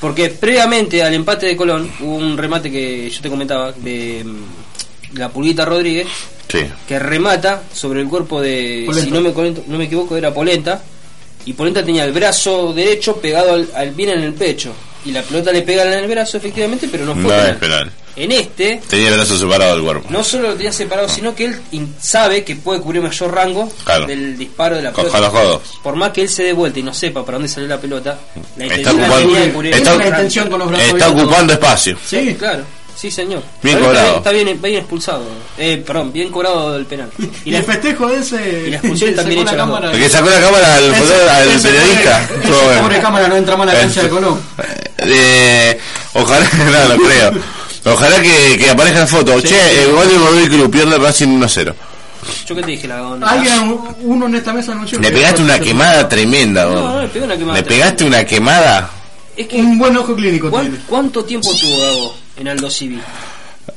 Porque 0.00 0.28
previamente 0.28 1.02
al 1.02 1.14
empate 1.14 1.46
de 1.46 1.56
Colón 1.56 1.90
hubo 2.00 2.16
un 2.16 2.36
remate 2.36 2.70
que 2.70 3.08
yo 3.08 3.20
te 3.22 3.30
comentaba 3.30 3.72
de 3.72 4.22
mm, 4.22 5.18
la 5.18 5.30
Pulguita 5.30 5.64
Rodríguez 5.64 6.08
Sí. 6.48 6.58
que 6.86 6.98
remata 6.98 7.62
sobre 7.72 8.02
el 8.02 8.08
cuerpo 8.08 8.40
de, 8.42 8.82
Polenta. 8.84 9.04
si 9.06 9.10
no 9.10 9.20
me, 9.22 9.32
no 9.66 9.78
me 9.78 9.84
equivoco, 9.84 10.14
era 10.16 10.34
Polenta. 10.34 10.82
Y 11.46 11.52
Polenta 11.54 11.84
tenía 11.84 12.04
el 12.04 12.12
brazo 12.12 12.72
derecho 12.72 13.16
pegado 13.16 13.54
al, 13.54 13.68
al- 13.74 13.90
bien 13.92 14.10
en 14.10 14.22
el 14.22 14.34
pecho. 14.34 14.72
Y 15.04 15.10
la 15.10 15.22
pelota 15.22 15.50
le 15.50 15.62
pega 15.62 15.82
en 15.84 15.92
el 16.04 16.08
brazo, 16.08 16.36
efectivamente, 16.36 16.88
pero 16.90 17.04
no 17.04 17.14
fue 17.14 17.22
No 17.22 17.28
penal. 17.30 17.48
es 17.50 17.56
penal. 17.56 17.92
En 18.14 18.30
este, 18.30 18.80
Tenía 18.88 19.08
el 19.08 19.14
brazo 19.14 19.38
separado 19.38 19.74
del 19.74 19.82
cuerpo. 19.82 20.06
no 20.10 20.22
solo 20.22 20.48
lo 20.50 20.54
tenía 20.54 20.70
separado, 20.70 21.08
sino 21.08 21.34
que 21.34 21.46
él 21.46 21.58
sabe 21.98 22.44
que 22.44 22.54
puede 22.56 22.78
cubrir 22.80 23.00
mayor 23.00 23.34
rango 23.34 23.72
Claro. 23.84 24.06
del 24.06 24.36
disparo 24.36 24.76
de 24.76 24.82
la 24.82 24.92
pelota. 24.92 25.10
con 25.12 25.20
los 25.22 25.30
codos. 25.30 25.62
Por 25.82 25.96
más 25.96 26.10
que 26.10 26.20
él 26.22 26.28
se 26.28 26.42
dé 26.44 26.52
vuelta 26.52 26.78
y 26.78 26.82
no 26.82 26.92
sepa 26.92 27.24
para 27.24 27.36
dónde 27.38 27.48
salió 27.48 27.68
la 27.68 27.80
pelota, 27.80 28.18
la 28.58 28.64
Está 28.66 28.76
intención 28.78 28.96
la 29.00 29.06
ocupando- 29.08 29.26
tenía 29.32 29.40
de 29.46 29.52
cubrir. 29.52 29.74
está- 29.74 29.92
el 29.92 29.98
la 29.98 30.04
rango. 30.04 30.16
intención 30.16 30.50
con 30.50 30.58
los 30.60 30.68
brazos 30.68 30.88
Está 30.88 31.08
ocupando 31.08 31.52
espacio. 31.54 31.98
Sí, 32.06 32.36
Claro, 32.38 32.64
sí 32.96 33.10
señor. 33.10 33.42
Bien 33.62 33.76
Pero 33.76 33.86
cobrado. 33.86 34.16
Está 34.16 34.30
bien, 34.30 34.48
está 34.48 34.66
bien 34.68 34.78
expulsado. 34.80 35.24
Eh, 35.58 35.82
perdón, 35.86 36.12
bien 36.12 36.30
cobrado 36.30 36.76
el 36.76 36.86
penal. 36.86 37.10
Y 37.44 37.50
Y 37.50 37.54
el 37.54 37.60
la, 37.60 37.72
festejo 37.72 38.08
de 38.08 38.18
ese. 38.18 38.64
y 38.66 38.70
la 38.70 38.76
expulsión 38.76 39.10
sacó 39.14 39.20
también 39.22 39.44
la 39.44 39.50
hecha 39.50 39.56
cámara. 39.56 39.92
El 39.92 39.98
que 39.98 40.08
sacó 40.08 40.30
la 40.30 40.40
cámara 40.40 40.74
al, 40.76 40.84
Ese- 40.94 41.30
al 41.30 41.48
ese 41.48 41.68
periodista. 41.68 42.28
pobre- 42.42 42.80
pobre 42.80 43.00
cámara 43.00 43.28
no 43.28 43.36
entra 43.36 43.56
más 43.56 43.68
a 43.68 43.72
la 43.72 43.80
cancha 43.80 44.02
de 44.02 44.08
Colón. 44.08 44.40
Eh, 44.98 45.78
ojalá, 46.14 46.46
no, 46.88 46.94
no 46.96 47.02
creo. 47.04 47.32
Ojalá 47.84 48.22
que, 48.22 48.58
que 48.58 48.70
aparezca 48.70 49.00
en 49.00 49.08
foto. 49.08 49.40
Che, 49.40 49.82
el 49.84 49.90
gol 49.92 50.08
de 50.08 50.16
Godoy 50.18 50.48
Cruz 50.48 50.68
pierde 50.70 50.98
Racing 50.98 51.40
1-0. 51.40 51.74
yo 52.46 52.54
que 52.54 52.62
te 52.62 52.70
dije 52.70 52.86
la 52.86 53.00
gana. 53.00 53.26
Alguien, 53.28 53.76
uno 54.02 54.26
en 54.26 54.34
esta 54.36 54.52
mesa 54.52 54.70
anunció 54.72 55.00
Le 55.00 55.10
pegaste 55.10 55.42
una 55.42 55.58
quemada 55.58 56.08
tremenda, 56.08 56.64
No, 56.66 56.74
no, 56.94 57.02
le 57.02 57.08
pegó 57.08 57.24
una 57.24 57.36
quemada. 57.36 57.58
Le 57.58 57.64
pegaste 57.64 58.04
una 58.04 58.24
quemada. 58.24 58.90
Es 59.36 59.48
que, 59.48 59.56
Un 59.56 59.78
buen 59.78 59.96
ojo 59.96 60.14
clínico 60.14 60.48
¿cuán- 60.50 60.66
tiene. 60.68 60.84
¿cuánto 60.86 61.24
tiempo 61.24 61.50
tuvo 61.60 61.78
Gago 61.80 62.14
en 62.36 62.48
Aldo 62.48 62.70
Civi? 62.70 63.00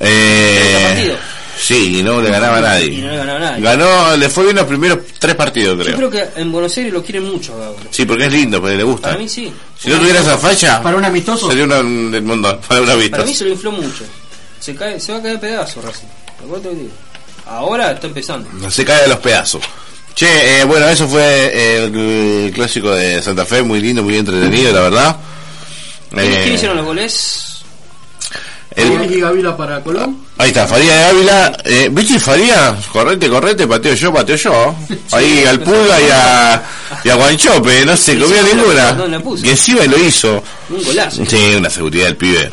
Eh, 0.00 1.16
sí, 1.58 1.98
y 1.98 2.02
no 2.02 2.20
le 2.20 2.30
ganaba 2.30 2.56
a 2.56 2.60
Y 2.60 2.62
no 2.62 2.68
nadie. 2.68 3.10
le 3.10 3.16
ganaba 3.16 3.36
a 3.36 3.40
nadie. 3.50 3.62
Ganó, 3.62 4.16
le 4.16 4.28
fue 4.28 4.44
bien 4.44 4.56
los 4.56 4.66
primeros 4.66 4.98
tres 5.18 5.34
partidos, 5.34 5.78
Yo 5.78 5.84
creo. 5.84 5.96
creo 5.96 6.10
que 6.10 6.40
en 6.40 6.52
Buenos 6.52 6.76
Aires 6.76 6.92
lo 6.92 7.02
quieren 7.02 7.24
mucho 7.24 7.54
a 7.54 7.58
Gago. 7.58 7.76
Sí, 7.90 8.04
porque 8.04 8.26
es 8.26 8.32
lindo, 8.32 8.60
porque 8.60 8.76
le 8.76 8.82
gusta. 8.82 9.08
Para 9.08 9.18
mí 9.20 9.28
sí. 9.28 9.52
Si 9.78 9.88
no 9.88 9.98
tuviera 9.98 10.20
esa 10.20 10.36
falla, 10.38 10.82
Para 10.82 10.96
un 10.96 11.04
amistoso. 11.04 11.48
sería 11.48 11.64
una 11.64 11.76
del 11.76 12.22
mundo. 12.22 12.60
Para 12.68 12.80
una 12.82 12.94
vista. 12.94 13.18
Para 13.18 13.28
mí 13.28 13.34
se 13.34 13.44
lo 13.44 13.50
infló 13.50 13.72
mucho. 13.72 14.04
Se, 14.60 14.74
cae, 14.74 14.98
se 14.98 15.12
va 15.12 15.18
a 15.18 15.22
caer 15.22 15.38
pedazo 15.40 15.80
Racing. 15.82 16.06
Ahora 17.46 17.92
está 17.92 18.06
empezando. 18.08 18.70
Se 18.70 18.84
cae 18.84 19.02
de 19.02 19.08
los 19.08 19.18
pedazos. 19.18 19.62
Che, 20.14 20.60
eh, 20.60 20.64
bueno, 20.64 20.88
eso 20.88 21.06
fue 21.06 21.76
el, 21.84 21.94
el 22.46 22.52
clásico 22.52 22.90
de 22.90 23.20
Santa 23.22 23.44
Fe, 23.44 23.62
muy 23.62 23.80
lindo, 23.80 24.02
muy 24.02 24.16
entretenido, 24.16 24.72
la 24.72 24.80
verdad. 24.80 25.16
¿Quiénes 26.10 26.46
Eh, 26.46 26.52
hicieron 26.54 26.78
los 26.78 26.86
goles? 26.86 27.55
El- 28.76 29.10
Y 29.12 29.20
Gavila 29.20 29.56
para 29.56 29.82
Colón. 29.82 30.18
ahí 30.38 30.48
está, 30.48 30.66
Faría 30.66 30.94
de 30.94 31.04
Ávila. 31.04 31.56
Eh, 31.64 31.88
¿Viste 31.90 32.20
Faría? 32.20 32.76
Correte, 32.92 33.28
correte, 33.28 33.66
pateo 33.66 33.94
yo, 33.94 34.12
pateo 34.12 34.36
yo. 34.36 34.74
Ahí 35.12 35.44
al 35.44 35.60
Pulga 35.60 36.00
y 36.00 36.08
a, 36.12 36.62
y 37.04 37.08
a 37.08 37.14
Guanchope, 37.14 37.84
no 37.86 37.96
se 37.96 38.18
comió 38.18 38.42
ninguna. 38.42 38.92
no. 38.92 39.36
Y 39.42 39.48
encima 39.50 39.84
lo 39.84 39.98
hizo. 39.98 40.42
Un 40.70 40.84
golazo. 40.84 41.24
Sí, 41.26 41.54
una 41.56 41.70
seguridad 41.70 42.04
del 42.06 42.16
pibe. 42.16 42.50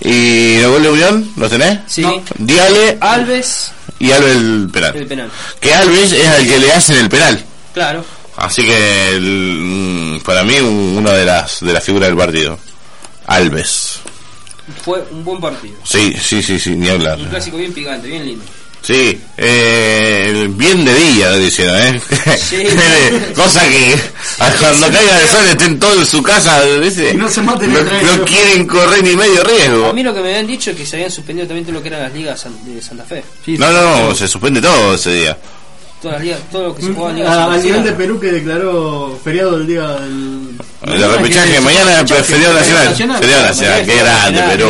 ¿Y 0.00 0.56
el 0.56 0.68
gol 0.68 0.82
de 0.82 0.90
Unión? 0.90 1.32
¿Lo 1.36 1.48
tenés? 1.48 1.78
Sí. 1.86 2.02
No. 2.02 2.22
Diale 2.38 2.98
Alves, 3.00 3.70
y 3.98 4.10
Alves 4.10 4.36
el 4.36 4.68
penal. 4.72 4.96
el 4.96 5.06
penal. 5.06 5.30
Que 5.60 5.72
Alves 5.74 6.12
es 6.12 6.26
al 6.26 6.46
que 6.46 6.58
le 6.58 6.72
hacen 6.72 6.96
el 6.96 7.08
penal. 7.08 7.44
Claro. 7.72 8.04
Así 8.36 8.62
que 8.62 9.08
el- 9.10 9.20
mm, 9.20 10.20
para 10.24 10.42
mí 10.42 10.58
un- 10.58 10.96
una 10.98 11.12
de 11.12 11.24
las 11.24 11.60
de 11.60 11.72
las 11.72 11.84
figuras 11.84 12.08
del 12.08 12.18
partido. 12.18 12.58
Alves. 13.26 14.00
Fue 14.82 15.04
un 15.10 15.24
buen 15.24 15.40
partido. 15.40 15.74
Sí, 15.84 16.14
sí, 16.20 16.42
sí, 16.42 16.58
sí, 16.58 16.70
ni 16.74 16.88
hablar. 16.88 17.18
Un 17.18 17.26
clásico 17.26 17.56
bien 17.56 17.72
picante, 17.72 18.08
bien 18.08 18.24
lindo. 18.26 18.44
Sí, 18.84 19.18
eh, 19.38 20.46
bien 20.50 20.84
de 20.84 20.94
día, 20.94 21.32
diciendo, 21.38 21.74
¿eh? 21.78 22.00
Sí. 22.38 22.62
Cosa 23.34 23.62
que 23.66 23.94
cuando 24.60 24.90
caiga 24.90 25.22
el 25.22 25.28
sol 25.28 25.46
estén 25.48 25.80
todos 25.80 25.98
en 26.00 26.06
su 26.06 26.22
casa, 26.22 26.62
no 27.14 27.28
se 27.30 27.40
maten 27.40 27.72
no, 27.72 27.78
entre 27.78 28.02
no 28.02 28.12
ellos. 28.12 28.28
quieren 28.28 28.66
correr 28.66 29.02
ni 29.02 29.16
medio 29.16 29.42
riesgo. 29.42 29.86
A 29.86 29.92
mí 29.94 30.02
lo 30.02 30.12
que 30.12 30.20
me 30.20 30.28
habían 30.28 30.46
dicho 30.46 30.70
es 30.70 30.76
que 30.76 30.84
se 30.84 30.96
habían 30.96 31.10
suspendido 31.10 31.48
también 31.48 31.64
todo 31.64 31.76
lo 31.76 31.82
que 31.82 31.88
eran 31.88 32.02
las 32.02 32.12
ligas 32.12 32.46
de 32.62 32.82
Santa 32.82 33.04
Fe. 33.04 33.24
No, 33.56 33.72
no, 33.72 34.08
no, 34.08 34.14
se 34.14 34.28
suspende 34.28 34.60
todo 34.60 34.94
ese 34.94 35.14
día. 35.14 35.38
Todas 36.04 36.18
las 36.18 36.22
ligas, 36.26 36.40
todo 36.52 36.62
lo 36.64 36.74
que 36.74 36.82
se 36.82 36.88
jugaba 36.92 37.10
en 37.10 37.16
ligas 37.16 37.32
A- 37.32 37.44
Al 37.44 37.50
Santa 37.50 37.56
Fe. 37.60 37.66
nivel 37.66 37.84
de 37.84 37.92
Perú 37.92 38.20
que 38.20 38.32
declaró 38.32 39.18
feriado 39.24 39.56
el 39.56 39.66
día 39.66 39.86
del. 39.88 40.50
El 40.82 41.10
repechaje 41.12 41.60
mañana 41.62 42.00
es 42.02 42.26
feriado 42.26 42.54
nacional. 42.54 42.94
Feriado 43.20 43.42
nacional, 43.46 43.86
qué 43.86 43.96
grande 43.96 44.42
Perú. 44.42 44.68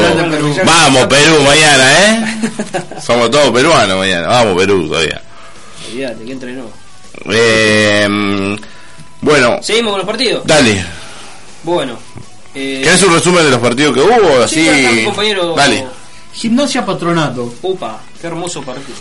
Vamos 0.65 1.07
Perú 1.07 1.43
mañana, 1.43 1.93
¿eh? 1.93 2.25
Somos 3.05 3.31
todos 3.33 3.51
peruanos 3.51 3.99
mañana. 3.99 4.29
Vamos 4.29 4.57
Perú 4.57 4.87
todavía. 4.89 5.21
Olvídate, 5.91 6.25
que 6.25 6.33
entrenó. 6.33 6.67
Eh, 7.31 8.57
bueno, 9.21 9.59
Seguimos 9.63 9.91
con 9.93 9.99
los 9.99 10.07
partidos. 10.07 10.47
dale. 10.47 10.85
Bueno. 11.65 11.99
Eh, 12.55 12.81
¿Querés 12.85 13.03
un 13.03 13.13
resumen 13.15 13.43
de 13.45 13.51
los 13.51 13.59
partidos 13.61 13.93
que 13.95 14.01
hubo? 14.01 14.41
Así. 14.45 14.65
sí, 14.65 14.87
mi 14.95 15.05
compañero. 15.07 15.55
Dale. 15.57 15.85
Gimnasia 16.33 16.85
Patronato. 16.87 17.53
Upa, 17.63 18.01
qué 18.21 18.27
hermoso 18.29 18.63
partido. 18.63 18.97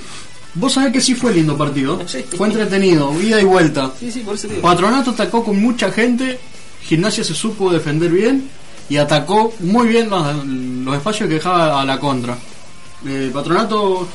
Vos 0.56 0.74
sabés 0.74 0.94
que 0.94 1.02
sí 1.02 1.16
fue 1.16 1.34
lindo 1.34 1.58
partido. 1.58 2.00
Sí. 2.08 2.24
Fue 2.38 2.48
entretenido, 2.48 3.14
ida 3.22 3.42
y 3.42 3.44
vuelta. 3.44 3.92
Sí, 4.00 4.12
sí, 4.12 4.20
por 4.20 4.36
eso 4.36 4.48
te 4.48 4.56
digo. 4.56 4.68
Patronato 4.68 5.12
atacó 5.12 5.44
con 5.44 5.60
mucha 5.62 5.92
gente. 5.92 6.40
Gimnasia 6.84 7.24
se 7.24 7.34
supo 7.34 7.72
defender 7.72 8.12
bien. 8.12 8.50
Y 8.90 8.98
atacó 8.98 9.54
muy 9.60 9.88
bien 9.88 10.10
los, 10.10 10.46
los 10.46 10.96
espacios 10.96 11.28
que 11.30 11.36
dejaba 11.36 11.82
a 11.82 11.86
la 11.86 12.00
contra. 12.00 12.38
Eh, 13.08 13.32
Patronato 13.34 14.08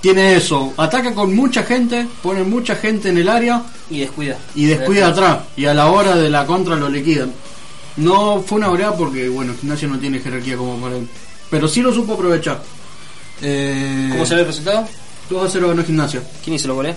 tiene 0.00 0.36
eso. 0.36 0.74
Ataca 0.76 1.14
con 1.14 1.34
mucha 1.34 1.62
gente. 1.62 2.06
Pone 2.22 2.42
mucha 2.42 2.74
gente 2.76 3.08
en 3.08 3.18
el 3.18 3.28
área. 3.28 3.62
Y 3.90 4.00
descuida. 4.00 4.36
y 4.54 4.66
descuida 4.66 5.08
atrás 5.08 5.38
y 5.56 5.64
a 5.64 5.72
la 5.72 5.86
hora 5.86 6.14
de 6.14 6.28
la 6.28 6.44
contra 6.44 6.76
lo 6.76 6.88
liquidan. 6.90 7.32
No 7.96 8.42
fue 8.46 8.58
una 8.58 8.68
goleada 8.68 8.96
porque, 8.96 9.28
bueno, 9.28 9.54
Gimnasia 9.58 9.88
no 9.88 9.98
tiene 9.98 10.20
jerarquía 10.20 10.56
como 10.56 10.76
para 10.76 10.96
él. 10.96 11.08
Pero 11.50 11.66
sí 11.66 11.80
lo 11.80 11.92
supo 11.92 12.14
aprovechar. 12.14 12.62
Eh, 13.40 14.08
¿Cómo 14.12 14.26
salió 14.26 14.42
el 14.42 14.48
resultado? 14.48 14.86
2 15.30 15.46
a 15.46 15.50
0 15.50 15.68
ganó 15.68 15.84
Gimnasia. 15.84 16.22
¿Quién 16.42 16.56
hizo 16.56 16.68
los 16.68 16.76
goles? 16.76 16.96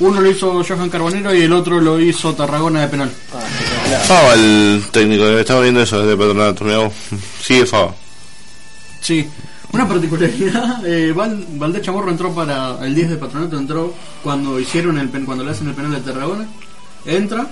Uno 0.00 0.20
lo 0.20 0.30
hizo 0.30 0.62
Johan 0.62 0.88
Carbonero 0.90 1.34
y 1.34 1.42
el 1.42 1.52
otro 1.52 1.80
lo 1.80 1.98
hizo 2.00 2.32
Tarragona 2.34 2.82
de 2.82 2.88
penal. 2.88 3.10
Ah. 3.34 3.98
Fava 4.06 4.34
el 4.34 4.84
técnico, 4.92 5.26
estaba 5.26 5.60
viendo 5.62 5.80
eso 5.82 5.98
desde 6.00 6.16
Patronato. 6.16 6.64
mirá. 6.64 6.90
Sigue 7.42 7.66
Fava. 7.66 7.94
Sí. 9.00 9.26
Una 9.72 9.86
particularidad, 9.88 10.86
eh, 10.86 11.12
Val- 11.12 11.44
Valdés 11.54 11.82
Chamorro 11.82 12.10
entró 12.10 12.32
para 12.34 12.78
el 12.86 12.94
10 12.94 13.10
de 13.10 13.16
Patronato, 13.16 13.58
entró 13.58 13.92
cuando 14.22 14.58
hicieron 14.60 14.98
el 14.98 15.08
pen- 15.08 15.26
cuando 15.26 15.44
le 15.44 15.50
hacen 15.50 15.68
el 15.68 15.74
penal 15.74 15.90
de 15.92 16.00
Tarragona, 16.00 16.46
entra 17.04 17.46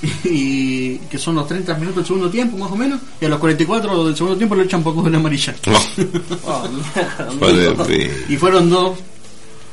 y 0.24 0.96
que 0.98 1.18
son 1.18 1.34
los 1.34 1.48
30 1.48 1.74
minutos 1.74 1.96
del 1.96 2.06
segundo 2.06 2.30
tiempo 2.30 2.56
más 2.58 2.70
o 2.70 2.76
menos 2.76 3.00
y 3.20 3.24
a 3.24 3.28
los 3.30 3.40
44 3.40 4.04
del 4.06 4.14
segundo 4.16 4.36
tiempo 4.36 4.54
le 4.54 4.62
echan 4.64 4.82
poco 4.82 5.02
de 5.02 5.10
la 5.10 5.16
amarilla. 5.16 5.54
Amigo. 7.28 7.84
sí. 7.86 8.06
Y 8.28 8.36
fueron 8.36 8.70
dos 8.70 8.98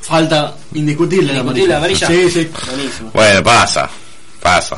falta 0.05 0.55
indiscutible, 0.73 1.33
la 1.33 1.39
Indiscutible 1.39 1.75
amarilla. 1.75 2.07
la 2.07 2.11
amarilla. 2.17 2.31
Sí, 2.31 2.43
sí. 2.43 2.49
Buenísimo. 2.75 3.11
Bueno, 3.13 3.43
pasa. 3.43 3.89
Pasa. 4.41 4.77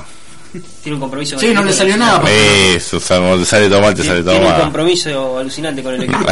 Tiene 0.82 0.96
un 0.96 1.02
compromiso 1.02 1.38
Sí, 1.38 1.54
no 1.54 1.64
le 1.64 1.74
salió 1.74 1.98
nada. 1.98 2.22
Eso, 2.30 2.98
o 2.98 3.00
sea, 3.00 3.18
cuando 3.20 3.40
te 3.40 3.46
sale 3.46 3.68
todo 3.70 3.82
mal, 3.82 3.94
te 3.94 4.04
sale 4.04 4.22
todo 4.22 4.32
Tiene 4.32 4.46
un 4.46 4.52
mal. 4.54 4.62
compromiso 4.62 5.38
alucinante 5.40 5.84
con 5.84 5.94
el 5.96 6.04
equipo. 6.04 6.20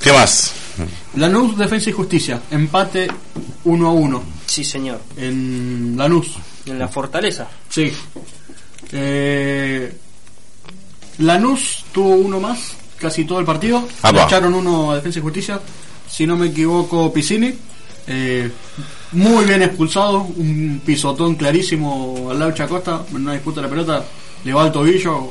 ¿Qué 0.00 0.12
más? 0.12 0.52
Lanús, 1.16 1.56
Defensa 1.58 1.90
y 1.90 1.92
Justicia, 1.92 2.40
empate 2.50 3.08
1 3.64 3.86
a 3.86 3.92
1 3.92 4.22
sí, 4.46 4.64
señor. 4.64 5.00
en 5.16 5.94
Lanús. 5.96 6.28
En 6.66 6.78
la 6.78 6.86
fortaleza. 6.88 7.48
Sí. 7.68 7.92
Eh, 8.92 9.92
Lanús 11.18 11.84
tuvo 11.92 12.10
uno 12.14 12.38
más 12.40 12.58
casi 13.00 13.24
todo 13.24 13.40
el 13.40 13.44
partido. 13.46 13.86
Apa. 14.02 14.18
Le 14.18 14.24
echaron 14.24 14.54
uno 14.54 14.92
a 14.92 14.96
Defensa 14.96 15.18
y 15.18 15.22
Justicia. 15.22 15.60
Si 16.12 16.26
no 16.26 16.36
me 16.36 16.48
equivoco, 16.48 17.10
Piscini. 17.10 17.54
Eh, 18.06 18.50
muy 19.12 19.44
bien 19.46 19.62
expulsado. 19.62 20.20
Un 20.36 20.82
pisotón 20.84 21.36
clarísimo 21.36 22.28
al 22.30 22.38
lado 22.38 22.50
de 22.50 22.56
Chacosta. 22.58 23.02
En 23.10 23.16
una 23.16 23.32
disputa 23.32 23.60
de 23.60 23.66
la 23.66 23.70
pelota. 23.70 24.04
Le 24.44 24.52
va 24.52 24.64
al 24.64 24.72
tobillo. 24.72 25.30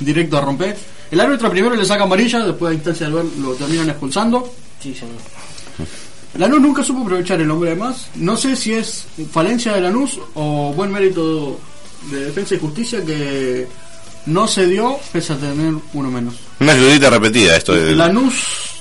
Directo 0.00 0.38
a 0.38 0.40
romper. 0.40 0.76
El 1.10 1.20
árbitro 1.20 1.50
primero 1.50 1.74
le 1.74 1.84
saca 1.84 2.04
amarilla. 2.04 2.38
Después 2.40 2.70
de 2.70 2.76
instancia 2.76 3.06
del 3.06 3.16
ver 3.16 3.24
lo 3.38 3.52
terminan 3.54 3.90
expulsando. 3.90 4.50
Sí, 4.80 4.94
señor. 4.94 5.16
Lanús 6.38 6.60
nunca 6.60 6.82
supo 6.82 7.02
aprovechar 7.02 7.40
el 7.40 7.50
hombre 7.50 7.70
de 7.70 7.76
más. 7.76 8.08
No 8.14 8.36
sé 8.36 8.56
si 8.56 8.72
es 8.72 9.06
falencia 9.30 9.74
de 9.74 9.82
Lanús 9.82 10.18
o 10.34 10.72
buen 10.72 10.90
mérito 10.90 11.58
de 12.10 12.26
Defensa 12.26 12.54
y 12.54 12.58
Justicia 12.58 13.04
que 13.04 13.66
no 14.26 14.46
se 14.46 14.66
dio 14.66 14.98
pese 15.12 15.34
a 15.34 15.36
tener 15.36 15.74
uno 15.92 16.10
menos. 16.10 16.34
Una 16.60 16.72
ayudita 16.72 17.10
repetida 17.10 17.56
esto 17.56 17.74
de... 17.74 17.94
Lanús 17.94 18.77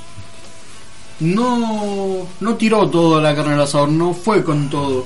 no, 1.19 2.27
no 2.39 2.55
tiró 2.55 2.89
toda 2.89 3.21
la 3.21 3.35
carne 3.35 3.53
al 3.53 3.61
asador, 3.61 3.89
no 3.89 4.13
fue 4.13 4.43
con 4.43 4.69
todo. 4.69 5.05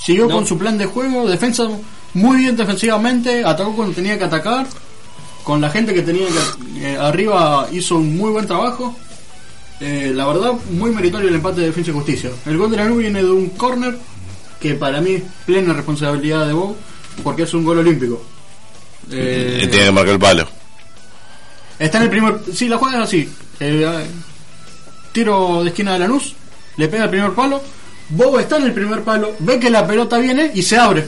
Siguió 0.00 0.26
No. 0.26 0.34
con 0.36 0.46
su 0.46 0.58
plan 0.58 0.76
de 0.78 0.86
juego, 0.86 1.28
defensa 1.28 1.68
muy 2.14 2.38
bien 2.38 2.56
defensivamente, 2.56 3.44
atacó 3.44 3.74
cuando 3.74 3.94
tenía 3.94 4.18
que 4.18 4.24
atacar, 4.24 4.66
con 5.44 5.60
la 5.60 5.70
gente 5.70 5.94
que 5.94 6.02
tenía 6.02 6.26
que, 6.26 6.92
eh, 6.92 6.96
arriba 6.96 7.68
hizo 7.72 7.96
un 7.96 8.16
muy 8.16 8.30
buen 8.30 8.46
trabajo. 8.46 8.94
Eh, 9.80 10.12
la 10.14 10.26
verdad, 10.26 10.52
muy 10.70 10.90
meritorio 10.92 11.28
el 11.28 11.34
empate 11.34 11.60
de 11.60 11.66
Defensa 11.66 11.90
y 11.90 11.94
Justicia. 11.94 12.30
El 12.46 12.56
gol 12.56 12.70
de 12.70 12.76
Lanús 12.76 12.98
viene 12.98 13.20
de 13.22 13.30
un 13.30 13.48
córner 13.50 13.98
que 14.60 14.74
para 14.74 15.00
mí 15.00 15.14
es 15.14 15.22
plena 15.44 15.72
responsabilidad 15.72 16.46
de 16.46 16.52
Bow 16.52 16.76
porque 17.24 17.42
es 17.42 17.54
un 17.54 17.64
gol 17.64 17.78
olímpico. 17.78 18.22
Eh, 19.10 19.66
Tiene 19.68 19.84
que 19.86 19.90
marcar 19.90 20.12
el 20.14 20.20
palo. 20.20 20.46
Está 21.80 21.98
en 21.98 22.04
el 22.04 22.10
primer. 22.10 22.40
Sí, 22.54 22.68
la 22.68 22.78
jugada 22.78 22.98
es 22.98 23.04
así. 23.08 23.28
Eh, 23.58 24.06
tiro 25.12 25.62
de 25.62 25.68
esquina 25.70 25.92
de 25.94 25.98
Lanús, 26.00 26.34
le 26.76 26.88
pega 26.88 27.04
el 27.04 27.10
primer 27.10 27.32
palo. 27.32 27.62
Bobo 28.08 28.38
está 28.40 28.56
en 28.58 28.64
el 28.64 28.72
primer 28.72 29.02
palo, 29.02 29.32
ve 29.38 29.58
que 29.58 29.70
la 29.70 29.86
pelota 29.86 30.18
viene 30.18 30.50
y 30.54 30.62
se 30.62 30.76
abre. 30.76 31.04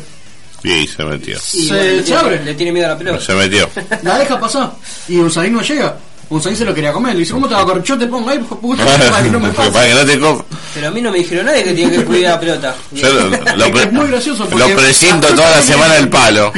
Y 0.63 0.87
se 0.87 1.05
metió. 1.05 1.37
Y 1.53 1.69
Se- 1.69 2.01
bueno, 2.03 2.19
abre. 2.19 2.43
le 2.45 2.55
tiene 2.55 2.73
miedo 2.73 2.87
a 2.87 2.91
la 2.91 2.99
pelota. 2.99 3.21
Se 3.21 3.35
metió. 3.35 3.69
La 4.03 4.19
deja 4.19 4.41
pasar. 4.41 4.73
Y 5.09 5.19
Usain 5.19 5.53
no 5.53 5.61
llega. 5.61 5.97
Usain 6.31 6.57
se 6.57 6.65
lo 6.65 6.75
quería 6.75 6.93
comer. 6.93 7.13
Le 7.15 7.21
dice: 7.21 7.33
¿Cómo 7.33 7.49
te 7.49 7.55
va 7.55 7.61
a 7.61 7.65
correr? 7.65 7.83
Yo 7.83 7.99
te 7.99 8.07
pongo 8.07 8.31
ahí, 8.31 8.39
puta, 8.39 8.85
para 9.11 9.23
que 9.23 9.31
no 9.31 9.41
me 9.41 9.49
Para 9.51 9.71
pase. 9.71 9.89
que 9.89 9.95
no 9.95 10.05
te 10.07 10.19
co- 10.19 10.45
Pero 10.75 10.89
a 10.89 10.91
mí 10.91 11.01
no 11.01 11.11
me 11.13 11.19
dijeron 11.19 11.47
nadie 11.47 11.65
que 11.65 11.75
tiene 11.75 11.97
que 11.99 12.05
cuidar 12.05 12.33
la 12.35 12.41
pelota. 12.41 12.75
Yo 12.93 13.13
lo, 13.13 13.29
lo 13.57 13.71
pre- 13.73 13.83
Es 13.85 13.93
muy 13.93 14.07
gracioso 14.09 14.47
porque- 14.49 14.69
lo 14.69 14.77
presinto 14.77 15.29
toda 15.29 15.51
la 15.51 15.63
semana 15.63 15.97
el 15.97 16.09
palo. 16.09 16.53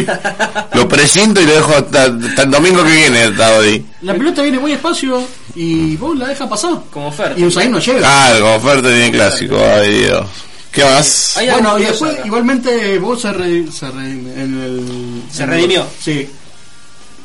Lo 0.74 0.88
presinto 0.88 1.40
y 1.40 1.46
lo 1.46 1.54
dejo 1.54 1.72
hasta, 1.76 2.04
hasta 2.04 2.42
el 2.42 2.50
domingo 2.50 2.84
que 2.84 2.92
viene 2.92 3.24
estado 3.24 3.60
ahí. 3.62 3.84
La 4.02 4.14
pelota 4.14 4.42
viene 4.42 4.58
muy 4.58 4.70
despacio 4.72 5.22
y 5.54 5.96
vos 5.96 6.16
la 6.16 6.28
deja 6.28 6.48
pasar. 6.48 6.72
Como 6.90 7.08
oferta. 7.08 7.38
Y 7.38 7.44
Usain 7.44 7.70
no 7.70 7.78
llega. 7.78 8.00
Ah, 8.04 8.34
como 8.40 8.54
oferta 8.56 8.88
tiene 8.88 9.10
clásico. 9.10 9.56
Ay, 9.58 9.98
Dios. 10.04 10.26
¿Qué 10.70 10.84
más? 10.84 11.36
Hay 11.38 11.48
algo 11.48 11.62
Bueno, 11.62 11.78
y 11.78 11.82
curioso 11.82 12.04
después, 12.04 12.12
acá. 12.18 12.26
igualmente, 12.26 12.98
vos 12.98 13.22
se, 13.22 13.32
re- 13.32 13.66
se 13.72 13.90
redime 13.90 14.30
en 14.34 14.62
el. 14.62 15.22
Se 15.32 15.42
en- 15.44 15.48
redimió. 15.48 15.86
Sí. 16.02 16.28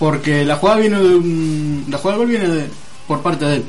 Porque 0.02 0.44
la 0.44 0.56
jugada 0.56 0.80
viene 0.80 0.98
de 1.00 1.16
un- 1.16 1.86
La 1.88 2.00
jugada 2.00 2.18
del 2.18 2.28
gol 2.28 2.38
viene 2.40 2.56
de, 2.56 2.68
por 3.08 3.22
parte 3.22 3.46
de 3.46 3.56
él. 3.58 3.66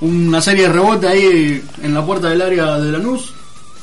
Una 0.00 0.40
serie 0.42 0.64
de 0.66 0.72
rebote 0.72 1.06
ahí 1.06 1.62
en 1.80 1.94
la 1.94 2.04
puerta 2.04 2.28
del 2.28 2.42
área 2.42 2.76
de 2.78 2.90
Lanús. 2.90 3.32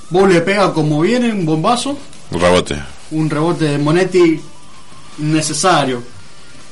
Vos 0.09 0.27
le 0.29 0.41
pega 0.41 0.73
como 0.73 0.99
viene, 0.99 1.31
un 1.31 1.45
bombazo. 1.45 1.97
Un 2.29 2.41
rebote. 2.41 2.75
Un 3.11 3.29
rebote 3.29 3.63
de 3.65 3.77
Monetti 3.77 4.37
necesario. 5.19 6.03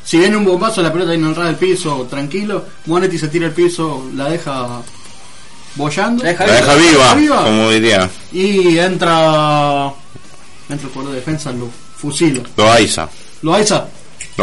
Si 0.03 0.17
viene 0.17 0.35
un 0.35 0.43
bombazo, 0.43 0.81
la 0.81 0.91
pelota 0.91 1.11
viene 1.11 1.27
al 1.27 1.35
ras 1.35 1.45
del 1.47 1.55
piso, 1.55 2.05
tranquilo. 2.09 2.65
Monetti 2.87 3.17
se 3.17 3.29
tira 3.29 3.47
al 3.47 3.53
piso, 3.53 4.09
la 4.15 4.27
deja 4.29 4.81
bollando. 5.75 6.23
La 6.25 6.31
deja 6.31 6.45
La 6.45 6.53
deja 6.55 6.75
viva, 6.75 7.13
viva. 7.15 7.43
como 7.45 7.69
diría. 7.69 8.09
Y 8.33 8.77
entra. 8.79 9.93
Entra 10.67 10.87
el 10.87 10.93
jugador 10.93 11.13
de 11.13 11.19
defensa, 11.19 11.51
lo 11.53 11.69
fusila. 11.95 12.41
Lo 12.57 12.69
Aiza. 12.71 13.07
Lo 13.43 13.53
Aiza, 13.55 13.87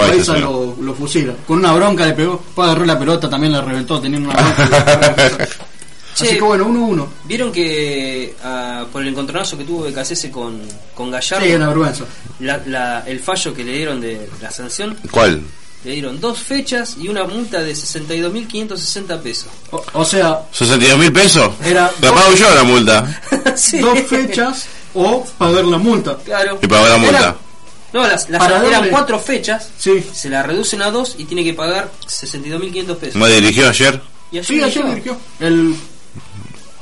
Loaiza 0.07 0.39
lo, 0.39 0.77
lo 0.81 0.95
fusila. 0.95 1.35
Con 1.47 1.59
una 1.59 1.73
bronca 1.73 2.07
le 2.07 2.13
pegó. 2.13 2.41
Después 2.45 2.67
agarró 2.67 2.85
la 2.85 2.99
pelota, 2.99 3.29
también 3.29 3.53
la 3.53 3.61
reventó. 3.61 4.01
Tenía 4.01 4.19
una 4.19 4.33
bronca. 4.35 5.49
Así 6.15 6.27
Che, 6.27 6.35
que 6.35 6.41
bueno, 6.43 6.67
1-1. 6.69 7.07
¿Vieron 7.25 7.53
que 7.53 8.35
ah, 8.43 8.85
por 8.93 9.03
el 9.03 9.09
encontronazo 9.09 9.57
que 9.57 9.63
tuvo 9.65 9.85
BKCS 9.85 10.27
con, 10.33 10.61
con 10.95 11.11
Gallardo, 11.13 11.47
Sí, 11.47 11.53
una 11.53 11.69
vergüenza. 11.69 12.05
la- 12.41 12.61
la- 12.67 13.05
el 13.07 13.21
fallo 13.21 13.55
que 13.55 13.63
le 13.63 13.73
dieron 13.73 14.01
de 14.01 14.29
la 14.43 14.51
sanción, 14.51 14.97
¿Cuál? 15.13 15.41
le 15.85 15.93
dieron 15.93 16.19
dos 16.21 16.41
fechas 16.41 16.97
y 17.01 17.07
una 17.07 17.23
multa 17.23 17.61
de 17.61 17.73
62.560 17.73 19.21
pesos. 19.21 19.47
O, 19.71 19.85
o 19.93 20.05
sea, 20.05 20.41
¿62 20.53 20.97
mil 20.97 21.13
pesos? 21.13 21.51
Era- 21.65 21.89
La 22.01 22.13
pago 22.13 22.35
yo 22.35 22.53
la 22.53 22.65
multa. 22.65 23.21
Sí. 23.57 23.79
dos 23.79 24.01
fechas 24.09 24.67
o 24.95 25.25
pagar 25.39 25.65
la 25.67 25.79
multa. 25.79 26.17
Claro. 26.25 26.59
Y 26.61 26.67
pago 26.67 26.89
la 26.89 26.97
multa. 26.97 27.19
Era- 27.19 27.37
No, 27.93 28.03
las, 28.07 28.29
las- 28.29 28.39
Para 28.41 28.65
eran 28.67 28.89
cuatro 28.91 29.19
fechas, 29.19 29.71
Sí. 29.79 30.05
se 30.13 30.29
la 30.29 30.43
reducen 30.43 30.83
a 30.83 30.91
dos 30.91 31.15
y 31.19 31.25
tiene 31.25 31.43
que 31.45 31.55
pagar 31.55 31.91
62.500 32.07 32.97
pesos. 32.97 33.15
¿Me 33.17 33.29
dirigió 33.31 33.69
ayer? 33.69 34.01
Y 34.31 34.39
ayer 34.39 34.45
Sí, 34.47 34.63
ayer 34.63 34.87
dirigió. 34.89 35.17
El, 35.41 35.75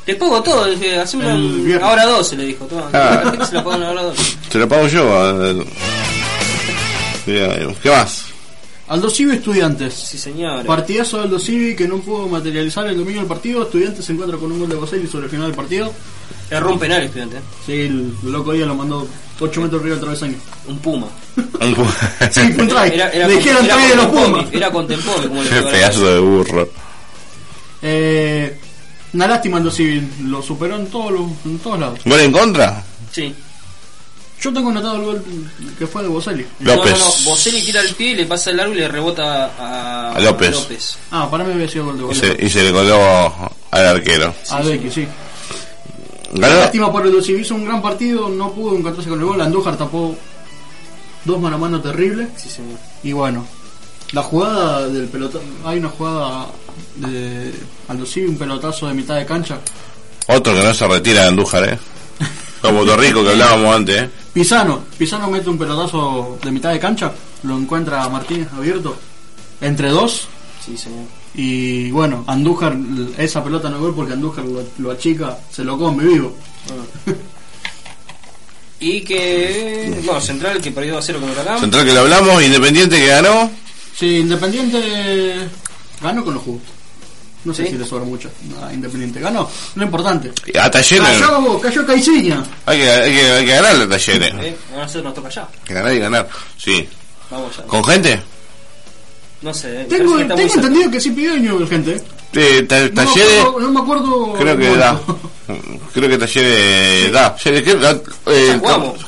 Te 0.05 0.15
pago 0.17 0.41
todo, 0.43 0.67
dije, 0.67 0.99
haceme 0.99 1.33
un- 1.35 1.79
ahora 1.83 2.07
dos, 2.07 2.29
se 2.29 2.37
le 2.37 2.45
dijo. 2.47 2.65
Toma, 2.67 2.89
Ah. 2.93 3.47
se 3.49 3.55
la 3.55 3.65
pagan 3.65 3.83
ahora 3.85 4.03
dos. 4.05 4.17
Te 4.51 4.59
la 4.59 4.67
pago 4.69 4.87
yo. 4.89 5.65
¿Qué 7.25 7.91
más? 7.91 8.25
Aldo 8.89 9.11
Civi 9.11 9.33
Estudiantes. 9.35 9.95
Sí, 9.95 10.17
señor. 10.17 10.65
Partidazo 10.65 11.17
de 11.19 11.25
Aldo 11.25 11.39
Civi 11.41 11.75
que 11.75 11.89
no 11.89 11.99
pudo 11.99 12.29
materializar 12.29 12.87
el 12.87 12.97
domingo 12.97 13.19
del 13.21 13.29
partido. 13.29 13.63
Estudiantes 13.65 14.05
se 14.05 14.13
encuentra 14.13 14.39
con 14.39 14.53
un 14.53 14.61
gol 14.61 14.69
de 14.69 14.77
Boselli 14.77 15.09
sobre 15.09 15.25
el 15.25 15.31
final 15.31 15.47
del 15.49 15.57
partido. 15.57 15.93
Erró 16.51 16.73
un 16.73 16.79
penal, 16.79 17.03
estudiante. 17.03 17.39
¿eh? 17.39 17.41
Sí, 17.67 17.73
el 17.73 18.13
loco 18.23 18.53
día 18.53 18.65
lo 18.67 18.77
mandó 18.77 19.09
8 19.39 19.61
metros 19.61 19.81
arriba 19.81 19.97
del 19.97 20.05
travesaño. 20.05 20.37
Un 20.69 20.79
puma. 20.79 21.07
Sí, 22.31 22.41
un 22.41 22.69
try. 22.69 22.91
Era, 22.95 23.11
era 23.11 23.29
Le 23.29 23.35
con- 23.35 23.43
dijeron 23.45 23.65
de 23.67 23.71
con 23.71 23.97
los 23.97 24.07
Pumas. 24.07 24.47
Era 24.53 24.71
con 24.71 24.87
Tempomi, 24.89 25.27
como 25.29 25.43
le 25.45 25.51
Qué 25.51 25.63
pedazo 25.63 26.07
de 26.15 26.21
burro. 26.21 26.69
Eh, 27.83 28.59
una 29.13 29.27
lástima 29.27 29.59
Aldo 29.59 29.71
Civi. 29.71 30.07
Lo 30.25 30.43
superó 30.43 30.77
en 30.77 30.87
todos, 30.87 31.13
los, 31.13 31.23
en 31.45 31.59
todos 31.59 31.79
lados. 31.79 32.01
¿Gol 32.05 32.21
en 32.21 32.33
contra? 32.33 32.83
Sí. 33.13 33.35
Yo 34.41 34.53
tengo 34.53 34.71
anotado 34.71 34.97
el 34.97 35.03
gol 35.03 35.25
que 35.79 35.87
fue 35.87 36.03
de 36.03 36.09
Boselli. 36.09 36.47
López. 36.61 36.93
No, 36.93 36.99
no, 36.99 37.05
no. 37.05 37.25
Boselli 37.25 37.63
tira 37.63 37.81
el 37.81 37.95
pie, 37.95 38.15
le 38.15 38.27
pasa 38.27 38.51
el 38.51 38.59
largo 38.59 38.75
y 38.75 38.77
le 38.77 38.89
rebota 38.89 39.53
a, 39.59 40.13
A 40.13 40.21
López. 40.21 40.99
Ah, 41.11 41.27
para 41.31 41.43
mí 41.45 41.53
había 41.55 41.69
sido 41.69 41.87
gol 41.87 41.97
de 41.97 42.03
Y 42.03 42.07
Boselli. 42.07 42.37
se, 42.37 42.45
y 42.47 42.51
se 42.51 42.63
le 42.65 42.73
coló 42.73 43.33
al 43.71 43.87
arquero. 43.87 44.35
A 44.51 44.61
Becky, 44.61 44.91
sí. 44.91 45.07
Lástima 46.37 46.93
por 46.93 47.07
el 47.07 47.15
hizo 47.17 47.55
un 47.55 47.65
gran 47.65 47.83
partido, 47.83 48.29
no 48.29 48.53
pudo 48.53 48.77
encontrarse 48.77 49.09
con 49.09 49.21
el 49.21 49.27
gol. 49.27 49.41
Andújar 49.41 49.77
tapó 49.77 50.17
dos 51.25 51.41
mano 51.41 51.57
a 51.57 51.59
mano 51.59 51.81
terribles. 51.81 52.29
Sí, 52.37 52.49
señor. 52.49 52.79
Y 53.03 53.13
bueno, 53.13 53.47
la 54.13 54.23
jugada 54.23 54.89
del 54.89 55.09
pelotazo. 55.09 55.45
Hay 55.65 55.79
una 55.79 55.89
jugada 55.89 56.47
de 56.97 57.53
Aldo 57.89 58.07
Civi, 58.07 58.29
un 58.29 58.39
pelotazo 58.39 58.89
de 58.89 58.95
mitad 58.95 59.17
de 59.17 59.27
cancha. 59.27 59.59
Otro 60.29 60.55
que 60.55 60.63
no 60.63 60.75
se 60.75 60.87
retira 60.89 61.23
de 61.23 61.29
Andújar, 61.29 61.69
¿eh? 61.69 61.79
Como 62.61 62.85
Torrico 62.85 63.23
que 63.23 63.31
hablábamos 63.31 63.77
antes, 63.77 64.03
¿eh? 64.03 64.11
Pisano, 64.33 64.85
Pisano 64.99 65.31
mete 65.31 65.49
un 65.49 65.59
pelotazo 65.59 66.39
de 66.43 66.51
mitad 66.51 66.73
de 66.73 66.79
cancha, 66.79 67.13
lo 67.45 67.57
encuentra 67.57 68.09
Martínez 68.09 68.49
abierto 68.53 68.97
entre 69.61 69.91
dos. 69.91 70.29
Sí, 70.65 70.77
señor. 70.77 71.05
Y 71.39 71.91
bueno, 71.91 72.25
Andújar, 72.27 72.75
esa 73.19 73.45
pelota 73.45 73.69
no 73.69 73.77
es 73.77 73.83
gol 73.83 73.95
porque 73.95 74.15
Andújar 74.15 74.45
lo, 74.47 74.65
lo 74.79 74.91
achica, 74.91 75.39
se 75.53 75.63
lo 75.65 75.77
come 75.77 76.05
vivo. 76.05 76.35
Y 78.81 79.03
que. 79.03 80.01
Bueno, 80.05 80.21
Central 80.21 80.61
que 80.61 80.71
perdió 80.71 80.99
a 80.99 81.03
cero 81.03 81.21
con 81.21 81.31
Huracán. 81.31 81.61
Central 81.61 81.85
que 81.85 81.93
lo 81.93 82.01
hablamos, 82.01 82.43
Independiente 82.43 82.97
que 82.97 83.07
ganó. 83.07 83.51
Sí, 83.95 84.19
Independiente 84.19 85.49
ganó 86.01 86.25
con 86.25 86.35
los 86.35 86.43
justos. 86.43 86.71
No 87.45 87.55
sé 87.55 87.65
¿Sí? 87.65 87.71
si 87.71 87.79
le 87.79 87.85
sobra 87.85 88.05
mucho 88.05 88.31
a 88.63 88.73
Independiente. 88.73 89.21
Ganó, 89.21 89.49
lo 89.75 89.85
importante. 89.85 90.33
A 90.59 90.71
Talleres. 90.71 91.21
Cayó, 91.21 91.61
cayó 91.61 91.87
Caiciña. 91.87 92.43
Hay 92.67 92.79
que, 92.79 92.91
hay 92.91 93.15
que, 93.15 93.31
hay 93.31 93.45
que 93.45 93.53
ganarle 93.53 93.85
a 93.85 93.89
Talleres. 93.89 94.35
Eh, 94.41 94.57
a 94.75 94.79
nosotros 94.79 95.05
nos 95.05 95.15
toca 95.15 95.29
ya. 95.29 95.49
Que 95.65 95.75
ganar 95.75 95.95
y 95.95 95.99
ganar. 95.99 96.29
Sí. 96.57 96.89
Vamos 97.31 97.57
ya. 97.57 97.63
¿Con 97.65 97.85
gente? 97.85 98.23
No 99.43 99.53
sé. 99.55 99.85
Tengo, 99.89 100.13
muy 100.15 100.25
tengo 100.25 100.37
cerca. 100.39 100.55
entendido 100.55 100.91
que 100.91 101.01
sí 101.01 101.11
pidió 101.11 101.33
año 101.35 101.67
gente. 101.67 102.01
Eh, 102.33 102.63
ta- 102.69 102.79
No 102.81 102.85
me 102.85 102.91
Talleres. 102.91 103.41
acuerdo, 103.41 103.61
no 103.61 103.71
me 103.71 103.81
acuerdo 103.81 104.33
Creo 104.39 104.57
que 104.59 104.77
da. 104.77 105.01
Creo 105.95 106.09
que 106.09 106.19
Talleres 106.19 107.13
da. 107.13 107.37
Eh, 108.27 108.61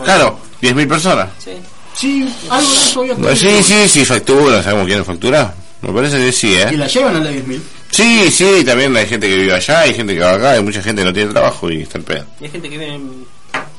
claro, 0.04 0.38
10.000 0.62 0.88
personas. 0.88 1.28
Sí. 1.42 1.52
Sí, 1.94 2.32
algo 2.48 2.70
de 2.70 2.76
eso 2.76 3.00
había 3.00 3.14
Pues 3.16 3.38
sí, 3.40 3.62
sí, 3.62 3.88
sí, 3.88 4.04
factura. 4.04 4.62
¿Sabemos 4.62 4.86
quién 4.86 5.04
factura? 5.04 5.52
Me 5.82 5.92
parece 5.92 6.16
que 6.18 6.30
sí, 6.32 6.48
Y 6.50 6.54
¿eh? 6.54 6.72
la 6.76 6.86
llevan 6.86 7.16
a 7.16 7.20
la 7.20 7.30
10.000. 7.32 7.60
Sí, 7.90 8.30
sí, 8.30 8.62
también 8.64 8.96
hay 8.96 9.06
gente 9.06 9.28
que 9.28 9.34
vive 9.36 9.54
allá, 9.54 9.80
hay 9.80 9.94
gente 9.94 10.14
que 10.14 10.20
va 10.20 10.34
acá, 10.34 10.50
hay 10.52 10.62
mucha 10.62 10.82
gente 10.82 11.00
que 11.02 11.06
no 11.06 11.12
tiene 11.12 11.32
trabajo 11.32 11.70
y 11.70 11.82
está 11.82 11.98
el 11.98 12.04
pedo. 12.04 12.24
Y 12.40 12.44
hay 12.44 12.50
gente 12.50 12.68
que 12.70 12.78
viene 12.78 12.94
en, 12.96 13.02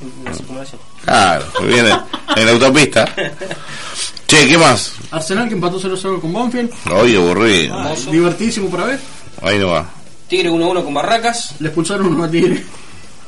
en 0.02 0.26
la 0.26 0.34
circunvalación. 0.34 0.82
Claro, 1.06 1.46
que 1.60 1.66
viene 1.66 1.90
en 2.36 2.46
la 2.46 2.52
autopista. 2.52 3.06
Che, 4.30 4.48
¿qué 4.48 4.60
más? 4.60 4.94
Arsenal 5.10 5.48
que 5.48 5.56
empató 5.56 5.80
0-0 5.82 6.22
con 6.22 6.32
Banfield. 6.32 6.70
Hoy 6.92 7.16
aburrido. 7.16 7.76
Divertísimo 8.12 8.70
para 8.70 8.86
ver. 8.86 9.00
Ahí 9.42 9.58
no 9.58 9.70
va. 9.70 9.90
Tigre 10.28 10.52
1-1 10.52 10.84
con 10.84 10.94
Barracas. 10.94 11.56
Le 11.58 11.70
expulsaron 11.70 12.06
uno 12.14 12.26
a 12.26 12.30
Tigre. 12.30 12.64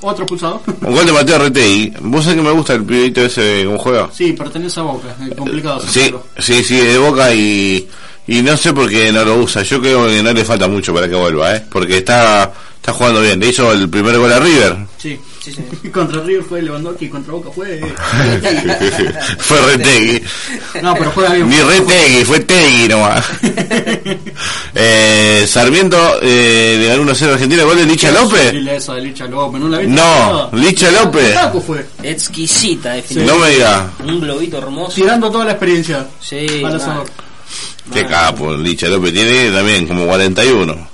Otro 0.02 0.26
expulsado. 0.26 0.62
Un 0.68 0.94
gol 0.94 1.06
de 1.08 1.12
Mateo 1.12 1.40
Retegui. 1.40 1.92
¿Vos 2.02 2.24
sabés 2.24 2.38
que 2.38 2.44
me 2.44 2.52
gusta 2.52 2.74
el 2.74 2.84
pibito 2.84 3.22
ese 3.22 3.64
cómo 3.66 3.80
juega? 3.80 4.10
Sí, 4.14 4.34
pertenece 4.34 4.80
a 4.80 4.84
Boca. 4.84 5.08
Es 5.28 5.36
complicado. 5.36 5.80
Sí, 5.82 5.88
sacarlo. 6.02 6.26
sí, 6.38 6.64
sí, 6.64 6.78
de 6.78 6.98
boca 7.00 7.34
y, 7.34 7.88
y 8.28 8.42
no 8.44 8.56
sé 8.56 8.72
por 8.72 8.88
qué 8.88 9.12
no 9.12 9.26
lo 9.26 9.38
usa. 9.38 9.64
Yo 9.64 9.82
creo 9.82 10.06
que 10.06 10.22
no 10.22 10.32
le 10.32 10.46
falta 10.46 10.68
mucho 10.68 10.94
para 10.94 11.10
que 11.10 11.16
vuelva, 11.16 11.56
¿eh? 11.56 11.66
Porque 11.68 11.98
está, 11.98 12.52
está 12.76 12.94
jugando 12.94 13.22
bien. 13.22 13.40
Le 13.40 13.48
hizo 13.50 13.72
el 13.72 13.90
primer 13.90 14.20
gol 14.20 14.32
a 14.32 14.40
River. 14.40 14.78
Sí. 15.00 15.20
Sí, 15.44 15.56
contra 15.92 16.22
River 16.22 16.44
fue 16.44 16.62
Lewandowski, 16.62 17.10
contra 17.10 17.34
Boca 17.34 17.50
fue. 17.52 17.80
fue 19.40 19.62
Retegui. 19.76 20.22
No, 20.84 20.94
pero 20.94 21.12
juega 21.12 21.34
bien. 21.34 21.50
Ni 21.50 21.56
Retegui, 21.60 22.24
fue 22.26 22.40
Tegui 22.42 22.88
nomás. 22.88 23.26
eh, 24.76 25.46
Sarmiento 25.48 26.20
eh, 26.22 26.78
le 26.80 26.88
ganó 26.88 27.04
1-0 27.12 27.30
a 27.30 27.34
Argentina. 27.34 27.64
¿Gol 27.64 27.78
de 27.78 27.86
Licha 27.86 28.12
López? 28.12 28.54
Esa 28.54 28.94
de 28.96 29.02
Licha 29.02 29.26
López, 29.28 29.60
¿no 29.62 29.68
la 29.70 29.78
viste? 29.80 29.94
No, 29.96 30.50
Licha 30.54 30.92
López. 30.92 31.34
Taco 31.34 31.60
fue. 31.62 31.86
Exquisita, 32.04 32.90
No 32.90 32.96
definitivamente. 32.96 33.48
me 33.48 33.56
diga. 33.56 33.92
Un 34.06 34.22
globito 34.22 34.58
hermoso. 34.60 34.94
Tirando 34.94 35.32
toda 35.32 35.46
la 35.46 35.52
experiencia. 35.52 36.06
Sí. 36.20 36.46
Qué 37.92 38.06
capo, 38.06 38.54
Licha 38.54 38.88
López 38.88 39.12
tiene 39.14 39.50
también 39.52 39.88
como 39.88 40.06
41. 40.06 40.91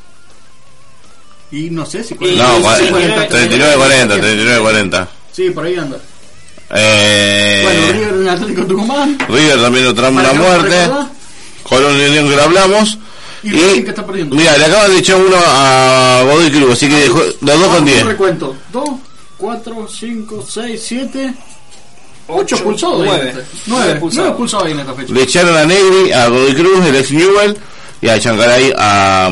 Y 1.52 1.70
no 1.70 1.86
sé 1.86 2.04
si. 2.04 2.14
Y- 2.20 2.36
No, 2.36 2.58
sí, 2.58 2.64
cua- 2.64 2.78
sí, 2.78 2.84
39-40, 3.30 4.20
39-40. 4.20 5.08
Sí, 5.32 5.50
por 5.52 5.66
ahí 5.66 5.76
anda. 5.76 5.98
Eh, 6.76 7.62
Bueno, 7.64 7.94
River 7.94 8.22
en 8.22 8.30
Atlético 8.30 8.66
Tucumán. 8.66 9.18
River 9.30 9.62
también 9.62 9.86
lo 9.86 9.96
que 9.96 10.02
no 10.02 10.34
muerte. 10.34 10.90
Colón 11.64 11.98
y 11.98 12.06
Unión 12.06 12.30
que 12.30 12.36
lo 12.36 12.44
hablamos. 12.44 12.98
Y 13.44 13.52
Racing 13.52 13.84
que 13.84 13.90
está 13.90 14.06
perdiendo. 14.06 14.36
mira, 14.36 14.58
le 14.58 14.66
acaban 14.66 14.92
de 14.92 14.98
echar 14.98 15.16
uno 15.18 15.38
a 15.38 16.22
Godoy 16.26 16.52
Cruz, 16.52 16.72
así 16.74 16.90
que 16.90 16.96
dejó, 16.96 17.20
los 17.42 17.60
dos 17.60 17.76
con 17.76 17.86
10. 17.86 18.02
Un 18.02 18.08
recuento. 18.10 18.56
2, 18.74 18.90
4, 19.38 19.88
5, 19.88 20.46
6, 20.50 20.82
7. 20.84 21.34
8 22.30 22.56
expulsados. 22.56 23.06
nueve. 23.06 23.32
9. 23.34 23.46
Nueve 23.68 24.00
9 24.12 24.28
expulsados. 24.30 24.70
en 24.70 24.80
esta 24.80 24.94
fecha. 24.94 25.14
Le 25.14 25.22
echaron 25.22 25.56
a 25.56 25.66
Negri, 25.66 26.12
a 26.12 26.28
Godoy 26.28 26.54
Cruz, 26.56 26.86
el 26.86 26.96
ex 26.96 27.12
Newell, 27.12 27.58
y 28.02 28.08
a 28.10 28.20
Chancaray 28.20 28.74
a, 28.78 29.28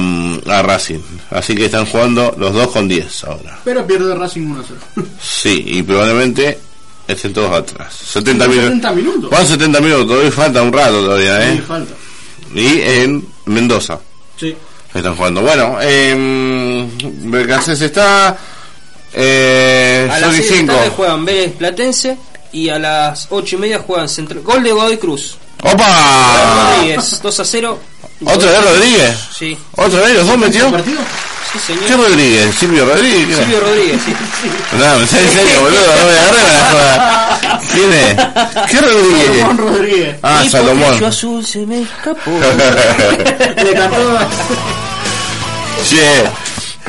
a 0.48 0.62
Racing. 0.64 1.00
Así 1.32 1.56
que 1.56 1.66
están 1.66 1.86
jugando 1.86 2.34
los 2.38 2.54
dos 2.54 2.70
con 2.72 2.88
10 2.88 3.24
ahora. 3.26 3.60
Pero 3.64 3.86
pierde 3.86 4.16
Racing 4.16 4.48
1 4.52 4.64
0. 4.96 5.08
Sí, 5.22 5.64
y 5.68 5.84
probablemente 5.84 6.60
estén 7.08 7.34
todos 7.34 7.52
atrás. 7.52 7.94
70 7.94 8.48
minutos. 8.48 8.66
70 8.70 8.92
minutos. 8.94 9.30
Van 9.30 9.48
70 9.48 9.82
minutos, 9.82 10.08
todavía 10.08 10.32
falta 10.32 10.62
un 10.62 10.74
rato 10.74 11.04
todavía, 11.06 11.42
Sí, 11.52 11.58
¿eh? 11.58 11.64
falta. 11.68 11.94
Y 12.54 12.82
en 12.82 13.28
Mendoza. 13.46 14.00
Sí. 14.40 14.56
Están 14.94 15.16
jugando. 15.16 15.42
Bueno, 15.42 15.78
eh, 15.82 16.88
Bercancés 17.26 17.82
está. 17.82 18.38
Eh, 19.14 20.10
A 20.12 20.20
las 20.20 20.30
son 20.32 20.36
y 20.36 20.38
6 20.38 20.50
de 20.50 20.56
la 20.56 20.58
5. 20.62 20.74
tarde 20.74 20.90
juegan 20.90 21.26
Vélez 21.26 21.54
Platense 21.54 22.18
y 22.52 22.70
a 22.70 22.80
las 22.80 23.28
8 23.30 23.56
y 23.56 23.60
media 23.60 23.80
juegan 23.80 24.08
Central. 24.10 24.42
Gol 24.42 24.64
de 24.64 24.72
Godoy 24.72 24.98
Cruz. 24.98 25.38
¡Opa! 25.64 26.74
Rodríguez, 26.78 27.20
2 27.22 27.40
a 27.40 27.46
0. 27.46 27.80
¿Otra 28.24 28.50
vez 28.52 28.64
Rodríguez? 28.64 29.16
Sí, 29.38 29.58
¿Otra 29.76 30.00
vez 30.02 30.14
los 30.16 30.28
dos 30.28 30.38
metió? 30.38 30.72
partido? 30.72 31.00
sí 31.52 31.60
¿Qué 31.68 31.74
señor. 31.88 32.10
Rodríguez? 32.10 32.56
¿Silvio 32.56 32.86
Rodríguez? 32.86 33.28
¿Qué? 33.28 33.36
Silvio 33.44 33.60
Rodríguez, 33.62 34.02
sí. 34.06 34.14
No, 34.78 35.00
me 35.00 35.08
sale 35.08 35.24
en 35.24 35.32
serio, 35.32 35.62
boludo, 35.62 35.80
no 36.00 36.06
me 36.06 36.20
agarré 36.20 36.42
la 36.44 36.70
joda. 36.72 37.62
¿Quién 37.74 37.94
es? 37.94 38.72
¿Qué 38.72 38.82
Rodríguez? 38.82 39.44
Juan 39.44 39.58
Rodríguez. 39.58 40.16
Ah, 40.24 40.44
Y 40.46 40.50
Salomón. 40.50 41.00
yo 41.00 41.08
azul 41.08 41.46
se 41.46 41.66
me 41.66 41.82
escapó. 41.82 42.32
Le 43.64 43.74
cantó. 43.74 44.18
Che, 45.90 46.24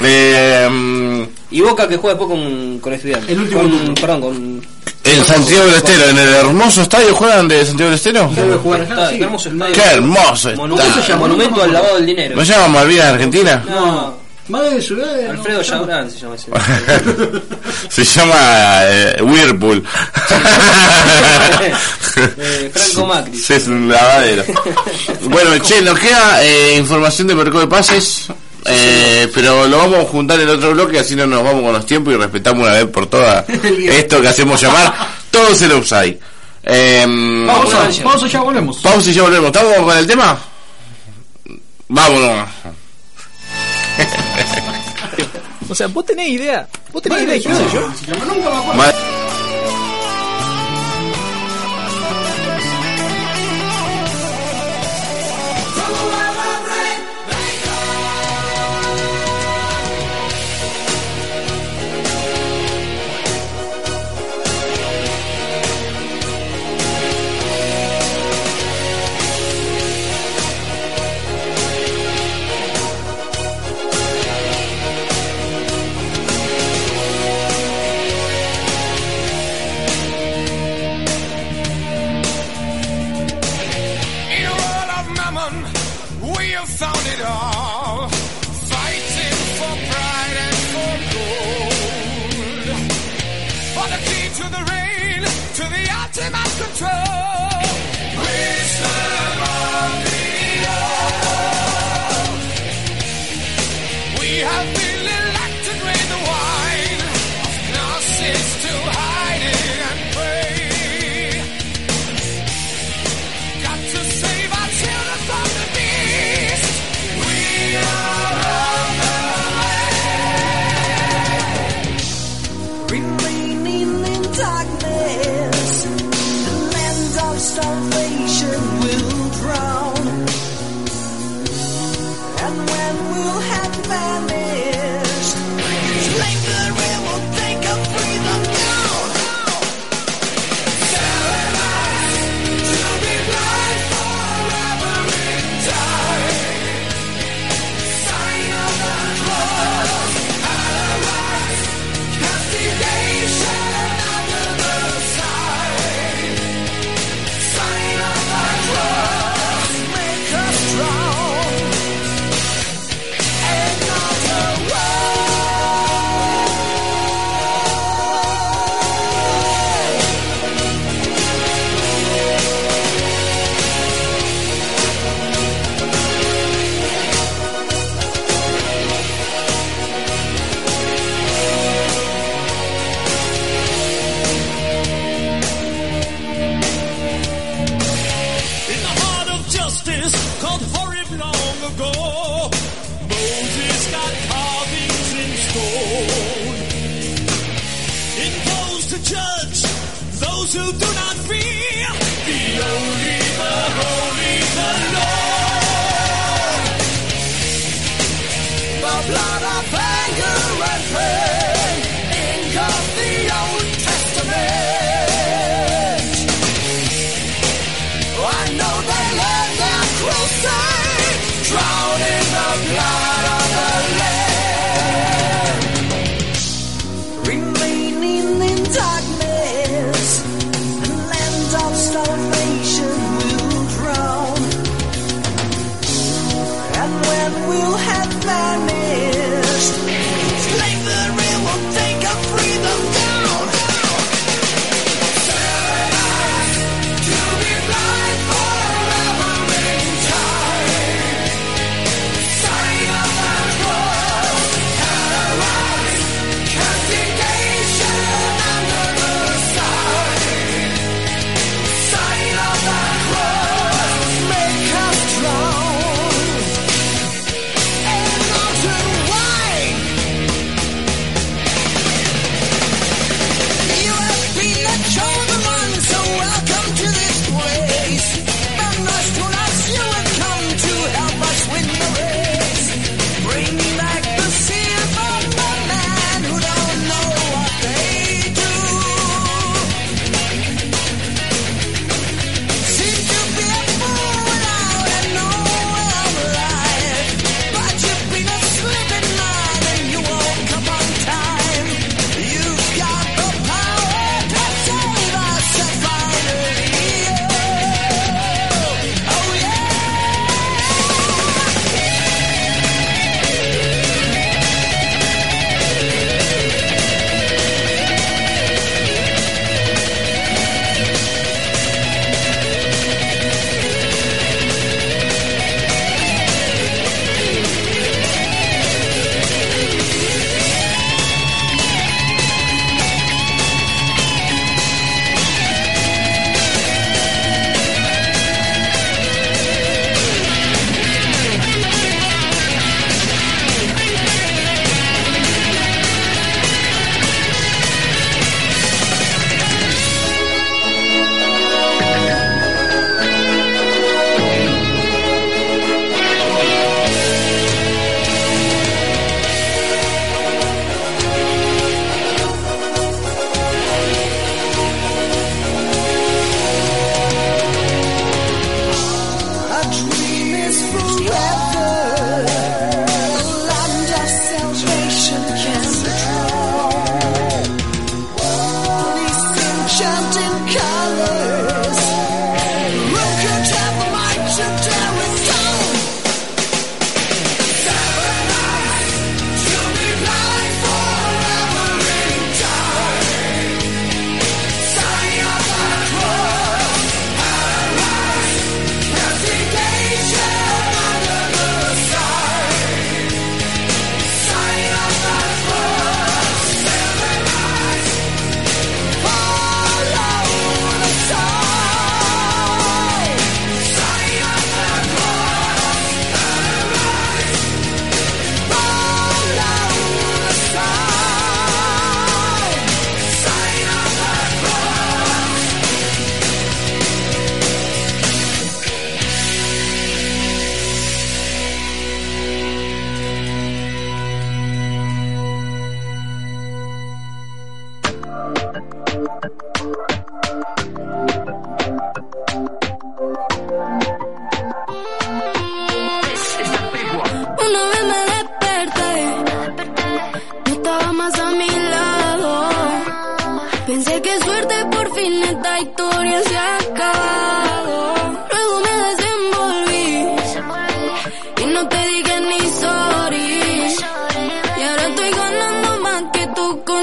eh, 0.02 1.28
y 1.50 1.60
Boca 1.60 1.88
que 1.88 1.96
juega 1.96 2.16
después 2.18 2.38
con, 2.38 2.78
con 2.80 2.92
estudiantes. 2.92 3.30
El 3.30 3.40
último 3.40 3.62
con. 3.62 3.94
Perdón, 3.94 4.20
con. 4.20 4.66
En 5.06 5.24
Santiago 5.24 5.64
del 5.66 5.74
Estero, 5.76 6.04
en 6.08 6.18
el 6.18 6.28
hermoso 6.34 6.82
estadio 6.82 7.14
juegan 7.14 7.48
de 7.48 7.64
Santiago 7.64 7.90
del 7.90 7.96
Estero. 7.98 8.30
Debe 8.34 8.56
jugar 8.56 8.80
acá, 8.82 8.92
Está, 8.94 9.10
sí. 9.10 9.18
qué 9.18 9.24
hermoso 9.24 9.48
estadio. 9.50 9.72
Qué 9.74 9.80
hermoso 9.82 10.50
Monumento, 10.56 11.00
está. 11.00 11.16
monumento 11.16 11.62
al 11.62 11.72
lavado 11.72 11.94
del 11.96 12.06
dinero. 12.06 12.36
¿No 12.36 12.44
se 12.44 12.52
llama 12.52 12.68
Malvinas 12.68 13.06
Argentina? 13.06 13.64
No, 13.68 14.26
Madre 14.48 14.74
de 14.76 14.82
ciudad. 14.82 15.18
eh, 15.18 15.28
Alfredo 15.28 15.58
no, 15.58 15.62
Yaurán 15.64 16.08
se 16.10 16.18
llama 16.20 16.34
ese. 16.36 16.50
Se 18.04 18.04
llama 18.04 18.34
eh, 18.84 19.16
Whirlpool. 19.22 19.82
Eh, 22.36 22.70
Franco 22.72 23.06
Macri. 23.12 23.36
Sí, 23.38 23.54
es 23.54 23.66
un 23.66 23.88
lavadero. 23.88 24.44
bueno, 25.22 25.50
che, 25.62 25.82
nos 25.82 25.98
queda 25.98 26.42
eh, 26.44 26.76
información 26.76 27.26
de 27.28 27.34
mercado 27.34 27.60
de 27.60 27.66
pases. 27.66 28.26
Eh, 28.68 29.30
pero 29.34 29.66
lo 29.66 29.78
vamos 29.78 30.00
a 30.00 30.04
juntar 30.04 30.40
en 30.40 30.48
otro 30.48 30.72
bloque, 30.72 30.98
así 30.98 31.14
no 31.16 31.26
nos 31.26 31.42
vamos 31.42 31.62
con 31.62 31.72
los 31.72 31.86
tiempos 31.86 32.14
y 32.14 32.16
respetamos 32.16 32.62
una 32.64 32.72
vez 32.72 32.86
por 32.86 33.06
todas 33.06 33.44
esto 33.48 34.20
que 34.20 34.28
hacemos 34.28 34.60
llamar 34.60 34.94
todos 35.30 35.60
el 35.62 35.72
upside. 35.72 36.18
Eh, 36.62 37.44
Pausa, 37.46 37.88
pausa, 38.02 38.26
ya 38.26 38.40
volvemos. 38.40 38.78
pausa 38.78 39.10
y 39.10 39.12
ya 39.12 39.22
volvemos. 39.22 39.46
¿Estamos 39.46 39.76
con 39.76 39.96
el 39.96 40.06
tema? 40.06 40.38
Vámonos. 41.88 42.48
O 45.68 45.74
sea, 45.74 45.88
vos 45.88 46.04
tenés 46.04 46.28
idea. 46.28 46.68
Vos 46.92 47.02
tenés 47.02 47.22
idea 47.22 47.34
de 47.34 47.40
quién 47.40 47.56
soy 47.56 47.66
yo. 47.72 47.90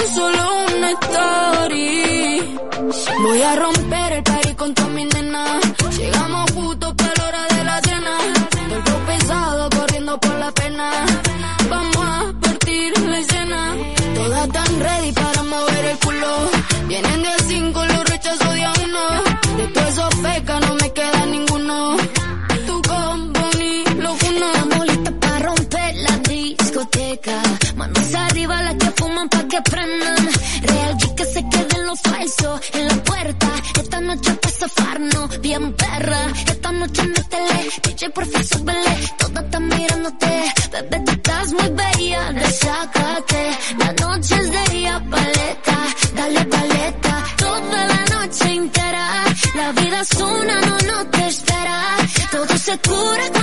solo 0.07 0.49
una 0.75 0.89
story. 0.91 2.57
Voy 3.21 3.41
a 3.41 3.55
romper 3.55 4.13
el 4.13 4.23
party 4.23 4.53
con 4.55 4.73
tu 4.73 4.83
mi 4.89 5.05
nena. 5.05 5.59
Llegamos 5.97 6.51
juntos 6.51 6.93
perfil, 38.25 39.11
toda 39.17 39.41
está 39.41 39.59
mirándote. 39.59 40.53
Bebé, 40.71 40.99
tú 41.05 41.11
estás 41.11 41.51
muy 41.53 41.69
bella, 41.69 42.31
desácate. 42.33 43.57
La 43.77 43.93
noche 43.93 44.35
es 44.35 44.51
de 44.51 44.77
ella, 44.77 45.03
paleta, 45.09 45.77
dale 46.15 46.45
paleta. 46.45 47.23
Toda 47.37 47.87
la 47.87 48.05
noche 48.15 48.53
entera, 48.53 49.23
la 49.55 49.71
vida 49.73 50.01
es 50.01 50.13
una, 50.13 50.61
no, 50.61 50.77
no 50.77 51.07
te 51.11 51.27
espera. 51.27 51.97
Todo 52.31 52.57
se 52.57 52.77
cura 52.79 53.42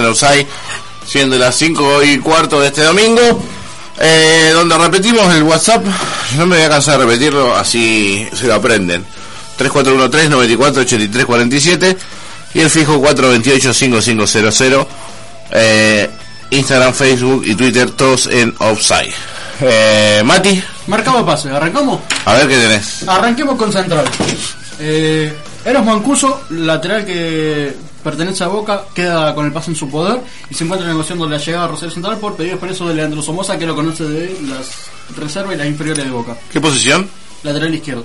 en 0.00 0.06
Outside, 0.06 0.46
siendo 1.06 1.36
las 1.38 1.54
5 1.56 2.02
y 2.02 2.18
cuarto 2.18 2.60
de 2.60 2.68
este 2.68 2.82
domingo, 2.82 3.42
eh, 3.98 4.50
donde 4.54 4.78
repetimos 4.78 5.32
el 5.34 5.42
WhatsApp. 5.42 5.84
No 6.36 6.46
me 6.46 6.56
voy 6.56 6.64
a 6.64 6.68
cansar 6.70 6.98
de 6.98 7.04
repetirlo, 7.06 7.54
así 7.54 8.26
se 8.32 8.46
lo 8.46 8.54
aprenden. 8.54 9.04
3413-948347 9.58 11.96
y 12.54 12.60
el 12.60 12.70
fijo 12.70 12.96
428-5500. 13.02 14.86
Eh, 15.52 16.08
Instagram, 16.50 16.94
Facebook 16.94 17.42
y 17.46 17.54
Twitter, 17.54 17.90
todos 17.90 18.26
en 18.26 18.54
Offside. 18.58 19.12
Eh, 19.60 20.22
Mati, 20.24 20.62
Marcamos 20.86 21.22
pase, 21.24 21.50
¿arrancamos? 21.50 22.00
a 22.24 22.34
ver 22.34 22.48
qué 22.48 22.56
tenés. 22.56 23.06
Arranquemos 23.06 23.56
con 23.56 23.72
Central. 23.72 24.04
Eh, 24.80 25.32
Eros 25.64 25.84
Mancuso, 25.84 26.42
lateral 26.50 27.04
que 27.04 27.76
pertenece 28.02 28.44
a 28.44 28.48
Boca, 28.48 28.84
queda 28.94 29.34
con 29.34 29.46
el 29.46 29.52
pase 29.52 29.70
en 29.70 29.76
su 29.76 29.88
poder 29.88 30.20
y 30.50 30.54
se 30.54 30.64
encuentra 30.64 30.88
negociando 30.88 31.28
la 31.28 31.38
llegada 31.38 31.64
a 31.64 31.68
Rosario 31.68 31.92
Central 31.94 32.18
por 32.18 32.36
pedido 32.36 32.54
expreso 32.54 32.88
de 32.88 32.94
Leandro 32.94 33.22
Somoza, 33.22 33.58
que 33.58 33.66
lo 33.66 33.74
conoce 33.74 34.04
de 34.04 34.36
las 34.42 34.70
reservas 35.16 35.54
y 35.54 35.58
las 35.58 35.66
inferiores 35.66 36.04
de 36.04 36.10
Boca. 36.10 36.36
¿Qué 36.52 36.60
posición? 36.60 37.08
Lateral 37.42 37.74
izquierdo. 37.74 38.04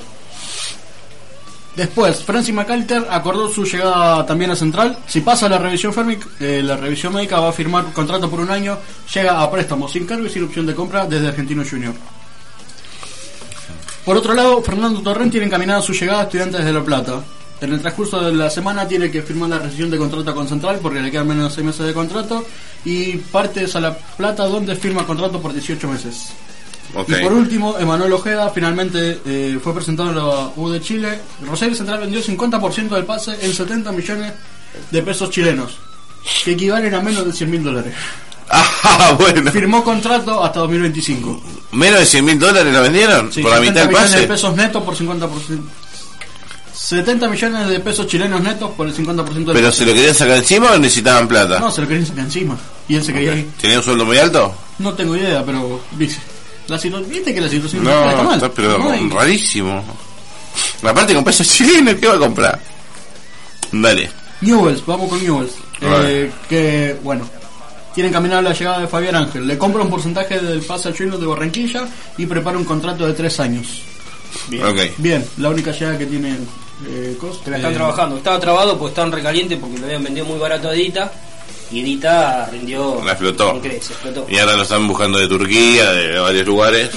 Después, 1.76 2.24
Francis 2.24 2.54
McAllister 2.56 3.06
acordó 3.10 3.50
su 3.50 3.66
llegada 3.66 4.26
también 4.26 4.50
a 4.52 4.56
Central. 4.56 4.98
Si 5.08 5.20
pasa 5.20 5.50
la 5.50 5.58
revisión 5.58 5.94
férmic- 5.94 6.26
eh, 6.40 6.62
la 6.64 6.78
revisión 6.78 7.14
médica 7.14 7.42
va 7.42 7.50
a 7.50 7.52
firmar 7.52 7.92
contrato 7.92 8.30
por 8.30 8.40
un 8.40 8.50
año, 8.50 8.78
llega 9.14 9.42
a 9.42 9.52
préstamo 9.52 9.90
sin 9.90 10.06
cargo 10.06 10.26
y 10.26 10.30
sin 10.30 10.46
opción 10.46 10.66
de 10.66 10.74
compra 10.74 11.06
desde 11.06 11.28
Argentino 11.28 11.64
Junior. 11.70 11.94
Por 14.06 14.16
otro 14.16 14.34
lado, 14.34 14.62
Fernando 14.62 15.02
Torrent 15.02 15.32
tiene 15.32 15.48
encaminada 15.48 15.82
su 15.82 15.92
llegada 15.92 16.22
a 16.22 16.24
Estudiantes 16.24 16.64
de 16.64 16.72
La 16.72 16.82
Plata. 16.84 17.22
En 17.62 17.72
el 17.72 17.80
transcurso 17.80 18.20
de 18.20 18.34
la 18.34 18.50
semana 18.50 18.88
tiene 18.88 19.10
que 19.10 19.22
firmar 19.22 19.50
la 19.50 19.60
rescisión 19.60 19.90
de 19.90 19.98
contrato 19.98 20.36
con 20.36 20.48
Central 20.48 20.80
porque 20.82 21.00
le 21.00 21.10
quedan 21.10 21.28
menos 21.28 21.50
de 21.50 21.56
6 21.56 21.66
meses 21.66 21.86
de 21.86 21.94
contrato 21.94 22.46
y 22.84 23.16
parte 23.18 23.66
a 23.74 23.80
La 23.80 23.98
Plata 23.98 24.46
donde 24.46 24.76
firma 24.76 25.06
contrato 25.06 25.42
por 25.42 25.54
18 25.54 25.88
meses. 25.88 26.34
Ok. 26.94 27.10
Y 27.10 27.24
por 27.24 27.34
último, 27.34 27.78
Emanuel 27.80 28.14
Ojeda 28.14 28.50
finalmente 28.50 29.22
eh, 29.26 29.60
fue 29.64 29.74
presentado 29.74 30.10
en 30.10 30.16
la 30.16 30.52
U 30.56 30.70
de 30.70 30.82
Chile. 30.82 31.20
Rosario 31.46 31.76
Central 31.76 32.00
vendió 32.02 32.22
50% 32.22 32.90
del 32.90 33.06
pase 33.06 33.38
en 33.42 33.54
70 33.54 33.92
millones 33.92 34.34
de 34.92 35.02
pesos 35.02 35.30
chilenos, 35.30 35.78
que 36.44 36.52
equivalen 36.52 36.94
a 36.94 37.02
menos 37.02 37.26
de 37.26 37.34
100 37.34 37.50
mil 37.52 37.64
dólares. 37.64 37.94
Ah, 38.88 39.16
bueno. 39.18 39.52
Firmó 39.52 39.84
contrato 39.84 40.44
hasta 40.44 40.60
2025. 40.60 41.42
¿Menos 41.72 42.00
de 42.02 42.06
100 42.06 42.24
mil 42.26 42.40
dólares 42.40 42.72
lo 42.72 42.82
vendieron? 42.84 43.34
Sí, 43.34 43.42
¿Por 43.42 43.50
la 43.52 43.58
70 43.58 43.72
mitad 43.82 43.88
del 43.88 43.96
pase? 43.96 44.20
de 44.20 44.28
pesos 44.28 44.56
netos 44.56 44.84
por 44.84 44.96
50%. 44.96 45.28
70 46.88 47.28
millones 47.30 47.68
de 47.68 47.80
pesos 47.80 48.06
chilenos 48.06 48.42
netos 48.44 48.70
por 48.78 48.86
el 48.88 48.94
50% 48.96 49.26
del 49.34 49.46
¿Pero 49.56 49.72
se 49.72 49.86
lo 49.88 49.94
querían 49.94 50.14
sacar 50.14 50.38
encima 50.38 50.72
o 50.72 50.78
necesitaban 50.78 51.28
plata? 51.28 51.60
No, 51.60 51.72
se 51.72 51.82
lo 51.82 51.88
querían 51.88 52.06
sacar 52.06 52.26
encima. 52.26 52.56
Y 52.88 52.96
él 52.96 53.04
se 53.04 53.12
quería 53.12 53.36
ir. 53.36 53.50
¿Tenía 53.60 53.78
un 53.80 53.84
sueldo 53.84 54.06
muy 54.06 54.20
alto? 54.20 54.54
No 54.78 54.94
tengo 54.94 55.16
idea, 55.16 55.44
pero 55.44 55.82
dice. 55.98 56.20
La 56.68 56.78
¿Viste 56.78 57.34
que 57.34 57.42
la 57.42 57.50
situación 57.50 57.84
No, 57.84 58.10
está 58.10 58.24
mal? 58.24 58.36
está 58.36 58.52
pero 58.52 58.78
No 58.78 58.92
hay- 58.92 59.10
rarísimo. 59.10 59.84
Aparte 60.84 61.16
con 61.16 61.24
pesos 61.24 61.48
chilenos, 61.48 61.96
¿qué 61.96 62.08
va 62.08 62.16
a 62.16 62.20
comprar? 62.20 62.60
Dale. 63.72 64.12
Newells, 64.42 64.86
vamos 64.86 65.10
con 65.10 65.24
Newells. 65.24 65.54
Eh, 65.82 66.32
que, 66.48 66.98
bueno, 67.04 67.28
tienen 67.96 68.12
encaminada 68.12 68.44
la 68.44 68.54
llegada 68.54 68.80
de 68.80 68.88
Fabián 68.88 69.16
Ángel. 69.16 69.48
Le 69.48 69.58
compra 69.58 69.82
un 69.82 69.90
porcentaje 69.90 70.40
del 70.40 70.60
pase 70.62 70.90
al 70.90 70.94
de 70.96 71.26
Barranquilla 71.26 71.88
y 72.18 72.28
prepara 72.28 72.58
un 72.60 72.64
contrato 72.66 73.08
de 73.08 73.14
tres 73.14 73.40
años. 73.40 73.82
Bien. 74.50 74.92
Bien, 74.98 75.26
la 75.38 75.50
única 75.50 75.72
llegada 75.72 75.98
que 75.98 76.06
tiene 76.06 76.38
eh, 76.88 77.16
Cos. 77.20 77.38
Que 77.40 77.52
la 77.52 77.58
están 77.58 77.72
Eh, 77.72 77.76
trabajando. 77.76 78.18
Estaba 78.18 78.40
trabado 78.40 78.78
porque 78.78 78.90
estaban 78.92 79.12
recalientes 79.12 79.58
porque 79.60 79.78
lo 79.78 79.86
habían 79.86 80.04
vendido 80.04 80.26
muy 80.26 80.40
barato 80.40 80.70
a 80.70 80.74
Edita. 80.76 81.12
Y 81.72 81.82
Edita 81.82 82.48
rindió. 82.52 83.02
La 83.04 83.14
explotó. 83.14 83.60
Y 84.30 84.38
ahora 84.38 84.56
lo 84.56 84.64
están 84.64 84.88
buscando 84.88 85.18
de 85.18 85.28
Turquía, 85.28 85.92
de 85.92 86.20
varios 86.20 86.46
lugares. 86.46 86.90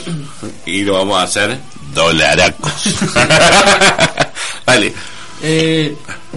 Y 0.66 0.82
lo 0.82 0.94
vamos 0.94 1.18
a 1.18 1.22
hacer 1.22 1.58
dolaracos. 1.94 2.72
Dale. 4.66 4.92
Eh, 5.40 5.96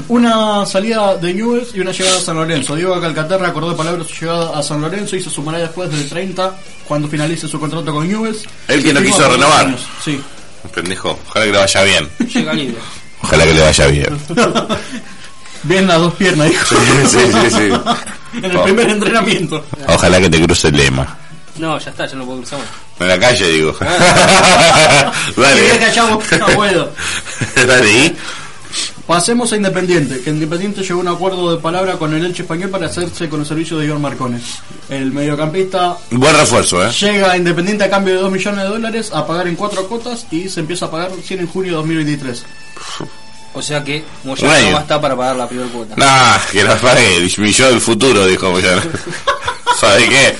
una 0.10 0.64
salida 0.66 1.18
de 1.18 1.34
Newell's 1.34 1.74
y 1.76 1.80
una 1.80 1.92
llegada 1.92 2.18
a 2.18 2.22
San 2.22 2.36
Lorenzo. 2.38 2.76
Diego 2.76 3.00
Calcaterra 3.02 3.48
acordó 3.48 3.72
de 3.72 3.76
palabras 3.76 4.08
su 4.08 4.14
llegada 4.26 4.58
a 4.58 4.62
San 4.64 4.80
Lorenzo 4.80 5.16
y 5.16 5.22
se 5.24 5.30
sumará 5.30 5.58
después 5.58 5.90
del 5.90 6.08
30 6.08 6.56
cuando 6.88 7.08
finalice 7.08 7.48
su 7.48 7.60
contrato 7.60 7.92
con 7.92 8.08
Newell's. 8.08 8.44
El 8.68 8.84
que 8.84 8.94
no 8.94 9.02
quiso 9.02 9.28
renovar. 9.28 9.66
años. 9.66 9.82
Sí. 10.04 10.22
Pendejo, 10.74 11.18
ojalá 11.28 11.46
que 11.46 11.52
le 11.52 11.58
vaya 11.58 11.84
bien. 11.84 12.10
Llega 12.32 12.54
libre. 12.54 12.78
Ojalá 13.24 13.46
que 13.46 13.54
le 13.54 13.62
vaya 13.62 13.88
bien. 13.88 14.20
Bien 15.64 15.88
las 15.88 16.00
dos 16.00 16.14
piernas, 16.16 16.50
dijo. 16.50 16.66
Sí, 16.76 16.76
sí, 17.08 17.20
sí, 17.32 17.50
sí. 17.52 17.70
en 18.38 18.46
el 18.46 18.58
Oh. 18.58 18.64
primer 18.64 18.90
entrenamiento. 18.90 19.64
Ojalá 19.88 20.20
que 20.20 20.30
te 20.30 20.42
cruce 20.42 20.70
el 20.70 20.78
lema. 20.78 21.18
No, 21.58 21.78
ya 21.78 21.92
está, 21.92 22.08
ya 22.08 22.16
no 22.16 22.26
puedo 22.26 22.40
cruzar 22.40 22.60
más. 22.60 22.68
En 23.00 23.08
la 23.08 23.20
calle, 23.20 23.48
digo. 23.48 23.78
Que 25.36 25.42
Dale. 25.42 25.86
hayamos- 25.86 26.24
no 26.40 26.46
puedo. 26.48 26.92
Dale, 27.68 27.92
¿y? 27.92 28.18
Pasemos 29.08 29.52
a 29.52 29.58
Independiente, 29.58 30.22
que 30.22 30.30
Independiente 30.30 30.82
llegó 30.84 31.00
a 31.00 31.02
un 31.02 31.08
acuerdo 31.10 31.52
de 31.54 31.62
palabra 31.62 31.94
con 31.98 32.14
el 32.14 32.24
Elche 32.26 32.44
Español 32.44 32.70
para 32.70 32.86
hacerse 32.86 33.28
con 33.28 33.42
el 33.42 33.46
servicio 33.46 33.78
de 33.78 33.86
Iván 33.88 34.02
Marcones. 34.02 34.60
El 34.90 35.12
mediocampista 35.12 35.98
Buen 36.12 36.36
refuerzo, 36.38 36.86
¿eh? 36.86 36.92
llega 36.92 37.32
a 37.32 37.38
Independiente 37.38 37.84
a 37.84 37.90
cambio 37.90 38.14
de 38.14 38.22
2 38.22 38.32
millones 38.32 38.64
de 38.64 38.70
dólares 38.70 39.12
a 39.14 39.26
pagar 39.28 39.48
en 39.48 39.56
cuatro 39.56 39.88
cuotas 39.88 40.28
y 40.32 40.48
se 40.48 40.62
empieza 40.62 40.86
a 40.86 40.92
pagar 40.92 41.12
recién 41.12 41.40
en 41.42 41.48
junio 41.48 41.72
de 41.72 41.78
2023. 41.78 42.44
O 43.54 43.62
sea 43.62 43.84
que 43.84 44.06
Moyano 44.24 44.48
no 44.68 44.72
va 44.74 44.80
a 44.80 44.82
estar 44.84 45.02
para 45.02 45.18
pagar 45.18 45.36
la 45.36 45.48
primera 45.50 45.70
cuota. 45.70 45.96
Nah, 45.98 46.38
que 46.52 46.64
la 46.64 46.78
pague, 46.78 47.28
yo 47.28 47.70
del 47.70 47.82
futuro, 47.82 48.26
dijo 48.28 48.50
Moyano. 48.50 48.82
¿Sabe 49.80 50.08
qué? 50.08 50.38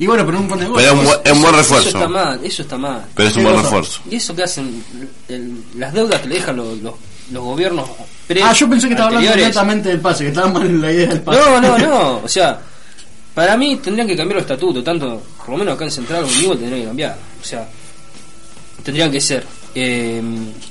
Y 0.00 0.06
bueno, 0.06 0.26
pero 0.26 0.40
un 0.40 0.48
buen 0.48 0.58
negocio. 0.60 0.82
Pero 0.84 0.92
es 0.94 0.98
un, 0.98 1.04
buen- 1.04 1.20
es 1.24 1.32
un 1.32 1.42
buen 1.42 1.54
Eso 1.54 1.62
refuerzo. 1.62 1.88
está 1.90 2.08
mal, 2.08 2.40
eso 2.42 2.62
está 2.62 2.76
mal. 2.78 3.04
Pero 3.14 3.28
es 3.28 3.36
un 3.36 3.42
¿Qué 3.44 3.48
buen 3.50 3.62
refuerzo. 3.62 4.00
¿Y 4.10 4.16
eso 4.16 4.34
que 4.34 4.42
hacen? 4.42 4.84
El- 5.28 5.62
las 5.76 5.92
deudas 5.92 6.20
que 6.22 6.28
le 6.28 6.34
dejan 6.36 6.56
los, 6.56 6.78
los, 6.78 6.94
los 7.32 7.42
gobiernos 7.42 7.88
pre- 8.26 8.42
Ah, 8.42 8.52
yo 8.52 8.68
pensé 8.68 8.86
que 8.88 8.94
estaba 8.94 9.08
hablando 9.08 9.28
anteriores. 9.28 9.54
netamente 9.54 9.88
del 9.88 10.00
pase, 10.00 10.24
que 10.24 10.28
estaba 10.30 10.48
mal 10.48 10.66
en 10.66 10.80
la 10.80 10.92
idea 10.92 11.08
del 11.08 11.20
pase. 11.22 11.40
No, 11.40 11.60
no, 11.60 11.78
no. 11.86 12.20
O 12.24 12.28
sea, 12.28 12.58
para 13.34 13.56
mí 13.56 13.76
tendrían 13.76 14.06
que 14.06 14.16
cambiar 14.16 14.36
los 14.36 14.42
estatutos, 14.42 14.84
tanto, 14.84 15.22
por 15.38 15.50
lo 15.50 15.56
menos 15.58 15.74
acá 15.74 15.84
en 15.84 15.90
Central 15.90 16.24
o 16.24 16.26
en 16.28 16.58
tendrían 16.58 16.80
que 16.80 16.86
cambiar. 16.86 17.16
O 17.40 17.44
sea, 17.44 17.66
tendrían 18.82 19.10
que 19.10 19.20
ser 19.20 19.44
eh, 19.74 20.20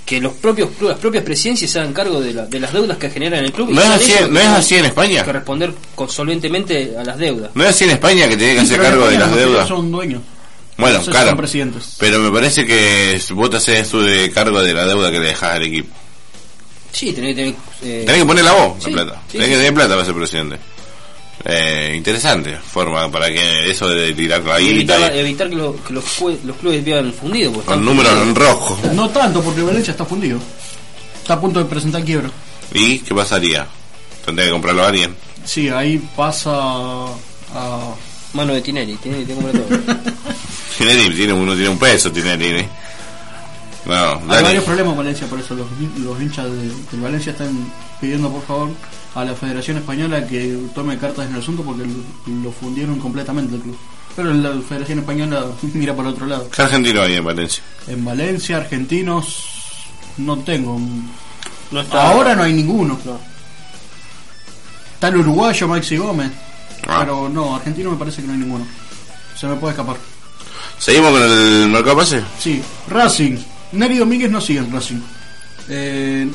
que 0.05 0.19
los 0.21 0.33
propios 0.33 0.69
clubes, 0.77 0.93
las 0.95 0.99
propias 1.01 1.23
presidencias 1.23 1.71
se 1.71 1.79
hagan 1.79 1.91
cargo 1.93 2.19
de, 2.21 2.33
la- 2.33 2.45
de 2.45 2.59
las 2.59 2.71
deudas 2.71 2.97
que 2.97 3.09
generan 3.09 3.43
el 3.43 3.51
club. 3.51 3.69
y 3.71 3.73
¿No 3.73 3.81
es 3.81 3.89
así- 3.89 4.13
no 4.29 4.39
es 4.39 4.45
que 4.45 4.51
así 4.51 4.75
en 4.75 4.81
tengan 4.81 4.85
España? 4.85 5.23
Que 5.23 5.33
responder 5.33 5.73
con- 5.95 6.09
solventemente 6.09 6.93
a 6.97 7.03
las 7.03 7.17
deudas. 7.17 7.49
¿No 7.55 7.63
es 7.63 7.69
así 7.71 7.85
en 7.85 7.89
España 7.91 8.27
que 8.29 8.37
tiene 8.37 8.53
que 8.55 8.59
hacer 8.61 8.79
cargo 8.81 9.07
de 9.07 9.17
las 9.17 9.35
deudas? 9.35 9.67
Son 9.67 9.91
dueños. 9.91 10.21
Bueno, 10.77 11.01
claro. 11.03 11.29
Son 11.29 11.37
presidentes. 11.37 11.95
Pero 11.99 12.19
me 12.19 12.31
parece 12.31 12.65
que 12.65 13.19
vos 13.33 13.49
te 13.49 13.57
haces 13.57 13.91
de 13.91 14.31
cargo 14.31 14.61
de 14.61 14.73
la 14.73 14.85
deuda 14.85 15.11
que 15.11 15.19
le 15.19 15.27
dejás 15.27 15.51
al 15.53 15.63
equipo. 15.63 15.93
Sí, 16.91 17.13
tenés 17.13 17.35
que 17.35 17.41
tener. 17.41 17.55
eh, 17.83 18.03
Tenés 18.05 18.21
que 18.21 18.27
poner 18.27 18.43
la 18.43 18.51
voz, 18.53 18.83
sí, 18.83 18.91
la 18.91 19.03
plata. 19.03 19.21
sí, 19.27 19.31
Tenés 19.33 19.47
sí, 19.47 19.51
que 19.53 19.57
tener 19.57 19.73
plata 19.73 19.89
para 19.93 20.05
ser 20.05 20.13
presidente. 20.15 20.57
Eh, 21.43 21.93
interesante 21.97 22.55
forma 22.57 23.09
para 23.09 23.31
que 23.31 23.71
eso 23.71 23.87
de 23.89 24.13
tirar 24.13 24.43
la 24.43 24.59
y 24.61 24.73
guita 24.79 24.95
evitar, 24.95 25.15
y- 25.15 25.19
evitar 25.19 25.49
que, 25.49 25.55
lo- 25.55 25.83
que 25.83 25.93
los, 25.93 26.03
cue- 26.19 26.37
los 26.43 26.55
clubes 26.57 26.83
vivan 26.83 27.11
fundidos. 27.13 27.63
con 27.65 27.83
números 27.83 28.13
en 28.21 28.35
rojo. 28.35 28.79
No 28.93 29.09
tanto, 29.09 29.41
porque 29.41 29.61
Valencia 29.63 29.91
está 29.91 30.05
fundido. 30.05 30.39
Está 31.21 31.33
a 31.35 31.41
punto 31.41 31.59
de 31.59 31.65
presentar 31.65 32.03
quiebra. 32.03 32.29
¿Y 32.73 32.99
qué 32.99 33.15
pasaría? 33.15 33.67
Tendría 34.23 34.45
que 34.47 34.51
comprarlo 34.51 34.83
a 34.83 34.87
alguien. 34.89 35.15
Sí, 35.43 35.69
ahí 35.69 35.97
pasa 36.15 36.51
a... 36.53 37.95
Mano 38.33 38.53
de 38.53 38.61
Tinelli, 38.61 38.95
Tinelli 38.97 39.25
te 39.25 39.33
compra 39.33 39.51
todo. 39.51 39.65
Tinelli 40.77 41.15
tiene 41.15 41.33
uno 41.33 41.53
tiene 41.53 41.69
un 41.69 41.79
peso, 41.79 42.11
Tinelli. 42.11 42.45
¿eh? 42.59 42.69
Hay 43.85 44.43
varios 44.43 44.63
problemas 44.63 44.91
en 44.93 44.97
Valencia, 44.97 45.27
por 45.27 45.39
eso 45.39 45.55
los, 45.55 45.67
los 45.99 46.21
hinchas 46.21 46.45
de, 46.45 46.69
del 46.91 47.01
Valencia 47.01 47.31
están 47.31 47.71
pidiendo 47.99 48.29
por 48.31 48.43
favor 48.43 48.69
a 49.15 49.25
la 49.25 49.33
Federación 49.33 49.77
Española 49.77 50.25
que 50.27 50.57
tome 50.75 50.97
cartas 50.97 51.27
en 51.27 51.33
el 51.35 51.41
asunto 51.41 51.63
porque 51.63 51.83
lo, 51.85 52.43
lo 52.43 52.51
fundieron 52.51 52.99
completamente 52.99 53.55
el 53.55 53.61
club. 53.61 53.77
Pero 54.15 54.33
la 54.33 54.51
Federación 54.61 54.99
Española 54.99 55.45
mira 55.73 55.95
por 55.95 56.05
otro 56.05 56.25
lado. 56.27 56.47
¿Qué 56.49 56.61
argentino 56.61 57.01
hay 57.01 57.15
en 57.15 57.23
Valencia? 57.25 57.63
En 57.87 58.05
Valencia, 58.05 58.57
argentinos, 58.57 59.45
no 60.17 60.37
tengo. 60.39 60.79
No 61.71 61.81
está- 61.81 62.09
Ahora 62.11 62.35
no 62.35 62.43
hay 62.43 62.53
ninguno. 62.53 62.99
No. 63.05 63.19
Está 64.93 65.07
el 65.07 65.17
uruguayo 65.17 65.67
Maxi 65.67 65.97
Gómez, 65.97 66.31
Ah. 66.87 66.97
pero 66.99 67.27
no, 67.29 67.55
argentino 67.55 67.91
me 67.91 67.97
parece 67.97 68.21
que 68.21 68.27
no 68.27 68.33
hay 68.33 68.39
ninguno. 68.39 68.65
Se 69.39 69.47
me 69.47 69.55
puede 69.55 69.71
escapar. 69.73 69.95
¿Seguimos 70.77 71.11
con 71.11 71.21
el 71.23 71.67
mercado 71.69 71.97
pase? 71.97 72.21
Sí, 72.39 72.61
Racing. 72.87 73.37
Neri 73.73 73.97
Domínguez 73.97 74.31
no 74.31 74.41
sigue 74.41 74.59
en 74.59 74.71
Racing. 74.71 74.99
Eh, 75.69 76.27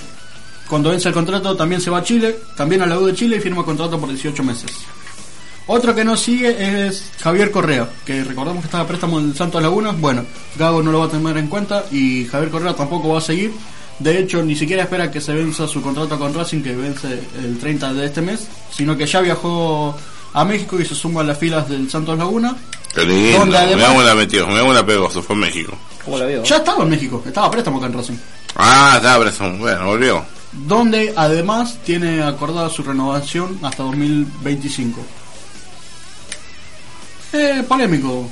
cuando 0.69 0.91
vence 0.91 1.09
el 1.09 1.15
contrato 1.15 1.57
también 1.57 1.81
se 1.81 1.91
va 1.91 1.99
a 1.99 2.03
Chile, 2.03 2.37
también 2.57 2.83
a 2.83 2.87
la 2.87 2.99
U 2.99 3.07
de 3.07 3.15
Chile 3.15 3.37
y 3.37 3.41
firma 3.41 3.65
contrato 3.65 3.99
por 4.01 4.09
18 4.09 4.43
meses. 4.43 4.71
Otro 5.69 5.95
que 5.95 6.05
no 6.05 6.17
sigue 6.17 6.87
es 6.87 7.11
Javier 7.21 7.51
Correa, 7.51 7.89
que 8.05 8.23
recordamos 8.23 8.63
que 8.63 8.67
estaba 8.67 8.85
a 8.85 8.87
préstamo 8.87 9.19
en 9.19 9.31
el 9.31 9.37
Santos 9.37 9.61
Laguna. 9.61 9.91
Bueno, 9.91 10.25
Gago 10.57 10.81
no 10.83 10.93
lo 10.93 11.01
va 11.01 11.07
a 11.07 11.11
tener 11.11 11.37
en 11.39 11.49
cuenta 11.49 11.85
y 11.91 12.25
Javier 12.27 12.51
Correa 12.51 12.75
tampoco 12.75 13.09
va 13.09 13.19
a 13.19 13.23
seguir. 13.23 13.53
De 13.99 14.19
hecho, 14.19 14.43
ni 14.43 14.55
siquiera 14.55 14.83
espera 14.85 15.11
que 15.11 15.21
se 15.21 15.33
venza 15.33 15.67
su 15.67 15.83
contrato 15.83 16.19
con 16.19 16.35
Racing, 16.35 16.63
que 16.63 16.77
vence 16.77 17.21
el 17.43 17.59
30 17.59 17.95
de 17.95 18.07
este 18.07 18.23
mes, 18.23 18.47
sino 18.71 18.97
que 18.97 19.07
ya 19.07 19.21
viajó 19.21 19.97
a 20.35 20.45
México 20.45 20.79
y 20.79 20.85
se 20.85 20.95
suma 20.95 21.23
a 21.23 21.25
las 21.25 21.39
filas 21.39 21.69
del 21.69 21.91
Santos 21.91 22.17
Laguna. 22.17 22.57
Qué 22.97 23.05
lindo. 23.05 23.39
Donde 23.39 23.57
además- 23.59 23.77
Me 23.77 23.85
hago 23.95 24.03
la 24.03 24.15
metió, 24.17 24.47
me 24.49 24.59
hago 24.59 24.73
la 24.73 24.85
pegó, 24.85 25.09
se 25.11 25.23
fue 25.23 25.37
a 25.37 25.39
México. 25.39 25.73
¿Cómo 26.05 26.19
la 26.19 26.25
veo? 26.25 26.43
Ya 26.43 26.57
estaba 26.57 26.83
en 26.83 26.91
México, 26.91 27.23
estaba 27.25 27.47
a 27.47 27.51
préstamo 27.51 27.79
acá 27.79 27.87
en 27.87 27.93
Racing. 27.93 28.15
Ah, 28.57 28.95
estaba 28.97 29.25
preso. 29.25 29.51
Bueno, 29.59 29.87
volvió. 29.87 30.25
donde 30.53 31.13
además 31.17 31.77
tiene 31.85 32.23
acordada 32.23 32.71
su 32.71 32.83
renovación 32.83 33.59
hasta 33.63 33.83
2025. 33.83 35.01
Eh, 37.33 37.63
polémico. 37.69 38.29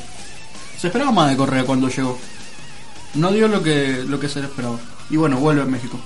Se 0.78 0.86
esperaba 0.88 1.12
más 1.12 1.30
de 1.30 1.36
Correa 1.36 1.64
cuando 1.64 1.88
llegó. 1.88 2.18
No 3.14 3.30
dio 3.30 3.48
lo 3.48 3.62
que 3.62 4.02
lo 4.06 4.18
que 4.18 4.28
se 4.28 4.40
le 4.40 4.46
esperaba. 4.46 4.78
Y 5.10 5.16
bueno, 5.16 5.36
vuelve 5.38 5.62
a 5.62 5.66
México. 5.66 5.98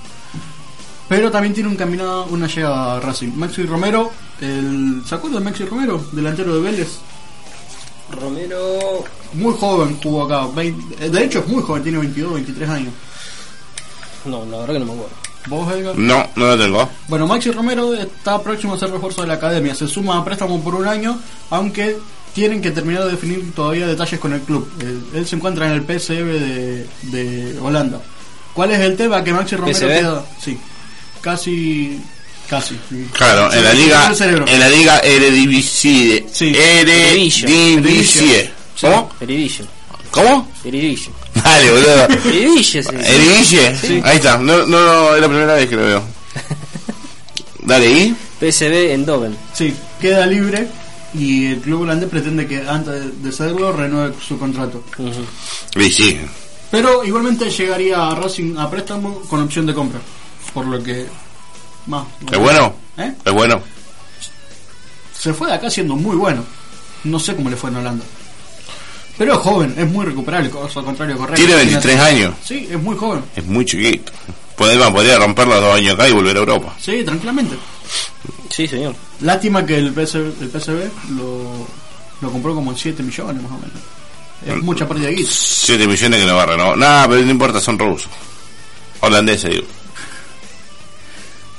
Pero 1.07 1.31
también 1.31 1.53
tiene 1.53 1.69
un 1.69 1.75
caminado, 1.75 2.25
una 2.25 2.47
llegada 2.47 2.97
a 2.97 2.99
Racing. 2.99 3.31
Maxi 3.35 3.63
Romero, 3.63 4.11
el, 4.41 5.01
¿se 5.07 5.15
acuerdan 5.15 5.43
de 5.43 5.49
Maxi 5.49 5.65
Romero? 5.65 6.03
Delantero 6.11 6.55
de 6.55 6.61
Vélez. 6.61 6.99
Romero. 8.11 9.03
Muy 9.33 9.53
joven 9.53 9.97
jugó 10.01 10.23
acá. 10.23 10.47
20 10.55 11.05
eh, 11.05 11.09
de 11.09 11.23
hecho 11.23 11.39
es 11.39 11.47
muy 11.47 11.61
joven, 11.63 11.83
tiene 11.83 11.97
22, 11.99 12.33
23 12.33 12.69
años. 12.69 12.93
No, 14.25 14.45
la 14.45 14.57
verdad 14.59 14.73
que 14.73 14.79
no 14.79 14.85
me 14.85 14.91
acuerdo. 14.93 15.15
¿Vos, 15.47 15.73
Edgar? 15.73 15.97
No, 15.97 16.27
no 16.35 16.47
lo 16.47 16.57
tengo. 16.57 16.89
Bueno, 17.07 17.25
Maxi 17.27 17.51
Romero 17.51 17.93
está 17.93 18.41
próximo 18.41 18.73
a 18.73 18.77
ser 18.79 18.91
refuerzo 18.91 19.21
de 19.21 19.27
la 19.27 19.35
academia. 19.35 19.73
Se 19.73 19.87
suma 19.87 20.17
a 20.17 20.25
préstamo 20.25 20.61
por 20.61 20.75
un 20.75 20.87
año, 20.87 21.19
aunque 21.49 21.97
tienen 22.33 22.61
que 22.61 22.71
terminar 22.71 23.05
de 23.05 23.11
definir 23.11 23.53
todavía 23.53 23.87
detalles 23.87 24.19
con 24.19 24.33
el 24.33 24.41
club. 24.41 24.69
Eh, 24.81 25.17
él 25.17 25.25
se 25.25 25.35
encuentra 25.37 25.67
en 25.67 25.73
el 25.73 25.81
PSV 25.83 26.25
de, 26.25 26.87
de 27.03 27.59
Holanda. 27.59 28.01
¿Cuál 28.53 28.71
es 28.71 28.79
el 28.81 28.97
tema? 28.97 29.23
Que 29.23 29.33
Maxi 29.33 29.55
Romero 29.55 29.77
¿PSV? 29.77 29.87
queda. 29.87 30.25
Sí, 30.39 30.57
casi. 31.21 32.01
Casi. 32.49 32.75
Claro, 33.13 33.53
en 33.53 33.63
la 33.63 33.73
liga, 33.73 34.11
en 34.47 34.59
la 34.59 34.69
liga 34.69 34.99
Eredivisie. 34.99 36.25
Sí. 36.31 36.51
Eredivisie. 36.55 38.51
¿Cómo? 38.81 39.11
Eredivisie. 39.19 39.65
¿Cómo? 40.09 40.51
Eredivisie. 40.63 41.11
Dale, 41.35 41.71
boludo. 41.71 42.05
Eredivisie, 42.25 42.81
sí. 42.81 42.89
Eredivisie. 42.89 43.77
Sí. 43.77 44.01
Ahí 44.03 44.17
está. 44.17 44.37
No, 44.37 44.65
no, 44.65 44.83
no, 44.83 45.15
es 45.15 45.21
la 45.21 45.27
primera 45.27 45.53
vez 45.53 45.69
que 45.69 45.75
lo 45.75 45.83
veo. 45.83 46.03
Dale, 47.59 47.91
¿y? 47.91 48.15
PSV 48.39 48.93
en 48.93 49.05
Doven. 49.05 49.37
Sí, 49.53 49.75
queda 50.01 50.25
libre 50.25 50.67
y 51.13 51.47
el 51.47 51.59
club 51.59 51.81
holandés 51.81 52.09
pretende 52.09 52.47
que 52.47 52.67
antes 52.67 53.21
de 53.21 53.31
cederlo 53.31 53.71
renueve 53.73 54.15
su 54.25 54.39
contrato. 54.39 54.83
Y 55.75 55.89
sí. 55.91 56.19
Pero 56.71 57.03
igualmente 57.03 57.49
llegaría 57.49 58.09
a 58.09 58.15
Racing 58.15 58.57
a 58.57 58.69
préstamo 58.69 59.21
con 59.21 59.41
opción 59.41 59.65
de 59.65 59.73
compra. 59.73 59.99
Por 60.53 60.65
lo 60.65 60.81
que. 60.81 61.07
¿Es 62.31 62.37
bueno? 62.37 62.73
¿Eh? 62.97 63.13
Es 63.25 63.33
bueno. 63.33 63.61
Se 65.17 65.33
fue 65.33 65.47
de 65.47 65.55
acá 65.55 65.69
siendo 65.69 65.95
muy 65.95 66.15
bueno. 66.15 66.43
No 67.03 67.19
sé 67.19 67.35
cómo 67.35 67.49
le 67.49 67.55
fue 67.55 67.69
en 67.69 67.77
Holanda. 67.77 68.05
Pero 69.17 69.33
es 69.33 69.39
joven, 69.39 69.75
es 69.77 69.89
muy 69.89 70.05
recuperable, 70.05 70.49
cosa 70.49 70.81
contrario 70.81 71.17
correcto. 71.17 71.41
Tiene 71.41 71.55
23 71.55 71.99
años. 71.99 72.35
Sí, 72.43 72.67
es 72.71 72.81
muy 72.81 72.95
joven. 72.95 73.21
Es 73.35 73.45
muy 73.45 73.65
chiquito. 73.65 74.13
Podría, 74.55 74.89
podría 74.91 75.17
romper 75.17 75.47
los 75.47 75.61
dos 75.61 75.75
años 75.75 75.93
acá 75.93 76.07
y 76.07 76.13
volver 76.13 76.35
a 76.37 76.39
Europa. 76.39 76.75
Sí, 76.79 77.03
tranquilamente. 77.03 77.55
Sí, 78.49 78.67
señor. 78.67 78.95
Lástima 79.21 79.65
que 79.65 79.77
el 79.77 79.91
PSV, 79.91 80.41
el 80.41 80.49
PSV 80.49 81.11
lo, 81.17 81.67
lo 82.21 82.31
compró 82.31 82.55
como 82.55 82.71
en 82.71 82.77
7 82.77 83.03
millones 83.03 83.43
más 83.43 83.51
o 83.51 83.55
menos. 83.55 83.77
Es 84.45 84.63
mucha 84.63 84.87
pérdida 84.87 85.07
de 85.07 85.15
guita. 85.15 85.29
7 85.31 85.87
millones 85.87 86.19
que 86.21 86.25
no 86.25 86.35
va 86.35 86.43
a 86.43 86.45
renovar. 86.45 86.77
Nada, 86.77 87.07
pero 87.09 87.21
no 87.21 87.31
importa, 87.31 87.59
son 87.59 87.77
rusos. 87.77 88.09
Holandeses, 89.01 89.49
digo. 89.51 89.65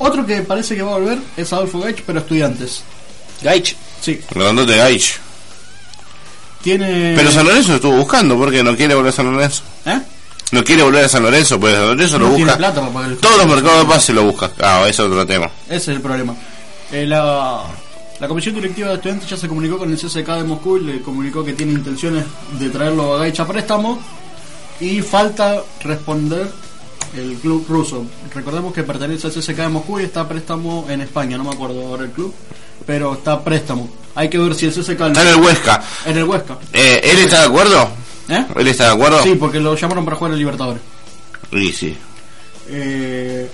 Otro 0.02 0.24
que 0.26 0.40
parece 0.42 0.74
que 0.74 0.82
va 0.82 0.92
a 0.92 0.98
volver 0.98 1.18
es 1.36 1.52
Adolfo 1.52 1.78
Gaich, 1.80 2.02
pero 2.06 2.18
estudiantes. 2.20 2.82
Gaich. 3.42 3.76
Sí, 4.00 4.20
Grandote 4.30 4.76
Gaich. 4.76 5.18
tiene. 6.62 7.12
Pero 7.16 7.30
San 7.30 7.46
Lorenzo 7.46 7.74
estuvo 7.74 7.96
buscando, 7.96 8.36
porque 8.36 8.62
no 8.62 8.76
quiere 8.76 8.94
volver 8.94 9.12
a 9.12 9.16
San 9.16 9.32
Lorenzo. 9.32 9.62
¿Eh? 9.86 10.00
No 10.52 10.64
quiere 10.64 10.82
volver 10.82 11.04
a 11.04 11.08
San 11.08 11.22
Lorenzo, 11.22 11.60
pues 11.60 11.74
San 11.74 11.86
Lorenzo 11.86 12.18
lo 12.18 12.28
No 12.28 12.32
busca. 12.36 12.56
plata 12.56 12.80
para 12.80 12.92
pagar 12.92 13.10
el 13.12 13.16
Todos 13.18 13.36
los 13.38 13.46
mercados 13.46 13.78
de 13.80 13.84
pase 13.94 14.12
lo 14.12 14.24
busca. 14.24 14.50
Ah, 14.60 14.80
ese 14.82 14.90
es 14.90 15.00
otro 15.00 15.26
tema. 15.26 15.46
Ese 15.66 15.76
es 15.76 15.88
el 15.88 16.00
problema. 16.00 16.34
Eh, 16.90 17.06
la, 17.06 17.62
la 18.18 18.26
Comisión 18.28 18.54
Directiva 18.56 18.88
de 18.88 18.94
Estudiantes 18.94 19.28
ya 19.28 19.36
se 19.36 19.46
comunicó 19.48 19.78
con 19.78 19.90
el 19.92 19.96
CSK 19.98 20.26
de 20.26 20.44
Moscú 20.44 20.78
y 20.78 20.80
le 20.84 21.02
comunicó 21.02 21.44
que 21.44 21.52
tiene 21.52 21.72
intenciones 21.72 22.24
de 22.58 22.68
traerlo 22.70 23.14
a 23.14 23.18
Gaicha 23.20 23.44
a 23.44 23.46
préstamo 23.46 24.00
y 24.80 25.00
falta 25.02 25.62
responder 25.84 26.50
el 27.16 27.34
club 27.36 27.66
ruso. 27.68 28.04
Recordemos 28.34 28.72
que 28.72 28.82
pertenece 28.82 29.26
al 29.26 29.32
CSK 29.32 29.56
de 29.56 29.68
Moscú 29.68 29.98
y 30.00 30.04
está 30.04 30.22
a 30.22 30.28
préstamo 30.28 30.86
en 30.88 31.00
España, 31.00 31.36
no 31.36 31.44
me 31.44 31.50
acuerdo 31.50 31.86
ahora 31.86 32.04
el 32.04 32.10
club, 32.10 32.34
pero 32.86 33.14
está 33.14 33.32
a 33.32 33.44
préstamo. 33.44 33.88
Hay 34.14 34.28
que 34.28 34.38
ver 34.38 34.54
si 34.54 34.66
el 34.66 34.72
CSK... 34.72 35.00
Está 35.00 35.22
en 35.22 35.28
el 35.28 35.36
Huesca. 35.36 35.82
En 36.04 36.16
el 36.16 36.24
Huesca. 36.24 36.58
Eh, 36.72 37.00
¿Él 37.04 37.18
está 37.20 37.40
de 37.40 37.46
acuerdo? 37.46 37.88
¿Eh? 38.28 38.46
¿Él 38.56 38.68
está 38.68 38.86
de 38.86 38.92
acuerdo? 38.92 39.22
Sí, 39.22 39.34
porque 39.34 39.60
lo 39.60 39.74
llamaron 39.74 40.04
para 40.04 40.16
jugar 40.16 40.32
el 40.32 40.38
Libertadores. 40.38 40.82
Y 41.52 41.72
sí. 41.72 41.96
Eh, 42.68 43.50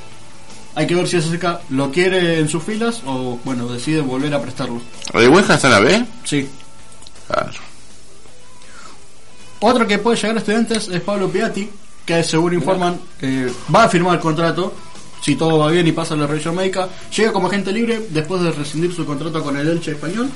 hay 0.74 0.86
que 0.86 0.94
ver 0.94 1.08
si 1.08 1.16
el 1.16 1.22
CSK 1.22 1.70
lo 1.70 1.90
quiere 1.90 2.38
en 2.38 2.48
sus 2.48 2.62
filas 2.62 3.02
o, 3.06 3.38
bueno, 3.44 3.66
decide 3.68 4.00
volver 4.00 4.34
a 4.34 4.42
prestarlo. 4.42 4.80
¿El 5.14 5.28
Huesca 5.28 5.54
está 5.54 5.68
en 5.68 5.72
la 5.72 5.80
B? 5.80 6.06
Sí. 6.24 6.48
Claro. 7.26 7.52
Otro 9.60 9.86
que 9.86 9.98
puede 9.98 10.16
llegar 10.16 10.36
a 10.36 10.40
estudiantes 10.40 10.88
es 10.88 11.00
Pablo 11.00 11.30
Piatti, 11.30 11.70
que 12.06 12.22
según 12.22 12.54
informan 12.54 12.98
eh, 13.20 13.52
va 13.74 13.84
a 13.84 13.88
firmar 13.88 14.14
el 14.14 14.20
contrato, 14.20 14.72
si 15.20 15.34
todo 15.34 15.58
va 15.58 15.70
bien 15.72 15.86
y 15.86 15.92
pasa 15.92 16.14
la 16.14 16.26
revisión 16.26 16.54
médica, 16.54 16.88
llega 17.14 17.32
como 17.32 17.48
agente 17.48 17.72
libre 17.72 18.06
después 18.10 18.40
de 18.42 18.52
rescindir 18.52 18.94
su 18.94 19.04
contrato 19.04 19.42
con 19.42 19.56
el 19.56 19.68
Elche 19.68 19.90
español 19.90 20.30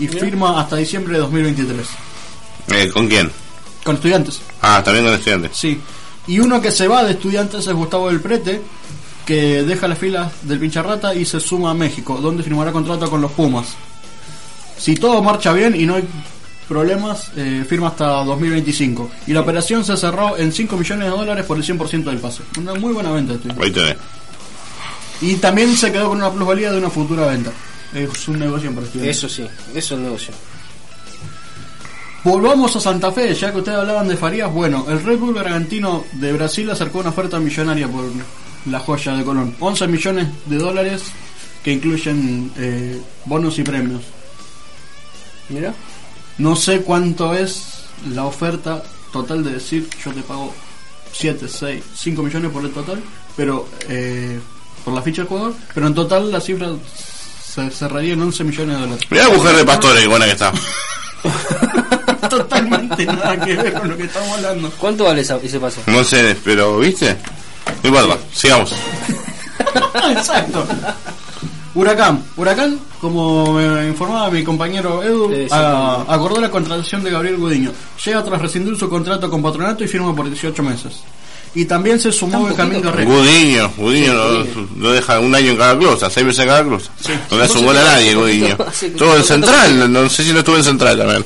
y 0.00 0.08
Bien. 0.08 0.24
firma 0.24 0.60
hasta 0.60 0.76
diciembre 0.76 1.14
de 1.14 1.20
2023. 1.20 1.86
Eh, 2.72 2.90
¿Con 2.92 3.06
quién? 3.06 3.30
Con 3.84 3.94
estudiantes. 3.94 4.40
Ah, 4.60 4.82
también 4.84 5.04
con 5.04 5.14
estudiantes. 5.14 5.52
Sí. 5.54 5.80
Y 6.26 6.40
uno 6.40 6.60
que 6.60 6.72
se 6.72 6.88
va 6.88 7.04
de 7.04 7.12
estudiantes 7.12 7.66
es 7.66 7.72
Gustavo 7.72 8.08
del 8.08 8.20
Prete, 8.20 8.60
que 9.24 9.62
deja 9.62 9.86
las 9.86 9.98
filas 9.98 10.32
del 10.42 10.58
Pincharrata 10.58 11.14
y 11.14 11.24
se 11.24 11.38
suma 11.38 11.70
a 11.70 11.74
México, 11.74 12.18
donde 12.20 12.42
firmará 12.42 12.72
contrato 12.72 13.08
con 13.08 13.20
los 13.20 13.30
Pumas. 13.30 13.74
Si 14.76 14.96
todo 14.96 15.22
marcha 15.22 15.52
bien 15.52 15.78
y 15.78 15.86
no 15.86 15.94
hay 15.94 16.04
problemas, 16.68 17.30
eh, 17.36 17.64
firma 17.68 17.88
hasta 17.88 18.24
2025. 18.24 19.10
Y 19.26 19.32
la 19.32 19.40
operación 19.40 19.84
se 19.84 19.96
cerró 19.96 20.36
en 20.36 20.52
5 20.52 20.76
millones 20.76 21.04
de 21.04 21.10
dólares 21.10 21.44
por 21.44 21.56
el 21.56 21.64
100% 21.64 22.04
del 22.04 22.18
pase. 22.18 22.42
Una 22.58 22.74
muy 22.74 22.92
buena 22.92 23.10
venta. 23.10 23.34
este. 23.34 23.48
Ahí 23.60 23.70
tenés. 23.70 23.96
Y 25.20 25.34
también 25.36 25.74
se 25.76 25.92
quedó 25.92 26.08
con 26.08 26.18
una 26.18 26.30
plusvalía 26.30 26.72
de 26.72 26.78
una 26.78 26.90
futura 26.90 27.26
venta. 27.26 27.52
Es 27.94 28.28
un 28.28 28.38
negocio 28.38 28.72
para 28.74 28.86
estudiantes. 28.86 29.16
Eso 29.16 29.28
sí, 29.28 29.42
eso 29.42 29.78
es 29.78 29.90
el 29.92 30.02
negocio. 30.02 30.34
Volvamos 32.24 32.74
a 32.74 32.80
Santa 32.80 33.12
Fe, 33.12 33.34
ya 33.34 33.52
que 33.52 33.58
ustedes 33.58 33.78
hablaban 33.78 34.08
de 34.08 34.16
Farías. 34.16 34.50
Bueno, 34.52 34.86
el 34.88 35.02
Red 35.02 35.18
Bull 35.18 35.34
Bragantino 35.34 36.04
de 36.12 36.32
Brasil 36.32 36.68
acercó 36.70 37.00
una 37.00 37.10
oferta 37.10 37.38
millonaria 37.38 37.86
por 37.86 38.04
la 38.66 38.80
joya 38.80 39.12
de 39.12 39.24
Colón. 39.24 39.54
11 39.60 39.86
millones 39.88 40.28
de 40.46 40.56
dólares 40.56 41.02
que 41.62 41.72
incluyen 41.72 42.50
eh, 42.56 43.00
bonos 43.26 43.58
y 43.58 43.62
premios. 43.62 44.02
Mira. 45.50 45.74
No 46.38 46.56
sé 46.56 46.80
cuánto 46.80 47.34
es 47.34 47.64
la 48.12 48.24
oferta 48.24 48.82
total 49.12 49.44
de 49.44 49.52
decir 49.52 49.88
yo 50.04 50.12
te 50.12 50.22
pago 50.22 50.52
7, 51.12 51.46
6, 51.48 51.84
5 51.96 52.22
millones 52.22 52.50
por 52.50 52.64
el 52.64 52.72
total, 52.72 53.00
pero 53.36 53.68
eh, 53.88 54.40
por 54.84 54.92
la 54.94 55.02
ficha 55.02 55.22
del 55.22 55.28
jugador, 55.28 55.54
pero 55.72 55.86
en 55.86 55.94
total 55.94 56.30
la 56.32 56.40
cifra 56.40 56.70
se 57.46 57.70
cerraría 57.70 58.14
en 58.14 58.22
11 58.22 58.44
millones 58.44 58.74
de 58.76 58.82
dólares. 58.82 59.06
La 59.10 59.28
mujer 59.28 59.56
de 59.56 59.64
Pastore, 59.64 60.00
qué 60.00 60.06
buena 60.08 60.24
que 60.26 60.32
está. 60.32 60.52
Totalmente 62.28 63.04
nada 63.06 63.38
que 63.44 63.54
ver 63.54 63.72
con 63.74 63.88
lo 63.90 63.96
que 63.96 64.04
estamos 64.04 64.30
hablando. 64.38 64.70
¿Cuánto 64.78 65.04
vale 65.04 65.20
esa- 65.20 65.38
ese 65.42 65.60
paso? 65.60 65.80
No 65.86 66.02
sé, 66.02 66.36
pero 66.42 66.78
¿viste? 66.78 67.16
No 67.82 67.88
importa, 67.90 68.18
sigamos. 68.32 68.72
Exacto. 70.10 70.66
Huracán. 71.74 72.22
Huracán, 72.36 72.78
como 73.00 73.52
me 73.54 73.88
informaba 73.88 74.30
mi 74.30 74.44
compañero 74.44 75.02
Edu, 75.02 75.28
Sí, 75.30 75.42
sí, 75.42 75.48
a- 75.50 76.04
acordó 76.08 76.40
la 76.40 76.50
contratación 76.50 77.02
de 77.02 77.10
Gabriel 77.10 77.36
Gudiño. 77.36 77.72
Llega 78.04 78.22
tras 78.24 78.40
rescindir 78.40 78.76
su 78.76 78.88
contrato 78.88 79.28
con 79.30 79.42
Patronato 79.42 79.82
y 79.84 79.88
firma 79.88 80.14
por 80.14 80.26
18 80.28 80.62
meses. 80.62 81.00
Y 81.56 81.66
también 81.66 82.00
se 82.00 82.10
sumó 82.10 82.44
Benjamín 82.44 82.82
Guerrero. 82.82 83.08
Gudiño, 83.10 83.70
Gudiño 83.76 84.12
lo, 84.12 84.44
lo 84.78 84.92
deja 84.92 85.20
un 85.20 85.32
año 85.34 85.50
en 85.52 85.56
cada 85.56 85.96
sea, 85.96 86.10
seis 86.10 86.26
meses 86.26 86.40
en 86.40 86.48
cada. 86.48 86.62
No 86.64 86.78
le 87.38 87.44
hace 87.44 87.58
un 87.58 87.66
gol 87.66 87.76
a 87.76 87.82
nadie, 87.84 88.14
Gudiño. 88.14 88.56
Estuvo 88.82 89.14
en 89.16 89.22
Central, 89.22 89.78
no, 89.78 89.86
no 90.02 90.08
sé 90.08 90.24
si 90.24 90.32
no 90.32 90.40
estuvo 90.40 90.56
en 90.56 90.64
Central 90.64 90.98
también. 90.98 91.24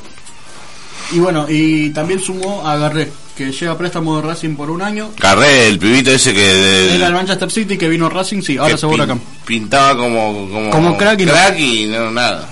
Y 1.12 1.18
bueno, 1.18 1.46
y 1.48 1.88
también 1.90 2.20
sumó 2.20 2.66
a 2.68 2.76
Garré, 2.76 3.10
que 3.38 3.52
llega 3.52 3.72
a 3.72 3.78
préstamo 3.78 4.16
de 4.20 4.22
Racing 4.28 4.56
por 4.56 4.68
un 4.70 4.82
año. 4.82 5.10
Carré, 5.18 5.68
el 5.68 5.78
pibito 5.78 6.10
ese 6.10 6.34
que, 6.34 6.40
de- 6.42 6.96
Era 6.96 7.06
el 7.06 7.14
Manchester 7.14 7.50
City 7.50 7.78
que 7.78 7.88
vino 7.88 8.10
Racing, 8.10 8.42
sí, 8.42 8.58
ahora 8.58 8.76
se 8.76 8.84
va 8.86 8.92
a 8.92 8.94
Huracán. 8.96 9.18
pin- 9.20 9.44
pintaba 9.46 9.96
como, 9.96 10.48
como, 10.50 10.70
Como 10.70 10.96
crack 10.98 11.20
y 11.20 11.24
no. 11.26 11.32
y 11.58 11.86
no, 11.86 12.10
nada. 12.10 12.48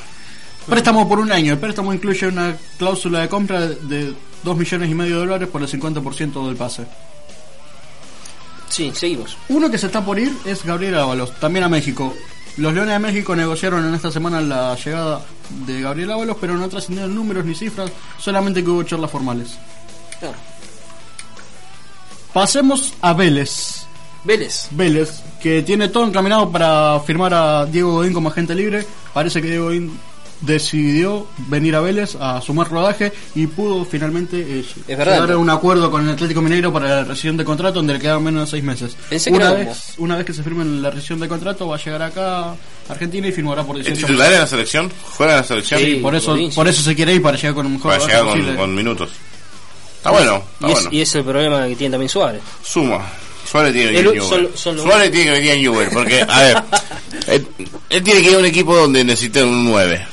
Préstamo 0.66 1.08
por 1.08 1.18
un 1.20 1.30
año. 1.32 1.52
El 1.52 1.58
préstamo 1.58 1.92
incluye 1.92 2.26
una 2.28 2.56
cláusula 2.78 3.20
de 3.20 3.28
compra 3.28 3.60
de 3.66 4.14
2 4.42 4.56
millones 4.56 4.90
y 4.90 4.94
medio 4.94 5.14
de 5.16 5.20
dólares 5.26 5.48
por 5.48 5.60
el 5.62 5.68
50% 5.68 6.46
del 6.46 6.56
pase. 6.56 6.84
Sí, 8.68 8.92
seguimos. 8.94 9.36
Uno 9.48 9.70
que 9.70 9.78
se 9.78 9.86
está 9.86 10.04
por 10.04 10.18
ir 10.18 10.32
es 10.44 10.64
Gabriel 10.64 10.96
Ábalos, 10.98 11.38
también 11.40 11.64
a 11.64 11.68
México. 11.68 12.14
Los 12.56 12.72
Leones 12.72 12.94
de 12.94 12.98
México 12.98 13.36
negociaron 13.36 13.86
en 13.86 13.94
esta 13.94 14.10
semana 14.10 14.40
la 14.40 14.74
llegada 14.76 15.20
de 15.66 15.80
Gabriel 15.82 16.10
Ábalos, 16.12 16.36
pero 16.40 16.56
no 16.56 16.68
trascendieron 16.68 17.14
números 17.14 17.44
ni 17.44 17.54
cifras, 17.54 17.90
solamente 18.18 18.64
que 18.64 18.70
hubo 18.70 18.82
charlas 18.82 19.10
formales. 19.10 19.56
Ah. 20.22 20.32
Pasemos 22.36 22.92
a 23.00 23.14
Vélez. 23.14 23.86
Vélez. 24.22 24.68
Vélez, 24.72 25.22
que 25.40 25.62
tiene 25.62 25.88
todo 25.88 26.06
encaminado 26.06 26.52
para 26.52 27.00
firmar 27.00 27.32
a 27.32 27.64
Diego 27.64 27.92
Godín 27.92 28.12
como 28.12 28.28
agente 28.28 28.54
libre. 28.54 28.84
Parece 29.14 29.40
que 29.40 29.48
Diego 29.48 29.64
Godín 29.64 29.98
decidió 30.42 31.28
venir 31.48 31.74
a 31.74 31.80
Vélez 31.80 32.14
a 32.20 32.42
sumar 32.42 32.68
rodaje 32.68 33.10
y 33.34 33.46
pudo 33.46 33.86
finalmente 33.86 34.38
eh, 34.38 34.66
verdad, 34.86 35.14
llegar 35.14 35.30
a 35.30 35.32
¿no? 35.32 35.40
un 35.40 35.48
acuerdo 35.48 35.90
con 35.90 36.06
el 36.06 36.10
Atlético 36.10 36.42
Mineiro 36.42 36.70
para 36.70 36.96
la 36.96 37.04
rescisión 37.04 37.38
de 37.38 37.44
contrato 37.46 37.76
donde 37.76 37.94
le 37.94 38.00
quedan 38.00 38.22
menos 38.22 38.42
de 38.42 38.50
seis 38.50 38.62
meses. 38.62 38.94
Una, 39.30 39.52
vez, 39.52 39.94
una 39.96 40.16
vez 40.16 40.26
que 40.26 40.34
se 40.34 40.42
firme 40.42 40.62
la 40.66 40.90
rescisión 40.90 41.18
de 41.18 41.28
contrato 41.28 41.66
va 41.66 41.76
a 41.76 41.78
llegar 41.78 42.02
acá 42.02 42.50
a 42.50 42.56
Argentina 42.90 43.28
y 43.28 43.32
firmará 43.32 43.64
por 43.64 43.78
¿Es 43.78 43.86
18 43.86 44.08
titular 44.08 44.30
en 44.34 44.40
la 44.40 44.46
selección? 44.46 44.92
¿Juega 45.16 45.32
en 45.32 45.38
la 45.38 45.44
selección? 45.44 45.80
Sí, 45.80 45.94
por 46.02 46.14
eso, 46.14 46.32
Godín, 46.32 46.52
por 46.52 46.68
eso 46.68 46.82
se 46.82 46.94
quiere 46.94 47.14
ir 47.14 47.22
para 47.22 47.38
llegar 47.38 47.54
con 47.54 47.64
un 47.64 47.72
mejor 47.72 47.98
Para 47.98 48.04
llegar 48.04 48.56
con 48.56 48.74
minutos. 48.74 49.08
Está 50.06 50.10
bueno, 50.10 50.44
está 50.54 50.66
y, 50.66 50.70
es, 50.70 50.74
bueno. 50.74 50.88
y 50.92 51.00
es 51.00 51.14
el 51.14 51.24
problema 51.24 51.66
que 51.68 51.76
tiene 51.76 51.92
también 51.92 52.08
Suárez. 52.08 52.42
Suma. 52.64 53.06
Suárez 53.50 53.72
tiene 53.72 53.92
que 53.92 53.98
El- 54.00 54.06
venir 54.08 54.20
a 54.20 54.24
son- 54.24 54.42
Newell. 54.42 54.56
son 54.58 54.76
los- 54.76 54.84
Suárez 54.84 55.10
tiene 55.10 55.24
que 55.26 55.30
venir 55.32 55.50
a 55.52 55.54
Newell, 55.56 55.88
porque, 55.92 56.26
a 56.28 56.40
ver, 56.42 56.62
él, 57.28 57.46
él 57.90 58.02
tiene 58.02 58.20
que 58.22 58.28
ir 58.30 58.34
a 58.34 58.38
un 58.38 58.44
equipo 58.46 58.76
donde 58.76 59.04
necesite 59.04 59.42
un 59.42 59.64
9. 59.64 60.06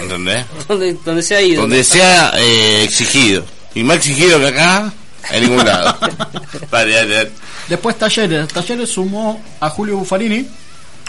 ¿Entendés? 0.00 0.44
donde, 0.68 0.96
donde 1.04 1.22
se 1.22 1.34
ha 1.36 1.42
ido. 1.42 1.62
Donde 1.62 1.82
sea 1.84 2.32
eh, 2.36 2.82
exigido. 2.84 3.44
Y 3.74 3.82
más 3.82 3.96
exigido 3.98 4.38
que 4.38 4.46
acá, 4.48 4.92
en 5.32 5.42
ningún 5.42 5.64
lado. 5.64 5.96
Dale, 6.70 6.94
dale, 6.94 7.14
dale. 7.14 7.30
Después 7.68 7.98
Talleres. 7.98 8.48
Talleres 8.48 8.88
sumó 8.90 9.42
a 9.60 9.68
Julio 9.70 9.96
Buffarini. 9.98 10.46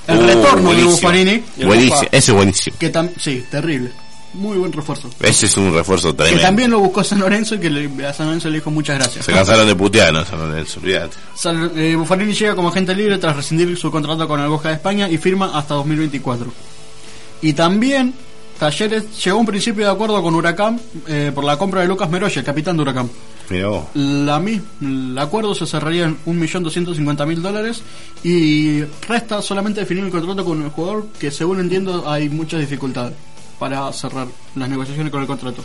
El 0.08 0.18
Uh, 0.18 0.22
retorno 0.28 0.56
de 0.58 0.62
buenísimo. 0.62 0.92
Buffarini. 0.92 1.44
Buenísimo, 1.64 2.02
ese 2.12 2.32
es 2.32 2.32
buenísimo. 2.32 2.78
Que 2.80 2.92
tam- 2.94 3.12
sí, 3.20 3.44
terrible. 3.52 3.92
Muy 4.36 4.58
buen 4.58 4.72
refuerzo. 4.74 5.10
Ese 5.20 5.46
es 5.46 5.58
un 5.58 5.74
refuerzo 5.74 6.12
Que 6.12 6.18
tremendo. 6.24 6.42
también 6.42 6.72
lo 6.72 6.80
buscó 6.80 7.04
San 7.04 7.20
Lorenzo 7.20 7.56
y 7.56 7.60
que 7.60 7.70
le- 7.70 8.06
a 8.06 8.14
San 8.14 8.28
Lorenzo 8.28 8.50
le 8.50 8.56
dijo 8.58 8.70
muchas 8.72 8.98
gracias. 8.98 9.26
Se 9.26 9.32
cansaron 9.32 9.66
de 9.68 9.76
putearnos, 9.76 10.28
San 10.28 10.40
Lorenzo, 10.40 10.80
olvídate. 10.82 11.16
Eh, 11.76 11.96
Buffarini 11.96 12.34
llega 12.34 12.56
como 12.56 12.70
agente 12.70 12.94
libre 12.96 13.18
tras 13.18 13.36
rescindir 13.36 13.76
su 13.78 13.90
contrato 13.90 14.28
con 14.28 14.40
el 14.42 14.48
Boca 14.50 14.70
de 14.70 14.76
España 14.76 15.10
y 15.10 15.18
firma 15.18 15.52
hasta 15.58 15.74
2024. 15.76 16.52
Y 17.42 17.54
también 17.54 18.14
Talleres 18.60 19.22
llegó 19.24 19.38
a 19.38 19.40
un 19.42 19.46
principio 19.46 19.86
de 19.86 19.92
acuerdo 19.92 20.22
con 20.24 20.34
Huracán 20.34 20.80
eh, 21.08 21.32
por 21.36 21.44
la 21.44 21.58
compra 21.58 21.82
de 21.82 21.88
Lucas 21.88 22.10
Meroya, 22.10 22.40
el 22.40 22.46
capitán 22.46 22.78
de 22.78 22.84
Huracán. 22.84 23.10
Vos. 23.50 23.86
La 23.94 24.42
el 24.82 25.18
acuerdo 25.20 25.54
se 25.54 25.68
cerraría 25.68 26.06
en 26.06 26.18
1.250.000 26.26 27.36
dólares 27.42 27.82
y 28.24 28.82
resta 29.08 29.42
solamente 29.42 29.82
definir 29.82 30.04
el 30.06 30.10
contrato 30.10 30.44
con 30.44 30.64
el 30.64 30.70
jugador 30.70 31.08
que 31.20 31.30
según 31.32 31.60
entiendo 31.60 32.10
hay 32.10 32.28
muchas 32.30 32.60
dificultades 32.62 33.14
para 33.60 33.92
cerrar 33.94 34.28
las 34.56 34.70
negociaciones 34.70 35.12
con 35.12 35.22
el 35.22 35.28
contrato. 35.28 35.64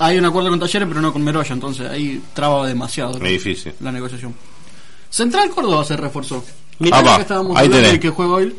Hay 0.00 0.18
un 0.18 0.24
acuerdo 0.24 0.50
con 0.50 0.60
Talleres 0.60 0.86
pero 0.88 1.00
no 1.00 1.12
con 1.12 1.22
Meroya, 1.24 1.52
entonces 1.52 1.90
ahí 1.90 2.22
traba 2.32 2.66
demasiado 2.66 3.14
Es 3.14 3.20
difícil. 3.20 3.74
la 3.80 3.90
negociación. 3.90 4.34
Central 5.10 5.50
Córdoba 5.50 5.84
se 5.84 5.96
reforzó. 5.96 6.44
Mirá. 6.78 6.98
Apa, 6.98 7.16
que 7.16 7.22
estábamos 7.22 7.56
ahí 7.56 7.66
hablando 7.66 8.00
que 8.00 8.10
juega 8.10 8.32
hoy. 8.34 8.54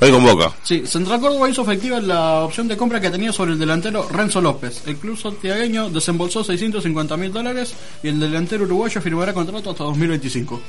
Hoy 0.00 0.10
con 0.10 0.24
Boca. 0.24 0.54
Sí, 0.62 0.86
Central 0.86 1.20
Córdoba 1.20 1.50
hizo 1.50 1.60
efectiva 1.62 2.00
la 2.00 2.40
opción 2.44 2.66
de 2.68 2.76
compra 2.76 3.00
que 3.00 3.10
tenía 3.10 3.32
sobre 3.32 3.52
el 3.52 3.58
delantero 3.58 4.08
Renzo 4.08 4.40
López. 4.40 4.82
El 4.86 4.96
club 4.96 5.18
santiagueño 5.18 5.90
desembolsó 5.90 6.42
650 6.42 7.16
mil 7.18 7.32
dólares 7.32 7.74
y 8.02 8.08
el 8.08 8.18
delantero 8.18 8.64
uruguayo 8.64 9.02
firmará 9.02 9.34
contrato 9.34 9.70
hasta 9.72 9.84
2025. 9.84 10.60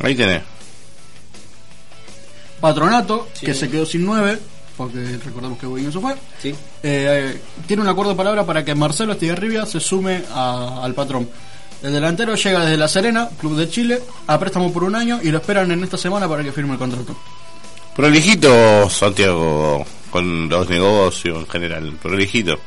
Ahí 0.00 0.14
tenés. 0.14 0.42
Patronato, 2.60 3.28
que 3.40 3.54
se 3.54 3.70
quedó 3.70 3.86
sin 3.86 4.04
9, 4.04 4.38
porque 4.76 5.18
recordamos 5.24 5.58
que 5.58 5.66
Guiño 5.66 5.92
se 5.92 6.00
fue, 6.00 6.14
Sí. 6.40 6.54
eh, 6.82 7.40
tiene 7.66 7.82
un 7.82 7.88
acuerdo 7.88 8.10
de 8.12 8.16
palabra 8.16 8.44
para 8.44 8.64
que 8.64 8.74
Marcelo 8.74 9.12
Estigarribia 9.12 9.66
se 9.66 9.80
sume 9.80 10.22
a- 10.34 10.80
al 10.82 10.94
patrón. 10.94 11.28
El 11.82 11.92
delantero 11.92 12.34
llega 12.34 12.60
desde 12.60 12.76
La 12.78 12.88
Serena, 12.88 13.28
Club 13.38 13.56
de 13.56 13.68
Chile, 13.68 14.00
a 14.26 14.38
préstamo 14.38 14.72
por 14.72 14.84
un 14.84 14.94
año 14.96 15.20
y 15.22 15.30
lo 15.30 15.38
esperan 15.38 15.70
en 15.70 15.84
esta 15.84 15.98
semana 15.98 16.26
para 16.28 16.42
que 16.42 16.50
firme 16.52 16.72
el 16.72 16.78
contrato. 16.78 17.14
Prolijito, 17.94 18.88
Santiago, 18.90 19.84
con 20.10 20.48
los 20.48 20.68
negocios 20.68 21.38
en 21.38 21.46
general. 21.46 21.98
Prolijito. 22.02 22.58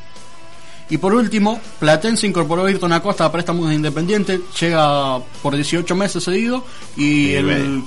Y 0.90 0.98
por 0.98 1.14
último, 1.14 1.60
Platense 1.80 2.26
incorporó 2.28 2.64
a 2.64 2.68
Ayrton 2.70 2.94
Acosta 2.94 3.26
a 3.26 3.32
préstamos 3.32 3.68
de 3.68 3.76
Independiente, 3.76 4.40
llega 4.60 5.20
por 5.42 5.54
18 5.56 5.96
meses 5.96 6.24
cedido 6.24 6.64
y 6.96 7.28
Sí, 7.28 7.34
el. 7.36 7.84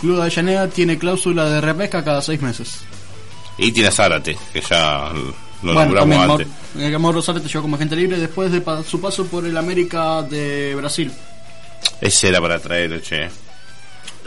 Club 0.00 0.16
de 0.16 0.22
Avellaneda 0.22 0.68
tiene 0.68 0.98
cláusula 0.98 1.48
de 1.48 1.60
repesca 1.60 2.04
cada 2.04 2.20
6 2.20 2.42
meses. 2.42 2.80
Y 3.58 3.72
tiene 3.72 3.88
a 3.88 3.92
Zárate, 3.92 4.36
que 4.52 4.60
ya 4.60 5.10
lo 5.62 5.72
bueno, 5.74 5.94
nombramos 5.94 6.30
antes. 6.30 6.48
Mauro, 6.74 6.86
eh, 6.94 6.98
Mauro 6.98 7.22
Zárate 7.22 7.46
llegó 7.48 7.62
como 7.62 7.76
agente 7.76 7.96
libre 7.96 8.18
después 8.18 8.50
de 8.52 8.60
pa- 8.60 8.82
su 8.82 9.00
paso 9.00 9.26
por 9.26 9.46
el 9.46 9.56
América 9.56 10.22
de 10.22 10.74
Brasil. 10.74 11.12
Ese 12.00 12.28
era 12.28 12.40
para 12.40 12.58
traerlo, 12.58 12.98
che. 13.00 13.28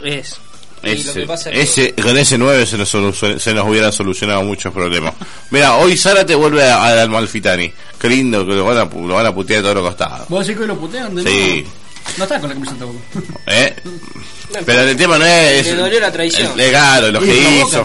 Es. 0.02 0.36
Ese, 0.80 1.12
que 1.22 1.26
pasa 1.26 1.50
es 1.50 1.74
que- 1.74 1.86
ese, 1.86 1.94
con 2.02 2.16
ese 2.16 2.38
9 2.38 2.64
se 2.64 2.78
nos, 2.78 2.88
se 2.88 3.52
nos 3.52 3.66
hubieran 3.68 3.92
solucionado 3.92 4.42
muchos 4.44 4.72
problemas. 4.72 5.12
Mira, 5.50 5.74
hoy 5.76 5.96
Zárate 5.96 6.34
vuelve 6.36 6.64
a- 6.64 6.84
al 6.84 6.98
Almalfitani. 7.00 7.72
Qué 8.00 8.08
lindo 8.08 8.46
que 8.46 8.52
lo 8.54 8.64
van 8.64 8.78
a, 8.78 8.84
lo 8.84 9.14
van 9.14 9.26
a 9.26 9.34
putear 9.34 9.58
de 9.58 9.62
todos 9.64 9.74
los 9.74 9.84
costados. 9.88 10.28
¿Vos 10.28 10.46
decís 10.46 10.56
que 10.56 10.62
hoy 10.62 10.68
lo 10.68 10.78
putean 10.78 11.14
de 11.16 11.22
Sí. 11.24 11.28
nuevo? 11.62 11.70
No 12.16 12.24
está 12.24 12.40
con 12.40 12.48
la 12.48 12.54
camiseta 12.54 12.78
tampoco. 12.78 13.00
¿Eh? 13.48 13.74
Pero 14.64 14.82
el 14.82 14.96
tema 14.96 15.18
no 15.18 15.24
es. 15.24 15.66
Le 15.66 15.74
dolió 15.74 16.00
la 16.00 16.12
traición. 16.12 16.56
legado, 16.56 17.12
lo 17.12 17.20
que 17.20 17.36
hizo. 17.36 17.84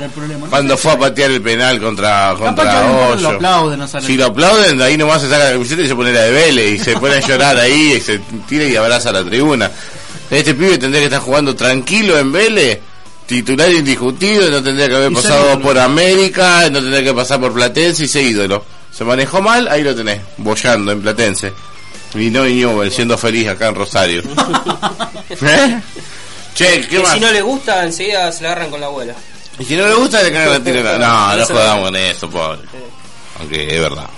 Cuando 0.50 0.78
fue 0.78 0.94
a 0.94 1.00
patear 1.00 1.32
el 1.32 1.42
penal 1.42 1.80
contra, 1.80 2.36
contra 2.38 2.80
a 2.80 3.16
lo 3.16 3.30
aplauden 3.30 3.82
a. 3.82 3.88
Si 3.88 4.16
lo 4.16 4.28
aplauden, 4.28 4.82
ahí 4.82 4.98
nomás 4.98 5.22
se 5.22 5.30
saca 5.30 5.46
la 5.46 5.52
camiseta 5.52 5.82
y 5.82 5.88
se 5.88 5.96
pone 5.96 6.12
la 6.12 6.22
de 6.22 6.32
Vélez. 6.32 6.72
Y 6.72 6.80
se 6.80 6.98
pone 6.98 7.16
a 7.16 7.20
llorar 7.20 7.58
ahí, 7.58 7.94
y 7.94 8.02
se 8.02 8.20
tira 8.48 8.66
y 8.66 8.76
abraza 8.76 9.12
la 9.12 9.24
tribuna. 9.24 9.70
Este 10.30 10.54
pibe 10.54 10.78
tendría 10.78 11.02
que 11.02 11.06
estar 11.06 11.22
jugando 11.22 11.56
tranquilo 11.56 12.18
en 12.18 12.32
Vélez. 12.32 12.80
Titular 13.26 13.72
indiscutido, 13.72 14.50
no 14.50 14.62
tendría 14.62 14.90
que 14.90 14.96
haber 14.96 15.14
pasado 15.14 15.46
ídolo. 15.46 15.62
por 15.62 15.80
América, 15.80 16.70
no 16.70 16.80
tendría 16.80 17.04
que 17.04 17.14
pasar 17.14 17.40
por 17.40 17.54
Platense 17.54 18.04
y 18.04 18.08
ser 18.08 18.26
ídolo. 18.26 18.66
Se 18.92 19.04
manejó 19.04 19.42
mal, 19.42 19.68
ahí 19.70 19.82
lo 19.82 19.96
tenés, 19.96 20.22
bollando 20.38 20.92
en 20.92 21.02
Platense. 21.02 21.54
Y 22.16 22.30
no 22.30 22.46
y 22.48 22.56
Newell, 22.56 22.92
siendo 22.92 23.18
feliz 23.18 23.48
acá 23.48 23.70
en 23.70 23.76
Rosario. 23.76 24.22
¿Eh? 25.30 25.82
Che, 26.54 26.82
¿qué 26.82 26.88
que 26.88 27.00
más? 27.00 27.14
si 27.14 27.20
no 27.20 27.32
le 27.32 27.42
gusta, 27.42 27.84
enseguida 27.84 28.32
se 28.32 28.44
la 28.44 28.50
agarran 28.52 28.70
con 28.70 28.80
la 28.80 28.88
abuela. 28.88 29.16
Y 29.60 29.66
si 29.66 29.76
no 29.76 29.88
le 29.88 29.94
gusta, 29.94 30.22
le 30.22 30.32
cagan 30.32 30.50
la 30.50 30.64
tira. 30.64 30.98
No, 30.98 31.36
no 31.36 31.46
jodamos 31.46 31.90
en 31.90 31.96
eso, 31.96 32.30
pobre. 32.30 32.62
Aunque 33.40 33.76
es 33.76 33.82
verdad. 33.82 34.10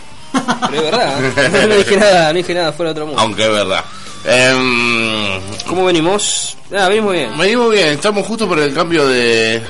Pero 0.69 0.75
es 0.75 0.91
verdad, 0.91 1.25
¿eh? 1.25 1.67
no 1.69 1.75
dije 1.75 1.97
nada, 1.97 2.27
no 2.27 2.37
dije 2.37 2.53
nada 2.53 2.73
fuera 2.73 2.89
de 2.89 2.91
otro 2.91 3.05
mundo. 3.07 3.21
Aunque 3.21 3.43
es 3.43 3.51
verdad. 3.51 3.85
Em, 4.25 5.39
¿Cómo 5.67 5.85
venimos? 5.85 6.57
Ah, 6.75 6.89
venimos 6.89 7.13
bien. 7.13 7.37
venimos 7.37 7.71
bien, 7.71 7.89
estamos 7.89 8.25
justo 8.25 8.47
por 8.47 8.59
el 8.59 8.73
cambio 8.73 9.07
de 9.07 9.61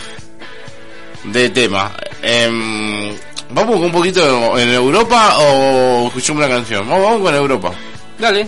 de 1.25 1.49
tema. 1.49 1.91
Em, 2.21 3.15
¿Vamos 3.49 3.75
con 3.75 3.85
un 3.85 3.91
poquito 3.91 4.57
en 4.57 4.69
Europa 4.69 5.37
o 5.39 6.07
escuchamos 6.07 6.43
una 6.43 6.55
canción? 6.55 6.87
Vamos, 6.87 7.03
vamos 7.05 7.21
con 7.21 7.35
Europa. 7.35 7.71
Dale. 8.17 8.47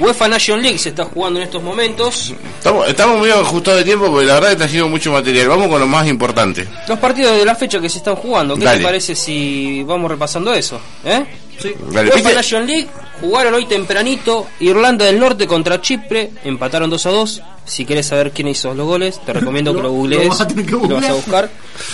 UEFA 0.00 0.28
Nation 0.28 0.62
League 0.62 0.78
se 0.78 0.88
está 0.88 1.04
jugando 1.04 1.38
en 1.38 1.44
estos 1.44 1.62
momentos. 1.62 2.34
Estamos, 2.58 2.88
estamos 2.88 3.18
muy 3.18 3.30
ajustados 3.30 3.80
de 3.80 3.84
tiempo 3.84 4.06
porque 4.10 4.26
la 4.26 4.34
verdad 4.34 4.52
está 4.52 4.64
haciendo 4.64 4.88
mucho 4.88 5.12
material. 5.12 5.48
Vamos 5.48 5.68
con 5.68 5.78
lo 5.78 5.86
más 5.86 6.08
importante. 6.08 6.66
Los 6.88 6.98
partidos 6.98 7.36
de 7.36 7.44
la 7.44 7.54
fecha 7.54 7.80
que 7.80 7.88
se 7.88 7.98
están 7.98 8.16
jugando. 8.16 8.56
¿Qué 8.56 8.64
Dale. 8.64 8.78
te 8.78 8.84
parece 8.84 9.14
si 9.14 9.82
vamos 9.82 10.10
repasando 10.10 10.52
eso? 10.54 10.80
¿Eh? 11.04 11.24
Sí. 11.60 11.74
Dale, 11.92 12.10
UEFA. 12.10 12.32
Nation 12.32 12.66
League 12.66 12.88
jugaron 13.20 13.52
hoy 13.52 13.66
tempranito 13.66 14.46
Irlanda 14.60 15.04
del 15.04 15.20
Norte 15.20 15.46
contra 15.46 15.80
Chipre, 15.80 16.30
empataron 16.44 16.88
2 16.88 17.06
a 17.06 17.10
2. 17.10 17.42
Si 17.66 17.84
querés 17.84 18.06
saber 18.06 18.32
quién 18.32 18.48
hizo 18.48 18.72
los 18.74 18.86
goles, 18.86 19.20
te 19.24 19.32
recomiendo 19.32 19.74
que 19.74 19.82
lo 19.82 19.90
googlees. 19.90 20.24
lo 20.24 20.30
vas 20.30 20.40
a 20.40 20.48
tener 20.48 20.64
que 20.64 20.72
lo 20.72 20.88
vas 20.88 21.04
a 21.04 21.12
buscar. 21.12 21.50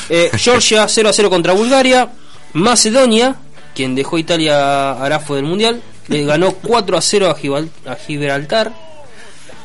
Eh, 0.09 0.31
Georgia 0.37 0.87
0 0.89 1.09
a 1.09 1.12
0 1.12 1.28
contra 1.28 1.53
Bulgaria. 1.53 2.09
Macedonia, 2.53 3.35
quien 3.74 3.95
dejó 3.95 4.16
Italia 4.16 4.93
Arafo 4.93 5.35
del 5.35 5.45
Mundial, 5.45 5.83
le 6.09 6.24
ganó 6.24 6.53
4 6.53 6.97
a 6.97 7.01
0 7.01 7.31
a, 7.31 7.35
Gibal- 7.37 7.70
a 7.87 7.95
Gibraltar. 7.97 8.73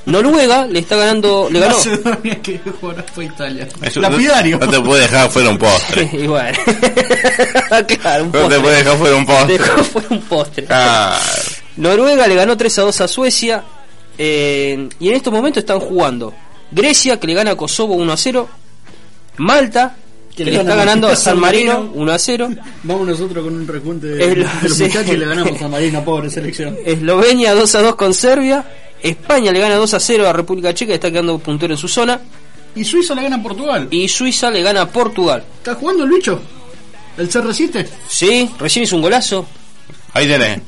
Noruega 0.06 0.66
le 0.66 0.80
está 0.80 0.96
ganando, 0.96 1.48
le 1.52 1.60
ganó. 1.60 1.76
Macedonia 1.78 2.42
que 2.42 2.60
fue 3.14 3.26
Italia. 3.26 3.68
Eso 3.84 4.02
Lapidario. 4.02 4.58
No, 4.58 4.66
no 4.66 4.72
te 4.72 4.80
puede 4.82 5.02
dejar 5.04 5.30
fuera 5.30 5.50
un 5.50 5.58
postre. 5.60 6.10
y 6.14 6.26
bueno. 6.28 6.58
claro, 8.02 8.24
un 8.26 8.32
No 8.32 8.34
te 8.34 8.40
postre. 8.40 8.60
puede 8.60 8.76
dejar 8.78 8.98
fuera 8.98 9.16
un 9.16 9.26
postre. 9.26 9.58
Dejó 9.60 9.84
fuera 9.84 10.08
un 10.10 10.22
postre. 10.22 10.66
Ah, 10.70 11.20
Noruega 11.78 12.28
le 12.28 12.36
ganó 12.36 12.58
3 12.58 12.80
a 12.80 12.82
2 12.82 13.02
a 13.02 13.08
Suecia. 13.08 13.64
eh, 14.18 14.90
y 15.00 15.10
en 15.10 15.16
estos 15.16 15.32
momentos 15.32 15.62
están 15.62 15.80
jugando 15.80 16.34
Grecia, 16.72 17.20
que 17.20 17.28
le 17.28 17.34
gana 17.36 17.52
a 17.52 17.56
Kosovo 17.56 17.94
1 17.94 18.12
a 18.12 18.18
0. 18.18 18.50
Malta, 19.38 19.96
que, 20.36 20.46
le 20.46 20.56
está 20.56 20.76
ganando 20.76 21.08
a 21.08 21.16
San 21.16 21.40
Marino 21.40 21.92
1 21.94 22.12
a 22.12 22.18
0. 22.20 22.50
Vamos 22.84 23.08
nosotros 23.08 23.44
con 23.44 23.54
un 23.56 23.68
recuente 23.68 24.08
de, 24.08 24.24
El- 24.24 24.36
de 24.44 24.50
los 24.70 24.78
sí. 24.78 24.84
muchachos 24.84 25.14
y 25.14 25.18
le 25.18 25.26
ganamos 25.26 25.54
a 25.56 25.60
San 25.60 25.72
Marino, 25.72 26.02
pobre 26.06 26.30
selección. 26.30 26.78
Eslovenia 26.86 27.54
2 27.54 27.76
a 27.76 27.82
2 27.82 27.96
con 27.96 28.14
Serbia. 28.14 28.66
España 29.02 29.52
le 29.52 29.60
gana 29.60 29.76
2 29.76 29.94
a 29.96 30.00
0 30.00 30.28
a 30.30 30.34
República 30.34 30.74
Checa, 30.74 30.94
está 30.94 31.10
quedando 31.12 31.38
puntero 31.40 31.74
en 31.74 31.78
su 31.78 31.88
zona. 31.88 32.20
Y 32.76 32.84
Suiza 32.86 33.14
le 33.16 33.24
gana 33.24 33.36
a 33.38 33.44
Portugal. 33.44 33.88
Y 33.92 34.08
Suiza 34.08 34.50
le 34.52 34.62
gana 34.62 34.82
a 34.82 34.88
Portugal. 34.90 35.44
¿Está 35.58 35.76
jugando 35.76 36.04
el 36.06 36.10
bicho? 36.12 36.42
¿El 37.18 37.30
se 37.30 37.42
resiste? 37.42 37.88
Sí, 38.08 38.50
recién 38.60 38.84
hizo 38.84 38.96
un 38.96 39.02
golazo. 39.02 39.46
ahí 40.14 40.28
tenés. 40.28 40.60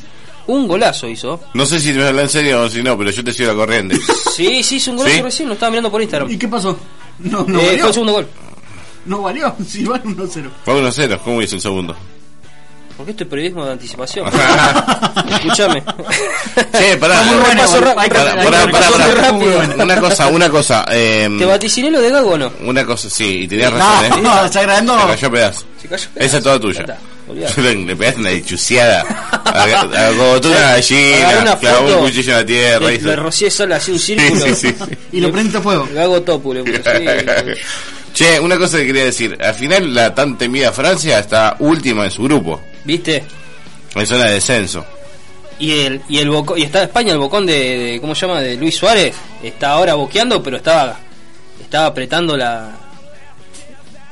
Un 0.48 0.68
golazo 0.68 1.07
hizo. 1.07 1.40
No 1.53 1.65
sé 1.65 1.80
si 1.80 1.94
me 1.94 2.03
habla 2.06 2.23
en 2.23 2.30
serio 2.30 2.64
o 2.64 2.69
si 2.69 2.84
no, 2.84 2.98
pero 2.98 3.11
yo 3.11 3.23
te 3.23 3.31
sigo 3.31 3.49
la 3.49 3.56
corriente. 3.56 3.98
Sí, 4.35 4.61
sí, 4.64 4.76
hizo 4.76 4.91
un 4.91 4.98
golazo 4.98 5.15
¿Sí? 5.15 5.22
recién, 5.22 5.48
lo 5.48 5.53
estaba 5.53 5.69
mirando 5.69 5.90
por 5.90 6.02
Instagram. 6.02 6.30
¿Y 6.30 6.38
qué 6.38 6.48
pasó? 6.49 6.77
No, 7.19 7.45
no 7.48 7.60
Eh, 7.61 7.77
fue 7.80 7.88
el 7.88 7.94
segundo 7.94 8.11
gol. 8.14 8.27
No 9.06 9.22
valió. 9.22 9.56
Si 9.68 9.84
van 9.84 10.04
1-0. 10.04 10.50
Va 10.68 10.74
1 10.76 10.92
0, 10.92 11.22
¿cómo 11.24 11.42
hizo 11.42 11.56
el 11.56 11.62
segundo? 11.62 11.96
Porque 12.96 13.12
esto 13.12 13.24
es 13.24 13.30
periodismo 13.30 13.66
de 13.66 13.72
anticipación. 13.72 14.28
Escúchame. 15.30 15.84
Che, 16.72 16.98
pará. 16.98 17.24
Está 17.24 17.96
Pará, 17.96 18.72
pará. 18.72 19.84
Una 19.84 20.00
cosa, 20.00 20.28
una 20.28 20.50
cosa. 20.50 20.86
Eh, 20.92 21.28
¿Te 21.40 21.46
vaticiné 21.46 21.90
lo 21.90 22.00
de 22.00 22.12
Gago 22.12 22.32
o 22.34 22.38
no? 22.38 22.52
una 22.62 22.86
cosa, 22.86 23.10
sí, 23.10 23.42
y 23.44 23.48
tenías 23.48 23.74
razón, 23.74 24.10
No, 24.10 24.18
¿eh? 24.18 24.44
no, 24.44 24.48
se 24.48 24.60
agradó. 24.60 25.00
Se 25.00 25.08
cayó 25.08 25.28
a 25.28 25.32
pedazo. 25.32 25.66
Se 25.82 25.88
cayó. 25.88 26.08
Esa 26.16 26.38
es 26.38 26.44
toda 26.44 26.60
tuya. 26.60 26.82
Está. 26.82 26.98
Le 27.62 27.96
pegaste 27.96 28.20
una 28.20 28.30
dichuciada. 28.30 29.06
A, 29.32 29.64
a, 29.64 30.10
como 30.16 30.42
tú 30.42 30.50
una 30.50 30.60
gallina, 30.60 31.58
clavó 31.60 31.96
un 31.96 32.06
cuchillo 32.06 32.32
en 32.34 32.38
la 32.38 32.46
tierra. 32.46 32.92
Le, 32.92 33.16
rocié 33.16 33.50
sola, 33.50 33.78
así 33.78 33.92
un 33.92 34.00
círculo. 34.00 34.46
sí, 34.46 34.54
sí, 34.56 34.68
sí. 34.78 34.98
Y 35.14 35.20
lo 35.20 35.32
prendiste 35.32 35.58
a 35.58 35.62
fuego. 35.62 35.88
Gago 35.92 36.22
topu 36.22 36.54
le 36.54 36.64
puse, 36.64 36.84
sí. 36.84 37.62
Che, 38.14 38.38
una 38.40 38.57
cosa 38.57 38.77
que 38.77 38.85
quería 38.88 39.06
decir. 39.06 39.38
Al 39.41 39.56
final, 39.56 39.94
la 39.94 40.14
tan 40.14 40.38
temida 40.38 40.72
Francia 40.72 41.19
está 41.19 41.56
última 41.60 42.06
en 42.06 42.11
su 42.11 42.23
grupo. 42.23 42.61
¿Viste? 42.84 43.23
En 43.95 44.06
zona 44.06 44.26
de 44.26 44.34
descenso. 44.35 44.85
Y 45.60 45.72
el, 45.81 46.02
y 46.10 46.18
el 46.19 46.30
bocón, 46.30 46.57
y 46.60 46.64
está 46.64 46.84
España, 46.84 47.14
el 47.14 47.19
bocón 47.19 47.45
de, 47.45 47.53
de- 47.77 48.02
¿cómo 48.02 48.14
se 48.15 48.26
llama? 48.27 48.41
De 48.41 48.56
Luis 48.57 48.76
Suárez, 48.76 49.15
está 49.41 49.72
ahora 49.72 49.94
boqueando, 49.95 50.41
pero 50.44 50.57
estaba, 50.57 50.98
estaba 51.61 51.85
apretando 51.88 52.35
la 52.38 52.72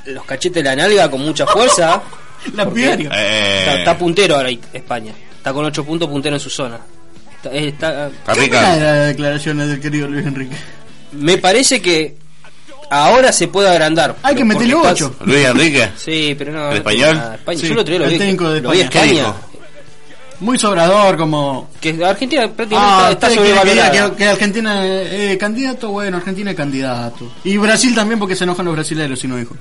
los 0.06 0.24
cachetes 0.26 0.64
de 0.64 0.70
la 0.70 0.76
nalga 0.76 1.10
con 1.12 1.22
mucha 1.22 1.46
fuerza. 1.48 2.02
Lapidario. 2.56 3.10
Eh, 3.14 3.60
Está, 3.60 3.80
está 3.80 3.98
puntero 3.98 4.36
ahora 4.36 4.50
España. 4.74 5.14
Está 5.38 5.54
con 5.54 5.66
8 5.66 5.84
puntos 5.84 6.10
puntero 6.10 6.36
en 6.36 6.40
su 6.40 6.50
zona. 6.50 6.80
Está- 7.44 7.52
está- 7.52 8.10
¿Qué 8.34 8.48
las 8.50 9.08
declaraciones 9.08 9.68
del 9.70 9.80
querido 9.80 10.08
Luis 10.08 10.26
Enrique? 10.26 10.56
me 11.14 11.38
parece 11.38 11.82
que 11.82 12.16
ahora 12.92 13.32
se 13.32 13.48
puede 13.48 13.68
agrandar. 13.70 14.16
Hay 14.22 14.36
que 14.36 14.46
meterle 14.46 14.74
está- 14.76 14.92
8. 14.92 15.16
Luis 15.26 15.46
Enrique. 15.46 15.90
Sí, 15.98 16.36
pero 16.38 16.52
no. 16.52 16.70
¿El 16.72 16.78
español? 16.78 17.00
tiene 17.10 17.20
nada. 17.20 17.36
España. 17.36 17.60
Sí, 17.60 17.68
Yo 17.68 17.74
lo 17.74 17.82
otro 17.82 17.92
día 17.92 18.00
lo 18.00 18.06
el 18.06 18.12
vi, 18.12 18.18
técnico 18.20 18.50
de 18.50 18.58
España. 18.60 18.90
¿Qué 18.90 19.00
España. 19.00 19.12
dijo? 19.14 19.36
Muy 20.42 20.58
sobrador, 20.58 21.18
como. 21.18 21.70
Que 21.80 21.90
Argentina 22.04 22.42
prácticamente 22.52 22.76
Ah, 22.78 23.10
está, 23.12 23.28
está 23.28 23.40
sobrevalorada. 23.42 24.10
que, 24.12 24.16
que 24.18 24.28
Argentina 24.28 24.86
es 24.88 25.14
eh, 25.34 25.38
candidato, 25.38 25.90
bueno, 25.90 26.18
Argentina 26.18 26.52
es 26.52 26.58
candidato. 26.58 27.32
Y 27.44 27.58
Brasil 27.58 27.94
también 27.94 28.18
porque 28.20 28.36
se 28.36 28.44
enojan 28.44 28.66
los 28.66 28.74
brasileños 28.76 29.20
si 29.20 29.28
no 29.28 29.38
dijo. 29.38 29.56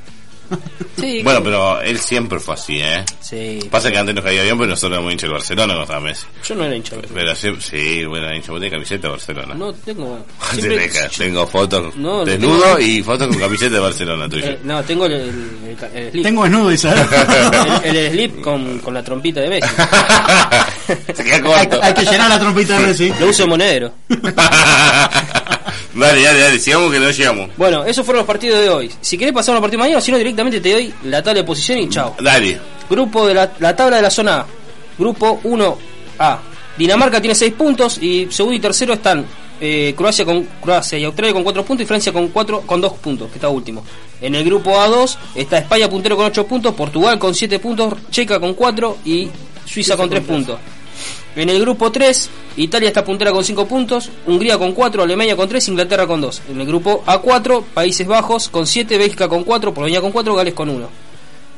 Sí, 0.99 1.23
Bueno, 1.23 1.43
pero 1.43 1.81
él 1.81 1.99
siempre 1.99 2.39
fue 2.41 2.55
así, 2.55 2.79
¿eh? 2.81 3.05
sí. 3.21 3.59
Pasa 3.71 3.91
que 3.91 3.99
antes 3.99 4.15
nos 4.15 4.25
caía 4.25 4.43
bien, 4.43 4.57
pero 4.59 4.69
nosotros 4.71 4.93
éramos 4.99 5.13
hinchas 5.13 5.29
del 5.29 5.33
Barcelona 5.35 5.67
cuando 5.75 5.83
estaba 5.85 6.01
Messi. 6.01 6.27
Yo 6.47 6.55
no 6.57 6.65
era 6.65 6.77
hincha. 6.77 6.97
de 6.97 7.09
Pero 7.15 7.35
siempre, 7.37 7.63
sí, 7.63 8.05
bueno, 8.05 8.35
hincha, 8.35 8.51
vos 8.53 8.61
tenés 8.61 8.73
camiseta 8.73 9.03
de 9.09 9.13
Barcelona. 9.13 9.55
No 9.55 9.73
tengo. 9.73 10.27
Siempre- 10.53 10.91
tengo 11.17 11.47
fotos 11.47 11.97
No, 11.97 12.25
desnudo 12.25 12.77
tengo- 12.77 12.79
y 12.81 13.03
fotos 13.03 13.29
con 13.29 13.39
camiseta 13.39 13.75
de 13.77 13.81
Barcelona 13.81 14.29
tuya. 14.29 14.47
eh, 14.51 14.59
no, 14.65 14.83
tengo 14.83 15.07
el, 15.07 15.13
el, 15.13 15.29
el- 15.29 15.97
el 16.05 16.11
slip. 16.11 16.23
Tengo 16.25 16.43
desnudo, 16.45 16.73
Isabel. 16.73 17.07
el, 17.85 17.97
el 17.97 18.11
slip 18.13 18.41
con, 18.43 18.79
con 18.81 18.93
la 18.95 19.03
trompita 19.03 19.41
de 19.41 19.49
Messi. 19.49 19.69
Se 21.15 21.25
queda 21.25 21.37
hay, 21.37 21.67
corto. 21.69 21.81
hay 21.83 21.95
que 21.95 22.05
llenar 22.05 22.29
la 22.29 22.39
trompita 22.41 22.79
de 22.79 22.87
Messi. 22.89 23.13
Lo 23.21 23.29
uso 23.29 23.45
de 23.45 23.49
monedero. 23.49 23.93
Dale, 25.95 26.23
dale, 26.23 26.41
dale, 26.41 26.59
sigamos 26.59 26.93
que 26.93 27.01
no 27.01 27.11
llegamos. 27.11 27.51
Bueno, 27.57 27.85
esos 27.85 28.05
fueron 28.05 28.21
los 28.21 28.27
partidos 28.27 28.61
de 28.61 28.69
hoy. 28.69 28.91
Si 29.01 29.17
querés 29.19 29.35
pasar 29.35 29.53
a 29.53 29.55
los 29.57 29.63
partidos 29.63 29.83
de 29.83 29.89
mañana, 29.89 30.01
si 30.01 30.11
no, 30.11 30.19
directamente 30.19 30.61
te 30.61 30.73
doy 30.73 30.95
la 31.05 31.23
tabla 31.23 31.41
de 31.41 31.47
posición 31.47 31.79
y 31.79 31.89
chao. 31.89 32.17
Dale. 32.21 32.59
Grupo 32.89 33.27
de 33.27 33.35
la, 33.35 33.53
la 33.59 33.75
tabla 33.75 33.97
de 33.97 34.03
la 34.03 34.11
zona 34.11 34.41
A. 34.41 34.47
Grupo 34.99 35.41
1A. 35.43 36.39
Dinamarca 36.77 37.21
tiene 37.21 37.35
6 37.35 37.53
puntos 37.55 37.99
y 38.03 38.29
segundo 38.31 38.57
y 38.57 38.61
tercero 38.61 38.95
están 38.95 39.27
eh, 39.61 39.93
Croacia 39.97 40.25
con 40.25 40.43
Croacia 40.63 40.99
y 40.99 41.05
Australia 41.05 41.35
con 41.35 41.43
4 41.43 41.65
puntos 41.65 41.85
y 41.85 41.87
Francia 41.87 42.13
con 42.13 42.29
4 42.29 42.63
con 42.63 42.81
2 42.81 42.93
puntos, 42.95 43.29
que 43.29 43.35
está 43.35 43.49
último. 43.49 43.85
En 44.21 44.35
el 44.35 44.45
grupo 44.45 44.71
A2 44.71 45.17
está 45.35 45.59
España 45.59 45.89
puntero 45.89 46.17
con 46.17 46.27
8 46.27 46.47
puntos, 46.47 46.75
Portugal 46.75 47.19
con 47.19 47.35
7 47.35 47.59
puntos, 47.59 47.95
Checa 48.11 48.41
con 48.41 48.55
4 48.55 48.99
y 49.05 49.29
Suiza 49.67 49.97
con 49.97 50.09
3 50.09 50.23
puntos. 50.25 50.59
En 51.37 51.49
el 51.49 51.61
grupo 51.61 51.93
3, 51.93 52.29
Italia 52.57 52.89
está 52.89 53.05
puntera 53.05 53.31
con 53.31 53.45
5 53.45 53.67
puntos, 53.67 54.11
Hungría 54.27 54.59
con 54.59 54.73
4, 54.73 55.03
Alemania 55.03 55.37
con 55.37 55.49
3, 55.49 55.69
Inglaterra 55.69 56.07
con 56.07 56.21
2. 56.21 56.43
En 56.51 56.61
el 56.61 56.67
grupo 56.67 57.05
A4, 57.07 57.63
Países 57.73 58.07
Bajos 58.07 58.49
con 58.49 58.67
7, 58.67 58.99
Bélgica 58.99 59.29
con 59.29 59.45
4, 59.45 59.73
Polonia 59.73 60.01
con 60.01 60.11
4, 60.11 60.35
Gales 60.35 60.55
con 60.55 60.69
1. 60.69 60.89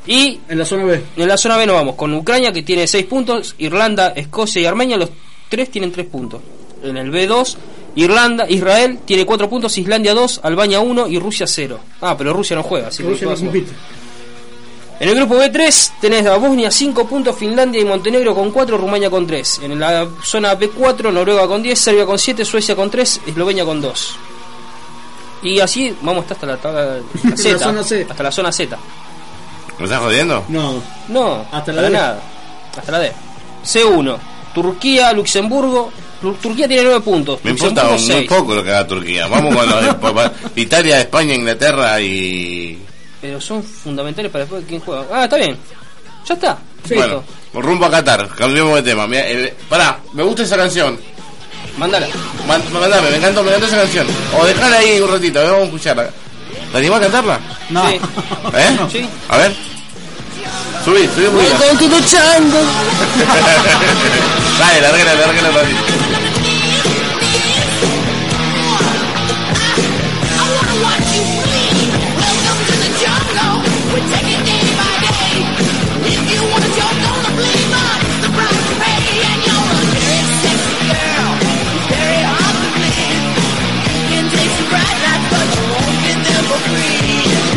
Y 0.06 0.40
en 0.48 0.58
la 0.58 0.64
zona 0.64 0.84
B. 0.84 1.02
En 1.16 1.28
la 1.28 1.36
zona 1.36 1.56
B 1.56 1.66
nos 1.66 1.76
vamos 1.76 1.94
con 1.94 2.12
Ucrania 2.12 2.52
que 2.52 2.62
tiene 2.62 2.86
6 2.86 3.06
puntos, 3.06 3.54
Irlanda, 3.58 4.08
Escocia 4.08 4.60
y 4.60 4.66
Armenia, 4.66 4.96
los 4.96 5.10
tres 5.48 5.70
tienen 5.70 5.90
3 5.90 6.06
puntos. 6.06 6.42
En 6.82 6.96
el 6.96 7.10
B2, 7.10 7.56
Irlanda, 7.94 8.46
Israel 8.48 8.98
tiene 9.04 9.24
4 9.24 9.48
puntos, 9.48 9.78
Islandia 9.78 10.12
2, 10.12 10.40
Albania 10.42 10.80
1 10.80 11.08
y 11.08 11.18
Rusia 11.18 11.46
0. 11.46 11.78
Ah, 12.00 12.16
pero 12.18 12.32
Rusia 12.32 12.56
no 12.56 12.62
juega, 12.62 12.88
así 12.88 13.02
que 13.02 13.08
Rusia 13.08 13.26
no 13.26 13.30
pasa. 13.32 13.44
compite. 13.44 13.72
En 15.02 15.08
el 15.08 15.16
grupo 15.16 15.34
B3 15.36 15.90
tenés 16.00 16.24
a 16.26 16.36
Bosnia 16.36 16.70
5 16.70 17.08
puntos, 17.08 17.36
Finlandia 17.36 17.80
y 17.80 17.84
Montenegro 17.84 18.36
con 18.36 18.52
4, 18.52 18.78
Rumania 18.78 19.10
con 19.10 19.26
3. 19.26 19.60
En 19.64 19.80
la 19.80 20.06
zona 20.24 20.56
B4, 20.56 21.12
Noruega 21.12 21.48
con 21.48 21.60
10, 21.60 21.76
Serbia 21.76 22.06
con 22.06 22.18
7, 22.20 22.44
Suecia 22.44 22.76
con 22.76 22.88
3, 22.88 23.22
Eslovenia 23.26 23.64
con 23.64 23.80
2. 23.80 24.14
Y 25.42 25.58
así 25.58 25.92
vamos 26.02 26.24
hasta 26.30 26.46
la 26.46 26.56
tabla 26.56 26.84
la 26.84 26.94
La 27.30 27.36
Z, 27.36 27.58
zona 27.58 27.82
C. 27.82 28.06
hasta 28.08 28.22
la 28.22 28.30
zona 28.30 28.52
Z. 28.52 28.78
¿Me 29.78 29.84
estás 29.86 30.00
jodiendo? 30.00 30.44
No. 30.48 30.80
No, 31.08 31.44
Hasta 31.50 31.72
la 31.72 31.82
D. 31.82 31.90
nada. 31.90 32.22
Hasta 32.78 32.92
la 32.92 32.98
D. 33.00 33.12
C1, 33.64 34.16
Turquía, 34.54 35.12
Luxemburgo. 35.12 35.90
Tur- 36.22 36.36
Turquía 36.40 36.68
tiene 36.68 36.84
9 36.84 37.00
puntos. 37.00 37.40
Me 37.42 37.50
importa 37.50 37.84
muy 37.86 37.98
6. 37.98 38.28
poco 38.28 38.54
lo 38.54 38.62
que 38.62 38.70
haga 38.70 38.86
Turquía. 38.86 39.26
Vamos 39.26 39.56
con 39.56 39.68
los, 39.68 40.30
Italia, 40.54 41.00
España, 41.00 41.34
Inglaterra 41.34 42.00
y. 42.00 42.78
Pero 43.22 43.40
son 43.40 43.62
fundamentales 43.62 44.30
para 44.30 44.44
después 44.44 44.64
quién 44.68 44.80
juega. 44.80 45.04
Ah, 45.10 45.24
está 45.24 45.36
bien. 45.36 45.56
Ya 46.26 46.34
está. 46.34 46.58
Bueno, 46.94 47.22
rumbo 47.54 47.86
a 47.86 47.90
Qatar. 47.90 48.28
Cambiemos 48.36 48.74
de 48.76 48.82
tema. 48.82 49.06
Mira, 49.06 49.22
eh, 49.30 49.54
pará, 49.68 49.98
me 50.12 50.22
gusta 50.24 50.42
esa 50.42 50.56
canción. 50.56 50.98
Mándala. 51.78 52.06
Man- 52.46 52.62
Mandame, 52.72 53.10
me 53.10 53.16
encantó, 53.16 53.42
me 53.42 53.48
encantó 53.50 53.66
esa 53.68 53.76
canción. 53.78 54.06
O 54.38 54.44
dejala 54.44 54.76
ahí 54.76 55.00
un 55.00 55.10
ratito, 55.10 55.38
a 55.38 55.42
ver, 55.42 55.50
vamos 55.52 55.62
a 55.64 55.66
escucharla. 55.68 56.10
¿Te 56.72 56.78
animás 56.78 56.98
a 56.98 57.02
cantarla? 57.02 57.40
No. 57.70 57.88
Sí. 57.88 58.00
¿Eh? 58.54 58.78
Sí. 58.90 59.08
A 59.28 59.36
ver. 59.38 59.54
Subí, 60.84 61.08
subí 61.14 61.26
un 61.26 61.34
poquito. 61.34 61.54
Welcome 61.60 61.78
to 61.78 61.94
the 61.96 62.02
jungle. 62.02 62.66
Dale, 64.58 64.80
larguela, 64.80 65.14
larguela 65.14 65.48
un 65.48 65.54
ratito. 65.54 66.21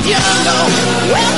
you 0.05 0.13
know. 0.13 1.34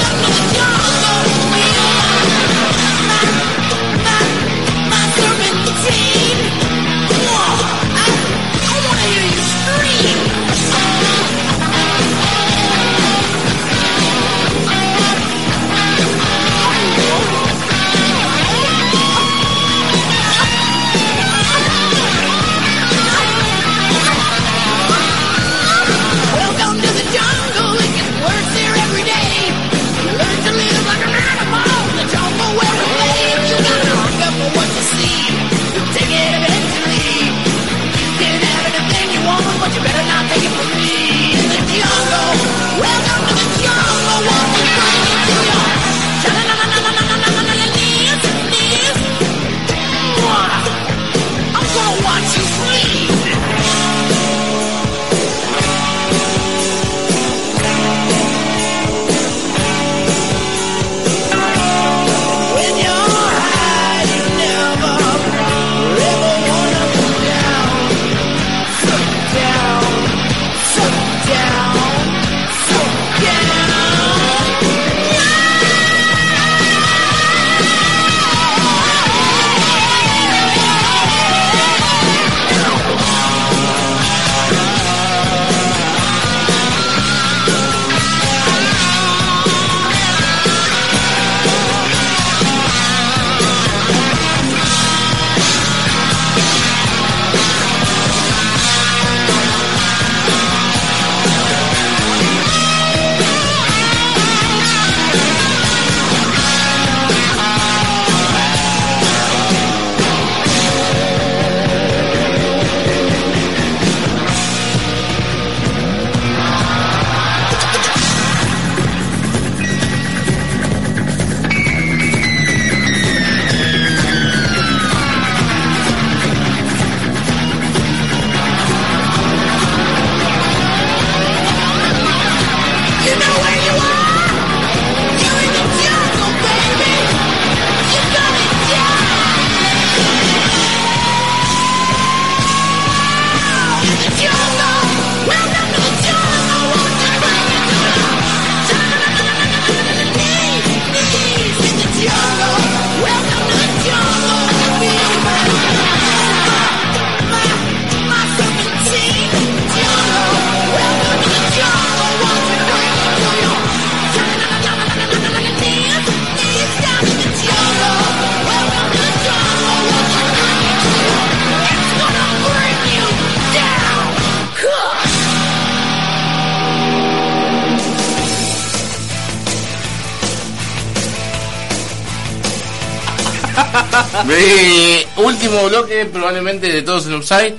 Bloque, 185.80 186.06
probablemente 186.06 186.68
de 186.72 186.82
todos 186.82 187.06
en 187.08 187.16
Upside. 187.16 187.56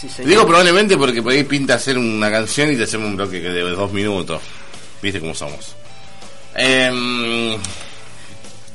señor. 0.00 0.28
Digo 0.28 0.46
probablemente 0.46 0.96
porque 0.96 1.22
por 1.22 1.32
ahí 1.32 1.44
pinta 1.44 1.74
hacer 1.74 1.96
una 1.98 2.30
canción 2.30 2.72
y 2.72 2.76
te 2.76 2.84
hacemos 2.84 3.08
un 3.08 3.16
bloque 3.16 3.40
que 3.40 3.48
de 3.50 3.60
dos 3.62 3.92
minutos. 3.92 4.40
¿Viste 5.02 5.20
cómo 5.20 5.34
somos? 5.34 5.74
Em, 6.54 7.56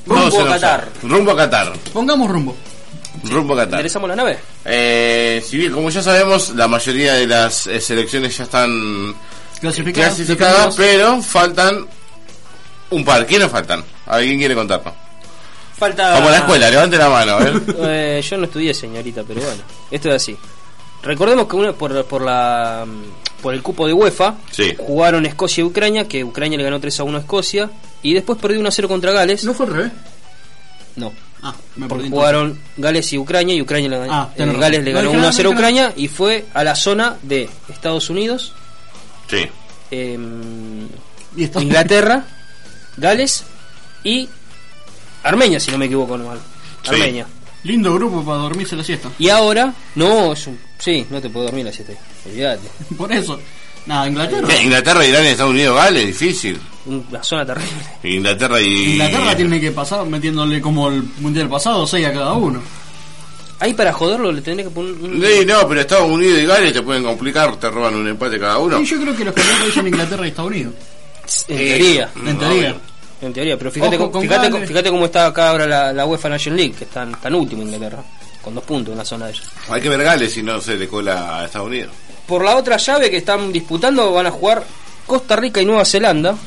Rumbo 0.06 0.42
a 0.42 0.48
Qatar. 0.50 0.90
Rumbo 1.04 1.32
a 1.32 1.36
Qatar. 1.38 1.74
Pongamos 1.94 2.30
rumbo. 2.30 2.56
Rumbo 3.24 3.54
a 3.54 3.58
Qatar. 3.58 3.80
¿Interesamos 3.80 4.10
la 4.10 4.16
nave? 4.16 4.38
Eh, 4.66 5.44
si 5.48 5.58
bien, 5.58 5.72
como 5.74 5.90
ya 5.90 6.02
sabemos, 6.02 6.50
la 6.56 6.68
mayoría 6.68 7.14
de 7.16 7.28
las 7.28 7.68
eh, 7.68 7.80
selecciones 7.82 8.38
ya 8.38 8.44
están 8.44 9.16
Clasificadas. 9.60 10.16
clasificadas, 10.16 10.76
pero 10.76 11.22
faltan 11.22 11.88
un 12.92 13.06
par. 13.06 13.26
¿Quiénes 13.26 13.50
faltan? 13.50 13.84
¿Alguien 14.06 14.38
quiere 14.38 14.54
contarnos? 14.54 14.94
Falta. 15.78 16.16
Como 16.16 16.30
la 16.30 16.38
escuela, 16.38 16.70
levante 16.70 16.98
la 16.98 17.10
mano, 17.10 17.34
a 17.34 17.40
ver. 17.40 17.62
Eh, 17.80 18.22
yo 18.28 18.38
no 18.38 18.46
estudié, 18.46 18.74
señorita, 18.74 19.24
pero 19.28 19.42
bueno, 19.42 19.62
esto 19.92 20.10
es 20.10 20.16
así. 20.16 20.38
Recordemos 21.04 21.48
que 21.48 21.56
uno, 21.58 21.74
por, 21.76 22.06
por, 22.06 22.22
la, 22.22 22.86
mm, 22.88 23.42
por 23.42 23.54
el 23.54 23.62
cupo 23.62 23.86
de 23.86 23.94
UEFA 23.94 24.36
Sí. 24.52 24.74
jugaron 24.78 25.26
Escocia 25.26 25.62
y 25.62 25.66
Ucrania, 25.66 26.08
que 26.08 26.24
Ucrania 26.24 26.58
le 26.58 26.64
ganó 26.64 26.80
3 26.80 27.00
a 27.00 27.04
1 27.04 27.18
a 27.18 27.22
Escocia, 27.22 27.70
y 28.02 28.14
después 28.14 28.40
perdió 28.40 28.60
1 28.60 28.70
a 28.70 28.72
0 28.72 28.88
contra 28.88 29.12
Gales. 29.12 29.44
¿No 29.44 29.54
fue 29.54 29.66
al 29.68 29.74
revés? 29.74 29.92
No. 30.96 31.12
Ah, 31.44 31.54
me 31.76 31.88
Porque 31.88 32.04
perdí. 32.06 32.16
jugaron 32.16 32.60
Gales 32.78 33.12
y 33.14 33.18
Ucrania, 33.20 33.54
y 33.54 33.62
Ucrania 33.62 33.90
le 33.90 33.98
ganó, 34.00 34.14
Ah, 34.14 34.30
eh. 34.36 34.56
Gales 34.58 34.84
le 34.84 34.92
ganó 34.94 35.10
dije 35.10 35.18
1 35.18 35.20
a 35.20 35.22
nada, 35.30 35.34
0 35.34 35.50
a. 35.50 35.54
Ucrania, 35.54 35.94
y 35.96 36.08
fue 36.08 36.46
a 36.54 36.64
la 36.64 36.76
zona 36.76 37.18
de 37.22 37.50
Estados 37.70 38.10
Unidos, 38.10 38.54
Sí. 39.30 39.46
em, 39.92 40.88
Y 41.36 41.44
Inglaterra, 41.62 42.24
Gales 42.98 43.44
y 44.06 44.30
Armenia, 45.26 45.60
si 45.60 45.72
no 45.72 45.78
me 45.78 45.86
equivoco 45.86 46.18
mal. 46.18 46.40
Sí. 46.84 46.92
Armenia. 46.92 47.26
Lindo 47.64 47.94
grupo 47.96 48.24
para 48.24 48.38
dormirse 48.38 48.76
la 48.76 48.84
siesta. 48.84 49.10
Y 49.18 49.30
ahora, 49.30 49.74
no, 49.96 50.34
es 50.34 50.46
un, 50.46 50.60
sí, 50.78 51.06
no 51.10 51.20
te 51.20 51.30
puedo 51.30 51.48
dormir 51.48 51.66
la 51.66 51.74
siesta. 51.74 51.94
Olvídate. 52.26 52.68
Por 52.98 53.12
eso. 53.12 53.40
Nada, 53.88 54.08
Inglaterra. 54.08 54.48
¿Qué? 54.48 54.64
Inglaterra, 54.64 55.06
Irán 55.06 55.26
y 55.26 55.28
Estados 55.28 55.52
Unidos, 55.52 55.76
Gales, 55.76 56.08
difícil. 56.08 56.60
Una 56.86 57.24
zona 57.24 57.46
terrible. 57.46 57.72
Inglaterra 58.04 58.62
y. 58.62 58.92
Inglaterra 58.94 59.36
tiene 59.36 59.60
que 59.60 59.72
pasar 59.72 60.06
metiéndole 60.06 60.62
como 60.62 60.90
el 60.90 61.04
mundial 61.20 61.50
pasado, 61.50 61.88
6 61.88 62.06
a 62.06 62.14
cada 62.14 62.34
uno. 62.34 62.62
Ahí 63.60 63.74
para 63.74 63.94
joderlo 63.94 64.32
le 64.32 64.42
tendré 64.42 64.66
que 64.66 64.70
poner 64.70 64.94
un... 64.94 65.22
Sí, 65.22 65.46
no, 65.46 65.68
pero 65.68 65.82
Estados 65.82 66.12
Unidos 66.12 66.40
y 66.40 66.46
Gales 66.46 66.74
te 66.74 66.82
pueden 66.82 67.04
complicar, 67.04 67.56
te 67.56 67.70
roban 67.70 67.96
un 67.96 68.08
empate 68.08 68.38
cada 68.38 68.60
uno. 68.60 68.80
Y 68.80 68.86
yo 68.86 69.00
creo 69.00 69.16
que 69.16 69.26
los 69.26 69.34
campeones 69.34 69.66
dicen 69.66 69.88
Inglaterra 69.88 70.26
y 70.26 70.30
Estados 70.30 70.52
Unidos. 70.52 70.74
En 71.48 71.58
teoría. 71.58 72.10
En 72.28 72.38
teoría. 72.38 72.76
En 73.22 73.34
teoría, 73.34 73.58
pero 73.58 73.72
fíjate, 73.72 73.96
Ojo 73.98 74.12
con 74.12 74.22
fíjate, 74.22 74.50
Gales. 74.50 74.68
fíjate 74.68 74.90
cómo 74.90 75.06
está 75.06 75.28
acá 75.28 75.50
ahora 75.50 75.66
la, 75.66 75.94
la 75.94 76.06
UEFA 76.06 76.30
National 76.30 76.58
League, 76.58 76.74
que 76.76 76.84
están 76.84 77.20
tan 77.22 77.34
último 77.34 77.64
Inglaterra, 77.64 78.04
con 78.44 78.54
dos 78.54 78.64
puntos 78.64 78.92
en 78.92 78.98
la 78.98 79.06
zona 79.06 79.26
de 79.28 79.32
ellos. 79.32 79.46
Hay 79.70 79.82
que 79.82 79.90
ver 79.90 80.04
Gales 80.04 80.34
si 80.34 80.44
no 80.44 80.60
se 80.60 80.76
le 80.76 80.88
cola 80.88 81.40
a 81.40 81.46
Estados 81.46 81.68
Unidos. 81.68 81.92
Por 82.28 82.44
la 82.44 82.56
otra 82.58 82.78
llave 82.78 83.10
que 83.10 83.18
están 83.18 83.52
disputando 83.54 84.12
van 84.12 84.28
a 84.28 84.32
jugar 84.32 84.64
Costa 85.08 85.36
Rica 85.36 85.62
y 85.62 85.66
Nueva 85.66 85.86
Zelanda. 85.86 86.36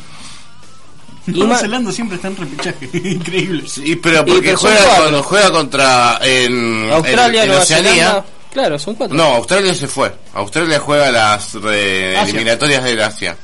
Y 1.27 1.32
Nueva 1.40 1.59
Zelanda 1.59 1.93
siempre 1.93 2.16
está 2.16 2.28
en 2.28 2.36
repechaje. 2.36 2.89
Increíble. 3.11 3.69
Sí, 3.69 3.97
pero 3.97 4.24
porque 4.24 4.55
juega, 4.55 4.97
cuando 4.97 5.23
juega 5.23 5.51
contra 5.51 6.19
en, 6.23 6.90
Australia, 6.90 7.40
en- 7.40 7.43
en 7.43 7.49
Nueva 7.49 7.62
Oceanía. 7.62 7.93
Zelanda. 7.95 8.24
Claro, 8.51 8.78
son 8.78 8.95
cuatro. 8.95 9.15
No, 9.16 9.24
Australia 9.35 9.74
se 9.74 9.86
fue. 9.89 10.11
Australia 10.32 10.81
juega 10.81 11.11
las 11.12 11.53
re- 11.55 12.16
Asia. 12.16 12.31
eliminatorias 12.32 12.82
del 12.82 13.03
Asia. 13.03 13.36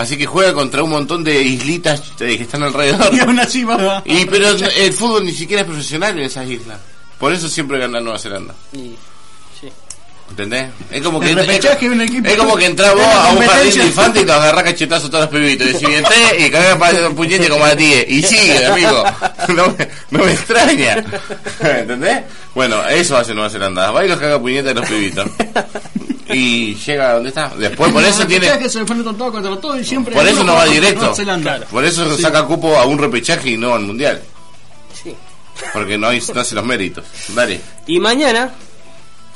Así 0.00 0.16
que 0.16 0.24
juega 0.24 0.54
contra 0.54 0.82
un 0.82 0.88
montón 0.90 1.22
de 1.22 1.42
islitas 1.42 2.00
eh, 2.20 2.36
que 2.38 2.44
están 2.44 2.62
alrededor. 2.62 3.10
Y 3.14 3.20
aún 3.20 3.38
así 3.38 3.64
va. 3.64 4.02
Y 4.06 4.24
pero 4.24 4.48
el 4.48 4.92
fútbol 4.94 5.26
ni 5.26 5.32
siquiera 5.32 5.60
es 5.60 5.68
profesional 5.68 6.16
en 6.18 6.24
esas 6.24 6.48
islas. 6.48 6.78
Por 7.18 7.34
eso 7.34 7.48
siempre 7.50 7.78
gana 7.78 8.00
Nueva 8.00 8.18
Zelanda. 8.18 8.54
Y- 8.72 8.96
sí. 9.60 9.68
¿Entendés? 10.30 10.68
Es 10.90 11.02
como 11.02 11.20
que 11.20 11.32
es 11.32 12.36
como 12.36 12.56
que 12.56 12.64
entras 12.64 12.94
vos 12.94 13.02
a 13.04 13.32
un 13.32 13.40
jardín 13.46 13.74
de 13.78 13.84
infantes 13.86 14.22
y 14.22 14.26
te 14.26 14.32
agarrás 14.32 14.64
cachetazos 14.64 15.08
a 15.08 15.10
todos 15.10 15.24
los 15.24 15.34
pibitos. 15.40 15.68
Y 15.68 15.74
si 15.74 15.84
entré 15.84 16.46
y 16.46 16.50
cagás 16.50 16.76
para 16.78 17.08
un 17.08 17.14
puñete 17.14 17.48
como 17.50 17.64
a 17.66 17.76
ti. 17.76 17.92
Y 18.08 18.22
sigue, 18.22 18.64
amigo. 18.66 19.04
No 19.48 19.66
me, 19.76 19.88
no 20.10 20.24
me 20.24 20.32
extraña. 20.32 21.04
¿Entendés? 21.60 22.22
Bueno, 22.54 22.86
eso 22.88 23.16
hace 23.18 23.34
Nueva 23.34 23.50
Zelanda. 23.50 23.90
Va 23.90 24.04
y 24.04 24.08
los 24.08 24.18
caga 24.18 24.38
puñetes 24.38 24.70
a 24.70 24.74
los 24.80 24.88
pibitos. 24.88 25.26
Y 26.32 26.74
llega 26.74 27.10
a 27.10 27.14
donde 27.14 27.28
está. 27.30 27.52
Después 27.56 27.92
por 27.92 28.04
eso 28.04 28.26
tiene. 28.26 28.58
que 28.58 28.68
se 28.68 28.78
enfrentan 28.80 29.16
todos 29.16 29.32
contra 29.32 29.56
todos 29.60 29.80
y 29.80 29.84
siempre. 29.84 30.14
Por 30.14 30.26
eso 30.26 30.44
no 30.44 30.54
va 30.54 30.64
directo. 30.66 31.14
Por 31.70 31.84
eso 31.84 32.16
Sí. 32.16 32.22
saca 32.22 32.44
cupo 32.44 32.76
a 32.78 32.84
un 32.86 32.98
repechaje 32.98 33.50
y 33.50 33.56
no 33.56 33.74
al 33.74 33.82
mundial. 33.82 34.22
Sí. 35.02 35.14
Porque 35.72 35.98
no, 35.98 36.08
hay, 36.08 36.22
no 36.34 36.40
hace 36.40 36.54
los 36.54 36.64
méritos. 36.64 37.04
Dale. 37.28 37.60
Y 37.86 37.98
mañana, 38.00 38.50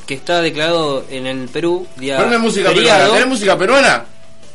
que 0.07 0.15
está 0.15 0.41
declarado 0.41 1.05
en 1.11 1.27
el 1.27 1.49
Perú, 1.49 1.87
día 1.97 2.16
Ponme 2.19 2.39
música 2.39 2.69
feriado, 2.71 2.99
peruana. 2.99 3.12
¿Tenés 3.15 3.29
música 3.29 3.59
peruana? 3.59 4.05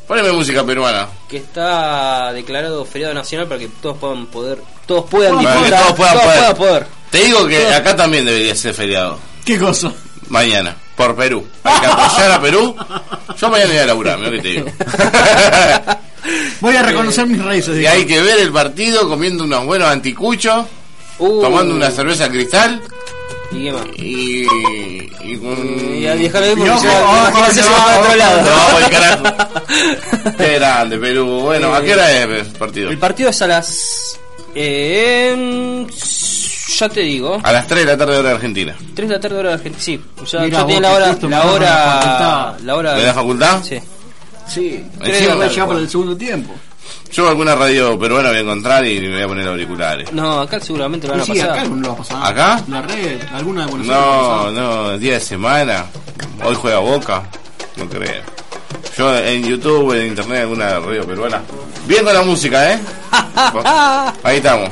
Poneme 0.07 0.31
música 0.31 0.63
peruana. 0.65 1.07
que 1.27 1.37
está 1.37 2.33
declarado 2.33 2.83
feriado 2.85 3.13
nacional 3.13 3.47
para 3.47 3.59
que 3.59 3.67
todos 3.81 3.97
puedan 3.99 4.25
poder, 4.27 4.57
todos 4.87 5.05
puedan 5.09 5.37
que 5.37 5.45
disfrutar, 5.45 5.81
todos 5.83 5.95
puedan 5.95 6.17
poder. 6.17 6.55
poder. 6.55 6.87
Te 7.11 7.23
digo 7.25 7.47
que 7.47 7.59
Todos- 7.59 7.73
acá 7.73 7.95
también 7.95 8.25
debería 8.25 8.55
ser 8.55 8.73
feriado. 8.73 9.19
¿Qué 9.45 9.59
cosa? 9.59 9.91
Mañana, 10.29 10.75
por 10.99 11.15
Perú. 11.15 11.47
Hay 11.63 11.79
que 11.79 11.85
apoyar 11.87 12.31
a 12.33 12.41
Perú. 12.41 12.75
Yo 13.39 13.49
mañana 13.49 13.69
voy 13.71 13.77
a 13.79 13.85
laburar, 13.85 14.19
mira 14.19 14.31
que 14.31 14.39
te 14.39 14.47
digo. 14.49 14.65
Voy 16.59 16.75
a 16.75 16.83
reconocer 16.83 17.25
mis 17.25 17.41
raíces. 17.43 17.73
y 17.75 17.79
digo. 17.79 17.89
hay 17.91 18.05
que 18.05 18.21
ver 18.21 18.39
el 18.39 18.51
partido 18.51 19.07
comiendo 19.07 19.45
unos 19.45 19.65
buenos 19.65 19.87
anticuchos, 19.89 20.65
Uh, 21.17 21.41
tomando 21.41 21.73
una 21.75 21.89
cerveza 21.91 22.29
cristal 22.29 22.81
¿Y 23.51 23.63
qué 23.65 23.71
más? 23.73 23.85
y. 23.97 24.45
y 25.23 25.37
con. 25.37 25.95
Y 25.97 26.05
a 26.07 26.15
dejar 26.15 26.43
de 26.43 26.55
porque 26.55 26.71
se 27.53 27.61
va- 27.61 27.85
para 27.85 27.99
otro 27.99 28.15
lado. 28.15 28.41
No, 28.43 28.77
el 28.79 28.89
carajo. 28.89 29.23
Qué 30.37 30.53
grande, 30.55 30.97
Perú. 30.97 31.39
Bueno, 31.41 31.73
¿a 31.73 31.81
qué 31.81 31.93
hora 31.93 32.11
es 32.11 32.47
el 32.47 32.53
partido? 32.57 32.89
El 32.89 32.97
partido 32.99 33.29
es 33.29 33.41
a 33.41 33.47
las. 33.47 34.19
Eh, 34.55 35.85
ya 36.79 36.89
te 36.89 37.01
digo. 37.01 37.39
A 37.43 37.51
las 37.51 37.67
3 37.67 37.85
de 37.85 37.91
la 37.91 37.97
tarde 37.97 38.17
hora 38.17 38.29
de 38.29 38.35
Argentina. 38.35 38.75
3 38.95 39.09
de 39.09 39.15
la 39.15 39.19
tarde 39.21 39.37
hora 39.37 39.49
de 39.49 39.55
Argentina. 39.55 39.83
Sí, 39.83 40.01
o 40.21 40.25
sea, 40.25 40.41
Mirá 40.41 40.59
ya 40.59 40.65
tiene 40.65 40.81
la 40.81 40.91
hora. 40.93 41.17
La 41.21 41.45
hora. 41.45 42.57
La 42.63 42.75
hora. 42.75 42.93
¿De 42.95 43.03
la 43.03 43.13
facultad? 43.13 43.63
Sí. 43.63 43.79
Sí, 44.47 44.83
creo 44.99 45.47
ya 45.49 45.67
para 45.67 45.79
el 45.79 45.89
segundo 45.89 46.17
tiempo. 46.17 46.53
Yo 47.11 47.27
alguna 47.27 47.55
radio 47.55 47.97
peruana 47.99 48.29
voy 48.29 48.37
a 48.37 48.41
encontrar 48.41 48.85
y 48.85 48.99
me 49.01 49.13
voy 49.15 49.21
a 49.23 49.27
poner 49.27 49.47
auriculares. 49.47 50.11
No, 50.13 50.39
acá 50.41 50.59
seguramente 50.59 51.07
lo 51.07 51.13
van 51.13 51.21
a 51.21 51.25
Sí, 51.25 51.39
acá 51.39 51.47
pasar. 51.49 51.59
alguno 51.63 51.81
lo 51.81 51.87
va 51.89 51.93
a 51.93 51.97
pasar. 51.97 52.17
¿Acá? 52.23 52.63
La 52.67 52.81
red, 52.81 53.21
alguna 53.33 53.65
de 53.65 53.71
Buenos 53.71 53.89
Aires. 53.89 54.01
No, 54.01 54.37
pasar. 54.37 54.51
no, 54.53 54.97
día 54.97 55.13
de 55.13 55.19
semana. 55.19 55.85
Hoy 56.43 56.55
juega 56.55 56.79
Boca. 56.79 57.23
No 57.77 57.87
creo. 57.89 58.21
Yo 58.97 59.17
en 59.17 59.43
YouTube, 59.43 59.93
en 59.93 60.07
internet, 60.07 60.41
alguna 60.41 60.79
radio 60.79 61.05
peruana. 61.05 61.41
Bien 61.87 62.03
con 62.03 62.13
la 62.13 62.21
música, 62.23 62.73
¿eh? 62.73 62.79
Ahí 64.23 64.37
estamos. 64.37 64.69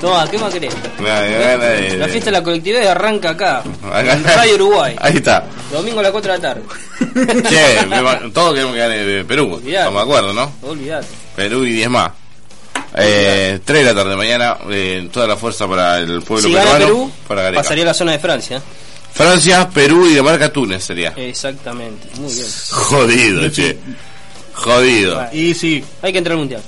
Toma, 0.00 0.28
¿qué 0.30 0.38
más 0.38 0.52
querés? 0.52 0.74
Me 0.98 1.96
La 1.96 2.08
fiesta 2.08 2.26
de 2.26 2.38
la 2.38 2.42
colectividad 2.42 2.88
arranca 2.88 3.30
acá. 3.30 3.62
Acá. 3.92 4.12
En 4.14 4.24
Radio 4.24 4.54
Uruguay. 4.54 4.96
Ahí 4.98 5.16
está. 5.16 5.44
Domingo 5.70 6.00
a 6.00 6.02
las 6.04 6.12
4 6.12 6.32
de 6.32 6.38
la 6.38 6.42
tarde. 6.42 6.62
Che, 7.48 7.86
me 7.86 8.30
todos 8.30 8.54
queremos 8.54 8.74
que 8.74 8.80
gane 8.80 8.96
de 8.98 9.24
Perú. 9.24 9.54
Olvidate. 9.54 9.78
Estamos 9.78 9.94
de 9.94 10.02
acuerdo, 10.02 10.32
¿no? 10.32 10.52
Olvídate. 10.62 11.06
Perú 11.36 11.64
y 11.64 11.72
10 11.72 11.90
más. 11.90 12.12
Eh, 12.96 13.60
3 13.64 13.84
de 13.84 13.94
la 13.94 14.02
tarde 14.02 14.16
mañana, 14.16 14.56
eh, 14.70 15.08
toda 15.12 15.26
la 15.26 15.36
fuerza 15.36 15.68
para 15.68 15.98
el 15.98 16.22
pueblo 16.22 16.48
Si 16.48 16.54
gana 16.54 16.72
peruano. 16.72 16.86
Perú, 16.86 17.12
para 17.28 17.42
Gareca. 17.42 17.62
pasaría 17.62 17.84
a 17.84 17.86
la 17.88 17.94
zona 17.94 18.12
de 18.12 18.18
Francia. 18.18 18.62
Francia, 19.12 19.68
Perú 19.68 20.06
y 20.06 20.10
Dinamarca, 20.10 20.52
Túnez 20.52 20.82
sería. 20.84 21.12
Exactamente. 21.16 22.08
Muy 22.16 22.32
bien. 22.32 22.46
Jodido, 22.70 23.48
che. 23.50 23.78
Jodido. 24.54 25.26
Y 25.32 25.54
sí, 25.54 25.84
Hay 26.02 26.12
que 26.12 26.18
entrar 26.18 26.32
al 26.32 26.38
mundial. 26.40 26.62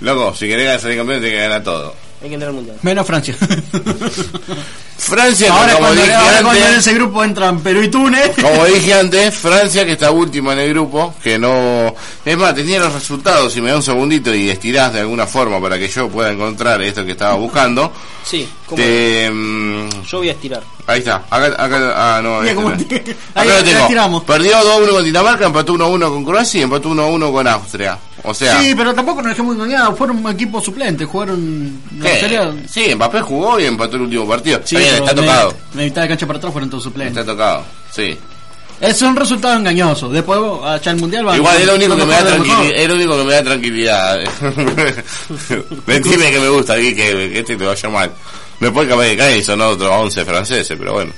Loco, 0.00 0.34
si 0.34 0.46
querés 0.46 0.80
salir 0.80 0.98
campeón, 0.98 1.20
tenés 1.20 1.34
que 1.34 1.42
ganar 1.42 1.62
todo. 1.62 1.94
Hay 2.26 2.30
que 2.30 2.34
entrar 2.34 2.48
al 2.50 2.56
mundial. 2.56 2.76
menos 2.82 3.06
Francia. 3.06 3.36
Francia, 4.98 5.52
ahora 5.52 5.74
como 5.74 5.86
cuando, 5.86 6.02
dije 6.02 6.14
ahora 6.14 6.32
cuando 6.42 6.60
en 6.60 6.66
antes, 6.66 6.78
ese 6.86 6.94
grupo 6.94 7.22
entran 7.22 7.60
Perú 7.60 7.82
y 7.82 7.88
Túnez. 7.88 8.30
como 8.42 8.64
dije 8.74 8.94
antes, 8.94 9.34
Francia 9.36 9.84
que 9.86 9.92
está 9.92 10.10
última 10.10 10.54
en 10.54 10.58
el 10.60 10.70
grupo, 10.70 11.14
que 11.22 11.38
no... 11.38 11.94
Es 12.24 12.36
más, 12.36 12.54
tenía 12.54 12.80
los 12.80 12.92
resultados, 12.92 13.52
si 13.52 13.60
me 13.60 13.70
da 13.70 13.76
un 13.76 13.82
segundito 13.82 14.34
y 14.34 14.48
estirás 14.50 14.92
de 14.94 15.00
alguna 15.00 15.26
forma 15.26 15.60
para 15.60 15.78
que 15.78 15.86
yo 15.86 16.08
pueda 16.08 16.32
encontrar 16.32 16.82
esto 16.82 17.04
que 17.04 17.12
estaba 17.12 17.34
buscando, 17.34 17.92
Sí, 18.24 18.48
¿cómo 18.66 18.82
te... 18.82 19.30
mm, 19.30 19.88
Yo 20.08 20.18
voy 20.18 20.28
a 20.30 20.32
estirar. 20.32 20.62
Ahí 20.88 20.98
está, 20.98 21.22
acá, 21.30 21.46
acá, 21.62 21.92
ah, 22.16 22.20
no, 22.22 22.40
Mira 22.40 22.52
este 22.52 22.62
no. 22.64 22.76
te- 23.04 23.10
Acá 23.34 23.42
ahí 23.42 23.48
lo 23.48 23.86
tengo. 23.86 24.24
Perdió 24.24 24.56
2-1 24.58 24.88
con 24.90 25.04
Dinamarca, 25.04 25.46
empató 25.46 25.74
1-1 25.74 26.08
con 26.08 26.24
Croacia 26.24 26.60
y 26.60 26.62
empató 26.64 26.88
1-1 26.88 27.32
con 27.32 27.46
Austria. 27.46 27.98
O 28.22 28.34
sea, 28.34 28.60
Sí, 28.60 28.74
pero 28.76 28.94
tampoco 28.94 29.20
nos 29.22 29.30
dejemos 29.30 29.54
engañados. 29.54 29.96
Fueron 29.96 30.26
equipos 30.28 30.64
suplentes. 30.64 31.06
Jugaron. 31.06 31.80
¿qué? 32.02 32.08
Australia- 32.10 32.54
sí, 32.68 32.94
Mbappé 32.94 33.20
jugó 33.20 33.60
y 33.60 33.64
empató 33.64 33.96
el 33.96 34.02
último 34.02 34.26
partido. 34.26 34.60
Sí, 34.64 34.76
está 34.76 35.02
bien, 35.12 35.16
tocado. 35.16 35.54
De 35.74 35.84
mitad 35.84 36.02
de 36.02 36.08
cancha 36.08 36.26
para 36.26 36.38
atrás 36.38 36.52
fueron 36.52 36.70
todos 36.70 36.82
suplentes. 36.84 37.16
Está 37.18 37.32
tocado, 37.32 37.64
sí. 37.92 38.16
Es 38.80 39.00
un 39.00 39.16
resultado 39.16 39.56
engañoso. 39.58 40.08
Después, 40.10 40.38
allá 40.64 40.90
el 40.92 40.98
mundial 40.98 41.26
va 41.28 41.36
Igual 41.36 41.60
es 41.60 41.66
lo 41.66 41.74
único 41.76 41.96
que 41.96 42.04
me 42.04 42.12
da. 42.12 42.36
Es 42.74 42.88
lo 42.88 42.94
único 42.94 43.16
que 43.16 43.24
me 43.24 43.32
da 43.32 43.42
tranquilidad. 43.42 44.18
Mentime 45.86 46.30
que 46.30 46.38
me 46.40 46.48
gusta, 46.48 46.76
que, 46.76 46.94
que 46.94 47.38
este 47.40 47.56
te 47.56 47.64
vaya 47.64 47.88
mal. 47.88 48.10
Después 48.60 48.88
capaz 48.88 49.04
que 49.04 49.16
cae 49.16 49.38
y 49.38 49.44
son 49.44 49.60
otros 49.60 49.90
11 49.90 50.24
franceses, 50.24 50.76
pero 50.78 50.92
bueno. 50.94 51.12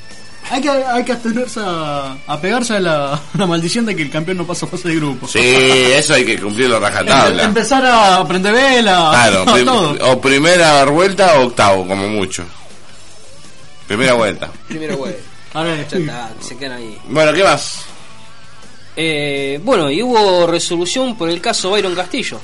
Hay 0.50 0.60
que, 0.62 0.70
hay 0.70 1.04
que 1.04 1.12
abstenerse 1.12 1.60
a, 1.62 2.16
a 2.26 2.40
pegarse 2.40 2.74
a 2.76 2.80
la, 2.80 3.20
maldición 3.46 3.84
de 3.86 3.94
que 3.94 4.02
el 4.02 4.10
campeón 4.10 4.38
no 4.38 4.46
pasa 4.46 4.66
a 4.66 4.68
fase 4.68 4.88
de 4.88 4.96
grupo. 4.96 5.28
Sí, 5.28 5.38
eso 5.40 6.14
hay 6.14 6.24
que 6.24 6.38
cumplirlo 6.40 6.80
rajatabla. 6.80 7.42
empezar 7.44 7.84
a 7.84 8.26
prender 8.26 8.52
vela. 8.54 9.08
Claro, 9.10 9.44
prim- 9.52 9.64
todo. 9.66 10.10
o 10.12 10.20
primera 10.20 10.84
vuelta 10.86 11.38
o 11.40 11.46
octavo, 11.46 11.86
como 11.86 12.08
mucho. 12.08 12.44
Primera 13.86 14.14
vuelta. 14.14 14.50
Primero 14.68 14.96
vuelta. 14.96 15.20
Ahora, 15.54 15.76
se 16.40 16.56
quedan 16.56 16.72
ahí. 16.78 16.98
Bueno, 17.08 17.32
¿qué 17.32 17.42
más? 17.42 17.82
Eh, 18.96 19.60
bueno, 19.62 19.90
y 19.90 20.02
hubo 20.02 20.46
resolución 20.46 21.16
por 21.16 21.30
el 21.30 21.40
caso 21.40 21.70
Byron 21.70 21.94
Castillo. 21.94 22.40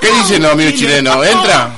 ¿Qué 0.00 0.10
dicen 0.10 0.42
los 0.42 0.52
amigos 0.52 0.74
chilenos? 0.74 1.26
¿Entra? 1.26 1.72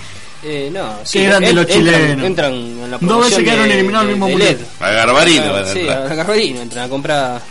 Eh, 0.46 0.70
no, 0.72 0.96
Qué 1.10 1.24
grande 1.24 1.48
en- 1.50 1.56
los 1.56 1.64
entran- 1.66 1.74
chilenos. 1.74 2.26
Entran 2.26 2.52
en 2.54 2.90
la 2.90 2.98
Dos 2.98 3.24
veces 3.24 3.44
quedaron 3.44 3.66
de- 3.68 3.74
eliminados 3.74 4.02
al 4.02 4.06
de- 4.08 4.12
mismo 4.12 4.26
de 4.26 4.32
mundial. 4.32 4.58
A 4.80 4.90
Garbarino. 4.90 5.44
Ah, 5.46 5.52
van 5.52 5.64
a 5.64 5.72
Sí, 5.72 5.88
a 5.88 6.00
Garbarino 6.14 6.60
entran 6.60 6.84
a 6.84 6.88
comprar. 6.90 7.42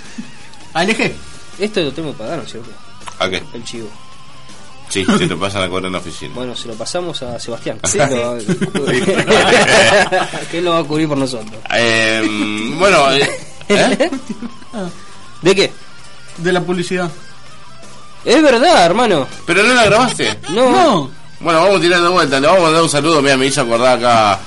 A 0.74 0.84
LG. 0.84 1.12
Esto 1.60 1.82
lo 1.82 1.92
tengo 1.92 2.12
que 2.12 2.18
pagar, 2.20 2.38
¿no 2.38 2.44
es 2.44 2.52
cierto? 2.52 2.70
¿A 3.20 3.30
qué? 3.30 3.42
El 3.54 3.64
chivo. 3.64 3.88
Sí, 4.90 5.04
si 5.18 5.28
te 5.28 5.36
pasan 5.36 5.64
a 5.64 5.70
cobrar 5.70 5.88
en 5.88 5.94
la 5.94 5.98
oficina. 5.98 6.36
Bueno, 6.36 6.56
se 6.56 6.68
lo 6.68 6.76
pasamos 6.76 7.20
a 7.24 7.40
Sebastián. 7.40 7.80
Sí. 7.84 7.98
que 7.98 8.16
lo 8.16 8.22
va- 8.22 8.38
que 10.52 10.58
él 10.60 10.66
lo 10.66 10.72
va 10.74 10.80
a 10.80 10.84
cubrir 10.84 11.08
por 11.08 11.18
nosotros. 11.18 11.56
Eh, 11.74 12.22
bueno, 12.78 13.12
eh, 13.12 13.28
¿eh? 13.70 14.10
¿De 15.42 15.56
qué? 15.56 15.72
De 16.38 16.54
la 16.54 16.62
publicidad. 16.62 17.10
Es 18.24 18.40
verdad, 18.42 18.86
hermano. 18.86 19.28
¿Pero 19.48 19.64
no 19.64 19.74
la 19.74 19.86
grabaste? 19.86 20.38
No. 20.50 20.70
No. 20.72 21.23
Bueno, 21.44 21.62
vamos 21.62 21.78
a 21.78 21.82
tirar 21.82 22.02
de 22.02 22.08
vuelta. 22.10 22.40
Le 22.40 22.48
vamos 22.48 22.62
a 22.62 22.66
mandar 22.66 22.84
un 22.84 22.90
saludo. 22.90 23.22
Mira, 23.22 23.38
me 23.38 23.46
hizo 23.48 23.62
acordar 23.62 23.98
acá 24.00 24.40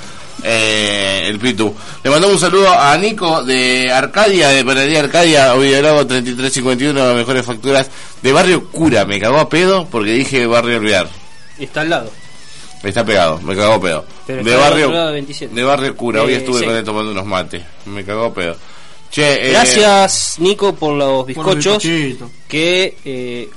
eh, 0.43 1.25
el 1.27 1.39
Pitu. 1.39 1.75
Le 2.03 2.11
mandamos 2.11 2.35
un 2.37 2.41
saludo 2.41 2.71
a 2.73 2.97
Nico 2.97 3.43
de 3.45 3.91
Arcadia, 3.93 4.49
de 4.49 4.65
Panadería 4.65 5.01
Arcadia, 5.01 5.55
Ovidiolago 5.55 6.07
3351, 6.07 7.07
las 7.07 7.17
mejores 7.17 7.45
facturas 7.45 7.91
de 8.23 8.33
Barrio 8.33 8.69
Cura. 8.71 9.05
Me 9.05 9.21
cagó 9.21 9.39
a 9.39 9.49
pedo 9.49 9.87
porque 9.91 10.13
dije 10.13 10.47
Barrio 10.47 10.79
Olvidar. 10.79 11.09
Está 11.59 11.83
al 11.83 11.91
lado. 11.91 12.11
Está 12.83 13.05
pegado, 13.05 13.41
me 13.41 13.57
cagó 13.57 13.75
a 13.75 13.81
pedo. 13.81 14.05
Pero 14.27 14.45
de 14.45 14.55
Barrio 14.57 14.91
de 15.07 15.13
27. 15.13 15.55
de 15.55 15.65
Barrio 15.65 15.97
Cura. 15.97 16.23
Hoy 16.23 16.35
Eh, 16.35 16.37
estuve 16.37 16.61
sí. 16.61 16.65
con 16.67 16.77
él 16.77 16.85
tomando 16.85 17.11
unos 17.11 17.27
mates. 17.27 17.63
Me 17.87 18.05
cagó 18.05 18.27
a 18.27 18.35
pedo. 18.35 18.57
Che, 19.11 19.49
eh, 19.49 19.51
Gracias, 19.53 20.37
Nico, 20.39 20.75
por 20.75 20.95
los 20.95 21.27
bizcochos 21.27 21.83
bizcochitos. 21.83 22.31
que, 22.47 22.97
eh, 23.05 23.49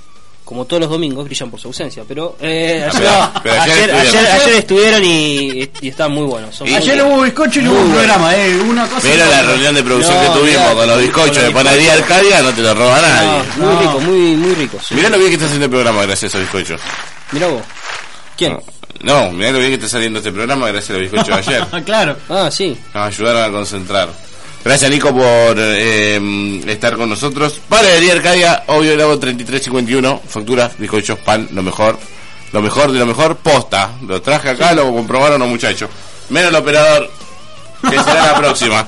como 0.49 0.65
todos 0.65 0.79
los 0.81 0.89
domingos, 0.89 1.25
brillan 1.25 1.51
por 1.51 1.59
su 1.59 1.67
ausencia. 1.67 2.03
Pero, 2.07 2.35
eh, 2.41 2.83
ayer, 2.91 2.91
pero- 3.03 3.31
pero 3.43 3.61
ayer 3.61 3.71
ayer, 3.71 3.89
estuvieron. 3.91 4.07
ayer- 4.07 4.41
ayer 4.41 4.55
estuvieron 4.55 5.03
y, 5.05 5.69
y 5.81 5.87
están 5.89 6.11
muy 6.11 6.23
buenos. 6.25 6.55
Son 6.55 6.67
muy 6.67 6.75
Ayer 6.75 6.95
buenos. 6.95 7.13
hubo 7.13 7.21
bizcocho 7.21 7.59
y 7.59 7.63
no 7.63 7.71
hubo 7.73 7.81
un 7.81 7.91
programa, 7.91 8.35
eh. 8.35 8.55
Una 8.67 8.87
cosa. 8.87 9.07
Mira 9.07 9.27
y 9.27 9.29
la 9.29 9.41
reunión 9.43 9.75
de 9.75 9.83
producción 9.83 10.15
No, 10.15 10.21
que 10.33 10.39
tuvimos 10.39 10.61
mirá, 10.61 10.73
con 10.73 10.87
los 10.87 10.95
con 10.95 11.03
bizcochos 11.05 11.35
los 11.35 11.45
de 11.45 11.51
Panadería. 11.51 11.93
Arcadia, 11.93 12.41
no 12.41 12.51
te 12.53 12.61
lo 12.63 12.73
roba 12.73 12.99
nadie. 12.99 13.43
No, 13.57 13.65
muy 13.67 13.75
rico, 13.85 13.99
muy, 13.99 14.19
muy 14.37 14.55
rico. 14.55 14.77
sí. 14.87 14.95
Mirá 14.95 15.09
lo 15.09 15.17
bien 15.19 15.29
que 15.29 15.35
está 15.35 15.45
haciendo 15.45 15.65
el 15.65 15.71
programa 15.71 16.01
gracias 16.01 16.23
a 16.23 16.37
esos 16.39 16.41
bizcochos. 16.41 16.81
Mirá 17.31 17.45
vos. 17.47 17.61
¿Quién? 18.35 18.57
No, 19.01 19.29
mirá 19.31 19.51
lo 19.51 19.59
bien 19.59 19.69
que 19.69 19.75
está 19.75 19.87
saliendo 19.87 20.17
este 20.17 20.31
programa 20.31 20.67
gracias 20.69 20.89
a 20.89 20.93
los 20.93 21.01
bizcochos 21.03 21.27
de 21.27 21.33
ayer. 21.53 21.67
Ah, 21.71 21.81
claro. 21.85 22.17
Ah, 22.27 22.49
sí. 22.51 22.75
Nos 22.95 23.07
ayudaron 23.07 23.43
a 23.43 23.51
concentrar. 23.51 24.09
Gracias 24.63 24.91
Nico 24.91 25.13
por 25.13 25.55
eh, 25.57 26.61
estar 26.67 26.95
con 26.97 27.09
nosotros. 27.09 27.59
Panadería 27.69 28.13
Arcadia, 28.13 28.63
obvio 28.67 28.95
Lago 28.95 29.17
3351, 29.17 30.21
facturas, 30.27 30.77
bizcochos, 30.77 31.19
pan, 31.19 31.47
lo 31.51 31.63
mejor. 31.63 31.97
Lo 32.51 32.61
mejor 32.61 32.91
de 32.91 32.99
lo 32.99 33.05
mejor, 33.05 33.37
posta. 33.37 33.91
Lo 34.07 34.21
traje 34.21 34.49
acá, 34.49 34.73
lo 34.73 34.91
comprobaron 34.93 35.39
los 35.39 35.49
muchachos. 35.49 35.89
Menos 36.29 36.49
el 36.49 36.55
operador, 36.55 37.09
que 37.83 37.97
será 37.99 38.33
la 38.33 38.35
próxima. 38.39 38.87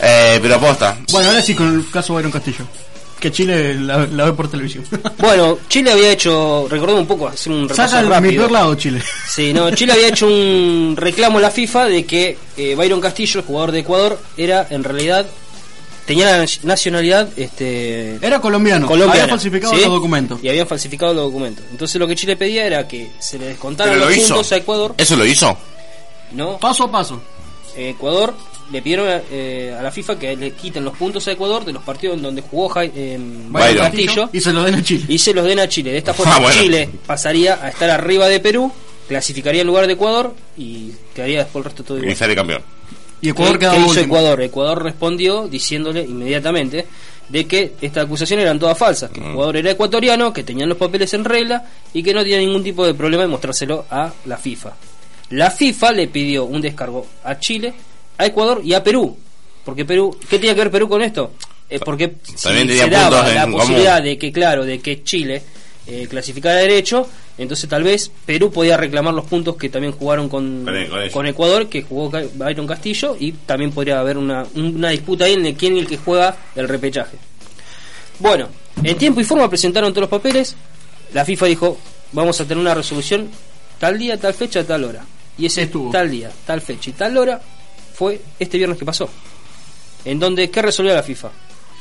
Eh, 0.00 0.38
pero 0.42 0.60
posta. 0.60 0.96
Bueno, 1.12 1.30
ahora 1.30 1.40
sí 1.40 1.54
con 1.54 1.72
el 1.74 1.90
caso 1.90 2.14
Byron 2.14 2.32
Castillo. 2.32 2.66
Que 3.20 3.32
Chile 3.32 3.74
la, 3.74 4.06
la 4.06 4.24
ve 4.26 4.32
por 4.34 4.48
televisión. 4.50 4.84
Bueno, 5.18 5.58
Chile 5.68 5.90
había 5.92 6.12
hecho, 6.12 6.66
recordemos 6.68 7.00
un 7.02 7.08
poco, 7.08 7.28
hacer 7.28 7.50
un 7.52 7.68
repaso 7.68 7.88
Saca 7.90 8.00
el, 8.00 8.06
mi 8.06 8.12
rápido. 8.12 8.42
peor 8.42 8.52
lado, 8.52 8.74
Chile. 8.74 9.02
Sí, 9.28 9.52
no, 9.54 9.70
Chile 9.70 9.92
había 9.94 10.08
hecho 10.08 10.26
un 10.26 10.94
reclamo 10.96 11.38
a 11.38 11.40
la 11.40 11.50
FIFA 11.50 11.86
de 11.86 12.04
que 12.04 12.36
eh, 12.56 12.74
Byron 12.76 13.00
Castillo, 13.00 13.40
el 13.40 13.46
jugador 13.46 13.72
de 13.72 13.78
Ecuador, 13.80 14.18
era 14.36 14.66
en 14.70 14.84
realidad 14.84 15.26
tenía 16.04 16.38
la 16.38 16.46
nacionalidad 16.62 17.28
este 17.36 18.16
Era 18.24 18.38
colombiano. 18.40 18.86
colombiana, 18.86 19.22
Había 19.24 19.28
falsificado 19.34 19.74
¿sí? 19.74 19.80
los 19.80 19.90
documentos. 19.90 20.38
y 20.42 20.48
habían 20.48 20.66
falsificado 20.68 21.14
los 21.14 21.24
documentos. 21.24 21.64
Entonces 21.70 21.98
lo 21.98 22.06
que 22.06 22.14
Chile 22.14 22.36
pedía 22.36 22.64
era 22.66 22.86
que 22.86 23.10
se 23.18 23.38
le 23.38 23.46
descontaran 23.46 23.98
lo 23.98 24.04
los 24.06 24.16
hizo. 24.16 24.34
puntos 24.34 24.52
a 24.52 24.56
Ecuador. 24.56 24.94
¿Eso 24.98 25.16
lo 25.16 25.24
hizo? 25.26 25.56
No, 26.32 26.58
Paso 26.58 26.84
a 26.84 26.90
paso. 26.92 27.20
Eh, 27.76 27.90
Ecuador 27.90 28.34
le 28.72 28.82
pidieron 28.82 29.06
eh, 29.30 29.76
a 29.78 29.82
la 29.82 29.90
FIFA 29.92 30.18
que 30.18 30.36
le 30.36 30.50
quiten 30.52 30.84
los 30.84 30.96
puntos 30.96 31.26
a 31.28 31.32
Ecuador 31.32 31.64
de 31.64 31.72
los 31.72 31.82
partidos 31.82 32.16
en 32.16 32.22
donde 32.22 32.42
jugó 32.42 32.68
Jai- 32.68 32.90
eh, 32.94 33.16
Byron. 33.48 33.84
Castillo 33.84 34.28
Y 34.32 34.40
se 34.40 34.52
lo 34.52 34.62
den 34.64 34.74
a 34.76 34.82
Chile. 34.82 35.04
y 35.08 35.18
se 35.18 35.32
los 35.34 35.44
den 35.44 35.58
a 35.60 35.68
Chile. 35.68 35.92
De 35.92 35.98
esta 35.98 36.12
forma 36.14 36.36
Ah, 36.36 36.40
bueno. 36.40 36.60
Chile 36.60 36.88
pasaría 37.06 37.58
a 37.62 37.68
estar 37.68 37.88
arriba 37.90 38.28
de 38.28 38.40
Perú, 38.40 38.72
clasificaría 39.08 39.60
en 39.60 39.66
lugar 39.68 39.86
de 39.86 39.92
Ecuador 39.92 40.34
y 40.56 40.90
quedaría 41.14 41.38
después 41.44 41.60
el 41.60 41.64
resto 41.64 41.84
todo 41.84 41.98
igual. 41.98 42.12
Y 42.12 42.16
sale 42.16 42.34
campeón. 42.34 42.62
Y 43.20 43.30
Ecuador 43.30 43.58
¿Qué, 43.58 43.66
hizo. 43.66 44.00
Ecuador? 44.00 44.42
Ecuador 44.42 44.82
respondió 44.82 45.48
diciéndole 45.48 46.02
inmediatamente 46.02 46.86
de 47.28 47.44
que 47.46 47.72
estas 47.80 48.04
acusaciones 48.04 48.44
eran 48.44 48.58
todas 48.58 48.76
falsas, 48.76 49.10
Mm. 49.10 49.14
que 49.14 49.20
el 49.20 49.32
jugador 49.32 49.56
era 49.56 49.70
ecuatoriano, 49.70 50.32
que 50.32 50.42
tenían 50.44 50.68
los 50.68 50.78
papeles 50.78 51.12
en 51.14 51.24
regla 51.24 51.64
y 51.94 52.02
que 52.02 52.12
no 52.12 52.22
tenía 52.22 52.38
ningún 52.38 52.62
tipo 52.62 52.84
de 52.86 52.94
problema 52.94 53.24
en 53.24 53.30
mostrárselo 53.30 53.84
a 53.90 54.12
la 54.26 54.36
FIFA. 54.36 54.72
La 55.30 55.50
FIFA 55.50 55.92
le 55.92 56.08
pidió 56.08 56.44
un 56.44 56.60
descargo 56.60 57.06
a 57.24 57.38
Chile, 57.38 57.74
a 58.18 58.26
Ecuador 58.26 58.60
y 58.64 58.74
a 58.74 58.82
Perú. 58.82 59.16
Porque 59.64 59.84
Perú, 59.84 60.16
¿qué 60.28 60.38
tenía 60.38 60.54
que 60.54 60.60
ver 60.60 60.70
Perú 60.70 60.88
con 60.88 61.02
esto? 61.02 61.32
Eh, 61.68 61.80
porque 61.84 62.14
También 62.42 62.68
se 62.68 62.88
daba 62.88 63.26
la 63.28 63.42
común. 63.42 63.58
posibilidad 63.60 64.00
de 64.00 64.16
que, 64.16 64.30
claro, 64.30 64.64
de 64.64 64.78
que 64.78 65.02
Chile 65.02 65.42
eh, 65.88 66.06
clasificara 66.08 66.56
derecho, 66.60 67.08
entonces 67.36 67.68
tal 67.68 67.82
vez 67.82 68.10
Perú 68.24 68.52
podía 68.52 68.76
reclamar 68.76 69.12
los 69.14 69.24
puntos 69.24 69.56
que 69.56 69.68
también 69.68 69.92
jugaron 69.92 70.28
con, 70.28 70.64
Con 71.12 71.26
Ecuador, 71.26 71.68
que 71.68 71.82
jugó 71.82 72.10
Byron 72.34 72.66
Castillo, 72.68 73.16
y 73.18 73.32
también 73.32 73.72
podría 73.72 73.98
haber 73.98 74.16
una, 74.16 74.46
una 74.54 74.90
disputa 74.90 75.24
ahí 75.24 75.32
en 75.32 75.44
el 75.46 75.54
quién 75.54 75.74
es 75.76 75.82
el 75.82 75.88
que 75.88 75.96
juega 75.96 76.36
el 76.54 76.68
repechaje. 76.68 77.16
Bueno, 78.20 78.48
en 78.82 78.96
tiempo 78.96 79.20
y 79.20 79.24
forma 79.24 79.48
presentaron 79.50 79.92
todos 79.92 80.02
los 80.02 80.10
papeles, 80.10 80.54
la 81.12 81.24
FIFA 81.24 81.46
dijo, 81.46 81.78
vamos 82.12 82.40
a 82.40 82.44
tener 82.44 82.58
una 82.58 82.74
resolución 82.74 83.28
tal 83.80 83.98
día, 83.98 84.16
tal 84.18 84.34
fecha, 84.34 84.64
tal 84.64 84.84
hora. 84.84 85.04
Y 85.38 85.46
ese 85.46 85.62
Estuvo. 85.62 85.90
tal 85.90 86.10
día, 86.10 86.30
tal 86.46 86.60
fecha 86.60 86.90
y 86.90 86.92
tal 86.94 87.16
hora 87.16 87.40
fue 87.94 88.20
este 88.38 88.56
viernes 88.58 88.78
que 88.78 88.84
pasó. 88.84 89.08
En 90.04 90.18
donde, 90.18 90.50
¿qué 90.50 90.62
resolvió 90.62 90.94
la 90.94 91.02
FIFA? 91.02 91.28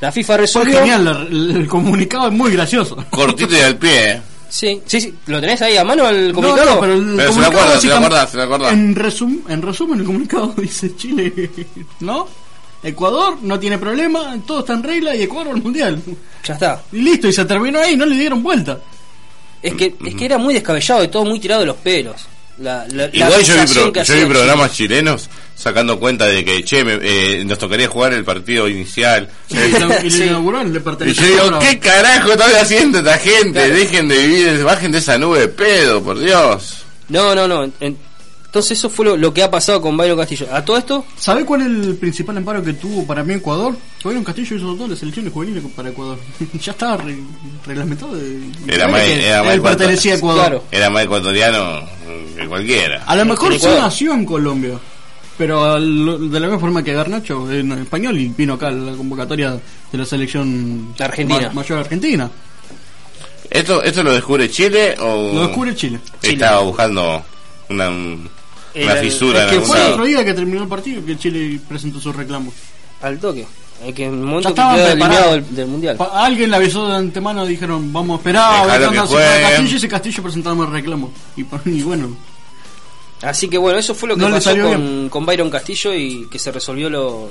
La 0.02 0.12
FIFA 0.12 0.34
Fue 0.34 0.38
resolvió... 0.38 0.80
genial, 0.80 1.06
la- 1.06 1.12
el, 1.22 1.52
el 1.52 1.68
comunicado 1.68 2.28
es 2.28 2.34
muy 2.34 2.52
gracioso. 2.52 2.98
Cortito 3.10 3.56
y 3.56 3.62
al 3.62 3.78
pie. 3.78 4.10
eh. 4.12 4.22
Sí, 4.50 4.82
sí, 4.86 5.00
sí. 5.02 5.14
¿Lo 5.28 5.40
tenés 5.42 5.62
ahí 5.62 5.76
a 5.78 5.84
mano 5.84 6.08
el 6.10 6.34
comunicado? 6.34 6.76
no, 6.76 6.80
pero 6.82 6.94
el 6.94 7.14
Pero 7.16 7.34
se 7.34 7.40
lo 7.40 7.46
acuerda, 7.48 7.80
se 7.80 7.88
lo 7.88 7.96
acuerda, 7.96 8.28
se 8.28 8.38
lo 8.38 8.44
acuerda. 8.44 8.72
En, 8.72 8.96
resum, 8.96 9.40
en 9.50 9.62
resumen, 9.62 10.00
el 10.00 10.06
comunicado 10.06 10.54
dice 10.58 10.96
Chile, 10.96 11.50
¿no? 12.02 12.28
Ecuador 12.84 13.38
no 13.42 13.60
tiene 13.60 13.78
problema, 13.78 14.36
todo 14.46 14.60
está 14.60 14.74
en 14.74 14.84
regla 14.84 15.16
y 15.16 15.24
Ecuador 15.24 15.56
al 15.56 15.62
mundial. 15.64 16.02
Ya 16.44 16.54
está. 16.54 16.84
Y 16.92 16.98
listo, 17.02 17.28
y 17.28 17.34
se 17.34 17.46
terminó 17.46 17.80
ahí, 17.80 17.96
no 17.96 18.06
le 18.06 18.16
dieron 18.16 18.44
vuelta. 18.44 18.80
Es 19.62 19.74
que, 19.74 19.96
es 20.06 20.14
que 20.16 20.26
era 20.26 20.38
muy 20.38 20.54
descabellado 20.54 21.04
y 21.04 21.08
todo 21.08 21.26
muy 21.26 21.40
tirado 21.40 21.62
de 21.62 21.68
los 21.68 21.78
pelos. 21.78 22.28
La, 22.58 22.86
la- 22.90 23.08
la 23.08 23.10
Igual 23.12 23.44
yo 23.44 23.54
vi, 23.54 23.74
pro- 23.74 24.04
yo 24.04 24.28
programas 24.30 24.72
chilenos 24.74 25.30
sacando 25.56 26.00
cuenta 26.00 26.26
de 26.26 26.46
que, 26.46 26.64
che, 26.64 26.84
me- 26.86 27.00
eh, 27.02 27.44
nos 27.46 27.58
tocaría 27.58 27.88
jugar 27.88 28.14
el 28.14 28.24
partido 28.24 28.68
inicial. 28.70 29.30
Y 29.50 29.56
Sí. 29.56 29.60
Y 31.08 31.14
yo 31.14 31.24
digo. 31.26 31.60
¿qué 31.60 31.80
carajo 31.80 32.32
está 32.32 32.62
haciendo 32.62 33.00
esta 33.00 33.18
gente? 33.18 33.52
Claro. 33.54 33.74
Dejen 33.76 34.08
de 34.08 34.18
vivir, 34.18 34.64
bajen 34.64 34.92
de 34.92 35.00
esa 35.00 35.18
nube 35.18 35.40
de 35.42 35.48
pedo, 35.50 36.02
por 36.04 36.18
Dios. 36.20 36.84
No, 37.10 37.36
no, 37.36 37.48
no. 37.48 37.64
en- 37.80 37.98
entonces 38.56 38.78
eso 38.78 38.90
fue 38.90 39.04
lo, 39.04 39.18
lo 39.18 39.34
que 39.34 39.44
ha 39.44 39.52
pasado 39.52 39.82
con 39.82 39.98
Byron 39.98 40.18
Castillo. 40.18 40.48
A 40.50 40.64
todo 40.64 40.78
esto, 40.78 41.06
¿Sabe 41.20 41.44
cuál 41.44 41.60
es 41.64 41.68
el 41.68 41.96
principal 41.98 42.38
amparo 42.38 42.64
que 42.64 42.72
tuvo 42.72 43.06
para 43.06 43.22
mí 43.22 43.34
Ecuador? 43.34 43.76
Byron 44.02 44.24
Castillo 44.24 44.56
hizo 44.56 44.74
todas 44.76 44.92
las 44.92 45.00
selecciones 45.00 45.34
juveniles 45.34 45.62
para 45.76 45.90
Ecuador. 45.90 46.18
ya 46.62 46.72
estaba 46.72 46.96
re- 46.96 47.18
reglamentado. 47.66 48.16
De, 48.16 48.40
Era 48.68 48.88
más- 48.88 49.02
que 49.02 49.28
era 49.28 49.44
más 49.44 49.54
él 49.56 49.62
pertenecía 49.62 50.14
a 50.14 50.18
Ecuador. 50.18 50.40
Claro. 50.42 50.64
Era 50.72 50.90
más 50.90 51.04
ecuatoriano 51.04 51.82
que 52.38 52.48
cualquiera. 52.48 53.04
A 53.06 53.16
lo 53.18 53.26
mejor 53.26 53.60
sí 53.60 53.68
nació 53.68 54.14
en 54.14 54.26
Colombia. 54.26 54.80
Pero 55.38 55.66
al- 55.66 56.32
de 56.32 56.40
la 56.40 56.48
misma 56.48 56.60
forma 56.62 56.82
que 56.82 56.94
Garnacho 56.94 57.52
en 57.52 57.74
español 57.74 58.18
y 58.18 58.30
vino 58.30 58.54
acá 58.54 58.70
a 58.70 58.72
la 58.72 58.94
convocatoria 58.94 59.52
de 59.92 59.98
la 59.98 60.06
selección 60.06 60.94
Argentina. 60.98 61.48
ma- 61.50 61.56
mayor 61.56 61.80
argentina. 61.80 62.32
¿Esto, 63.50 63.84
¿Esto 63.84 64.02
lo 64.02 64.14
descubre 64.14 64.50
Chile 64.50 64.96
o 64.98 65.34
Lo 65.34 65.42
descubre 65.48 65.76
Chile. 65.76 66.00
estaba 66.22 66.62
buscando 66.62 67.22
una, 67.70 67.90
un- 67.90 68.30
el- 68.76 68.98
fisura 69.00 69.46
es 69.48 69.54
en 69.54 69.60
que 69.60 69.66
Fue 69.66 69.78
el 69.86 69.92
otro 69.94 70.06
día 70.06 70.26
que 70.26 70.34
terminó 70.34 70.62
el 70.64 70.68
partido 70.68 71.06
que 71.06 71.18
Chile 71.18 71.60
presentó 71.68 72.00
sus 72.00 72.16
reclamos. 72.16 72.54
al 73.02 73.20
toque. 73.20 73.46
Hay 73.84 73.92
que 73.94 74.06
en 74.06 74.14
el 74.14 74.20
momento 74.22 74.54
que 74.56 74.62
eliminado 74.62 75.34
del, 75.34 75.56
del 75.56 75.68
mundial. 75.68 75.98
Pa- 75.98 76.26
alguien 76.26 76.50
le 76.50 76.56
avisó 76.56 76.88
de 76.88 76.96
antemano, 76.96 77.46
dijeron, 77.46 77.92
vamos 77.92 78.16
a 78.16 78.18
esperar 78.20 78.70
a 78.70 78.78
ver 78.78 78.90
qué. 78.90 78.96
Castillo 78.96 79.74
y 79.74 79.76
ese 79.76 79.88
Castillo 79.90 80.24
presentaba 80.24 80.64
el 80.66 80.72
reclamo. 80.72 81.12
Y, 81.36 81.46
y 81.70 81.82
bueno, 81.84 82.16
Así 83.22 83.48
que 83.48 83.58
bueno, 83.58 83.78
eso 83.80 83.96
fue 83.96 84.10
lo 84.10 84.16
que 84.16 84.22
No 84.22 84.28
le 84.30 84.36
pasó 84.36 84.50
salió 84.50 84.70
con, 84.70 85.10
con 85.10 85.26
Byron 85.26 85.50
Castillo 85.50 85.94
y 85.94 86.28
que 86.30 86.38
se 86.38 86.52
resolvió 86.52 86.90
lo, 86.90 87.30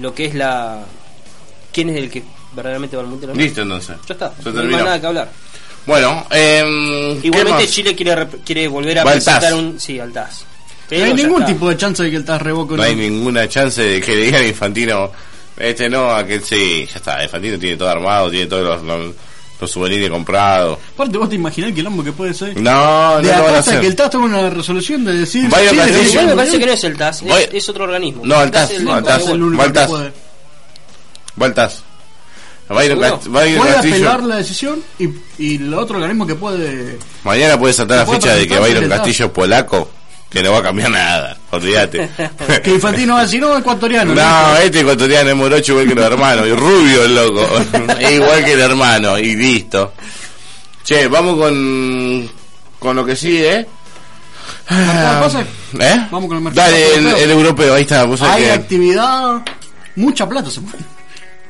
lo 0.00 0.14
que 0.14 0.26
es 0.26 0.34
la. 0.34 0.84
¿Quién 1.72 1.90
es 1.90 1.96
el 1.96 2.10
que 2.10 2.22
verdaderamente 2.54 2.96
va 2.96 3.02
al 3.02 3.08
mundial? 3.08 3.32
Listo, 3.36 3.62
entonces. 3.62 3.96
Ya 4.08 4.14
está, 4.14 4.32
Se 4.42 4.50
no 4.50 4.60
hay 4.60 4.66
más 4.68 4.84
nada 4.84 5.00
que 5.00 5.06
hablar. 5.06 5.30
Bueno, 5.86 6.26
eh, 6.30 7.18
¿qué 7.20 7.28
Igualmente? 7.28 7.66
Chile 7.68 7.94
quiere, 7.94 8.26
quiere 8.44 8.68
volver 8.68 8.98
a 9.00 9.04
presentar 9.04 9.54
un. 9.54 9.78
Sí, 9.80 9.98
al 9.98 10.12
TAS. 10.12 10.44
No 10.90 11.04
hay 11.04 11.14
ningún 11.14 11.42
está. 11.42 11.52
tipo 11.52 11.68
de 11.68 11.76
chance 11.76 12.02
de 12.02 12.10
que 12.10 12.16
el 12.16 12.24
TAS 12.24 12.42
revoque 12.42 12.76
No 12.76 12.82
hay 12.82 12.96
ninguna 12.96 13.48
chance 13.48 13.82
de 13.82 14.00
que 14.00 14.14
le 14.14 14.22
digan 14.24 14.42
a 14.42 14.46
Infantino, 14.46 15.10
este 15.56 15.88
no, 15.88 16.10
aquel 16.10 16.42
sí, 16.42 16.86
ya 16.90 16.96
está, 16.98 17.22
Infantino 17.22 17.58
tiene 17.58 17.76
todo 17.76 17.88
armado, 17.88 18.30
tiene 18.30 18.46
todos 18.46 18.64
los, 18.64 18.82
los, 18.82 19.14
los 19.60 19.70
souvenirs 19.70 20.10
comprados. 20.10 20.78
Aparte, 20.94 21.18
vos 21.18 21.28
te 21.28 21.34
imaginás 21.36 21.68
el 21.68 21.74
quilombo 21.74 22.02
que 22.02 22.12
puede 22.12 22.34
ser. 22.34 22.60
No, 22.60 23.20
no 23.20 23.28
de 23.28 23.36
lo 23.36 23.44
van 23.44 23.54
a 23.56 23.80
que 23.80 23.86
el 23.86 23.96
TAS 23.96 24.10
tome 24.10 24.26
una 24.26 24.50
resolución 24.50 25.04
de 25.04 25.18
decir. 25.18 25.48
Vaya 25.48 25.70
sí, 25.70 26.10
Igual 26.10 26.26
me 26.26 26.36
parece 26.36 26.58
que 26.58 26.66
no 26.66 26.72
es 26.72 26.84
el 26.84 26.96
TAS, 26.96 27.22
Voy- 27.22 27.42
es, 27.42 27.48
es 27.54 27.68
otro 27.68 27.84
organismo. 27.84 28.22
No, 28.24 28.42
el 28.42 28.50
TAS, 28.50 28.70
es 28.70 28.78
el 28.78 28.84
no, 28.84 28.92
el 28.92 28.98
único 28.98 29.08
TAS, 29.08 29.28
el 29.28 29.42
único 29.42 29.72
que 29.72 29.80
puede. 29.80 30.12
Va 31.40 31.46
al 31.46 31.54
TAS. 31.54 31.82
Ir 32.70 32.96
Puede 32.96 33.76
apelar 33.76 34.22
la 34.22 34.36
decisión 34.36 34.80
y, 34.96 35.08
y 35.38 35.56
el 35.56 35.74
otro 35.74 35.96
organismo 35.96 36.24
que 36.24 36.36
puede. 36.36 36.98
Mañana 37.24 37.58
puede 37.58 37.74
saltar 37.74 38.06
la 38.06 38.12
ficha 38.14 38.34
de 38.34 38.46
que 38.46 38.54
el 38.56 38.88
castillo 38.88 39.32
polaco, 39.32 39.90
que 40.30 40.42
no 40.42 40.52
va 40.52 40.58
a 40.58 40.62
cambiar 40.62 40.90
nada, 40.90 41.36
olvídate. 41.50 42.08
Que 42.62 42.70
Infantino 42.70 43.14
va 43.14 43.20
a 43.20 43.24
decir, 43.24 43.40
no, 43.40 43.58
ecuatoriano. 43.58 44.14
No, 44.14 44.56
este 44.58 44.80
ecuatoriano 44.80 45.30
es 45.30 45.36
morocho 45.36 45.72
igual 45.72 45.88
que 45.88 45.94
los 45.96 46.04
hermanos, 46.04 46.46
y 46.46 46.52
rubio 46.52 47.04
el 47.04 47.14
loco, 47.14 47.48
igual 48.10 48.44
que 48.44 48.52
el 48.52 48.60
hermano, 48.60 49.18
y 49.18 49.34
listo. 49.36 49.92
Che, 50.84 51.08
vamos 51.08 51.36
con, 51.36 52.30
con 52.78 52.96
lo 52.96 53.04
que 53.04 53.14
sigue, 53.16 53.54
¿eh? 53.56 53.66
¿Eh? 54.70 56.06
Vamos 56.10 56.28
con 56.28 56.36
el 56.38 56.42
mercado 56.44 56.70
Dale, 56.70 56.94
el, 56.94 57.04
europeo. 57.06 57.24
el 57.24 57.30
europeo, 57.30 57.74
ahí 57.74 57.82
está. 57.82 58.04
Vos 58.04 58.22
Hay 58.22 58.42
que, 58.44 58.50
actividad, 58.52 59.42
mucha 59.96 60.28
plata 60.28 60.48
se 60.50 60.60
mueve. 60.60 60.78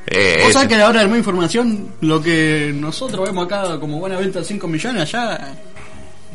eh, 0.07 0.37
ese- 0.43 0.53
sabés 0.53 0.67
que 0.67 0.75
a 0.75 0.79
la 0.79 0.89
hora 0.89 1.01
de 1.01 1.07
más 1.07 1.17
información, 1.17 1.93
lo 2.01 2.21
que 2.21 2.71
nosotros 2.75 3.27
vemos 3.27 3.45
acá 3.45 3.79
como 3.79 3.99
buena 3.99 4.17
venta 4.17 4.39
de 4.39 4.45
5 4.45 4.67
millones, 4.67 5.01
allá. 5.13 5.53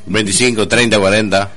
25, 0.07 0.69
30, 0.69 0.99
40. 0.99 1.51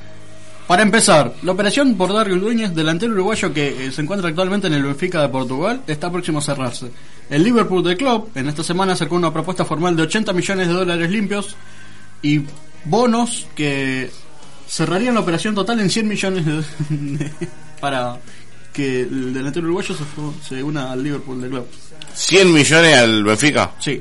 Para 0.70 0.84
empezar, 0.84 1.34
la 1.42 1.54
operación 1.54 1.96
por 1.96 2.14
Darwin 2.14 2.42
Núñez, 2.42 2.76
delantero 2.76 3.14
uruguayo 3.14 3.52
que 3.52 3.88
eh, 3.88 3.92
se 3.92 4.04
encuentra 4.04 4.30
actualmente 4.30 4.68
en 4.68 4.74
el 4.74 4.84
Benfica 4.84 5.20
de 5.20 5.28
Portugal, 5.30 5.82
está 5.88 6.12
próximo 6.12 6.38
a 6.38 6.42
cerrarse. 6.44 6.92
El 7.28 7.44
Liverpool 7.44 7.84
de 7.84 7.98
Club 7.98 8.30
en 8.36 8.48
esta 8.48 8.64
semana 8.64 8.94
acercó 8.94 9.16
una 9.16 9.34
propuesta 9.34 9.66
formal 9.66 9.96
de 9.96 10.04
80 10.04 10.32
millones 10.32 10.68
de 10.68 10.74
dólares 10.76 11.10
limpios 11.10 11.56
y 12.22 12.44
bonos 12.86 13.48
que 13.56 14.12
cerrarían 14.68 15.16
la 15.16 15.22
operación 15.22 15.56
total 15.56 15.80
en 15.80 15.90
100 15.90 16.08
millones 16.08 16.46
de, 16.46 17.32
para 17.82 18.20
que 18.72 19.02
el 19.02 19.34
delantero 19.34 19.66
uruguayo 19.66 19.96
se, 19.96 20.04
se 20.48 20.62
una 20.62 20.92
al 20.92 21.04
Liverpool 21.04 21.42
de 21.42 21.50
Club. 21.50 21.66
100 22.14 22.54
millones 22.54 22.96
al 22.96 23.24
Benfica. 23.24 23.72
Sí. 23.80 24.00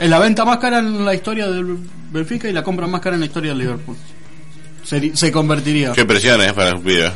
Es 0.00 0.08
la 0.08 0.18
venta 0.18 0.46
más 0.46 0.56
cara 0.56 0.78
en 0.78 1.04
la 1.04 1.12
historia 1.12 1.46
del 1.48 1.76
Benfica 2.10 2.48
y 2.48 2.54
la 2.54 2.64
compra 2.64 2.86
más 2.86 3.02
cara 3.02 3.16
en 3.16 3.20
la 3.20 3.26
historia 3.26 3.50
del 3.50 3.58
Liverpool. 3.58 3.98
Se 5.14 5.32
convertiría. 5.32 5.92
Qué 5.92 6.04
presión 6.04 6.40
es 6.42 6.52
para 6.52 6.72
los 6.72 6.82
pibes. 6.82 7.12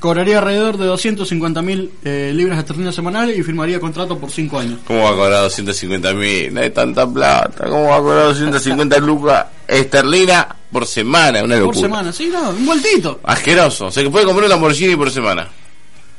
Cobraría 0.00 0.38
alrededor 0.38 0.76
de 0.76 0.84
250 0.86 1.62
mil 1.62 1.90
libras 2.02 2.58
esterlinas 2.58 2.94
semanales 2.94 3.38
y 3.38 3.42
firmaría 3.42 3.80
contrato 3.80 4.18
por 4.18 4.30
5 4.30 4.58
años. 4.58 4.80
¿Cómo 4.86 5.02
va 5.02 5.10
a 5.10 5.14
cobrar 5.14 5.42
250 5.42 6.12
mil? 6.14 6.52
No 6.52 6.60
hay 6.60 6.70
tanta 6.70 7.06
plata. 7.06 7.64
¿Cómo 7.68 7.88
va 7.88 7.96
a 7.96 8.00
cobrar 8.00 8.24
250 8.24 8.98
lucas 8.98 9.46
esterlina 9.66 10.56
por 10.70 10.86
semana? 10.86 11.42
Una 11.42 11.56
locura. 11.56 11.72
Por 11.74 11.82
semana, 11.82 12.12
sí, 12.12 12.30
no, 12.30 12.50
un 12.50 12.66
vueltito. 12.66 13.20
Asqueroso. 13.22 13.86
O 13.86 13.90
sea 13.90 14.02
que 14.02 14.10
puede 14.10 14.26
comprar 14.26 14.44
un 14.44 14.50
Lamborghini 14.50 14.94
por 14.96 15.10
semana. 15.10 15.48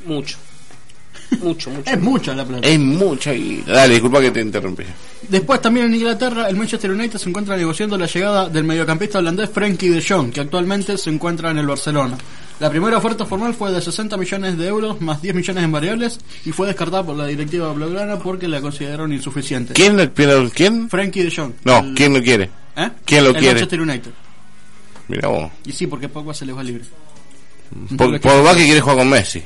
Mucho. 0.06 0.38
Mucho, 1.42 1.70
mucho. 1.70 1.90
Es 1.92 2.02
mucha 2.02 2.34
la 2.34 2.46
plata. 2.46 2.68
Es 2.68 2.80
mucha 2.80 3.32
guita. 3.32 3.72
Dale, 3.74 3.94
disculpa 3.94 4.22
que 4.22 4.32
te 4.32 4.42
interrumpí. 4.42 4.84
Después 5.30 5.62
también 5.62 5.88
en 5.88 5.96
Inglaterra, 5.96 6.48
el 6.50 6.56
Manchester 6.56 6.92
United 6.92 7.18
se 7.18 7.30
encuentra 7.30 7.58
negociando 7.58 7.98
la 7.98 8.06
llegada 8.06 8.48
del 8.50 8.64
mediocampista 8.64 9.20
holandés 9.20 9.50
Frenkie 9.50 9.90
de 9.90 10.04
Jong, 10.04 10.32
que 10.32 10.42
actualmente 10.42 10.98
se 10.98 11.10
encuentra 11.10 11.52
en 11.52 11.58
el 11.58 11.66
Barcelona. 11.68 12.18
La 12.60 12.70
primera 12.70 12.98
oferta 12.98 13.26
formal 13.26 13.54
fue 13.54 13.72
de 13.72 13.82
60 13.82 14.16
millones 14.18 14.58
de 14.58 14.68
euros 14.68 15.02
más 15.02 15.22
10 15.22 15.36
millones 15.36 15.64
en 15.64 15.72
variables 15.72 16.20
y 16.46 16.52
fue 16.54 16.68
descartada 16.68 17.04
por 17.04 17.16
la 17.18 17.26
directiva 17.26 17.74
blaugrana 17.74 18.18
porque 18.18 18.48
la 18.48 18.62
consideraron 18.62 19.12
insuficiente. 19.12 19.74
¿Quién 19.74 19.98
lo 19.98 20.10
quiere? 20.14 20.50
¿Quién? 20.52 20.90
Frenkie 20.90 21.24
de 21.24 21.32
Jong. 21.36 21.52
No, 21.66 21.80
El- 21.80 21.94
¿quién 21.96 22.14
lo 22.14 22.22
quiere? 22.22 22.50
¿Eh? 22.78 22.90
¿Quién 23.04 23.24
lo 23.26 23.32
el 23.32 23.36
quiere? 23.38 23.54
Manchester 23.56 23.82
United. 23.82 24.12
Mira 25.10 25.28
vos. 25.28 25.52
Y 25.66 25.72
sí, 25.72 25.86
porque 25.88 26.08
Pogba 26.08 26.34
se 26.34 26.46
les 26.46 26.56
va 26.56 26.64
libre. 26.64 26.84
Por, 27.98 28.20
por 28.22 28.46
va 28.46 28.56
que 28.56 28.64
quiere 28.66 28.80
jugar 28.80 28.98
con 29.00 29.10
Messi. 29.10 29.44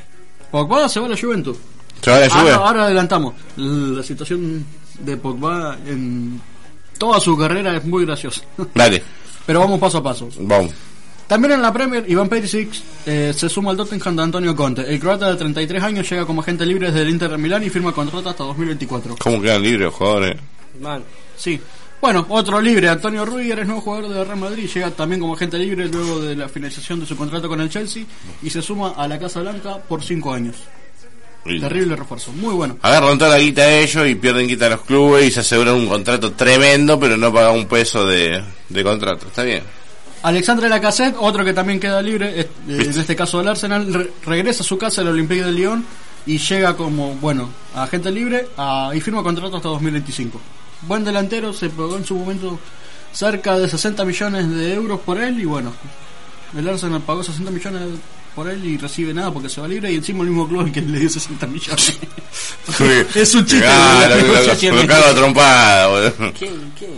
Pogba 0.52 0.88
se 0.90 1.00
va 1.00 1.08
a 1.08 1.10
la 1.10 1.18
Juventus. 1.18 1.58
¿Se 2.02 2.12
va 2.12 2.18
a 2.18 2.20
la 2.20 2.30
Juve? 2.30 2.52
Ahora, 2.52 2.56
ahora 2.68 2.84
adelantamos. 2.86 3.34
La 3.58 4.04
situación 4.04 4.66
de 5.00 5.18
Pogba 5.18 5.78
en 5.86 6.42
toda 6.98 7.20
su 7.20 7.38
carrera 7.38 7.78
es 7.78 7.86
muy 7.86 8.06
graciosa. 8.06 8.42
Dale, 8.76 9.02
Pero 9.46 9.60
vamos 9.62 9.80
paso 9.80 9.98
a 10.00 10.04
paso. 10.04 10.30
vamos. 10.40 10.72
También 11.28 11.54
en 11.54 11.62
la 11.62 11.72
Premier, 11.72 12.04
Iván 12.10 12.28
Perisic 12.28 12.70
eh, 13.06 13.32
se 13.36 13.48
suma 13.50 13.70
al 13.70 13.78
Tottenham 13.78 14.16
de 14.16 14.24
Antonio 14.24 14.56
Conte. 14.56 14.82
El 14.92 15.00
croata 15.00 15.30
de 15.30 15.36
33 15.36 15.84
años 15.84 16.10
llega 16.10 16.26
como 16.26 16.42
agente 16.42 16.66
libre 16.66 16.88
desde 16.88 17.04
el 17.04 17.10
Inter 17.10 17.30
de 17.30 17.38
Milán 17.38 17.64
y 17.64 17.70
firma 17.70 17.92
contrato 17.92 18.30
hasta 18.30 18.44
2024. 18.46 19.16
¿Cómo 19.20 19.40
quedan 19.40 19.62
libres 19.62 19.82
los 19.86 19.94
jugadores? 19.94 20.38
Mal. 20.82 21.04
Sí. 21.38 21.60
Bueno, 22.02 22.26
otro 22.30 22.60
libre, 22.62 22.90
Antonio 22.90 23.26
Rudiger 23.26 23.60
es 23.60 23.68
nuevo 23.68 23.82
jugador 23.82 24.10
de 24.10 24.24
Real 24.24 24.38
Madrid, 24.40 24.70
llega 24.74 24.90
también 24.92 25.20
como 25.20 25.34
agente 25.36 25.58
libre 25.60 25.88
luego 25.90 26.20
de 26.22 26.34
la 26.36 26.48
finalización 26.50 27.02
de 27.02 27.06
su 27.06 27.16
contrato 27.16 27.48
con 27.50 27.60
el 27.62 27.70
Chelsea 27.70 28.06
y 28.42 28.50
se 28.50 28.62
suma 28.62 28.94
a 28.96 29.08
la 29.08 29.20
Casa 29.20 29.42
Blanca 29.42 29.78
por 29.78 30.02
5 30.02 30.34
años. 30.34 30.56
Terrible 31.44 31.96
refuerzo, 31.96 32.32
muy 32.34 32.54
bueno. 32.54 32.78
Agarran 32.82 33.18
toda 33.18 33.32
la 33.32 33.40
guita 33.40 33.64
de 33.64 33.84
ellos 33.84 34.08
y 34.08 34.16
pierden 34.16 34.48
guita 34.48 34.68
a 34.68 34.70
los 34.70 34.82
clubes 34.82 35.26
y 35.26 35.32
se 35.32 35.40
aseguran 35.40 35.76
un 35.76 35.88
contrato 35.88 36.34
tremendo, 36.34 37.00
pero 37.00 37.18
no 37.18 37.34
pagan 37.34 37.56
un 37.56 37.66
peso 37.66 38.06
de, 38.06 38.44
de 38.68 38.84
contrato. 38.84 39.28
Está 39.28 39.44
bien. 39.44 39.64
Alexandre 40.22 40.68
Lacazette, 40.68 41.16
otro 41.18 41.46
que 41.46 41.54
también 41.54 41.80
queda 41.80 42.02
libre, 42.02 42.42
eh, 42.42 42.50
en 42.68 42.90
este 43.00 43.16
caso 43.16 43.38
del 43.40 43.48
Arsenal, 43.48 43.92
re- 43.94 44.12
regresa 44.26 44.64
a 44.64 44.66
su 44.66 44.78
casa 44.78 45.02
al 45.02 45.08
Olympique 45.08 45.42
de 45.44 45.52
Lyon 45.54 45.86
y 46.26 46.38
llega 46.38 46.76
como, 46.76 47.16
bueno, 47.16 47.50
agente 47.74 48.12
libre 48.12 48.48
a- 48.58 48.92
y 48.94 49.00
firma 49.00 49.24
contrato 49.24 49.56
hasta 49.58 49.70
2025. 49.70 50.40
Buen 50.82 51.06
delantero, 51.06 51.54
se 51.54 51.70
pagó 51.70 51.96
en 51.96 52.06
su 52.06 52.16
momento 52.16 52.60
cerca 53.14 53.58
de 53.58 53.68
60 53.70 54.04
millones 54.06 54.50
de 54.50 54.74
euros 54.74 55.00
por 55.00 55.18
él 55.20 55.40
y 55.40 55.46
bueno, 55.46 55.72
el 56.56 56.68
Arsenal 56.68 57.02
pagó 57.02 57.24
60 57.24 57.50
millones 57.50 57.82
por 58.36 58.50
él 58.50 58.64
y 58.66 58.78
recibe 58.78 59.14
nada 59.14 59.32
porque 59.32 59.50
se 59.50 59.62
va 59.62 59.68
libre 59.68 59.92
y 59.92 59.96
encima 59.96 60.24
el 60.24 60.30
mismo 60.30 60.48
club 60.48 60.68
el 60.68 60.72
que 60.72 60.82
le 60.82 61.00
dio 61.00 61.10
60 61.10 61.48
millones. 61.48 62.00
es 63.16 63.36
un 63.36 63.46
chiste. 63.46 63.66
Claro, 63.66 64.16
de 64.16 64.88
la 64.88 65.14
trompada, 65.14 65.88
boludo. 65.88 66.34
¿Quién? 66.38 66.72
¿Quién? 66.78 66.92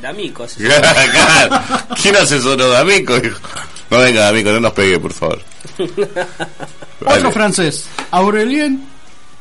D'Amico. 0.00 0.46
¿Quién 2.02 2.16
asesoró 2.16 2.68
D'Amico? 2.68 3.14
No 3.90 3.98
venga, 3.98 4.22
D'Amico, 4.22 4.50
no 4.52 4.60
nos 4.60 4.72
pegue, 4.72 4.98
por 4.98 5.12
favor. 5.12 5.42
Otro 7.06 7.32
francés, 7.32 7.86
Aurelien 8.10 8.92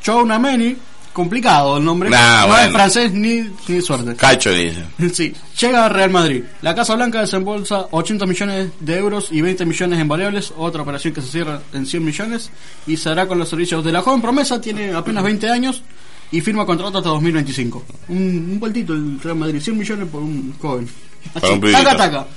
Chouameni, 0.01 0.75
complicado 1.13 1.77
el 1.77 1.83
nombre, 1.85 2.09
Nah, 2.09 2.41
no 2.41 2.47
bueno. 2.47 2.63
es 2.67 2.71
francés 2.71 3.11
ni, 3.13 3.49
ni 3.67 3.81
suerte. 3.81 4.15
Cacho, 4.15 4.51
dice. 4.51 4.83
Sí, 5.13 5.33
llega 5.59 5.85
a 5.85 5.89
Real 5.89 6.09
Madrid. 6.09 6.43
La 6.61 6.73
Casa 6.75 6.95
Blanca 6.95 7.21
desembolsa 7.21 7.87
80 7.91 8.25
millones 8.25 8.69
de 8.79 8.97
euros 8.97 9.27
y 9.31 9.41
20 9.41 9.65
millones 9.65 9.99
en 9.99 10.07
variables, 10.07 10.53
otra 10.57 10.81
operación 10.83 11.13
que 11.13 11.21
se 11.21 11.27
cierra 11.29 11.61
en 11.73 11.85
100 11.85 12.03
millones 12.05 12.49
y 12.87 12.97
se 12.97 13.09
hará 13.09 13.27
con 13.27 13.37
los 13.39 13.49
servicios 13.49 13.83
de 13.83 13.91
la 13.91 14.01
joven 14.01 14.21
promesa, 14.21 14.59
tiene 14.61 14.93
apenas 14.93 15.23
20 15.23 15.49
años 15.49 15.83
y 16.31 16.39
firma 16.41 16.65
contrato 16.65 16.97
hasta 16.99 17.09
2025. 17.09 17.83
Un, 18.09 18.17
un 18.53 18.59
vueltito 18.59 18.93
el 18.93 19.19
Real 19.21 19.35
Madrid, 19.37 19.59
100 19.61 19.77
millones 19.77 20.07
por 20.09 20.21
un 20.21 20.53
joven. 20.59 20.87
Así, 21.35 21.47
un 21.47 21.59
pibito. 21.59 21.77
taca, 21.83 21.97
taca. 21.97 22.27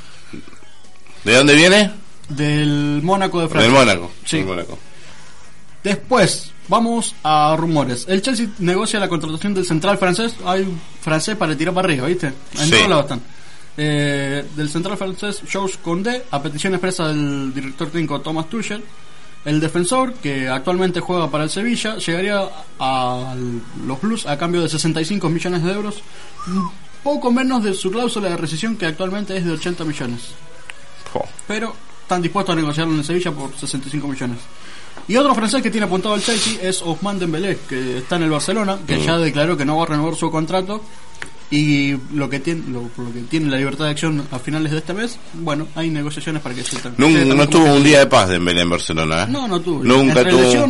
¿De 1.25 1.35
dónde 1.37 1.55
viene? 1.55 1.91
Del 2.29 3.01
Mónaco 3.03 3.39
de 3.39 3.45
Del 3.45 3.51
Francia. 3.53 3.73
Mónaco. 3.79 4.11
Sí. 4.25 4.39
Del 4.39 4.47
Mónaco. 4.47 4.79
Después, 5.83 6.51
vamos 6.69 7.15
a 7.23 7.55
rumores. 7.59 8.07
El 8.09 8.23
Chelsea 8.23 8.49
negocia 8.59 8.99
la 9.01 9.09
contratación 9.09 9.55
del 9.55 9.65
central 9.67 9.99
francés. 9.99 10.35
Hay 10.45 10.67
francés 11.01 11.37
para 11.37 11.57
tirar 11.57 11.75
para 11.75 11.87
arriba, 11.89 12.07
¿viste? 12.07 12.29
En 12.29 12.65
Sí. 12.67 12.71
todos 12.71 12.89
lados 12.89 13.05
están. 13.05 13.21
Eh, 13.77 14.45
del 14.55 14.71
central 14.71 14.97
francés 14.97 15.43
Georges 15.49 15.79
Condé, 15.79 16.25
a 16.31 16.41
petición 16.43 16.75
expresa 16.75 17.09
del 17.09 17.53
director 17.53 17.89
técnico 17.91 18.21
Thomas 18.21 18.49
Tuchel. 18.49 18.83
El 19.45 19.61
defensor, 19.61 20.15
que 20.15 20.49
actualmente 20.49 21.01
juega 21.01 21.31
para 21.31 21.45
el 21.45 21.51
Sevilla, 21.51 21.97
llegaría 21.99 22.49
a 22.79 23.35
los 23.87 24.01
Blues 24.01 24.27
a 24.27 24.39
cambio 24.39 24.63
de 24.63 24.69
65 24.71 25.29
millones 25.29 25.63
de 25.63 25.73
euros. 25.73 25.97
Poco 27.03 27.31
menos 27.31 27.63
de 27.63 27.75
su 27.75 27.91
cláusula 27.91 28.31
de 28.31 28.37
rescisión, 28.39 28.77
que 28.77 28.87
actualmente 28.87 29.37
es 29.37 29.45
de 29.45 29.53
80 29.53 29.85
millones 29.85 30.31
pero 31.47 31.75
están 32.03 32.23
dispuestos 32.23 32.53
a 32.55 32.57
negociarlo 32.57 32.93
en 32.95 33.05
Sevilla 33.05 33.31
por 33.31 33.55
65 33.57 34.09
millones. 34.09 34.39
Y 35.09 35.17
otro 35.17 35.35
francés 35.35 35.63
que 35.63 35.71
tiene 35.71 35.87
apuntado 35.87 36.15
al 36.15 36.23
Chelsea 36.23 36.59
es 36.63 36.81
Ousmane 36.83 37.19
Dembélé, 37.21 37.59
que 37.69 37.99
está 37.99 38.17
en 38.17 38.23
el 38.25 38.31
Barcelona, 38.31 38.79
que 38.87 38.97
Mm. 38.97 39.01
ya 39.03 39.19
declaró 39.19 39.57
que 39.57 39.65
no 39.65 39.77
va 39.77 39.83
a 39.85 39.87
renovar 39.87 40.15
su 40.15 40.31
contrato 40.31 40.83
y 41.51 41.95
lo 42.15 42.29
que 42.31 42.41
tiene 42.41 42.63
lo, 42.71 42.83
que 43.13 43.21
tiene 43.29 43.51
la 43.51 43.59
libertad 43.59 43.85
de 43.85 43.91
acción 43.91 44.27
a 44.31 44.39
finales 44.39 44.73
de 44.73 44.79
este 44.79 44.95
mes, 44.95 45.19
bueno, 45.35 45.67
hay 45.75 45.91
negociaciones 45.91 46.41
para 46.43 46.55
que 46.55 46.65
se 46.65 46.77
no 46.97 47.07
como 47.29 47.49
tuvo 47.49 47.75
un 47.75 47.85
día 47.85 47.99
de 48.01 48.07
paz 48.07 48.29
Dembélé 48.31 48.63
en 48.63 48.71
Barcelona, 48.71 49.25
¿eh? 49.25 49.27
No, 49.29 49.47
no 49.47 49.61
tuvo. 49.61 49.85
Nunca 49.85 50.21
Entre 50.21 50.31
tuvo, 50.33 50.65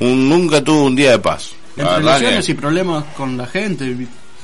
un, 0.00 0.28
nunca 0.28 0.62
tuvo 0.62 0.84
un 0.84 0.94
día 0.96 1.12
de 1.12 1.18
paz. 1.18 1.52
Entre 1.76 2.02
lesiones 2.02 2.44
que- 2.46 2.52
y 2.52 2.54
problemas 2.54 3.04
con 3.16 3.36
la 3.38 3.46
gente. 3.46 3.96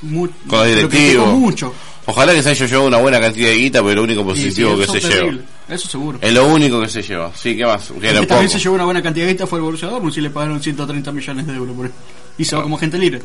mu- 0.03 0.29
Con 0.47 0.67
directivos. 0.67 1.35
mucho. 1.35 1.75
Ojalá 2.11 2.33
que 2.33 2.43
se 2.43 2.49
haya 2.51 2.67
llevado 2.67 2.89
una 2.89 2.97
buena 2.99 3.21
cantidad 3.21 3.49
de 3.51 3.57
guita, 3.57 3.83
pero 3.83 3.97
lo 3.97 4.03
único 4.05 4.25
positivo 4.25 4.71
Y 4.71 4.75
sí, 4.75 4.81
que 4.81 4.87
se 4.93 4.99
es 4.99 5.05
lleva. 5.05 5.17
terrible, 5.17 5.43
Eso 5.69 5.89
seguro. 5.89 6.19
Es 6.23 6.33
lo 6.33 6.47
único 6.47 6.81
que 6.81 6.89
se 6.89 7.03
lleva. 7.03 7.31
Sí, 7.37 7.55
¿qué 7.55 7.67
más? 7.67 7.89
Que 7.89 8.01
que 8.01 8.15
poco. 8.15 8.27
también 8.29 8.49
se 8.51 8.59
llevó 8.59 8.75
una 8.77 8.85
buena 8.85 9.03
cantidad 9.03 9.27
de 9.27 9.33
guita 9.33 9.47
fue 9.47 9.59
el 9.59 9.65
Borussia 9.65 9.89
Dortmund 9.89 10.17
y 10.17 10.21
le 10.23 10.31
pagaron 10.31 10.63
130 10.63 11.13
millones 11.13 11.47
de 11.47 11.55
euros 11.55 11.77
por 11.77 11.85
él. 11.87 11.93
Y 12.39 12.45
se 12.47 12.57
va 12.57 12.63
como 12.63 12.79
gente 12.79 12.97
libre. 12.99 13.21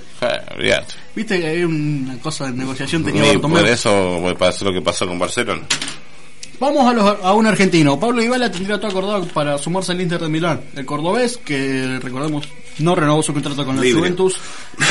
Olvidate. 0.56 0.96
Viste 1.16 1.40
que 1.40 1.48
hay 1.48 1.64
una 1.64 2.18
cosa 2.20 2.46
de 2.48 2.52
negociación 2.52 3.04
tenía 3.06 3.32
Y 3.34 3.38
por 3.38 3.66
eso 3.68 4.18
pues, 4.22 4.36
pasó 4.36 4.66
lo 4.66 4.74
que 4.74 4.82
pasó 4.82 5.08
con 5.08 5.18
Barcelona. 5.18 5.62
Vamos 6.60 6.86
a, 6.88 6.94
los- 6.94 7.18
a 7.24 7.34
un 7.34 7.46
argentino. 7.46 8.00
Pablo 8.00 8.22
Dybala 8.22 8.52
tendría 8.52 8.78
todo 8.80 8.88
acordado 8.92 9.26
para 9.28 9.58
sumarse 9.58 9.92
al 9.92 10.02
Inter 10.02 10.20
de 10.22 10.30
Milán. 10.30 10.62
El 10.76 10.86
cordobés, 10.86 11.38
que 11.38 12.00
recordemos 12.02 12.48
no 12.80 12.96
renovó 12.96 13.22
su 13.24 13.34
contrato 13.34 13.66
con 13.66 13.76
la. 13.76 13.82
Juventus, 13.94 14.36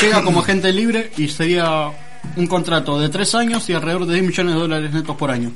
llega 0.01 0.23
como 0.23 0.39
agente 0.41 0.71
libre 0.71 1.11
y 1.17 1.27
sería 1.27 1.91
un 2.35 2.47
contrato 2.47 2.99
de 2.99 3.09
3 3.09 3.35
años 3.35 3.69
y 3.69 3.73
alrededor 3.73 4.05
de 4.05 4.13
10 4.15 4.27
millones 4.27 4.53
de 4.55 4.59
dólares 4.59 4.93
netos 4.93 5.15
por 5.15 5.31
año. 5.31 5.51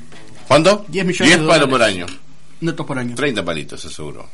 ¿Cuánto? 0.46 0.84
10 0.88 1.06
millones 1.06 1.28
10 1.28 1.40
de 1.40 1.46
palos 1.46 1.68
por 1.68 1.82
año. 1.82 2.06
Netos 2.60 2.86
por 2.86 2.98
año. 2.98 3.14
30 3.14 3.44
palitos, 3.44 3.80
seguro. 3.80 4.28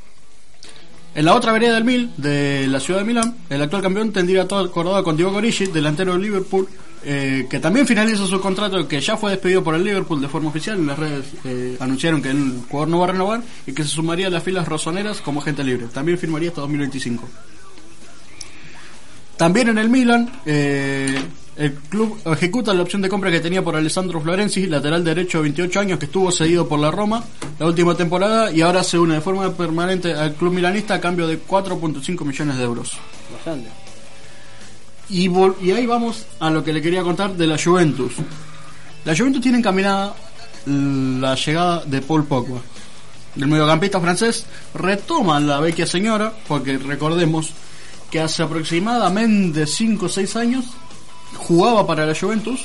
En 1.15 1.25
la 1.25 1.35
otra 1.35 1.53
vereda 1.53 1.75
del 1.75 1.85
Mil, 1.85 2.11
de 2.17 2.67
la 2.67 2.81
ciudad 2.81 3.01
de 3.01 3.07
Milán, 3.07 3.37
el 3.49 3.63
actual 3.63 3.83
campeón 3.83 4.13
tendría 4.13 4.49
todo 4.49 4.65
acordado 4.65 5.03
con 5.05 5.17
Diego 5.17 5.33
Origi, 5.33 5.67
delantero 5.67 6.13
del 6.13 6.23
Liverpool, 6.23 6.69
eh, 7.05 7.47
que 7.49 7.61
también 7.61 7.87
finaliza 7.87 8.27
su 8.27 8.41
contrato, 8.41 8.89
que 8.89 9.01
ya 9.01 9.17
fue 9.17 9.31
despedido 9.31 9.63
por 9.63 9.77
el 9.77 9.85
Liverpool 9.85 10.21
de 10.21 10.29
forma 10.29 10.49
oficial. 10.49 10.77
En 10.77 10.89
las 10.89 10.99
redes 10.99 11.27
eh, 11.45 11.77
anunciaron 11.79 12.21
que 12.21 12.31
el 12.31 12.63
jugador 12.69 12.89
no 12.89 12.99
va 12.99 13.05
a 13.05 13.13
renovar 13.13 13.43
y 13.65 13.73
que 13.73 13.85
se 13.85 13.91
sumaría 13.91 14.27
a 14.27 14.31
las 14.31 14.43
filas 14.43 14.67
rosoneras 14.67 15.21
como 15.21 15.41
agente 15.41 15.63
libre. 15.63 15.87
También 15.87 16.19
firmaría 16.19 16.49
hasta 16.49 16.63
2025. 16.63 17.29
También 19.37 19.69
en 19.69 19.79
el 19.79 19.89
Milan, 19.89 20.33
eh, 20.47 21.17
el 21.57 21.73
club 21.75 22.19
ejecuta 22.27 22.75
la 22.75 22.83
opción 22.83 23.01
de 23.03 23.09
compra 23.09 23.31
que 23.31 23.41
tenía 23.41 23.63
por 23.63 23.77
Alessandro 23.77 24.21
Florenzi, 24.21 24.67
lateral 24.67 25.05
derecho 25.05 25.39
de 25.39 25.43
28 25.43 25.81
años, 25.81 25.99
que 25.99 26.07
estuvo 26.07 26.31
cedido 26.33 26.67
por 26.69 26.79
la 26.81 26.91
Roma 26.91 27.23
la 27.59 27.67
última 27.67 27.95
temporada 27.97 28.51
y 28.51 28.61
ahora 28.61 28.83
se 28.83 28.99
une 28.99 29.15
de 29.15 29.21
forma 29.21 29.53
permanente 29.53 30.13
al 30.13 30.35
club 30.35 30.53
milanista 30.53 30.95
a 30.95 31.01
cambio 31.01 31.27
de 31.29 31.41
4.5 31.41 32.25
millones 32.25 32.57
de 32.57 32.63
euros. 32.65 32.93
Bastante. 33.33 33.69
Y, 35.11 35.29
vol- 35.29 35.55
y 35.63 35.71
ahí 35.71 35.87
vamos 35.87 36.27
a 36.41 36.51
lo 36.51 36.65
que 36.65 36.73
le 36.73 36.81
quería 36.83 37.03
contar 37.03 37.35
de 37.37 37.47
la 37.47 37.59
Juventus. 37.63 38.15
La 39.05 39.15
Juventus 39.17 39.43
tiene 39.43 39.59
encaminada 39.59 40.15
la 40.67 41.35
llegada 41.35 41.85
de 41.85 42.01
Paul 42.01 42.25
Pogba. 42.25 42.61
El 43.37 43.47
mediocampista 43.49 44.01
francés 44.01 44.47
retoma 44.75 45.39
la 45.41 45.61
vecchia 45.61 45.87
señora, 45.87 46.33
porque 46.49 46.79
recordemos 46.79 47.51
que 48.11 48.21
hace 48.21 48.43
aproximadamente 48.43 49.67
5 49.67 50.07
o 50.07 50.09
6 50.09 50.37
años 50.37 50.65
jugaba 51.37 51.87
para 51.87 52.07
la 52.07 52.15
Juventus. 52.15 52.63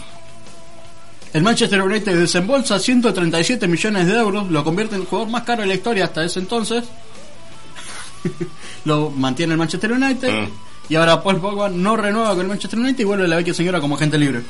El 1.32 1.44
Manchester 1.44 1.82
United 1.82 2.18
desembolsa 2.18 2.80
137 2.80 3.68
millones 3.68 4.08
de 4.08 4.18
euros, 4.18 4.50
lo 4.50 4.64
convierte 4.64 4.96
en 4.96 5.02
el 5.02 5.08
jugador 5.08 5.30
más 5.30 5.44
caro 5.44 5.62
de 5.62 5.68
la 5.68 5.76
historia 5.76 6.06
hasta 6.06 6.24
ese 6.24 6.40
entonces. 6.40 6.86
lo 8.86 9.12
mantiene 9.12 9.54
el 9.54 9.60
Manchester 9.60 9.92
United. 9.92 10.32
Mm. 10.32 10.52
Y 10.90 10.96
ahora 10.96 11.22
Paul 11.22 11.40
Pogba 11.40 11.70
no 11.70 11.96
renueva 11.96 12.30
con 12.32 12.42
el 12.42 12.48
Manchester 12.48 12.80
United 12.80 13.00
y 13.00 13.04
vuelve 13.04 13.28
la 13.28 13.36
vecchia 13.36 13.54
señora 13.54 13.80
como 13.80 13.96
agente 13.96 14.18
libre. 14.18 14.42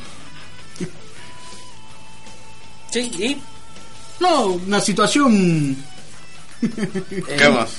Sí, 2.91 2.99
y. 2.99 3.37
No, 4.21 4.47
una 4.47 4.79
situación 4.79 5.77
¿Qué 6.61 7.49
más? 7.53 7.69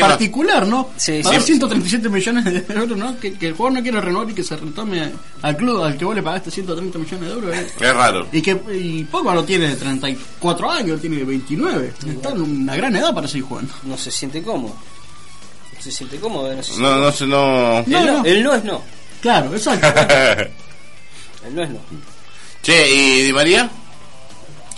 Particular, 0.00 0.66
¿no? 0.66 0.90
Sí, 0.96 1.20
Pagar 1.22 1.40
sí. 1.40 1.46
137 1.52 2.08
millones 2.08 2.44
de 2.44 2.64
euros, 2.74 2.98
¿no? 2.98 3.18
Que, 3.18 3.32
que 3.34 3.46
el 3.48 3.54
jugador 3.54 3.78
no 3.78 3.82
quiere 3.82 4.00
renovar 4.00 4.30
y 4.30 4.34
que 4.34 4.42
se 4.44 4.56
retome 4.56 5.10
al 5.42 5.56
club 5.56 5.82
al 5.82 5.96
que 5.96 6.04
vos 6.04 6.14
le 6.14 6.22
pagaste 6.22 6.50
130 6.50 6.98
millones 6.98 7.28
de 7.28 7.34
euros. 7.34 7.56
¿eh? 7.56 7.66
Es 7.80 7.94
raro. 7.94 8.26
Y 8.32 8.42
que 8.42 8.58
y 8.74 9.04
Pogba 9.04 9.34
no 9.34 9.44
tiene 9.44 9.74
34 9.74 10.70
años, 10.70 11.00
tiene 11.00 11.24
29. 11.24 11.92
Está 12.08 12.30
en 12.30 12.40
una 12.42 12.76
gran 12.76 12.94
edad 12.96 13.14
para 13.14 13.26
seguir 13.28 13.44
jugando. 13.44 13.72
No 13.84 13.96
se 13.96 14.10
siente 14.10 14.42
cómodo. 14.42 14.74
No 15.74 15.82
se 15.82 15.90
siente 15.90 16.18
cómodo. 16.18 16.54
No, 16.54 16.62
se 16.62 16.80
No, 16.80 16.96
no 16.98 17.12
sé, 17.12 17.26
no. 17.26 17.78
El, 17.78 17.90
No, 17.90 18.04
no, 18.04 18.12
no. 18.18 18.24
el 18.24 18.42
no 18.42 18.54
es 18.54 18.64
no. 18.64 18.82
Claro, 19.20 19.54
exacto. 19.54 19.86
El 21.46 21.54
no 21.54 21.62
es 21.62 21.70
no. 21.70 21.78
che, 22.62 22.90
¿y 22.94 23.22
Di 23.22 23.32
María? 23.32 23.70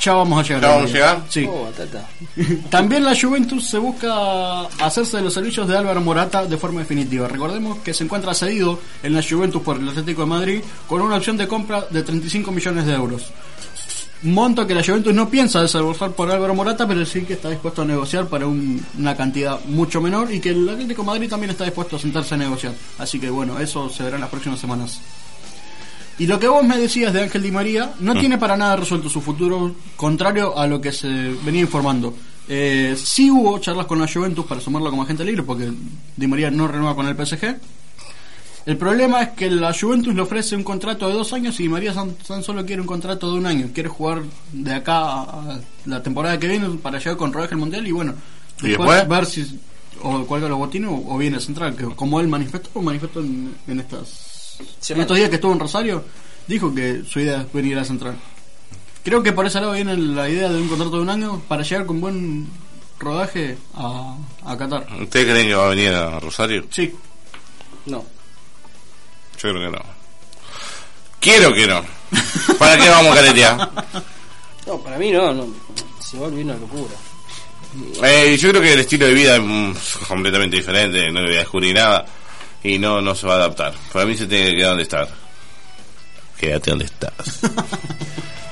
Ya 0.01 0.13
vamos 0.15 0.39
a 0.39 0.43
llegar. 0.43 0.63
¿Ya 0.63 0.69
vamos 0.69 0.91
a 0.91 0.95
llegar? 0.95 1.23
Sí. 1.29 1.47
Oh. 1.49 1.69
También 2.71 3.05
la 3.05 3.15
Juventus 3.19 3.67
se 3.67 3.79
busca 3.79 4.63
hacerse 4.85 5.17
de 5.19 5.23
los 5.25 5.35
servicios 5.35 5.67
de 5.69 5.77
Álvaro 5.77 6.01
Morata 6.01 6.45
de 6.45 6.57
forma 6.57 6.81
definitiva. 6.81 7.29
Recordemos 7.29 7.79
que 7.79 7.93
se 7.95 8.05
encuentra 8.05 8.35
cedido 8.35 8.79
en 9.03 9.15
la 9.15 9.23
Juventus 9.23 9.63
por 9.63 9.79
el 9.79 9.89
Atlético 9.89 10.23
de 10.23 10.27
Madrid 10.29 10.61
con 10.87 11.01
una 11.03 11.17
opción 11.17 11.37
de 11.37 11.49
compra 11.49 11.87
de 11.91 12.03
35 12.03 12.51
millones 12.53 12.87
de 12.87 12.95
euros. 12.95 13.33
Monto 14.23 14.67
que 14.67 14.75
la 14.75 14.83
Juventus 14.83 15.13
no 15.15 15.29
piensa 15.29 15.61
desembolsar 15.61 16.11
por 16.13 16.31
Álvaro 16.31 16.55
Morata, 16.55 16.89
pero 16.89 17.05
sí 17.05 17.23
que 17.23 17.35
está 17.35 17.51
dispuesto 17.51 17.83
a 17.83 17.85
negociar 17.85 18.27
para 18.27 18.47
un- 18.47 18.85
una 18.99 19.15
cantidad 19.15 19.61
mucho 19.67 20.01
menor 20.01 20.33
y 20.33 20.41
que 20.41 20.51
el 20.51 20.69
Atlético 20.69 21.03
de 21.03 21.07
Madrid 21.07 21.29
también 21.29 21.51
está 21.51 21.65
dispuesto 21.65 21.97
a 21.97 21.99
sentarse 21.99 22.35
a 22.35 22.39
negociar. 22.39 22.73
Así 22.99 23.21
que 23.21 23.29
bueno, 23.29 23.59
eso 23.59 23.89
se 23.91 24.03
verá 24.03 24.17
en 24.17 24.23
las 24.23 24.31
próximas 24.31 24.59
semanas. 24.59 25.01
Y 26.19 26.27
lo 26.27 26.41
que 26.41 26.49
vos 26.49 26.65
me 26.65 26.79
decías 26.79 27.13
de 27.13 27.23
Ángel 27.23 27.43
Di 27.43 27.51
María 27.51 27.93
no 28.01 28.15
tiene 28.15 28.39
para 28.39 28.57
nada 28.57 28.77
resuelto 28.77 29.09
su 29.11 29.21
futuro, 29.21 29.75
contrario 29.97 30.59
a 30.59 30.67
lo 30.67 30.81
que 30.81 30.91
se 30.93 31.09
venía 31.45 31.61
informando. 31.61 32.15
Eh, 32.49 32.97
sí 32.97 33.31
hubo 33.31 33.59
charlas 33.59 33.87
con 33.87 33.99
la 33.99 34.09
Juventus 34.09 34.47
para 34.47 34.61
sumarlo 34.61 34.89
como 34.91 35.03
agente 35.03 35.25
libre, 35.25 35.43
porque 35.43 35.71
Di 36.17 36.27
María 36.27 36.51
no 36.51 36.69
renueva 36.69 36.95
con 36.95 37.07
el 37.07 37.15
PSG. 37.17 37.57
El 38.65 38.77
problema 38.79 39.23
es 39.23 39.29
que 39.31 39.51
la 39.51 39.73
Juventus 39.79 40.15
le 40.15 40.23
ofrece 40.23 40.57
un 40.57 40.65
contrato 40.65 41.07
de 41.07 41.15
dos 41.15 41.33
años 41.35 41.61
y 41.61 41.65
Di 41.65 41.69
María 41.69 41.93
tan, 41.93 42.15
tan 42.15 42.43
solo 42.43 42.65
quiere 42.65 42.81
un 42.81 42.89
contrato 42.89 43.31
de 43.31 43.39
un 43.39 43.47
año. 43.47 43.69
Quiere 43.75 43.89
jugar 43.91 44.23
de 44.53 44.75
acá 44.75 45.21
a 45.21 45.61
la 45.85 46.03
temporada 46.03 46.39
que 46.41 46.49
viene 46.49 46.69
para 46.83 46.99
llegar 46.99 47.17
con 47.17 47.33
rodaje 47.33 47.55
al 47.55 47.61
mundial 47.61 47.87
y 47.87 47.93
bueno, 47.93 48.15
¿Y 48.63 48.69
después 48.69 48.91
después? 48.91 49.09
ver 49.09 49.27
si 49.27 49.61
o 50.03 50.25
cuelga 50.27 50.49
los 50.49 50.59
botines 50.59 50.91
o, 50.91 51.15
o 51.15 51.19
viene 51.19 51.41
central, 51.41 51.77
que 51.77 51.85
como 51.95 52.21
él 52.21 52.29
manifestó, 52.29 52.81
manifestó 52.83 53.21
en, 53.21 53.55
en 53.69 53.81
estas 53.81 54.26
en 54.89 55.01
estos 55.01 55.17
días 55.17 55.29
que 55.29 55.37
estuvo 55.37 55.53
en 55.53 55.61
Rosario, 55.61 56.05
dijo 56.47 56.75
que 56.75 57.03
su 57.09 57.21
idea 57.21 57.43
es 57.43 57.53
venir 57.53 57.79
a 57.79 57.85
central. 57.85 58.17
Creo 59.05 59.23
que 59.23 59.33
por 59.33 59.47
ese 59.47 59.61
lado 59.61 59.73
viene 59.73 59.97
la 59.97 60.29
idea 60.29 60.49
de 60.49 60.61
un 60.61 60.69
contrato 60.69 60.97
de 60.97 61.03
un 61.03 61.11
año 61.11 61.41
para 61.47 61.63
llegar 61.63 61.87
con 61.87 62.01
buen 62.01 62.49
rodaje 62.99 63.57
a, 63.75 64.17
a 64.45 64.57
Qatar. 64.57 64.87
¿Ustedes 65.01 65.27
creen 65.27 65.49
que 65.49 65.55
va 65.55 65.67
a 65.67 65.71
venir 65.71 65.93
a 65.93 66.19
Rosario? 66.19 66.65
Sí, 66.71 66.93
No. 67.87 68.05
Yo 69.39 69.51
creo 69.51 69.71
que 69.71 69.77
no. 69.77 69.85
Quiero 71.21 71.53
que 71.53 71.67
no. 71.67 71.85
¿Para 72.59 72.77
qué 72.77 72.89
vamos 72.89 73.13
a 73.13 73.21
caretear? 73.21 73.71
No, 74.67 74.79
para 74.81 74.99
mí 74.99 75.13
no. 75.13 75.33
no. 75.33 75.47
Se 76.01 76.17
va 76.19 76.27
a 76.27 76.29
volver 76.29 76.45
una 76.45 76.57
locura. 76.57 76.95
Eh, 78.03 78.37
yo 78.39 78.49
creo 78.51 78.63
que 78.63 78.73
el 78.73 78.81
estilo 78.81 79.07
de 79.07 79.15
vida 79.15 79.37
es 79.37 79.43
mm, 79.43 79.73
completamente 80.09 80.57
diferente, 80.57 81.11
no 81.11 81.21
le 81.21 81.27
voy 81.27 81.37
a 81.37 81.41
descubrir 81.41 81.75
nada 81.75 82.07
y 82.63 82.79
no, 82.79 83.01
no 83.01 83.15
se 83.15 83.27
va 83.27 83.35
a 83.35 83.37
adaptar. 83.37 83.75
Para 83.93 84.07
mí 84.07 84.17
se 84.17 84.27
tiene 84.27 84.51
que 84.51 84.57
quedar 84.57 84.69
donde 84.71 84.83
estar. 84.83 85.09
Quédate 86.39 86.71
donde 86.71 86.85
estás. 86.87 87.41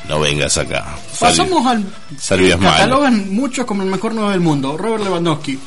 No 0.06 0.20
vengas 0.20 0.58
acá. 0.58 0.98
Sal- 1.14 1.30
pasamos 1.30 1.66
al 1.66 1.82
Salvías 2.18 2.60
mal. 2.60 2.74
catalogan 2.74 3.32
muchos 3.32 3.64
como 3.64 3.82
el 3.84 3.88
mejor 3.88 4.14
9 4.14 4.32
del 4.32 4.40
mundo, 4.40 4.76
Robert 4.76 5.02
Lewandowski, 5.02 5.58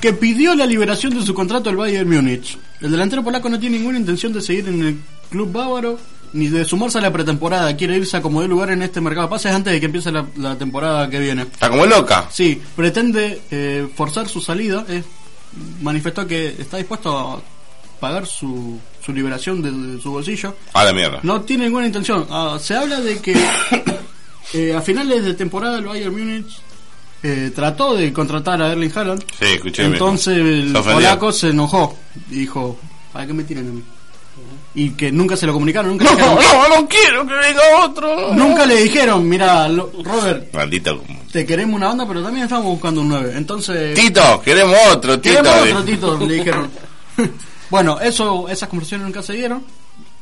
que 0.00 0.12
pidió 0.12 0.52
la 0.56 0.66
liberación 0.66 1.16
de 1.16 1.24
su 1.24 1.32
contrato 1.32 1.70
al 1.70 1.76
Bayern 1.76 2.10
Múnich. 2.10 2.58
El 2.80 2.90
delantero 2.90 3.22
polaco 3.22 3.48
no 3.48 3.60
tiene 3.60 3.78
ninguna 3.78 3.96
intención 3.96 4.32
de 4.32 4.40
seguir 4.40 4.66
en 4.68 4.82
el 4.84 4.98
club 5.30 5.52
bávaro 5.52 5.96
ni 6.32 6.48
de 6.48 6.64
sumarse 6.64 6.98
a 6.98 7.02
la 7.02 7.12
pretemporada. 7.12 7.76
Quiere 7.76 7.96
irse 7.96 8.16
a 8.16 8.20
como 8.20 8.42
de 8.42 8.48
lugar 8.48 8.70
en 8.72 8.82
este 8.82 9.00
mercado 9.00 9.28
de 9.28 9.30
pases 9.30 9.52
antes 9.52 9.72
de 9.72 9.78
que 9.78 9.86
empiece 9.86 10.10
la, 10.10 10.26
la 10.38 10.58
temporada 10.58 11.08
que 11.08 11.20
viene. 11.20 11.42
Está 11.42 11.68
como 11.70 11.86
loca. 11.86 12.26
Sí, 12.32 12.60
pretende 12.74 13.42
eh, 13.52 13.86
forzar 13.94 14.26
su 14.28 14.40
salida. 14.40 14.84
eh, 14.88 15.04
manifestó 15.82 16.26
que 16.26 16.48
está 16.58 16.78
dispuesto 16.78 17.16
a 17.16 17.40
pagar 18.08 18.26
su, 18.26 18.78
su 19.04 19.12
liberación 19.14 19.62
de, 19.62 19.70
de 19.70 20.02
su 20.02 20.10
bolsillo. 20.10 20.54
A 20.74 20.84
la 20.84 20.92
mierda. 20.92 21.20
No 21.22 21.40
tiene 21.40 21.64
ninguna 21.64 21.86
intención. 21.86 22.26
Ah, 22.30 22.58
se 22.60 22.74
habla 22.76 23.00
de 23.00 23.18
que 23.20 23.32
eh, 24.54 24.74
a 24.76 24.82
finales 24.82 25.24
de 25.24 25.32
temporada 25.34 25.78
el 25.78 25.84
Bayern 25.86 26.12
Múnich 26.12 26.46
eh, 27.22 27.50
trató 27.54 27.94
de 27.94 28.12
contratar 28.12 28.60
a 28.60 28.72
Erling 28.72 28.92
Haaland. 28.94 29.24
Sí, 29.38 29.46
escuché. 29.54 29.84
Entonces 29.84 30.36
el 30.36 30.72
Se 30.76 30.82
polaco 30.92 31.32
se 31.32 31.48
enojó 31.48 31.96
dijo, 32.28 32.78
¿para 33.12 33.26
qué 33.26 33.32
me 33.32 33.44
tiran 33.44 33.68
a 33.68 33.72
mí? 33.72 33.82
Y 34.76 34.90
que 34.90 35.10
nunca 35.12 35.36
se 35.36 35.46
lo 35.46 35.52
comunicaron, 35.54 35.92
nunca, 35.92 36.04
No, 36.04 36.10
dijeron, 36.10 36.36
no, 36.36 36.80
no 36.80 36.88
quiero 36.88 37.26
que 37.26 37.34
venga 37.34 37.62
otro. 37.84 38.34
nunca 38.34 38.66
le 38.66 38.82
dijeron, 38.82 39.26
mira, 39.28 39.68
lo- 39.68 39.90
Robert, 40.02 40.52
Maldito. 40.52 41.02
te 41.32 41.46
queremos 41.46 41.76
una 41.76 41.86
banda, 41.88 42.06
pero 42.08 42.22
también 42.22 42.44
estamos 42.44 42.66
buscando 42.66 43.00
un 43.00 43.08
9. 43.08 43.32
Entonces, 43.36 43.94
Tito, 43.94 44.42
queremos 44.44 44.76
otro, 44.92 45.18
Tito. 45.20 45.42
queremos 45.42 45.70
otro 45.70 45.84
Tito, 45.84 46.18
le 46.18 46.34
dijeron. 46.34 46.68
bueno, 47.74 47.98
eso, 47.98 48.48
esas 48.48 48.68
conversaciones 48.68 49.04
nunca 49.04 49.20
se 49.20 49.32
dieron. 49.32 49.64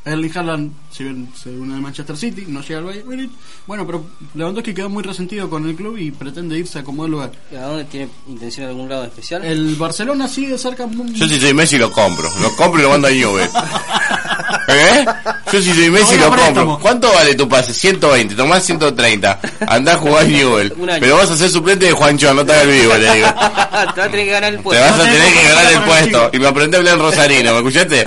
Erling 0.03 0.35
Haaland, 0.35 0.71
si 0.91 1.03
bien 1.03 1.31
se 1.35 1.51
une 1.51 1.75
al 1.75 1.81
Manchester 1.81 2.17
City, 2.17 2.45
no 2.47 2.61
llega 2.61 2.79
al 2.79 2.85
Bayern 2.85 3.07
Múnich. 3.07 3.29
Bueno, 3.67 3.85
pero 3.85 4.03
Lewandowski 4.33 4.73
quedó 4.73 4.89
muy 4.89 5.03
resentido 5.03 5.47
con 5.51 5.69
el 5.69 5.75
club 5.75 5.95
y 5.97 6.09
pretende 6.09 6.57
irse 6.57 6.79
a 6.79 6.83
como 6.83 7.07
lugar. 7.07 7.31
¿A 7.51 7.61
dónde 7.61 7.83
tiene 7.83 8.09
intención 8.27 8.67
algún 8.69 8.89
lado 8.89 9.03
especial? 9.03 9.45
El 9.45 9.75
Barcelona 9.75 10.27
sigue 10.27 10.57
cerca. 10.57 10.89
Yo 10.89 11.27
si 11.27 11.39
soy 11.39 11.53
Messi 11.53 11.77
lo 11.77 11.91
compro. 11.91 12.27
Lo 12.41 12.55
compro 12.55 12.79
y 12.79 12.83
lo 12.85 12.89
mando 12.89 13.07
a 13.07 13.11
Juve. 13.11 13.43
¿Eh? 14.69 15.05
Yo 15.53 15.61
si 15.61 15.71
soy 15.71 15.91
Messi 15.91 16.17
lo 16.17 16.35
compro. 16.35 16.79
¿Cuánto 16.81 17.13
vale 17.13 17.35
tu 17.35 17.47
pase? 17.47 17.71
120. 17.75 18.33
Tomás 18.33 18.63
130. 18.65 19.39
Andá 19.67 19.93
a 19.93 19.97
jugar 19.97 20.25
Newell. 20.25 20.73
Pero 20.99 21.17
vas 21.17 21.29
a 21.29 21.37
ser 21.37 21.51
suplente 21.51 21.85
de 21.85 21.91
Juancho, 21.91 22.33
no 22.33 22.43
te 22.43 22.53
hagas 22.53 22.63
el 22.65 22.71
vivo, 22.71 22.95
le 22.95 23.13
digo. 23.13 23.27
Te 23.33 23.39
vas 23.39 23.97
a 23.97 24.09
tener 24.09 24.25
que 24.25 24.31
ganar 24.31 24.51
el 24.51 24.57
Te 24.57 24.63
puesto. 24.63 24.83
vas 24.83 24.99
a 24.99 25.03
tener 25.03 25.33
que 25.33 25.43
ganar 25.43 25.71
el 25.73 25.81
puesto. 25.83 26.29
Y 26.33 26.39
me 26.39 26.47
aprendí 26.47 26.75
a 26.75 26.79
hablar 26.79 26.93
en 26.95 26.99
rosarino, 27.01 27.51
¿me 27.51 27.57
escuchaste? 27.57 28.03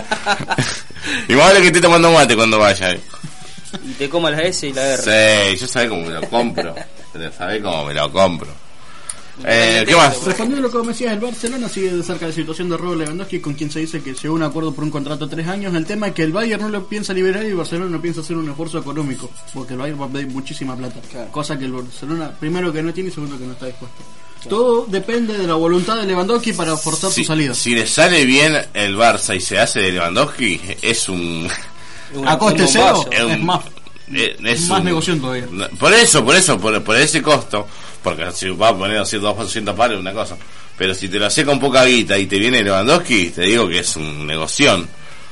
Y 1.28 1.34
más 1.34 1.46
vale 1.46 1.60
que 1.60 1.66
esté 1.68 1.80
tomando 1.80 2.10
mate 2.10 2.34
cuando 2.34 2.58
vaya. 2.58 2.96
Y 3.84 3.92
te 3.92 4.08
coma 4.08 4.30
la 4.32 4.42
S 4.42 4.66
y 4.66 4.72
la 4.72 4.82
R. 4.94 5.02
Sí, 5.52 5.56
yo 5.60 5.68
sabés 5.68 5.88
cómo 5.88 6.02
me 6.02 6.14
lo 6.14 6.22
compro. 6.28 6.74
Pero 7.12 7.32
sabés 7.32 7.62
cómo 7.62 7.84
me 7.84 7.94
lo 7.94 8.10
compro. 8.10 8.48
Eh, 9.44 9.84
¿Qué 9.86 9.94
más? 9.94 10.24
Respondiendo 10.24 10.66
a 10.66 10.70
lo 10.70 10.70
que 10.70 10.78
me 10.86 10.92
decías, 10.92 11.12
el 11.12 11.20
Barcelona 11.20 11.68
sigue 11.68 11.92
de 11.92 12.02
cerca 12.02 12.26
la 12.26 12.32
situación 12.32 12.68
de 12.70 12.76
Robert 12.76 13.00
Lewandowski, 13.00 13.40
con 13.40 13.54
quien 13.54 13.70
se 13.70 13.80
dice 13.80 14.00
que 14.02 14.14
llegó 14.14 14.34
a 14.34 14.36
un 14.38 14.42
acuerdo 14.42 14.72
por 14.72 14.82
un 14.84 14.90
contrato 14.90 15.26
de 15.26 15.34
tres 15.36 15.46
años. 15.48 15.74
El 15.74 15.84
tema 15.84 16.08
es 16.08 16.14
que 16.14 16.22
el 16.22 16.32
Bayern 16.32 16.62
no 16.62 16.68
lo 16.70 16.86
piensa 16.86 17.12
liberar 17.12 17.44
y 17.44 17.48
el 17.48 17.54
Barcelona 17.56 17.90
no 17.90 18.00
piensa 18.00 18.22
hacer 18.22 18.36
un 18.36 18.48
esfuerzo 18.48 18.78
económico, 18.78 19.30
porque 19.52 19.74
el 19.74 19.78
Bayern 19.78 20.00
va 20.00 20.06
a 20.06 20.08
pedir 20.08 20.28
muchísima 20.28 20.74
plata. 20.76 21.00
Cosa 21.30 21.58
que 21.58 21.66
el 21.66 21.72
Barcelona, 21.72 22.30
primero 22.40 22.72
que 22.72 22.82
no 22.82 22.92
tiene 22.94 23.10
y 23.10 23.12
segundo 23.12 23.38
que 23.38 23.44
no 23.44 23.52
está 23.52 23.66
dispuesto. 23.66 24.02
Todo 24.48 24.86
depende 24.88 25.36
de 25.36 25.46
la 25.46 25.54
voluntad 25.54 25.96
de 25.96 26.06
Lewandowski 26.06 26.52
para 26.52 26.76
forzar 26.76 27.10
su 27.10 27.24
salida. 27.24 27.54
Si 27.54 27.74
le 27.74 27.86
sale 27.86 28.24
bien 28.24 28.56
el 28.74 28.96
Barça 28.96 29.36
y 29.36 29.40
se 29.40 29.58
hace 29.58 29.80
de 29.80 29.92
Lewandowski, 29.92 30.60
es 30.82 31.08
un. 31.08 31.48
A 32.24 32.38
coste 32.38 32.64
cero, 32.68 33.04
Es 33.10 33.24
un- 33.24 33.30
es 33.32 33.40
más, 33.40 33.64
eh, 34.14 34.36
es 34.44 34.68
más 34.68 34.78
un- 34.78 34.84
negoción 34.84 35.20
todavía. 35.20 35.46
Por 35.78 35.92
eso, 35.92 36.24
por 36.24 36.36
eso, 36.36 36.58
por, 36.60 36.80
por 36.84 36.96
ese 36.96 37.20
costo, 37.20 37.66
porque 38.06 38.30
si 38.30 38.48
va 38.50 38.68
a 38.68 38.76
poner 38.78 38.98
200, 38.98 39.36
200 39.36 39.74
pares, 39.74 39.98
una 39.98 40.12
cosa. 40.12 40.36
Pero 40.78 40.94
si 40.94 41.08
te 41.08 41.18
lo 41.18 41.26
hace 41.26 41.44
con 41.44 41.58
poca 41.58 41.84
guita 41.84 42.16
y 42.16 42.26
te 42.26 42.38
viene 42.38 42.62
Lewandowski, 42.62 43.30
te 43.30 43.42
digo 43.42 43.66
que 43.68 43.80
es 43.80 43.96
un 43.96 44.24
negoción. 44.24 44.88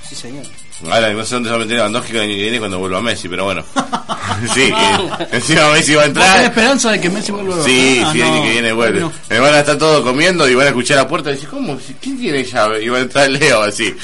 Sí, 0.08 0.16
señor. 0.16 0.44
Ahora 0.90 1.12
no 1.12 1.24
sé 1.24 1.36
dónde 1.36 1.50
se 1.50 1.52
va 1.52 1.56
a 1.56 1.64
meter 1.64 1.76
Lewandowski 1.76 2.12
el 2.16 2.20
año 2.22 2.34
que 2.34 2.42
viene 2.42 2.58
cuando 2.58 2.80
vuelva 2.80 3.00
Messi, 3.00 3.28
pero 3.28 3.44
bueno. 3.44 3.62
sí, 4.54 4.72
que 4.72 5.36
encima 5.36 5.70
Messi 5.70 5.94
va 5.94 6.02
a 6.02 6.06
¿Vos 6.06 6.14
tenés 6.14 6.28
entrar. 6.28 6.44
esperanza 6.46 6.90
de 6.90 7.00
que 7.00 7.10
Messi 7.10 7.30
vuelva 7.30 7.60
a 7.60 7.64
Sí, 7.64 8.02
Ah, 8.04 8.10
sí, 8.12 8.20
el 8.20 8.26
no. 8.26 8.32
año 8.32 8.42
que 8.42 8.50
viene 8.50 8.72
vuelve. 8.72 9.00
No. 9.00 9.12
Me 9.30 9.38
van 9.38 9.54
a 9.54 9.60
estar 9.60 9.78
todos 9.78 10.02
comiendo 10.02 10.48
y 10.48 10.54
van 10.56 10.66
a 10.66 10.70
escuchar 10.70 10.96
la 10.96 11.06
puerta 11.06 11.30
y 11.30 11.34
decir, 11.34 11.48
¿cómo? 11.48 11.78
¿Quién 12.00 12.18
tiene 12.18 12.42
llave? 12.42 12.82
Y 12.82 12.88
va 12.88 12.98
a 12.98 13.02
entrar 13.02 13.30
Leo 13.30 13.62
así. 13.62 13.94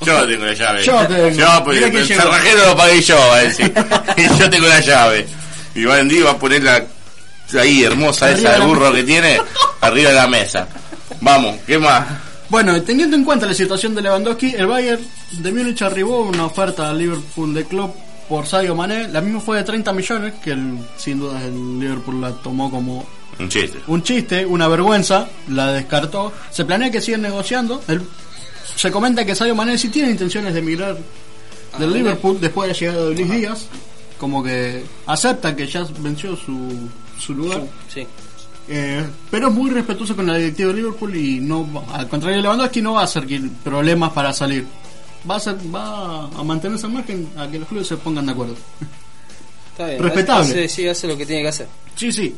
Yo 0.00 0.26
tengo 0.26 0.46
la 0.46 0.54
llave. 0.54 0.82
Yo 0.84 1.06
tengo. 1.06 1.28
Yo, 1.32 1.64
quién 1.66 1.96
el 1.98 2.06
cerrajero 2.06 2.66
lo 2.66 2.76
pagué 2.78 3.02
yo, 3.02 3.18
va 3.18 3.36
a 3.36 3.42
decir. 3.42 3.74
y 4.16 4.22
yo 4.40 4.48
tengo 4.48 4.68
la 4.68 4.80
llave. 4.80 5.26
Y 5.74 5.84
va 5.84 5.96
a 5.96 6.02
va 6.02 6.30
a 6.30 6.38
poner 6.38 6.62
la 6.62 6.95
ahí 7.60 7.84
hermosa 7.84 8.26
Arriba 8.26 8.50
esa 8.50 8.58
de 8.60 8.66
burro 8.66 8.92
que 8.92 9.04
tiene 9.04 9.38
arriba 9.80 10.10
de 10.10 10.16
la 10.16 10.26
mesa. 10.26 10.68
Vamos, 11.20 11.56
¿qué 11.66 11.78
más? 11.78 12.06
Bueno, 12.48 12.80
teniendo 12.82 13.16
en 13.16 13.24
cuenta 13.24 13.46
la 13.46 13.54
situación 13.54 13.94
de 13.94 14.02
Lewandowski, 14.02 14.54
el 14.54 14.66
Bayern 14.66 15.00
de 15.32 15.52
Múnich 15.52 15.82
arribó 15.82 16.20
una 16.22 16.46
oferta 16.46 16.90
al 16.90 16.98
Liverpool 16.98 17.52
de 17.54 17.64
club 17.64 17.92
por 18.28 18.46
Sadio 18.46 18.74
Mané. 18.74 19.08
La 19.08 19.20
misma 19.20 19.40
fue 19.40 19.56
de 19.58 19.64
30 19.64 19.92
millones, 19.92 20.34
que 20.42 20.50
el- 20.52 20.78
sin 20.96 21.18
duda 21.18 21.42
el 21.44 21.80
Liverpool 21.80 22.20
la 22.20 22.32
tomó 22.32 22.70
como 22.70 23.04
Un 23.38 23.48
chiste. 23.48 23.78
un 23.88 24.02
chiste, 24.02 24.46
una 24.46 24.68
vergüenza, 24.68 25.26
la 25.48 25.72
descartó. 25.72 26.32
Se 26.50 26.64
planea 26.64 26.90
que 26.90 27.00
siguen 27.00 27.22
negociando. 27.22 27.82
El- 27.88 28.02
se 28.76 28.90
comenta 28.92 29.24
que 29.24 29.34
Sadio 29.34 29.54
Mané 29.54 29.76
sí 29.78 29.88
tiene 29.88 30.10
intenciones 30.10 30.52
de 30.54 30.60
emigrar 30.60 30.96
del 31.78 31.92
Liverpool 31.92 32.38
después 32.40 32.68
de 32.68 32.74
la 32.74 32.78
llegada 32.78 33.08
de 33.08 33.14
Luis 33.14 33.30
Díaz. 33.30 33.66
Como 34.18 34.42
que 34.42 34.84
acepta 35.06 35.54
que 35.56 35.66
ya 35.66 35.84
venció 35.98 36.36
su, 36.36 36.88
su 37.18 37.34
lugar. 37.34 37.62
Sí. 37.92 38.06
Eh, 38.68 39.04
pero 39.30 39.48
es 39.48 39.54
muy 39.54 39.70
respetuoso 39.70 40.16
con 40.16 40.26
la 40.26 40.36
directiva 40.36 40.70
de 40.70 40.76
Liverpool 40.76 41.14
y 41.14 41.38
no 41.38 41.84
al 41.92 42.08
contrario 42.08 42.38
de 42.38 42.42
Lewandowski 42.42 42.82
no 42.82 42.94
va 42.94 43.02
a 43.02 43.04
hacer 43.04 43.24
problemas 43.62 44.12
para 44.12 44.32
salir. 44.32 44.66
Va 45.28 45.36
a, 45.36 45.40
ser, 45.40 45.56
va 45.74 46.24
a 46.24 46.44
mantenerse 46.44 46.86
al 46.86 46.92
margen 46.92 47.28
a 47.36 47.48
que 47.48 47.58
los 47.58 47.68
clubes 47.68 47.86
se 47.86 47.96
pongan 47.96 48.26
de 48.26 48.32
acuerdo. 48.32 48.56
Está 49.72 49.86
bien. 49.88 50.02
Respetable. 50.02 50.50
Hace, 50.50 50.68
sí, 50.68 50.88
hace 50.88 51.06
lo 51.06 51.16
que 51.16 51.26
tiene 51.26 51.42
que 51.42 51.48
hacer. 51.48 51.68
Sí, 51.96 52.12
sí. 52.12 52.34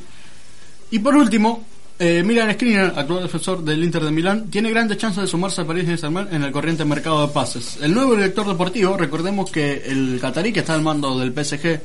Y 0.90 0.98
por 0.98 1.14
último, 1.14 1.64
eh, 1.98 2.22
Milan 2.24 2.52
Skriniar, 2.52 2.94
actual 2.96 3.22
defensor 3.22 3.62
del 3.62 3.82
Inter 3.82 4.05
de 4.05 4.10
Milán, 4.10 4.50
tiene 4.50 4.70
grandes 4.70 4.98
chances 4.98 5.22
de 5.22 5.26
sumarse 5.26 5.60
al 5.60 5.66
Paris 5.66 5.84
Saint-Germain 5.84 6.28
en 6.30 6.44
el 6.44 6.52
corriente 6.52 6.84
mercado 6.84 7.26
de 7.26 7.32
pases. 7.32 7.78
El 7.82 7.92
nuevo 7.92 8.14
director 8.14 8.46
deportivo, 8.46 8.96
recordemos 8.96 9.50
que 9.50 9.82
el 9.86 10.18
catarí 10.20 10.52
que 10.52 10.60
está 10.60 10.74
al 10.74 10.82
mando 10.82 11.18
del 11.18 11.32
PSG 11.32 11.80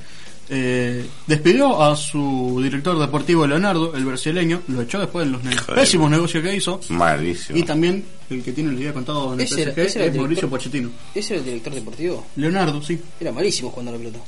eh, 0.55 1.05
despidió 1.25 1.81
a 1.81 1.95
su 1.95 2.59
director 2.61 2.99
deportivo 2.99 3.47
Leonardo, 3.47 3.95
el 3.95 4.05
brasileño, 4.05 4.61
lo 4.67 4.81
echó 4.83 4.99
después 4.99 5.25
de 5.25 5.31
los 5.31 5.43
ne- 5.43 5.57
Joder. 5.57 5.75
pésimos 5.75 6.11
negocios 6.11 6.43
que 6.43 6.55
hizo. 6.55 6.79
Malísimo. 6.89 7.57
Y 7.57 7.63
también 7.63 8.05
el 8.29 8.43
que 8.43 8.51
tiene 8.51 8.69
el 8.69 8.77
día 8.77 8.93
contado 8.93 9.33
en 9.33 9.39
el 9.39 9.45
Ese 9.45 9.61
era- 9.63 9.71
PSG 9.73 9.79
ese 9.81 9.99
era 9.99 10.05
el 10.05 10.11
es 10.11 10.17
Mauricio 10.17 10.41
director. 10.47 10.49
Pochettino. 10.49 10.89
¿Ese 11.15 11.33
era 11.33 11.39
el 11.39 11.45
director 11.45 11.73
deportivo? 11.73 12.27
Leonardo, 12.35 12.81
sí. 12.83 12.99
Era 13.19 13.31
malísimo 13.31 13.69
jugando 13.71 13.91
a 13.91 13.93
la 13.95 13.99
pelota. 13.99 14.19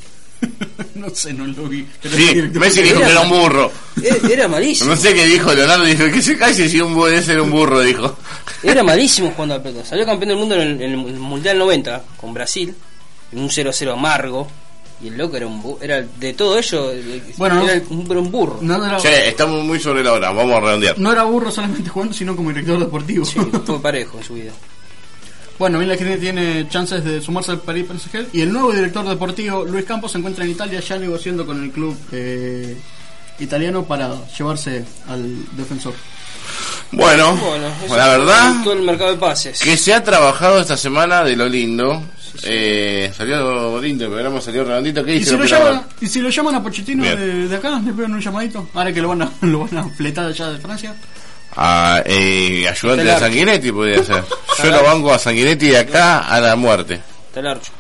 no 0.96 1.10
sé, 1.12 1.34
no 1.34 1.46
lo 1.48 1.68
vi. 1.70 1.86
Pero 2.02 2.16
Sí, 2.18 2.42
Messi 2.60 2.82
dijo 2.82 3.00
que 3.00 3.06
era 3.12 3.22
un 3.22 3.30
burro. 3.30 3.72
Era, 4.04 4.18
era 4.34 4.48
malísimo. 4.48 4.90
No 4.90 4.98
sé 4.98 5.14
qué 5.14 5.26
dijo 5.28 5.54
Leonardo, 5.54 5.86
dijo 5.86 6.04
que 6.12 6.22
se 6.22 6.38
calle 6.38 6.68
si 6.68 6.82
un 6.82 6.94
burro 6.94 7.06
debe 7.08 7.22
ser 7.24 7.40
un 7.40 7.52
burro, 7.52 7.80
dijo. 7.82 8.18
Era 8.64 8.84
malísimo 8.84 9.32
jugando 9.32 9.56
a 9.56 9.58
la 9.60 9.64
pelota. 9.64 9.86
Salió 9.86 10.06
campeón 10.06 10.30
del 10.30 10.38
mundo 10.38 10.56
en 10.56 10.62
el, 10.62 10.82
en 10.82 10.92
el 10.92 10.98
Mundial 11.20 11.58
90 11.58 12.04
con 12.18 12.34
Brasil. 12.34 12.76
En 13.32 13.40
un 13.40 13.50
0-0 13.50 13.94
amargo. 13.94 14.48
Y 15.06 15.10
el 15.10 15.18
loco 15.18 15.38
era 15.38 15.46
un 15.48 15.62
bu- 15.62 15.78
era 15.82 16.02
de 16.02 16.34
todo 16.34 16.58
ello 16.58 16.92
el- 16.92 17.22
Bueno, 17.38 17.62
era 17.64 17.76
no- 17.76 17.84
un, 17.96 18.08
era 18.12 18.20
un 18.20 18.32
burro. 18.32 18.58
No 18.62 18.84
era, 18.84 18.98
Che, 18.98 19.28
estamos 19.30 19.64
muy 19.64 19.80
sobre 19.80 20.04
la 20.04 20.14
hora, 20.14 20.32
vamos 20.32 20.56
a 20.56 20.60
redondear. 20.62 20.98
no 20.98 21.12
era 21.12 21.24
burro 21.24 21.52
solamente 21.52 21.90
jugando, 21.90 22.14
sino 22.14 22.36
como 22.36 22.50
director 22.50 22.80
deportivo. 22.80 23.24
Sí, 23.26 23.40
fue 23.66 23.80
parejo 23.82 24.18
en 24.18 24.24
su 24.24 24.34
vida. 24.34 24.52
Bueno, 25.58 25.80
Milan 25.80 25.96
Skriniar 25.96 26.20
tiene 26.20 26.68
chances 26.68 27.02
de 27.02 27.22
sumarse 27.22 27.52
al 27.52 27.62
Paris 27.62 27.86
Saint-Germain 27.88 28.30
y 28.34 28.42
el 28.42 28.52
nuevo 28.52 28.74
director 28.74 29.08
deportivo 29.08 29.64
Luis 29.64 29.86
Campos 29.86 30.12
se 30.12 30.18
encuentra 30.18 30.44
en 30.44 30.52
Italia 30.52 30.82
ya 30.82 30.98
negociando 30.98 31.46
con 31.46 31.64
el 31.64 31.72
club 31.72 31.98
eh, 32.12 32.76
italiano 33.40 33.86
para 33.86 34.16
llevarse 34.38 34.84
al 35.08 35.24
defensor. 35.56 35.94
Bueno, 36.92 37.36
Bueno, 37.38 37.68
la 37.96 38.08
verdad 38.10 38.54
Todo 38.66 38.74
el 38.74 38.82
mercado 38.82 39.12
de 39.12 39.18
pases. 39.18 39.60
que 39.62 39.78
se 39.78 39.94
ha 39.94 40.04
trabajado 40.04 40.60
esta 40.60 40.76
semana 40.76 41.24
de 41.24 41.38
lo 41.38 41.48
lindo. 41.48 42.04
Eh, 42.44 43.12
salió 43.16 43.80
lindo 43.82 44.06
el 44.06 44.12
programa, 44.12 44.42
salió 44.42 44.64
redondito. 44.64 45.04
¿Qué 45.04 45.16
Y 45.16 45.24
si, 45.24 45.32
el 45.32 45.40
lo 45.40 45.46
llaman, 45.46 45.84
y 46.02 46.08
si 46.08 46.22
lo 46.22 46.30
llaman 46.30 46.56
a 46.56 46.64
Pochettino 46.64 47.04
de, 47.04 47.48
de 47.48 47.56
acá, 47.56 47.80
le 47.80 47.94
pegan 47.94 48.14
un 48.14 48.22
llamadito. 48.22 48.68
Ahora 48.74 48.94
que 48.94 49.02
lo 49.02 49.10
van 49.10 49.22
a, 49.24 49.32
lo 49.42 49.60
van 49.60 49.78
a 49.78 49.84
fletar 49.90 50.26
allá 50.26 50.50
de 50.50 50.60
Francia. 50.60 50.96
Ah, 51.56 52.02
eh, 52.06 52.68
ayudante 52.68 53.04
de. 53.06 53.20
Sanguinetti 53.20 53.72
podría 53.72 54.04
ser. 54.04 54.24
Yo 54.64 54.72
lo 54.72 54.84
banco 54.84 55.14
a 55.14 55.20
Sanguinetti 55.20 55.68
de 55.68 55.80
acá 55.80 56.20
a 56.20 56.40
la 56.40 56.56
muerte. 56.56 57.00
Está 57.28 57.40
el 57.40 57.48
archo. 57.48 57.72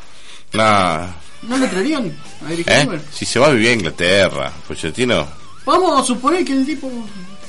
Nah, 0.53 1.07
¿No 1.43 1.57
lo 1.57 1.67
traerían 1.67 2.11
a 2.47 2.53
¿eh? 2.53 3.01
Si 3.11 3.25
se 3.25 3.39
va 3.39 3.47
a 3.47 3.49
vivir 3.51 3.69
a 3.69 3.73
Inglaterra, 3.73 4.51
Pochettino. 4.67 5.27
Vamos 5.65 5.99
a 5.99 6.03
suponer 6.03 6.45
que 6.45 6.53
el 6.53 6.65
tipo 6.65 6.89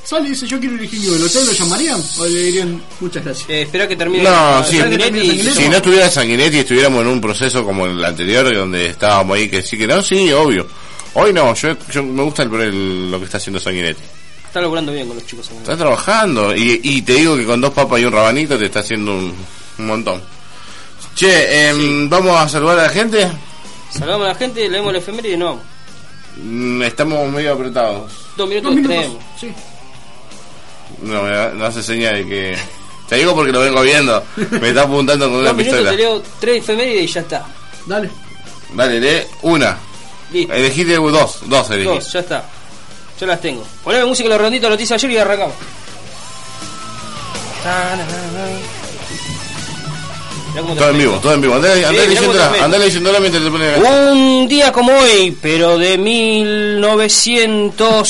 sale 0.08 0.28
y 0.28 0.30
dice 0.30 0.46
yo 0.46 0.58
quiero 0.60 0.76
elegir 0.76 1.00
Newell. 1.00 1.22
¿Ustedes 1.24 1.46
lo 1.46 1.52
llamarían? 1.52 2.00
O 2.18 2.24
le 2.26 2.42
dirían 2.44 2.82
muchas 3.00 3.24
gracias? 3.24 3.50
Eh, 3.50 3.62
espera 3.62 3.88
que 3.88 3.96
termine. 3.96 4.22
No, 4.24 4.62
sí. 4.64 4.78
Sanguinetti. 4.78 5.42
Si 5.52 5.68
no 5.68 5.76
estuviera 5.76 6.10
Sanguinetti 6.10 6.56
y 6.56 6.60
estuviéramos 6.60 7.02
en 7.02 7.08
un 7.08 7.20
proceso 7.20 7.64
como 7.64 7.86
el 7.86 8.04
anterior, 8.04 8.54
donde 8.54 8.86
estábamos 8.86 9.36
ahí 9.36 9.48
que 9.48 9.62
sí 9.62 9.76
que 9.76 9.86
no, 9.86 10.02
sí, 10.02 10.32
obvio. 10.32 10.66
Hoy 11.14 11.32
no, 11.32 11.54
yo, 11.54 11.76
yo 11.90 12.02
me 12.02 12.22
gusta 12.22 12.42
el, 12.44 12.54
el- 12.54 13.10
lo 13.10 13.18
que 13.18 13.24
está 13.24 13.38
haciendo 13.38 13.58
Sanguinetti. 13.58 14.02
Está 14.46 14.60
logrando 14.60 14.92
bien 14.92 15.06
con 15.06 15.16
los 15.16 15.26
chicos. 15.26 15.50
Está 15.50 15.76
trabajando 15.76 16.54
y, 16.54 16.80
y 16.82 17.02
te 17.02 17.14
digo 17.14 17.36
que 17.36 17.44
con 17.44 17.60
dos 17.60 17.72
papas 17.72 18.00
y 18.00 18.04
un 18.04 18.12
rabanito 18.12 18.56
te 18.58 18.66
está 18.66 18.80
haciendo 18.80 19.12
un, 19.12 19.34
un 19.78 19.86
montón. 19.86 20.22
Che, 21.14 21.68
em, 21.68 22.08
vamos 22.08 22.38
a 22.38 22.48
saludar 22.48 22.78
a 22.78 22.82
la 22.84 22.88
gente. 22.90 23.26
Saludamos 23.90 24.26
a 24.26 24.28
la 24.30 24.34
gente, 24.34 24.68
leemos 24.68 24.90
el 24.90 24.96
efeméride 24.96 25.34
y 25.34 25.36
no. 25.36 25.58
Mm, 26.42 26.82
Estamos 26.82 27.30
medio 27.32 27.54
apretados. 27.54 28.12
Dos 28.36 28.48
minutos, 28.48 28.70
Dos 28.74 28.76
minutos. 28.76 28.96
tenemos. 28.98 29.24
Sí. 29.40 29.48
No, 31.02 31.22
me 31.22 31.30
da- 31.30 31.50
no 31.50 31.64
hace 31.66 31.82
señal 31.82 32.14
de 32.16 32.26
que... 32.26 32.58
Te 33.08 33.16
digo 33.16 33.34
porque 33.34 33.52
lo 33.52 33.60
vengo 33.60 33.82
viendo. 33.82 34.22
Me 34.60 34.68
está 34.70 34.82
apuntando 34.82 35.30
con 35.30 35.40
una 35.40 35.52
minutos, 35.52 35.74
pistola. 35.78 35.90
te 35.90 35.96
leo 35.96 36.22
tres 36.40 36.58
efemérides 36.58 37.04
y 37.04 37.12
ya 37.12 37.20
está. 37.20 37.46
Dale. 37.86 38.10
Dale, 38.72 39.00
lee 39.00 39.22
una. 39.42 39.78
Listo. 40.32 40.52
Elegiste 40.52 40.94
dos, 40.96 41.38
dos 41.44 41.70
elegí. 41.70 41.84
Dos, 41.84 42.12
ya 42.12 42.20
está. 42.20 42.44
Yo 43.20 43.26
las 43.26 43.40
tengo. 43.40 43.64
Poneme 43.84 44.06
música 44.06 44.28
los 44.28 44.40
ronditos 44.40 44.68
noticias 44.68 45.00
ayer 45.02 45.12
y 45.12 45.18
arrancamos. 45.18 45.54
Todo 50.76 50.90
en 50.90 50.98
vivo, 50.98 51.16
todo 51.18 51.34
en 51.34 51.40
vivo. 51.40 51.54
Andale, 51.54 51.84
andale 51.84 52.02
te 52.02 52.08
leyéndola, 52.14 52.52
andale 52.64 52.84
leyéndola 52.86 53.20
mientras 53.20 53.44
te 53.44 53.50
pones 53.50 53.78
Un 53.78 54.48
día 54.48 54.72
como 54.72 54.92
hoy, 54.92 55.36
pero 55.40 55.78
de 55.78 55.96
1900 55.98 58.08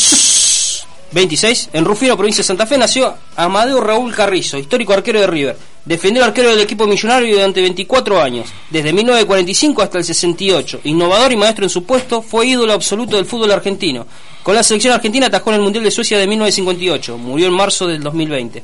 26. 1.17 1.71
En 1.73 1.87
Rufino, 1.87 2.15
provincia 2.15 2.43
de 2.43 2.47
Santa 2.47 2.67
Fe, 2.67 2.77
nació 2.77 3.15
Amadeo 3.37 3.81
Raúl 3.81 4.15
Carrizo, 4.15 4.59
histórico 4.59 4.93
arquero 4.93 5.19
de 5.19 5.27
River. 5.27 5.57
Defendió 5.83 6.23
arquero 6.23 6.51
del 6.51 6.61
equipo 6.61 6.87
millonario 6.87 7.35
durante 7.35 7.63
24 7.63 8.21
años, 8.21 8.49
desde 8.69 8.93
1945 8.93 9.81
hasta 9.81 9.97
el 9.97 10.05
68. 10.05 10.81
Innovador 10.85 11.33
y 11.33 11.37
maestro 11.37 11.65
en 11.65 11.71
su 11.71 11.85
puesto, 11.85 12.21
fue 12.21 12.49
ídolo 12.49 12.75
absoluto 12.75 13.17
del 13.17 13.25
fútbol 13.25 13.51
argentino. 13.51 14.07
Con 14.43 14.55
la 14.55 14.63
selección 14.63 14.93
argentina 14.93 15.29
atajó 15.29 15.49
en 15.51 15.57
el 15.57 15.63
Mundial 15.63 15.85
de 15.85 15.91
Suecia 15.91 16.19
de 16.19 16.27
1958. 16.27 17.17
Murió 17.17 17.47
en 17.47 17.55
marzo 17.55 17.87
del 17.87 18.03
2020. 18.03 18.63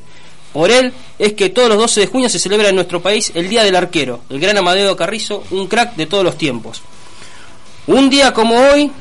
Por 0.53 0.69
él 0.69 0.93
es 1.17 1.33
que 1.33 1.49
todos 1.49 1.69
los 1.69 1.79
12 1.79 2.01
de 2.01 2.07
junio 2.07 2.29
se 2.29 2.37
celebra 2.37 2.69
en 2.69 2.75
nuestro 2.75 3.01
país 3.01 3.31
el 3.33 3.49
Día 3.49 3.63
del 3.63 3.75
Arquero, 3.75 4.21
el 4.29 4.39
gran 4.39 4.55
Amadeo 4.55 4.95
Carrizo, 4.95 5.43
un 5.49 5.65
crack 5.65 5.95
de 5.95 6.05
todos 6.05 6.23
los 6.23 6.37
tiempos. 6.37 6.83
Un 7.87 8.11
día 8.11 8.31
como 8.31 8.59
hoy, 8.59 8.91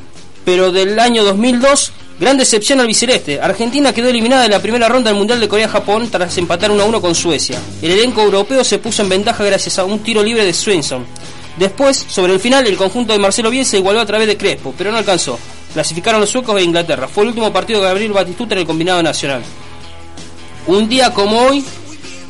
pero 0.47 0.73
del 0.73 0.99
año 0.99 1.23
2002, 1.23 1.93
gran 2.23 2.39
decepción 2.39 2.79
al 2.79 2.87
biceleste. 2.87 3.41
Argentina 3.41 3.93
quedó 3.93 4.09
eliminada 4.09 4.45
en 4.45 4.53
la 4.53 4.63
primera 4.63 4.89
ronda 4.89 5.11
del 5.11 5.19
Mundial 5.19 5.41
de 5.41 5.49
Corea-Japón 5.49 6.09
tras 6.09 6.39
empatar 6.39 6.71
1 6.71 6.81
a 6.81 6.87
1 6.87 7.01
con 7.01 7.17
Suecia. 7.17 7.59
El 7.83 7.91
elenco 7.91 8.23
europeo 8.23 8.63
se 8.63 8.79
puso 8.79 9.03
en 9.03 9.09
ventaja 9.09 9.43
gracias 9.43 9.81
a 9.81 9.85
un 9.85 9.99
tiro 9.99 10.23
libre 10.23 10.45
de 10.45 10.53
Svensson. 10.53 11.05
Después, 11.57 12.07
sobre 12.09 12.33
el 12.33 12.39
final, 12.39 12.65
el 12.65 12.77
conjunto 12.77 13.13
de 13.13 13.19
Marcelo 13.19 13.51
Bielsa 13.51 13.77
igualó 13.77 13.99
a 13.99 14.07
través 14.07 14.29
de 14.29 14.37
Crespo, 14.37 14.73
pero 14.79 14.93
no 14.93 14.99
alcanzó. 14.99 15.37
Clasificaron 15.73 16.21
los 16.21 16.31
suecos 16.31 16.61
e 16.61 16.63
Inglaterra. 16.63 17.09
Fue 17.09 17.25
el 17.25 17.31
último 17.31 17.53
partido 17.53 17.81
de 17.81 17.87
Gabriel 17.87 18.13
Batistuta 18.13 18.55
en 18.55 18.61
el 18.61 18.67
combinado 18.69 19.03
nacional. 19.03 19.43
Un 20.69 20.89
día 20.89 21.13
como 21.13 21.41
hoy, 21.41 21.65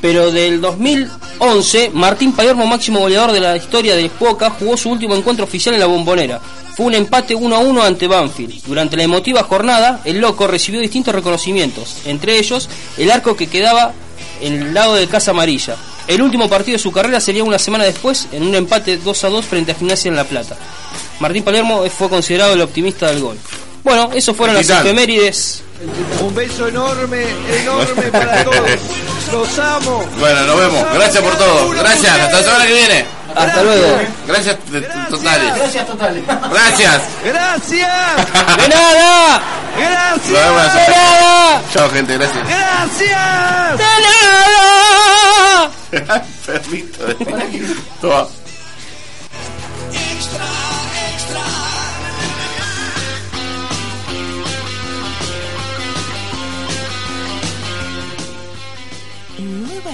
pero 0.01 0.33
del 0.33 0.63
2011, 0.63 1.91
Martín 1.93 2.33
Palermo, 2.33 2.67
máximo 2.67 3.01
goleador 3.01 3.33
de 3.33 3.41
la 3.41 3.59
historia 3.59 3.95
de 3.95 4.11
Boca, 4.19 4.49
jugó 4.49 4.75
su 4.75 4.89
último 4.89 5.15
encuentro 5.15 5.45
oficial 5.45 5.75
en 5.75 5.81
la 5.81 5.87
Bombonera. 5.87 6.41
Fue 6.77 6.87
un 6.87 6.95
empate 6.95 7.35
1 7.35 7.55
a 7.55 7.59
1 7.59 7.83
ante 7.83 8.07
Banfield. 8.07 8.63
Durante 8.65 8.97
la 8.97 9.03
emotiva 9.03 9.43
jornada, 9.43 10.01
el 10.05 10.21
loco 10.21 10.47
recibió 10.47 10.81
distintos 10.81 11.15
reconocimientos, 11.15 11.99
entre 12.07 12.39
ellos 12.39 12.69
el 12.97 13.11
arco 13.11 13.37
que 13.37 13.47
quedaba 13.47 13.93
en 14.41 14.55
el 14.55 14.75
lado 14.75 14.95
de 14.95 15.07
Casa 15.07 15.33
Amarilla. 15.33 15.77
El 16.09 16.23
último 16.23 16.49
partido 16.49 16.77
de 16.77 16.83
su 16.83 16.91
carrera 16.91 17.21
sería 17.21 17.45
una 17.45 17.59
semana 17.59 17.85
después, 17.85 18.27
en 18.33 18.43
un 18.43 18.55
empate 18.55 18.97
2 18.97 19.25
a 19.25 19.29
2 19.29 19.45
frente 19.45 19.73
a 19.73 19.75
Gimnasia 19.75 20.09
en 20.09 20.17
La 20.17 20.25
Plata. 20.25 20.57
Martín 21.21 21.45
Palermo 21.45 21.85
fue 21.91 22.09
considerado 22.09 22.55
el 22.55 22.61
optimista 22.61 23.09
del 23.09 23.21
gol. 23.21 23.39
Bueno, 23.85 24.11
eso 24.15 24.35
fueron 24.35 24.57
las 24.57 24.69
efemérides. 24.69 25.63
Un 26.21 26.35
beso 26.35 26.69
enorme, 26.69 27.25
enorme 27.63 28.03
para 28.13 28.45
todos. 28.45 28.71
Los 29.33 29.59
amo. 29.59 30.05
Bueno, 30.19 30.47
nos 30.47 30.57
vemos. 30.57 30.95
Gracias 30.95 31.23
por 31.23 31.37
todo. 31.37 31.71
Gracias. 31.71 32.19
Hasta 32.19 32.37
la 32.39 32.45
semana 32.45 32.67
que 32.67 32.73
viene. 32.75 33.05
Hasta 33.37 33.63
luego. 33.63 34.01
Gracias 34.27 34.57
de- 34.71 34.81
totales. 34.83 35.55
Gracias 35.57 35.87
totales. 35.87 36.25
Gracias. 36.27 37.03
Gracias. 37.25 38.17
¡De 38.57 38.69
nada! 38.69 39.41
Gracias. 39.79 40.29
¡De 40.29 40.95
nada! 40.95 41.63
Chao, 41.73 41.91
gente. 41.91 42.19
Gracias. 42.19 42.47
Gracias. 42.49 43.79
¡De 43.79 43.85
nada! 45.93 46.25
Perrito. 46.47 47.05
Toma. 48.01 48.27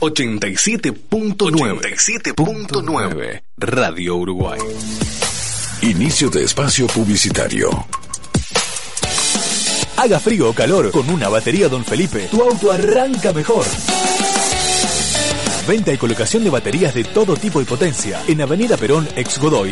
87.9. 0.00 1.36
87.9. 1.36 3.42
Radio 3.56 4.16
Uruguay. 4.16 4.58
Inicio 5.82 6.28
de 6.30 6.42
espacio 6.44 6.86
publicitario. 6.88 7.86
Haga 9.96 10.18
frío 10.18 10.50
o 10.50 10.54
calor, 10.54 10.90
con 10.90 11.08
una 11.10 11.28
batería 11.28 11.68
Don 11.68 11.84
Felipe, 11.84 12.26
tu 12.30 12.42
auto 12.42 12.72
arranca 12.72 13.32
mejor. 13.32 13.64
Venta 15.68 15.92
y 15.92 15.98
colocación 15.98 16.42
de 16.42 16.50
baterías 16.50 16.94
de 16.94 17.04
todo 17.04 17.36
tipo 17.36 17.60
y 17.60 17.64
potencia. 17.64 18.20
En 18.26 18.40
Avenida 18.40 18.76
Perón, 18.76 19.06
ex 19.14 19.38
Godoy, 19.38 19.68